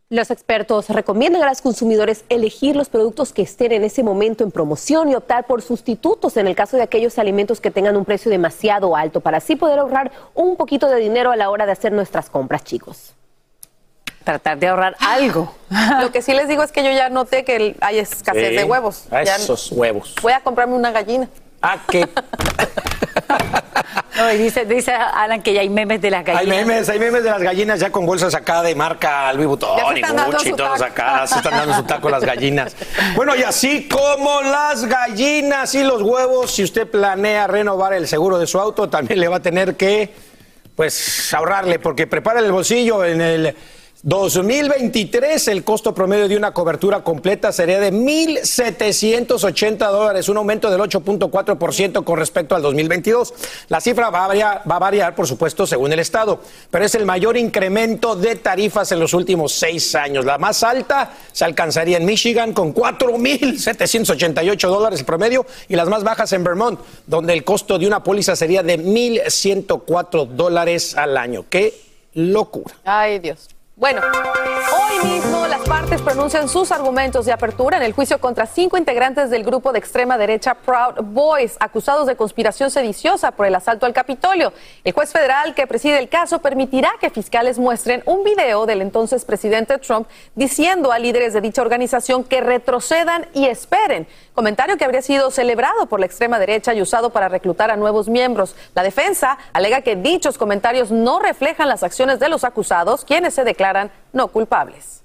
Los 0.07 0.31
expertos 0.31 0.87
recomiendan 0.87 1.43
a 1.43 1.49
los 1.49 1.61
consumidores 1.61 2.23
elegir 2.29 2.77
los 2.77 2.87
productos 2.87 3.33
que 3.33 3.41
estén 3.41 3.73
en 3.73 3.83
ese 3.83 4.03
momento 4.03 4.45
en 4.45 4.51
promoción 4.51 5.09
y 5.09 5.15
optar 5.15 5.47
por 5.47 5.61
sustitutos 5.61 6.37
en 6.37 6.47
el 6.47 6.55
caso 6.55 6.77
de 6.77 6.83
aquellos 6.83 7.19
alimentos 7.19 7.59
que 7.59 7.71
tengan 7.71 7.97
un 7.97 8.05
precio 8.05 8.31
demasiado 8.31 8.95
alto 8.95 9.19
para 9.19 9.39
así 9.39 9.57
poder 9.57 9.79
ahorrar 9.79 10.13
un 10.33 10.55
poquito 10.55 10.87
de 10.87 11.01
dinero 11.01 11.29
a 11.29 11.35
la 11.35 11.49
hora 11.49 11.65
de 11.65 11.73
hacer 11.73 11.91
nuestras 11.91 12.29
compras, 12.29 12.63
chicos 12.63 13.15
tratar 14.23 14.57
de 14.57 14.67
ahorrar 14.67 14.95
algo. 14.99 15.55
Lo 16.01 16.11
que 16.11 16.21
sí 16.21 16.33
les 16.33 16.47
digo 16.47 16.63
es 16.63 16.71
que 16.71 16.83
yo 16.83 16.91
ya 16.91 17.09
noté 17.09 17.43
que 17.43 17.75
hay 17.81 17.99
escasez 17.99 18.55
de 18.55 18.63
huevos. 18.63 19.05
Esos 19.11 19.71
huevos. 19.71 20.15
Voy 20.21 20.33
a 20.33 20.41
comprarme 20.41 20.75
una 20.75 20.91
gallina. 20.91 21.27
Ah, 21.61 21.77
qué. 21.89 22.07
No, 24.19 24.33
y 24.33 24.37
dice, 24.37 24.65
dice 24.65 24.91
Alan 24.91 25.41
que 25.41 25.53
ya 25.53 25.61
hay 25.61 25.69
memes 25.69 26.01
de 26.01 26.11
las 26.11 26.25
gallinas. 26.25 26.41
Hay 26.57 26.65
memes, 26.65 26.89
hay 26.89 26.99
memes 26.99 27.23
de 27.23 27.29
las 27.29 27.41
gallinas 27.41 27.79
ya 27.79 27.89
con 27.89 28.05
bolsas 28.05 28.35
acá 28.35 28.61
de 28.61 28.75
marca 28.75 29.31
Louis 29.31 29.47
Vuitton 29.47 29.97
y 29.97 30.01
Gucci 30.01 30.49
y 30.49 30.53
todos 30.53 30.81
acá. 30.81 31.25
Se 31.25 31.37
están 31.37 31.53
dando 31.53 31.73
su 31.75 31.83
taco 31.83 32.09
las 32.09 32.23
gallinas. 32.23 32.75
Bueno, 33.15 33.35
y 33.35 33.43
así 33.43 33.87
como 33.87 34.41
las 34.41 34.85
gallinas 34.85 35.73
y 35.73 35.83
los 35.83 36.01
huevos, 36.01 36.51
si 36.51 36.63
usted 36.63 36.87
planea 36.87 37.47
renovar 37.47 37.93
el 37.93 38.07
seguro 38.07 38.37
de 38.37 38.45
su 38.45 38.59
auto, 38.59 38.89
también 38.89 39.19
le 39.19 39.27
va 39.27 39.37
a 39.37 39.41
tener 39.41 39.75
que, 39.75 40.13
pues, 40.75 41.33
ahorrarle, 41.33 41.79
porque 41.79 42.07
prepara 42.07 42.39
el 42.39 42.51
bolsillo 42.51 43.05
en 43.05 43.21
el 43.21 43.55
2023 44.03 45.49
el 45.49 45.65
costo 45.65 45.93
promedio 45.93 46.29
de 46.29 46.37
una 46.37 46.53
cobertura 46.53 47.03
completa 47.03 47.51
sería 47.51 47.81
de 47.81 47.91
1.780 47.91 49.77
dólares, 49.91 50.29
un 50.29 50.37
aumento 50.37 50.71
del 50.71 50.79
8.4% 50.79 52.05
con 52.05 52.17
respecto 52.17 52.55
al 52.55 52.61
2022. 52.61 53.33
La 53.67 53.81
cifra 53.81 54.09
va 54.09 54.23
a, 54.23 54.27
variar, 54.29 54.61
va 54.69 54.77
a, 54.77 54.79
variar, 54.79 55.15
por 55.15 55.27
supuesto, 55.27 55.67
según 55.67 55.91
el 55.91 55.99
estado, 55.99 56.39
pero 56.71 56.85
es 56.85 56.95
el 56.95 57.05
mayor 57.05 57.35
incremento 57.35 58.15
de 58.15 58.37
tarifas 58.37 58.89
en 58.93 59.01
los 59.01 59.13
últimos 59.13 59.51
seis 59.51 59.93
años. 59.95 60.23
La 60.23 60.37
más 60.37 60.63
alta 60.63 61.11
se 61.33 61.43
alcanzaría 61.43 61.97
en 61.97 62.05
Michigan 62.05 62.53
con 62.53 62.73
4.788 62.73 64.69
dólares 64.69 65.01
el 65.01 65.05
promedio 65.05 65.45
y 65.67 65.75
las 65.75 65.89
más 65.89 66.05
bajas 66.05 66.31
en 66.31 66.45
Vermont, 66.45 66.79
donde 67.05 67.33
el 67.33 67.43
costo 67.43 67.77
de 67.77 67.85
una 67.85 68.01
póliza 68.01 68.37
sería 68.37 68.63
de 68.63 68.79
1.104 68.79 70.25
dólares 70.25 70.95
al 70.95 71.17
año. 71.17 71.43
¡Qué 71.49 71.73
locura! 72.13 72.73
Ay, 72.85 73.19
Dios. 73.19 73.49
Bueno, 73.79 74.01
hoy 74.73 75.07
mismo 75.07 75.47
las 75.47 75.61
partes 75.61 76.01
pronuncian 76.01 76.49
sus 76.49 76.69
argumentos 76.73 77.25
de 77.25 77.31
apertura 77.31 77.77
en 77.77 77.83
el 77.83 77.93
juicio 77.93 78.19
contra 78.19 78.45
cinco 78.45 78.77
integrantes 78.77 79.29
del 79.29 79.45
grupo 79.45 79.71
de 79.71 79.79
extrema 79.79 80.17
derecha 80.17 80.53
Proud 80.53 81.01
Boys, 81.01 81.55
acusados 81.61 82.05
de 82.05 82.17
conspiración 82.17 82.71
sediciosa 82.71 83.31
por 83.31 83.45
el 83.45 83.55
asalto 83.55 83.85
al 83.85 83.93
Capitolio. 83.93 84.51
El 84.83 84.91
juez 84.91 85.13
federal 85.13 85.55
que 85.55 85.65
preside 85.65 85.97
el 85.97 86.09
caso 86.09 86.39
permitirá 86.39 86.89
que 86.99 87.09
fiscales 87.09 87.57
muestren 87.57 88.03
un 88.05 88.25
video 88.25 88.65
del 88.65 88.81
entonces 88.81 89.23
presidente 89.23 89.77
Trump 89.77 90.09
diciendo 90.35 90.91
a 90.91 90.99
líderes 90.99 91.31
de 91.31 91.39
dicha 91.39 91.61
organización 91.61 92.25
que 92.25 92.41
retrocedan 92.41 93.27
y 93.33 93.45
esperen. 93.45 94.09
Comentario 94.39 94.77
que 94.77 94.85
habría 94.85 95.01
sido 95.01 95.31
celebrado 95.31 95.87
por 95.87 95.99
la 95.99 96.05
extrema 96.05 96.39
derecha 96.39 96.73
y 96.73 96.81
usado 96.81 97.09
para 97.09 97.27
reclutar 97.27 97.71
a 97.71 97.75
nuevos 97.75 98.07
miembros. 98.07 98.55
La 98.73 98.83
defensa 98.83 99.37
alega 99.51 99.81
que 99.81 99.97
dichos 99.97 100.37
comentarios 100.37 100.91
no 100.91 101.19
reflejan 101.19 101.67
las 101.67 101.83
acciones 101.83 102.21
de 102.21 102.29
los 102.29 102.45
acusados, 102.45 103.03
quienes 103.03 103.33
se 103.33 103.43
declaran 103.43 103.91
no 104.13 104.29
culpables. 104.29 104.98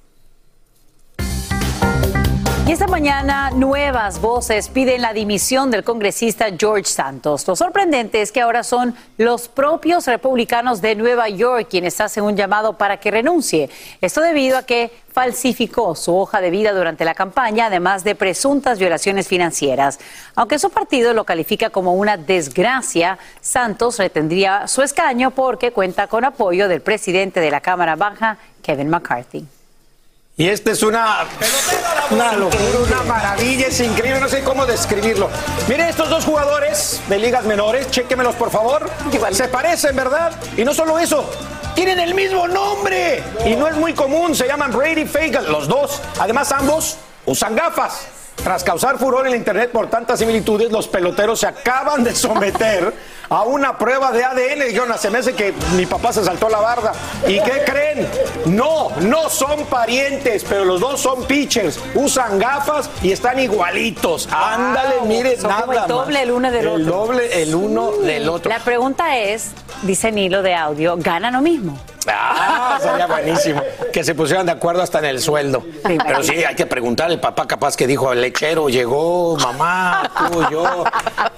Y 2.66 2.73
esta 2.73 2.86
mañana 2.86 3.51
nuevas 3.51 4.23
voces 4.23 4.70
piden 4.70 5.03
la 5.03 5.12
dimisión 5.12 5.70
del 5.70 5.85
congresista 5.85 6.47
George 6.59 6.86
Santos. 6.86 7.47
Lo 7.47 7.57
sorprendente 7.57 8.23
es 8.23 8.32
que 8.32 8.41
ahora 8.41 8.65
son 8.65 8.95
los 9.19 9.49
propios 9.49 10.07
republicanos 10.07 10.81
de 10.81 10.95
Nueva 10.95 11.28
York 11.28 11.66
quienes 11.69 12.01
hacen 12.01 12.24
un 12.24 12.36
llamado 12.36 12.78
para 12.78 12.97
que 12.97 13.11
renuncie. 13.11 13.69
Esto 14.01 14.23
debido 14.23 14.57
a 14.57 14.62
que 14.62 14.91
falsificó 15.12 15.95
su 15.95 16.16
hoja 16.16 16.41
de 16.41 16.49
vida 16.49 16.73
durante 16.73 17.05
la 17.05 17.15
campaña, 17.15 17.66
además 17.66 18.03
de 18.03 18.15
presuntas 18.15 18.78
violaciones 18.78 19.28
financieras. 19.28 20.01
Aunque 20.35 20.59
su 20.59 20.70
partido 20.70 21.12
lo 21.12 21.24
califica 21.24 21.69
como 21.69 21.93
una 21.93 22.16
desgracia, 22.16 23.19
Santos 23.43 23.99
retendría 23.99 24.69
su 24.69 24.81
escaño 24.81 25.32
porque 25.32 25.73
cuenta 25.73 26.07
con 26.07 26.24
apoyo 26.24 26.66
del 26.66 26.81
presidente 26.81 27.41
de 27.41 27.51
la 27.51 27.61
Cámara 27.61 27.95
Baja, 27.95 28.39
Kevin 28.62 28.89
McCarthy. 28.89 29.47
Y 30.36 30.48
esta 30.48 30.73
es 30.73 30.82
una, 30.82 31.27
una 32.11 32.32
locura, 32.32 32.81
una 32.85 33.02
maravilla, 33.05 33.69
es 33.69 33.78
increíble, 33.78 34.19
no 34.19 34.28
sé 34.28 34.43
cómo 34.43 34.66
describirlo. 34.66 35.31
Miren 35.69 35.89
estos 35.89 36.11
dos 36.11 36.24
jugadores 36.24 37.01
de 37.09 37.19
ligas 37.20 37.44
menores, 37.44 37.89
chéquemelos 37.93 38.35
por 38.35 38.51
favor. 38.51 38.90
Se 39.31 39.47
parecen, 39.47 39.94
¿verdad? 39.94 40.32
Y 40.56 40.65
no 40.65 40.74
solo 40.74 40.98
eso, 40.98 41.24
tienen 41.77 42.01
el 42.01 42.15
mismo 42.15 42.48
nombre. 42.48 43.23
Y 43.47 43.55
no 43.55 43.69
es 43.69 43.77
muy 43.77 43.93
común, 43.93 44.35
se 44.35 44.48
llaman 44.48 44.73
Brady 44.73 45.06
Fagan, 45.06 45.52
los 45.52 45.69
dos. 45.69 46.01
Además, 46.19 46.51
ambos 46.51 46.97
usan 47.27 47.55
gafas. 47.55 48.09
Tras 48.43 48.65
causar 48.65 48.98
furor 48.98 49.27
en 49.27 49.31
la 49.31 49.36
internet 49.36 49.70
por 49.70 49.89
tantas 49.89 50.19
similitudes, 50.19 50.73
los 50.73 50.89
peloteros 50.89 51.39
se 51.39 51.47
acaban 51.47 52.02
de 52.02 52.12
someter 52.12 52.93
a 53.28 53.42
una 53.42 53.76
prueba 53.78 54.12
de 54.12 54.24
ADN. 54.24 54.66
Dijeron, 54.68 54.98
se 54.98 55.10
me 55.10 55.18
hace 55.18 55.34
que 55.34 55.52
mi 55.76 55.86
papá 55.86 56.12
se 56.12 56.24
saltó 56.24 56.48
la 56.48 56.59
barda. 56.59 56.92
¿Y 57.26 57.40
qué 57.40 57.62
creen? 57.64 58.09
No, 58.46 58.90
no 59.01 59.28
son 59.30 59.64
parientes, 59.66 60.44
pero 60.48 60.64
los 60.64 60.80
dos 60.80 61.01
son 61.01 61.24
pitchers. 61.24 61.80
Usan 61.94 62.38
gafas 62.38 62.90
y 63.02 63.12
están 63.12 63.38
igualitos. 63.38 64.28
Ándale, 64.30 64.96
mire, 65.06 65.36
Son 65.38 65.51
nada 65.51 65.62
como 65.62 65.72
el 65.72 65.86
doble 65.88 66.22
el 66.22 66.30
uno 66.30 66.51
del 66.51 66.60
el 66.60 66.68
otro. 66.68 66.84
doble 66.84 67.42
el 67.42 67.55
uno 67.55 67.90
del 67.92 68.28
otro. 68.28 68.48
La 68.51 68.60
pregunta 68.60 69.16
es, 69.18 69.51
dice 69.82 70.12
Nilo 70.12 70.42
de 70.42 70.55
audio, 70.55 70.96
¿gana 70.98 71.30
lo 71.30 71.40
mismo? 71.40 71.78
Ah, 72.06 72.78
sería 72.82 73.06
buenísimo. 73.06 73.62
Que 73.92 74.05
se 74.05 74.14
pusieran 74.14 74.44
de 74.44 74.52
acuerdo 74.52 74.82
hasta 74.82 74.98
en 74.98 75.06
el 75.06 75.20
sueldo. 75.20 75.64
Pero 75.82 76.22
sí, 76.22 76.44
hay 76.44 76.55
que 76.55 76.66
preguntar. 76.66 77.10
El 77.10 77.20
papá 77.20 77.46
capaz 77.46 77.76
que 77.76 77.86
dijo, 77.86 78.12
el 78.12 78.20
lechero 78.20 78.68
llegó, 78.68 79.36
mamá, 79.36 80.10
tú, 80.30 80.42
yo. 80.51 80.84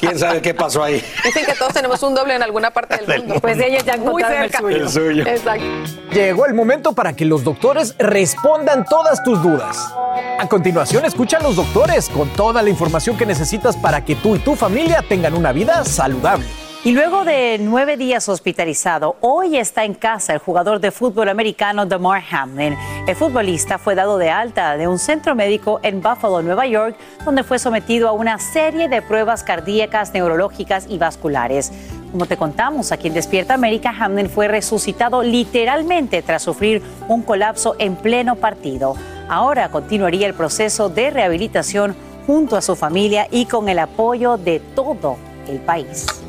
¿Quién 0.01 0.19
sabe 0.19 0.43
qué 0.43 0.55
pasó 0.55 0.83
ahí? 0.83 1.05
Dicen 1.25 1.47
que 1.47 1.55
todos 1.55 1.76
tenemos 1.77 2.03
un 2.03 2.15
doble 2.15 2.35
en 2.35 2.43
alguna 2.43 2.71
parte 2.71 2.97
del 2.97 3.19
mundo. 3.23 3.41
Pues 3.41 3.59
ellos 3.61 3.85
ya 3.85 3.97
Muy 3.99 4.23
el 4.23 4.29
cerca. 4.29 4.59
suyo. 4.59 4.77
El 4.77 4.89
suyo. 4.89 5.27
Exacto. 5.27 5.65
Llegó 6.13 6.47
el 6.47 6.55
momento 6.55 6.93
para 6.93 7.13
que 7.15 7.25
los 7.25 7.45
doctores 7.45 7.95
respondan 7.99 8.85
todas 8.85 9.23
tus 9.23 9.43
dudas. 9.43 9.93
A 10.39 10.49
continuación, 10.49 11.05
escucha 11.05 11.37
a 11.37 11.43
los 11.43 11.57
doctores 11.57 12.09
con 12.09 12.29
toda 12.31 12.63
la 12.63 12.71
información 12.71 13.17
que 13.17 13.27
necesitas 13.27 13.77
para 13.77 14.05
que 14.05 14.15
tú 14.17 14.37
y 14.37 14.39
tu 14.39 14.57
familia 14.57 15.05
tengan 15.07 15.35
una 15.35 15.53
vida 15.53 15.85
saludable. 15.85 16.47
Y 16.87 16.93
luego 16.93 17.25
de 17.25 17.59
nueve 17.61 17.97
días 17.97 18.29
hospitalizado, 18.29 19.17
hoy 19.21 19.57
está 19.57 19.85
en 19.85 19.93
casa 19.93 20.35
el 20.35 20.39
jugador 20.39 20.79
de 20.79 20.93
fútbol 20.93 21.29
americano 21.29 21.85
Damar 21.85 22.23
Hamlin. 22.31 22.77
El 23.09 23.17
futbolista 23.17 23.77
fue 23.77 23.97
dado 23.97 24.19
de 24.19 24.31
alta 24.31 24.77
de 24.77 24.87
un 24.87 25.01
centro 25.01 25.35
médico 25.35 25.81
en 25.83 26.01
Buffalo, 26.01 26.43
Nueva 26.43 26.65
York, 26.69 26.97
donde 27.25 27.43
fue 27.43 27.59
sometido 27.59 28.09
a 28.09 28.13
una 28.13 28.39
serie 28.39 28.89
de 28.89 29.03
pruebas 29.03 29.43
cardíacas, 29.43 30.15
neurológicas 30.15 30.87
y 30.89 30.97
vasculares. 30.97 31.73
Como 32.13 32.27
te 32.27 32.37
contamos 32.37 32.93
aquí 32.93 33.09
en 33.09 33.15
Despierta 33.15 33.55
América, 33.55 33.93
Hamlin 33.99 34.31
fue 34.31 34.47
resucitado 34.47 35.25
literalmente 35.25 36.23
tras 36.23 36.45
sufrir 36.45 36.85
un 37.09 37.23
colapso 37.23 37.75
en 37.81 37.97
pleno 37.97 38.37
partido. 38.37 38.95
Ahora 39.29 39.73
continuaría 39.73 40.29
el 40.29 40.35
proceso 40.35 40.89
de 40.89 41.11
rehabilitación 41.11 41.97
junto 42.29 42.57
a 42.57 42.63
su 42.63 42.77
familia 42.77 43.27
y 43.33 43.47
con 43.47 43.69
el 43.69 43.81
apoyo 43.81 44.37
de 44.37 44.61
todo 44.61 45.17
el 45.49 45.59
país. 45.59 46.26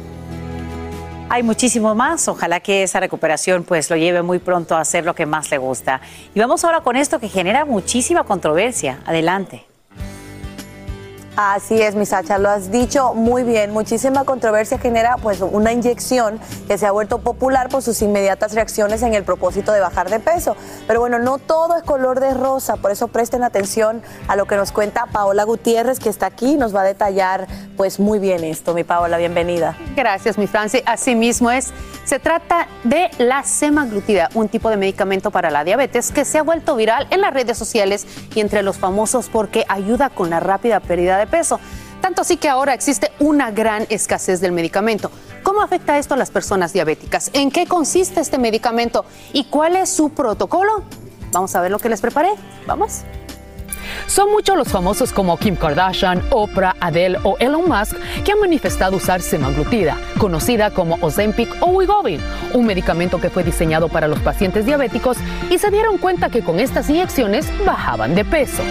Hay 1.29 1.43
muchísimo 1.43 1.93
más. 1.93 2.27
Ojalá 2.29 2.61
que 2.61 2.83
esa 2.83 3.01
recuperación 3.01 3.63
pues 3.63 3.89
lo 3.89 3.97
lleve 3.97 4.21
muy 4.21 4.39
pronto 4.39 4.75
a 4.75 4.79
hacer 4.79 5.03
lo 5.03 5.13
que 5.13 5.25
más 5.25 5.51
le 5.51 5.57
gusta. 5.57 5.99
Y 6.33 6.39
vamos 6.39 6.63
ahora 6.63 6.81
con 6.81 6.95
esto 6.95 7.19
que 7.19 7.27
genera 7.27 7.65
muchísima 7.65 8.23
controversia. 8.23 8.99
Adelante. 9.05 9.65
Así 11.39 11.80
es, 11.80 11.93
mi 11.93 12.07
Sacha, 12.07 12.39
lo 12.39 12.49
has 12.49 12.72
dicho 12.72 13.14
muy 13.14 13.43
bien. 13.43 13.69
Muchísima 13.69 14.23
controversia 14.23 14.80
genera 14.80 15.18
pues 15.22 15.39
una 15.39 15.72
inyección 15.72 16.39
que 16.68 16.80
se 16.80 16.88
ha 16.88 16.91
vuelto 16.91 17.19
popular 17.19 17.69
por 17.69 17.84
sus 17.84 18.01
inmediatas 18.01 18.55
reacciones 18.55 19.03
en 19.03 19.14
el 19.14 19.23
propósito 19.23 19.72
de 19.72 19.80
bajar 19.80 20.09
de 20.09 20.19
peso. 20.19 20.55
Pero 20.88 20.99
bueno, 20.99 21.19
no 21.19 21.38
todo 21.38 21.77
es 21.77 21.84
color 21.84 22.22
de 22.22 22.34
rosa, 22.34 22.77
por 22.77 22.89
eso 22.89 23.09
presten 23.09 23.43
atención 23.43 24.01
a 24.27 24.35
lo 24.35 24.47
que 24.47 24.55
nos 24.55 24.72
cuenta 24.72 25.05
Paola 25.11 25.43
Gutiérrez, 25.43 25.99
que 25.99 26.09
está 26.09 26.26
aquí 26.26 26.53
y 26.53 26.55
nos 26.55 26.76
va 26.76 26.81
a 26.81 26.85
detallar 26.85 27.45
pues 27.77 27.99
muy 27.99 28.18
bien 28.18 28.43
esto. 28.43 28.73
Mi 28.73 28.84
Paola, 28.84 29.19
bienvenida. 29.19 29.77
Gracias, 29.95 30.39
mi 30.39 30.47
Franci. 30.47 30.81
Así 30.88 31.14
mismo 31.14 31.51
es. 31.51 31.72
Se 32.03 32.18
trata 32.18 32.68
de 32.84 33.11
la 33.19 33.43
semaglutida, 33.43 34.30
un 34.34 34.47
tipo 34.47 34.72
de 34.72 34.77
medicamento 34.77 35.30
para 35.30 35.51
la 35.51 35.64
diabetes 35.64 36.11
que 36.11 36.26
se 36.26 36.39
ha 36.39 36.41
vuelto 36.41 36.76
viral 36.76 37.05
en 37.11 37.22
las 37.22 37.34
redes 37.34 37.57
sociales 37.57 38.07
y 38.34 38.39
entre 38.39 38.64
los 38.64 38.77
famosos 38.77 39.30
porque 39.30 39.65
ayuda 39.68 40.09
con 40.09 40.30
la 40.31 40.39
rápida 40.39 40.80
pérdida 40.80 41.18
de 41.18 41.26
peso. 41.27 41.59
Tanto 42.01 42.21
así 42.21 42.37
que 42.37 42.49
ahora 42.49 42.73
existe 42.73 43.11
una 43.19 43.51
gran 43.51 43.85
escasez 43.89 44.41
del 44.41 44.51
medicamento. 44.51 45.11
¿Cómo 45.43 45.61
afecta 45.61 45.97
esto 45.97 46.13
a 46.13 46.17
las 46.17 46.31
personas 46.31 46.73
diabéticas? 46.73 47.31
¿En 47.33 47.51
qué 47.51 47.65
consiste 47.65 48.19
este 48.19 48.37
medicamento? 48.37 49.05
¿Y 49.33 49.45
cuál 49.45 49.75
es 49.75 49.89
su 49.89 50.09
protocolo? 50.09 50.83
Vamos 51.31 51.55
a 51.55 51.61
ver 51.61 51.71
lo 51.71 51.79
que 51.79 51.89
les 51.89 52.01
preparé. 52.01 52.29
Vamos. 52.65 53.03
Son 54.07 54.31
muchos 54.31 54.57
los 54.57 54.67
famosos 54.67 55.11
como 55.11 55.37
Kim 55.37 55.55
Kardashian, 55.55 56.21
Oprah, 56.31 56.75
Adele 56.79 57.17
o 57.23 57.37
Elon 57.39 57.67
Musk 57.67 57.95
que 58.23 58.31
han 58.31 58.39
manifestado 58.39 58.97
usar 58.97 59.21
semaglutida, 59.21 59.97
conocida 60.17 60.71
como 60.71 60.97
Ozempic 61.01 61.49
o 61.61 61.67
Wegovy, 61.71 62.19
un 62.53 62.65
medicamento 62.65 63.19
que 63.19 63.29
fue 63.29 63.43
diseñado 63.43 63.89
para 63.89 64.07
los 64.07 64.19
pacientes 64.19 64.65
diabéticos 64.65 65.17
y 65.49 65.57
se 65.57 65.71
dieron 65.71 65.97
cuenta 65.97 66.29
que 66.29 66.43
con 66.43 66.59
estas 66.59 66.89
inyecciones 66.89 67.47
bajaban 67.65 68.15
de 68.15 68.25
peso. 68.25 68.63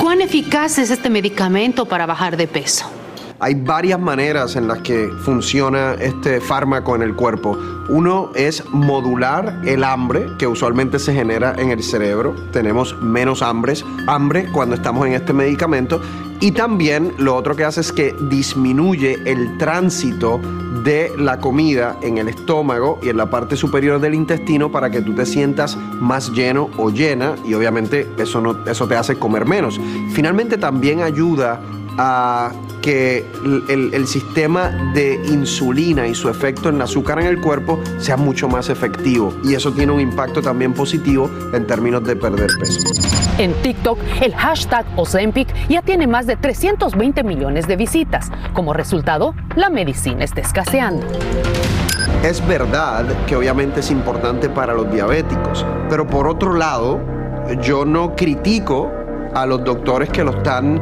¿Cuán 0.00 0.20
eficaz 0.20 0.78
es 0.78 0.90
este 0.90 1.10
medicamento 1.10 1.84
para 1.84 2.06
bajar 2.06 2.36
de 2.36 2.46
peso? 2.46 2.97
Hay 3.40 3.54
varias 3.54 4.00
maneras 4.00 4.56
en 4.56 4.66
las 4.66 4.78
que 4.80 5.12
funciona 5.20 5.94
este 6.00 6.40
fármaco 6.40 6.96
en 6.96 7.02
el 7.02 7.14
cuerpo. 7.14 7.56
Uno 7.88 8.32
es 8.34 8.64
modular 8.72 9.60
el 9.64 9.84
hambre 9.84 10.26
que 10.38 10.48
usualmente 10.48 10.98
se 10.98 11.14
genera 11.14 11.54
en 11.56 11.70
el 11.70 11.84
cerebro. 11.84 12.34
Tenemos 12.52 13.00
menos 13.00 13.40
hambres, 13.40 13.84
hambre 14.08 14.48
cuando 14.52 14.74
estamos 14.74 15.06
en 15.06 15.12
este 15.12 15.32
medicamento. 15.32 16.00
Y 16.40 16.50
también 16.50 17.14
lo 17.18 17.36
otro 17.36 17.54
que 17.54 17.64
hace 17.64 17.80
es 17.80 17.92
que 17.92 18.12
disminuye 18.28 19.18
el 19.24 19.56
tránsito 19.56 20.40
de 20.82 21.12
la 21.16 21.38
comida 21.38 21.96
en 22.02 22.18
el 22.18 22.28
estómago 22.28 22.98
y 23.02 23.08
en 23.08 23.16
la 23.16 23.30
parte 23.30 23.56
superior 23.56 24.00
del 24.00 24.14
intestino 24.14 24.70
para 24.70 24.90
que 24.90 25.00
tú 25.00 25.14
te 25.14 25.26
sientas 25.26 25.76
más 25.76 26.32
lleno 26.32 26.70
o 26.76 26.90
llena 26.90 27.34
y 27.44 27.54
obviamente 27.54 28.08
eso, 28.18 28.40
no, 28.40 28.64
eso 28.66 28.88
te 28.88 28.96
hace 28.96 29.16
comer 29.16 29.46
menos. 29.46 29.80
Finalmente 30.12 30.58
también 30.58 31.02
ayuda 31.02 31.60
a 31.98 32.52
que 32.80 33.26
el, 33.68 33.92
el, 33.92 34.06
sistema 34.06 34.92
de 34.94 35.20
insulina 35.26 36.06
y 36.06 36.14
su 36.14 36.28
efecto 36.28 36.68
en 36.68 36.76
el 36.76 36.82
azúcar 36.82 37.18
en 37.18 37.26
el 37.26 37.40
cuerpo 37.40 37.80
sea 37.98 38.16
mucho 38.16 38.48
más 38.48 38.70
efectivo. 38.70 39.34
Y 39.44 39.54
eso 39.54 39.72
tiene 39.72 39.92
un 39.92 40.00
impacto 40.00 40.40
también 40.40 40.72
positivo 40.72 41.28
en 41.52 41.66
términos 41.66 42.04
de 42.04 42.16
perder 42.16 42.50
peso. 42.58 42.80
En 43.38 43.52
TikTok, 43.62 43.98
el 44.20 44.34
hashtag 44.34 44.86
Ozempic 44.96 45.48
ya 45.68 45.82
tiene 45.82 46.06
más 46.06 46.26
de 46.26 46.36
320 46.36 47.22
millones 47.24 47.66
de 47.66 47.76
visitas. 47.76 48.30
Como 48.54 48.72
resultado, 48.72 49.34
la 49.54 49.70
medicina 49.70 50.24
está 50.24 50.40
escaseando. 50.40 51.06
Es 52.22 52.44
verdad 52.48 53.06
que 53.26 53.36
obviamente 53.36 53.80
es 53.80 53.90
importante 53.90 54.48
para 54.48 54.74
los 54.74 54.90
diabéticos, 54.90 55.64
pero 55.88 56.06
por 56.06 56.26
otro 56.26 56.54
lado, 56.54 57.00
yo 57.62 57.84
no 57.84 58.16
critico 58.16 58.90
a 59.34 59.46
los 59.46 59.62
doctores 59.62 60.08
que 60.10 60.24
lo 60.24 60.32
están 60.32 60.80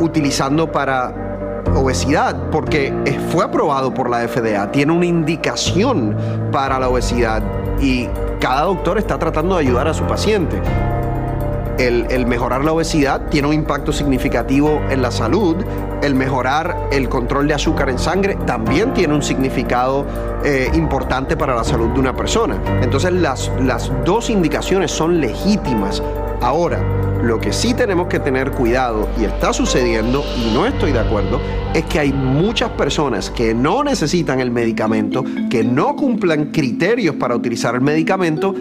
utilizando 0.00 0.70
para 0.70 1.62
obesidad 1.74 2.50
porque 2.50 2.92
fue 3.30 3.44
aprobado 3.44 3.92
por 3.92 4.08
la 4.08 4.26
FDA, 4.26 4.70
tiene 4.70 4.92
una 4.92 5.06
indicación 5.06 6.16
para 6.52 6.78
la 6.78 6.88
obesidad 6.88 7.42
y 7.80 8.08
cada 8.40 8.62
doctor 8.62 8.98
está 8.98 9.18
tratando 9.18 9.56
de 9.56 9.62
ayudar 9.62 9.88
a 9.88 9.94
su 9.94 10.04
paciente. 10.04 10.60
El, 11.78 12.26
mejorar 12.26 12.64
la 12.64 12.72
obesidad 12.72 13.28
tiene 13.28 13.48
un 13.48 13.54
impacto 13.54 13.92
significativo 13.92 14.80
en 14.88 15.02
la 15.02 15.10
salud. 15.10 15.56
El 16.02 16.14
mejorar 16.14 16.88
el 16.90 17.10
control 17.10 17.48
de 17.48 17.54
azúcar 17.54 17.90
en 17.90 17.98
sangre 17.98 18.36
también 18.46 18.94
tiene 18.94 19.12
un 19.12 19.22
significado 19.22 20.06
eh, 20.42 20.70
importante 20.72 21.36
para 21.36 21.54
la 21.54 21.64
salud 21.64 21.88
de 21.90 22.00
una 22.00 22.16
persona. 22.16 22.56
Entonces 22.80 23.12
las, 23.12 23.50
las 23.62 23.92
dos 24.06 24.30
indicaciones 24.30 24.90
son 24.90 25.20
legítimas. 25.20 26.02
Ahora, 26.40 26.78
lo 27.22 27.40
que 27.40 27.52
sí 27.52 27.74
tenemos 27.74 28.08
que 28.08 28.20
tener 28.20 28.50
cuidado 28.52 29.08
y 29.20 29.24
está 29.24 29.52
sucediendo, 29.52 30.24
y 30.36 30.54
no 30.54 30.66
estoy 30.66 30.92
de 30.92 31.00
acuerdo, 31.00 31.40
es 31.74 31.84
que 31.84 31.98
hay 31.98 32.12
muchas 32.12 32.70
personas 32.70 33.30
que 33.30 33.54
no 33.54 33.84
necesitan 33.84 34.40
el 34.40 34.50
medicamento, 34.50 35.24
que 35.50 35.64
no 35.64 35.96
cumplan 35.96 36.46
criterios 36.46 37.16
para 37.16 37.34
utilizar 37.36 37.74
el 37.74 37.80
medicamento, 37.80 38.54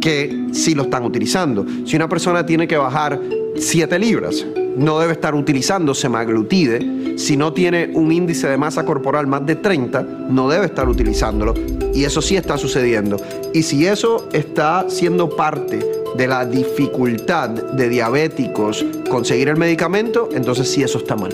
que 0.00 0.46
sí 0.52 0.74
lo 0.74 0.84
están 0.84 1.04
utilizando. 1.04 1.66
Si 1.84 1.96
una 1.96 2.08
persona 2.08 2.44
tiene 2.46 2.66
que 2.66 2.76
bajar 2.76 3.20
7 3.56 3.98
libras, 3.98 4.44
no 4.76 4.98
debe 4.98 5.12
estar 5.12 5.34
utilizando 5.34 5.94
semaglutide. 5.94 7.18
Si 7.18 7.36
no 7.36 7.52
tiene 7.52 7.90
un 7.92 8.10
índice 8.12 8.48
de 8.48 8.56
masa 8.56 8.84
corporal 8.84 9.26
más 9.26 9.44
de 9.44 9.56
30, 9.56 10.02
no 10.30 10.48
debe 10.48 10.66
estar 10.66 10.88
utilizándolo. 10.88 11.54
Y 11.92 12.04
eso 12.04 12.22
sí 12.22 12.36
está 12.36 12.56
sucediendo. 12.56 13.18
Y 13.52 13.62
si 13.62 13.86
eso 13.86 14.28
está 14.32 14.86
siendo 14.88 15.28
parte 15.28 15.99
de 16.16 16.26
la 16.26 16.44
dificultad 16.44 17.50
de 17.50 17.88
diabéticos 17.88 18.84
conseguir 19.08 19.48
el 19.48 19.56
medicamento, 19.56 20.28
entonces 20.32 20.70
sí 20.70 20.82
eso 20.82 20.98
está 20.98 21.16
mal. 21.16 21.32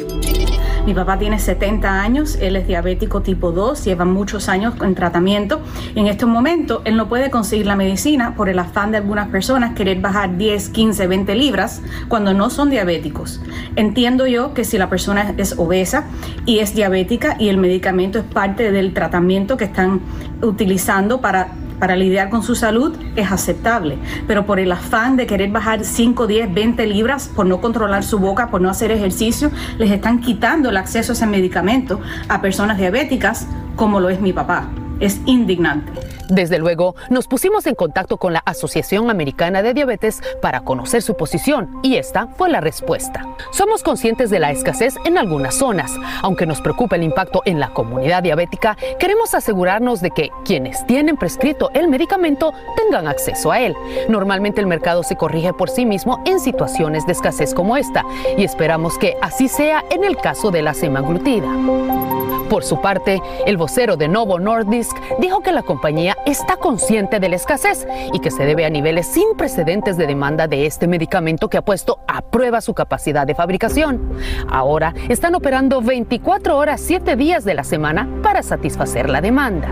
Mi 0.86 0.94
papá 0.94 1.19
tiene 1.19 1.40
70 1.40 2.01
años, 2.01 2.39
él 2.40 2.55
es 2.55 2.69
diabético 2.69 3.20
tipo 3.20 3.51
2, 3.51 3.85
lleva 3.85 4.05
muchos 4.05 4.48
años 4.48 4.74
en 4.81 4.94
tratamiento. 4.94 5.61
En 5.97 6.07
este 6.07 6.27
momento, 6.27 6.82
él 6.85 6.97
no 6.97 7.09
puede 7.09 7.28
conseguir 7.28 7.66
la 7.66 7.74
medicina 7.74 8.36
por 8.36 8.48
el 8.48 8.57
afán 8.61 8.93
de 8.93 8.98
algunas 8.98 9.28
personas 9.28 9.74
querer 9.74 10.01
bajar 10.01 10.36
10, 10.39 10.69
15, 10.69 11.09
20 11.09 11.35
libras 11.35 11.82
cuando 12.07 12.35
no 12.35 12.51
son 12.51 12.70
diabéticos. 12.70 13.40
Entiendo 13.74 14.28
yo 14.28 14.55
que 14.55 14.62
si 14.62 14.78
la 14.78 14.89
persona 14.89 15.35
es 15.36 15.59
obesa 15.59 16.05
y 16.44 16.61
es 16.61 16.73
diabética 16.73 17.35
y 17.36 17.48
el 17.48 17.59
medicamento 17.59 18.20
es 18.20 18.24
parte 18.24 18.70
del 18.70 18.94
tratamiento 18.94 19.57
que 19.57 19.65
están 19.65 20.01
utilizando 20.40 21.20
para 21.20 21.48
para 21.78 21.97
lidiar 21.97 22.31
con 22.31 22.43
su 22.43 22.55
salud 22.55 22.97
es 23.16 23.31
aceptable, 23.31 23.98
pero 24.27 24.47
por 24.47 24.61
el 24.61 24.73
afán 24.73 25.16
de 25.16 25.27
querer 25.27 25.51
bajar 25.51 25.85
5, 25.85 26.27
10, 26.27 26.55
20 26.55 26.86
libras, 26.86 27.28
por 27.35 27.47
no 27.47 27.61
controlar 27.61 28.05
su 28.05 28.19
boca, 28.19 28.48
por 28.48 28.61
no 28.61 28.70
hacer 28.70 28.90
ejercicio, 28.90 29.51
les 29.78 29.90
están 29.90 30.20
quitando 30.20 30.70
el 30.70 30.77
acceso 30.77 31.12
a 31.12 31.15
ese 31.15 31.27
medicamento 31.27 32.01
a 32.28 32.40
personas 32.40 32.78
diabéticas 32.78 33.47
como 33.77 34.01
lo 34.01 34.09
es 34.09 34.20
mi 34.20 34.32
papá. 34.32 34.69
Es 34.98 35.20
indignante. 35.27 35.93
Desde 36.28 36.59
luego, 36.59 36.97
nos 37.09 37.28
pusimos 37.28 37.66
en 37.66 37.74
contacto 37.77 38.16
con 38.16 38.32
la 38.32 38.43
Asociación 38.44 39.11
Americana 39.11 39.62
de 39.62 39.74
Diabetes 39.74 40.23
para 40.43 40.61
conocer 40.61 41.03
su 41.03 41.16
posición 41.16 41.78
y 41.82 41.97
esta 41.97 42.27
fue 42.27 42.51
la 42.51 42.61
respuesta. 42.61 43.24
Somos 43.53 43.82
conscientes 43.82 44.28
de 44.31 44.40
la 44.40 44.51
escasez 44.51 44.97
en 45.05 45.19
algunas 45.19 45.55
zonas. 45.55 45.93
Aunque 46.23 46.47
nos 46.47 46.61
preocupa 46.61 46.97
el 46.97 47.05
impacto 47.05 47.43
en 47.44 47.61
la 47.61 47.69
comunidad 47.69 48.24
diabética, 48.24 48.77
queremos 48.98 49.35
asegurarnos 49.35 50.01
de 50.01 50.11
que 50.11 50.31
quienes 50.44 50.85
tienen 50.86 51.16
prescrito 51.16 51.70
el 51.74 51.89
medicamento 51.89 52.53
tengan 52.77 53.07
acceso 53.07 53.53
a 53.53 53.61
él. 53.61 53.74
Normalmente 54.09 54.61
el 54.61 54.66
mercado 54.66 55.05
se 55.05 55.16
corrige 55.16 55.53
por 55.53 55.70
sí 55.70 55.86
mismo 55.86 56.23
en 56.27 56.40
situaciones 56.40 57.07
de 57.07 57.12
escasez 57.12 57.55
como 57.55 57.77
esta 57.77 58.05
y 58.36 58.43
esperamos 58.43 58.98
que 58.98 59.16
así 59.23 59.48
sea 59.48 59.85
en 59.90 60.03
el 60.03 60.16
caso 60.16 60.51
de 60.51 60.62
la 60.62 60.74
semaglutida. 60.74 61.48
Por 62.48 62.62
su 62.62 62.81
parte, 62.81 63.20
el 63.44 63.57
vocero 63.57 63.97
de 63.97 64.07
Novo 64.07 64.39
Nordisk 64.39 64.97
dijo 65.19 65.40
que 65.40 65.51
la 65.51 65.62
compañía 65.62 66.15
está 66.24 66.56
consciente 66.56 67.20
de 67.20 67.28
la 67.28 67.36
escasez 67.36 67.86
y 68.12 68.20
que 68.20 68.30
se 68.30 68.44
debe 68.44 68.64
a 68.64 68.70
niveles 68.70 69.06
sin 69.06 69.36
precedentes 69.36 69.97
de 69.97 70.06
demanda 70.06 70.48
de 70.48 70.66
este 70.66 70.86
medicamento 70.88 71.48
que 71.48 71.59
ha 71.59 71.64
puesto 71.64 72.01
a 72.09 72.22
prueba 72.22 72.60
su 72.60 72.74
capacidad 72.74 73.26
de 73.26 73.34
fabricación. 73.34 74.01
Ahora 74.48 74.94
están 75.09 75.34
operando 75.34 75.82
24 75.82 76.56
horas 76.56 76.80
7 76.80 77.16
días 77.16 77.44
de 77.44 77.55
la 77.55 77.64
semana 77.64 78.09
para 78.22 78.43
satisfacer 78.43 79.10
la 79.10 79.20
demanda. 79.20 79.68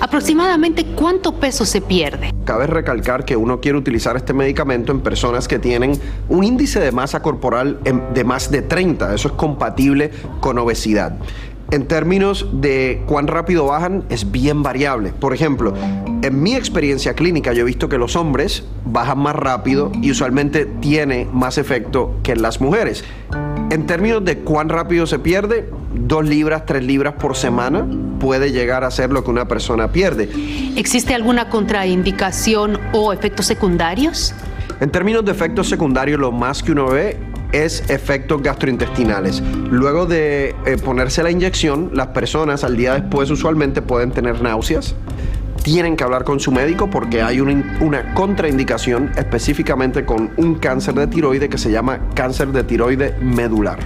¿Aproximadamente 0.00 0.86
cuánto 0.96 1.34
peso 1.34 1.66
se 1.66 1.82
pierde? 1.82 2.32
Cabe 2.46 2.66
recalcar 2.66 3.26
que 3.26 3.36
uno 3.36 3.60
quiere 3.60 3.76
utilizar 3.76 4.16
este 4.16 4.32
medicamento 4.32 4.92
en 4.92 5.00
personas 5.02 5.46
que 5.46 5.58
tienen 5.58 5.92
un 6.30 6.42
índice 6.42 6.80
de 6.80 6.90
masa 6.90 7.20
corporal 7.20 7.78
de 7.84 8.24
más 8.24 8.50
de 8.50 8.62
30. 8.62 9.14
Eso 9.14 9.28
es 9.28 9.34
compatible 9.34 10.10
con 10.40 10.58
obesidad. 10.58 11.12
En 11.72 11.86
términos 11.86 12.48
de 12.52 13.02
cuán 13.06 13.28
rápido 13.28 13.66
bajan, 13.66 14.02
es 14.08 14.32
bien 14.32 14.64
variable. 14.64 15.12
Por 15.12 15.32
ejemplo, 15.32 15.72
en 16.22 16.42
mi 16.42 16.56
experiencia 16.56 17.14
clínica 17.14 17.52
yo 17.52 17.62
he 17.62 17.64
visto 17.64 17.88
que 17.88 17.96
los 17.96 18.16
hombres 18.16 18.64
bajan 18.84 19.20
más 19.20 19.36
rápido 19.36 19.92
y 20.02 20.10
usualmente 20.10 20.66
tiene 20.66 21.28
más 21.32 21.58
efecto 21.58 22.16
que 22.24 22.32
en 22.32 22.42
las 22.42 22.60
mujeres. 22.60 23.04
En 23.70 23.86
términos 23.86 24.24
de 24.24 24.38
cuán 24.38 24.68
rápido 24.68 25.06
se 25.06 25.20
pierde, 25.20 25.70
dos 25.94 26.26
libras, 26.28 26.66
tres 26.66 26.82
libras 26.82 27.14
por 27.14 27.36
semana 27.36 27.86
puede 28.18 28.50
llegar 28.50 28.82
a 28.82 28.90
ser 28.90 29.12
lo 29.12 29.22
que 29.22 29.30
una 29.30 29.46
persona 29.46 29.92
pierde. 29.92 30.28
¿Existe 30.76 31.14
alguna 31.14 31.48
contraindicación 31.48 32.80
o 32.92 33.12
efectos 33.12 33.46
secundarios? 33.46 34.34
En 34.80 34.90
términos 34.90 35.24
de 35.24 35.30
efectos 35.30 35.68
secundarios, 35.68 36.18
lo 36.18 36.32
más 36.32 36.64
que 36.64 36.72
uno 36.72 36.86
ve 36.88 37.16
es 37.52 37.88
efectos 37.90 38.42
gastrointestinales. 38.42 39.42
Luego 39.70 40.06
de 40.06 40.54
eh, 40.66 40.76
ponerse 40.82 41.22
la 41.22 41.30
inyección, 41.30 41.90
las 41.94 42.08
personas 42.08 42.64
al 42.64 42.76
día 42.76 42.94
después 42.94 43.30
usualmente 43.30 43.82
pueden 43.82 44.10
tener 44.10 44.42
náuseas. 44.42 44.94
Tienen 45.62 45.96
que 45.96 46.04
hablar 46.04 46.24
con 46.24 46.40
su 46.40 46.52
médico 46.52 46.88
porque 46.88 47.22
hay 47.22 47.40
una, 47.40 47.78
una 47.80 48.14
contraindicación 48.14 49.12
específicamente 49.16 50.06
con 50.06 50.30
un 50.36 50.54
cáncer 50.54 50.94
de 50.94 51.06
tiroide 51.06 51.48
que 51.48 51.58
se 51.58 51.70
llama 51.70 52.00
cáncer 52.14 52.48
de 52.48 52.64
tiroide 52.64 53.14
medular. 53.20 53.78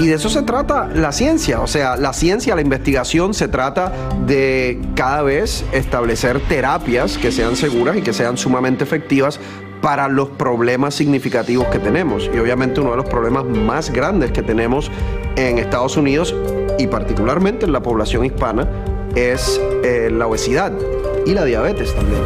Y 0.00 0.06
de 0.06 0.14
eso 0.14 0.30
se 0.30 0.40
trata 0.42 0.86
la 0.86 1.12
ciencia, 1.12 1.60
o 1.60 1.66
sea, 1.66 1.96
la 1.96 2.14
ciencia, 2.14 2.54
la 2.54 2.62
investigación 2.62 3.34
se 3.34 3.48
trata 3.48 3.92
de 4.26 4.80
cada 4.94 5.20
vez 5.22 5.62
establecer 5.72 6.40
terapias 6.40 7.18
que 7.18 7.30
sean 7.30 7.54
seguras 7.54 7.98
y 7.98 8.00
que 8.00 8.14
sean 8.14 8.38
sumamente 8.38 8.82
efectivas 8.82 9.38
para 9.80 10.08
los 10.08 10.28
problemas 10.30 10.94
significativos 10.94 11.66
que 11.68 11.78
tenemos. 11.78 12.30
Y 12.32 12.38
obviamente 12.38 12.80
uno 12.80 12.90
de 12.90 12.96
los 12.96 13.06
problemas 13.06 13.44
más 13.44 13.90
grandes 13.90 14.32
que 14.32 14.42
tenemos 14.42 14.90
en 15.36 15.58
Estados 15.58 15.96
Unidos 15.96 16.34
y 16.78 16.86
particularmente 16.86 17.66
en 17.66 17.72
la 17.72 17.82
población 17.82 18.24
hispana 18.24 18.68
es 19.14 19.60
eh, 19.82 20.10
la 20.12 20.26
obesidad 20.26 20.72
y 21.26 21.34
la 21.34 21.44
diabetes 21.44 21.94
también. 21.94 22.22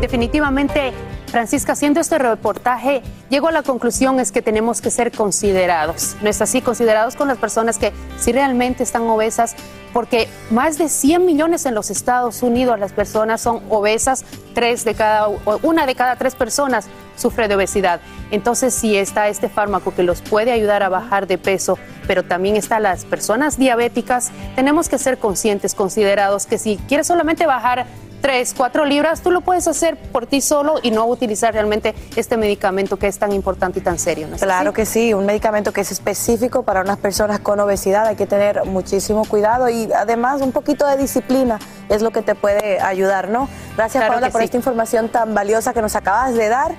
Definitivamente 0.00 0.92
Francisca, 1.30 1.72
haciendo 1.72 2.00
este 2.00 2.18
reportaje, 2.18 3.02
llego 3.28 3.46
a 3.46 3.52
la 3.52 3.62
conclusión 3.62 4.18
es 4.18 4.32
que 4.32 4.42
tenemos 4.42 4.80
que 4.80 4.90
ser 4.90 5.12
considerados. 5.12 6.16
¿No 6.22 6.28
es 6.28 6.42
así? 6.42 6.60
Considerados 6.60 7.14
con 7.14 7.28
las 7.28 7.38
personas 7.38 7.78
que 7.78 7.92
si 8.18 8.32
realmente 8.32 8.82
están 8.82 9.02
obesas, 9.02 9.54
porque 9.92 10.28
más 10.50 10.78
de 10.78 10.88
100 10.88 11.24
millones 11.24 11.66
en 11.66 11.74
los 11.74 11.90
Estados 11.90 12.42
Unidos 12.42 12.78
las 12.78 12.92
personas 12.92 13.40
son 13.40 13.62
obesas, 13.68 14.24
tres 14.54 14.84
de 14.84 14.94
cada, 14.94 15.28
una 15.62 15.86
de 15.86 15.94
cada 15.94 16.16
tres 16.16 16.34
personas 16.34 16.86
sufre 17.16 17.48
de 17.48 17.54
obesidad. 17.54 18.00
Entonces, 18.30 18.74
si 18.74 18.96
está 18.96 19.28
este 19.28 19.48
fármaco 19.48 19.94
que 19.94 20.02
los 20.02 20.22
puede 20.22 20.52
ayudar 20.52 20.82
a 20.82 20.88
bajar 20.88 21.26
de 21.26 21.38
peso, 21.38 21.78
pero 22.06 22.24
también 22.24 22.56
están 22.56 22.82
las 22.82 23.04
personas 23.04 23.58
diabéticas, 23.58 24.30
tenemos 24.56 24.88
que 24.88 24.98
ser 24.98 25.18
conscientes, 25.18 25.74
considerados 25.74 26.46
que 26.46 26.58
si 26.58 26.76
quieres 26.88 27.06
solamente 27.06 27.46
bajar 27.46 27.86
3, 28.20 28.54
4 28.56 28.84
libras, 28.84 29.22
tú 29.22 29.30
lo 29.30 29.40
puedes 29.40 29.66
hacer 29.68 29.96
por 29.96 30.26
ti 30.26 30.40
solo 30.40 30.76
y 30.82 30.90
no 30.90 31.06
utilizar 31.06 31.52
realmente 31.52 31.94
este 32.16 32.36
medicamento 32.36 32.98
que 32.98 33.06
es 33.06 33.18
tan 33.18 33.32
importante 33.32 33.78
y 33.78 33.82
tan 33.82 33.98
serio. 33.98 34.28
claro 34.38 34.72
que 34.72 34.86
sí, 34.86 35.14
un 35.14 35.26
medicamento 35.26 35.72
que 35.72 35.80
es 35.80 35.90
específico 35.90 36.62
para 36.62 36.80
unas 36.82 36.98
personas 36.98 37.40
con 37.40 37.60
obesidad, 37.60 38.06
hay 38.06 38.16
que 38.16 38.26
tener 38.26 38.64
muchísimo 38.64 39.24
cuidado 39.24 39.68
y 39.68 39.90
además 39.92 40.42
un 40.42 40.52
poquito 40.52 40.86
de 40.86 40.96
disciplina 40.96 41.58
es 41.88 42.02
lo 42.02 42.10
que 42.10 42.22
te 42.22 42.34
puede 42.34 42.80
ayudar, 42.80 43.28
¿no? 43.28 43.48
Gracias 43.76 44.04
Paola 44.06 44.30
por 44.30 44.42
esta 44.42 44.56
información 44.56 45.08
tan 45.08 45.34
valiosa 45.34 45.72
que 45.72 45.82
nos 45.82 45.96
acabas 45.96 46.34
de 46.34 46.48
dar. 46.48 46.74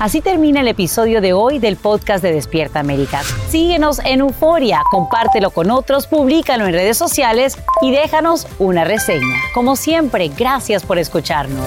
Así 0.00 0.20
termina 0.20 0.60
el 0.60 0.68
episodio 0.68 1.20
de 1.20 1.32
hoy 1.32 1.58
del 1.58 1.76
podcast 1.76 2.22
de 2.22 2.32
Despierta 2.32 2.80
América. 2.80 3.22
Síguenos 3.48 4.00
en 4.00 4.20
Euforia, 4.20 4.82
compártelo 4.90 5.50
con 5.50 5.70
otros, 5.70 6.06
públicalo 6.06 6.66
en 6.66 6.72
redes 6.72 6.98
sociales 6.98 7.58
y 7.80 7.92
déjanos 7.92 8.46
una 8.58 8.84
reseña. 8.84 9.36
Como 9.54 9.76
siempre, 9.76 10.28
gracias 10.28 10.84
por 10.84 10.98
escucharnos. 10.98 11.66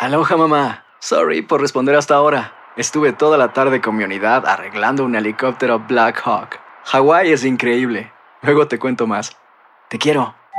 Aloha 0.00 0.36
mamá. 0.36 0.84
Sorry 0.98 1.42
por 1.42 1.60
responder 1.60 1.94
hasta 1.94 2.14
ahora. 2.14 2.54
Estuve 2.76 3.12
toda 3.12 3.38
la 3.38 3.52
tarde 3.52 3.80
con 3.80 3.96
mi 3.96 4.04
unidad 4.04 4.46
arreglando 4.46 5.04
un 5.04 5.14
helicóptero 5.14 5.78
Black 5.78 6.20
Hawk. 6.24 6.58
Hawái 6.84 7.32
es 7.32 7.44
increíble. 7.44 8.12
Luego 8.42 8.66
te 8.66 8.78
cuento 8.78 9.06
más. 9.06 9.36
Te 9.88 9.98
quiero. 9.98 10.39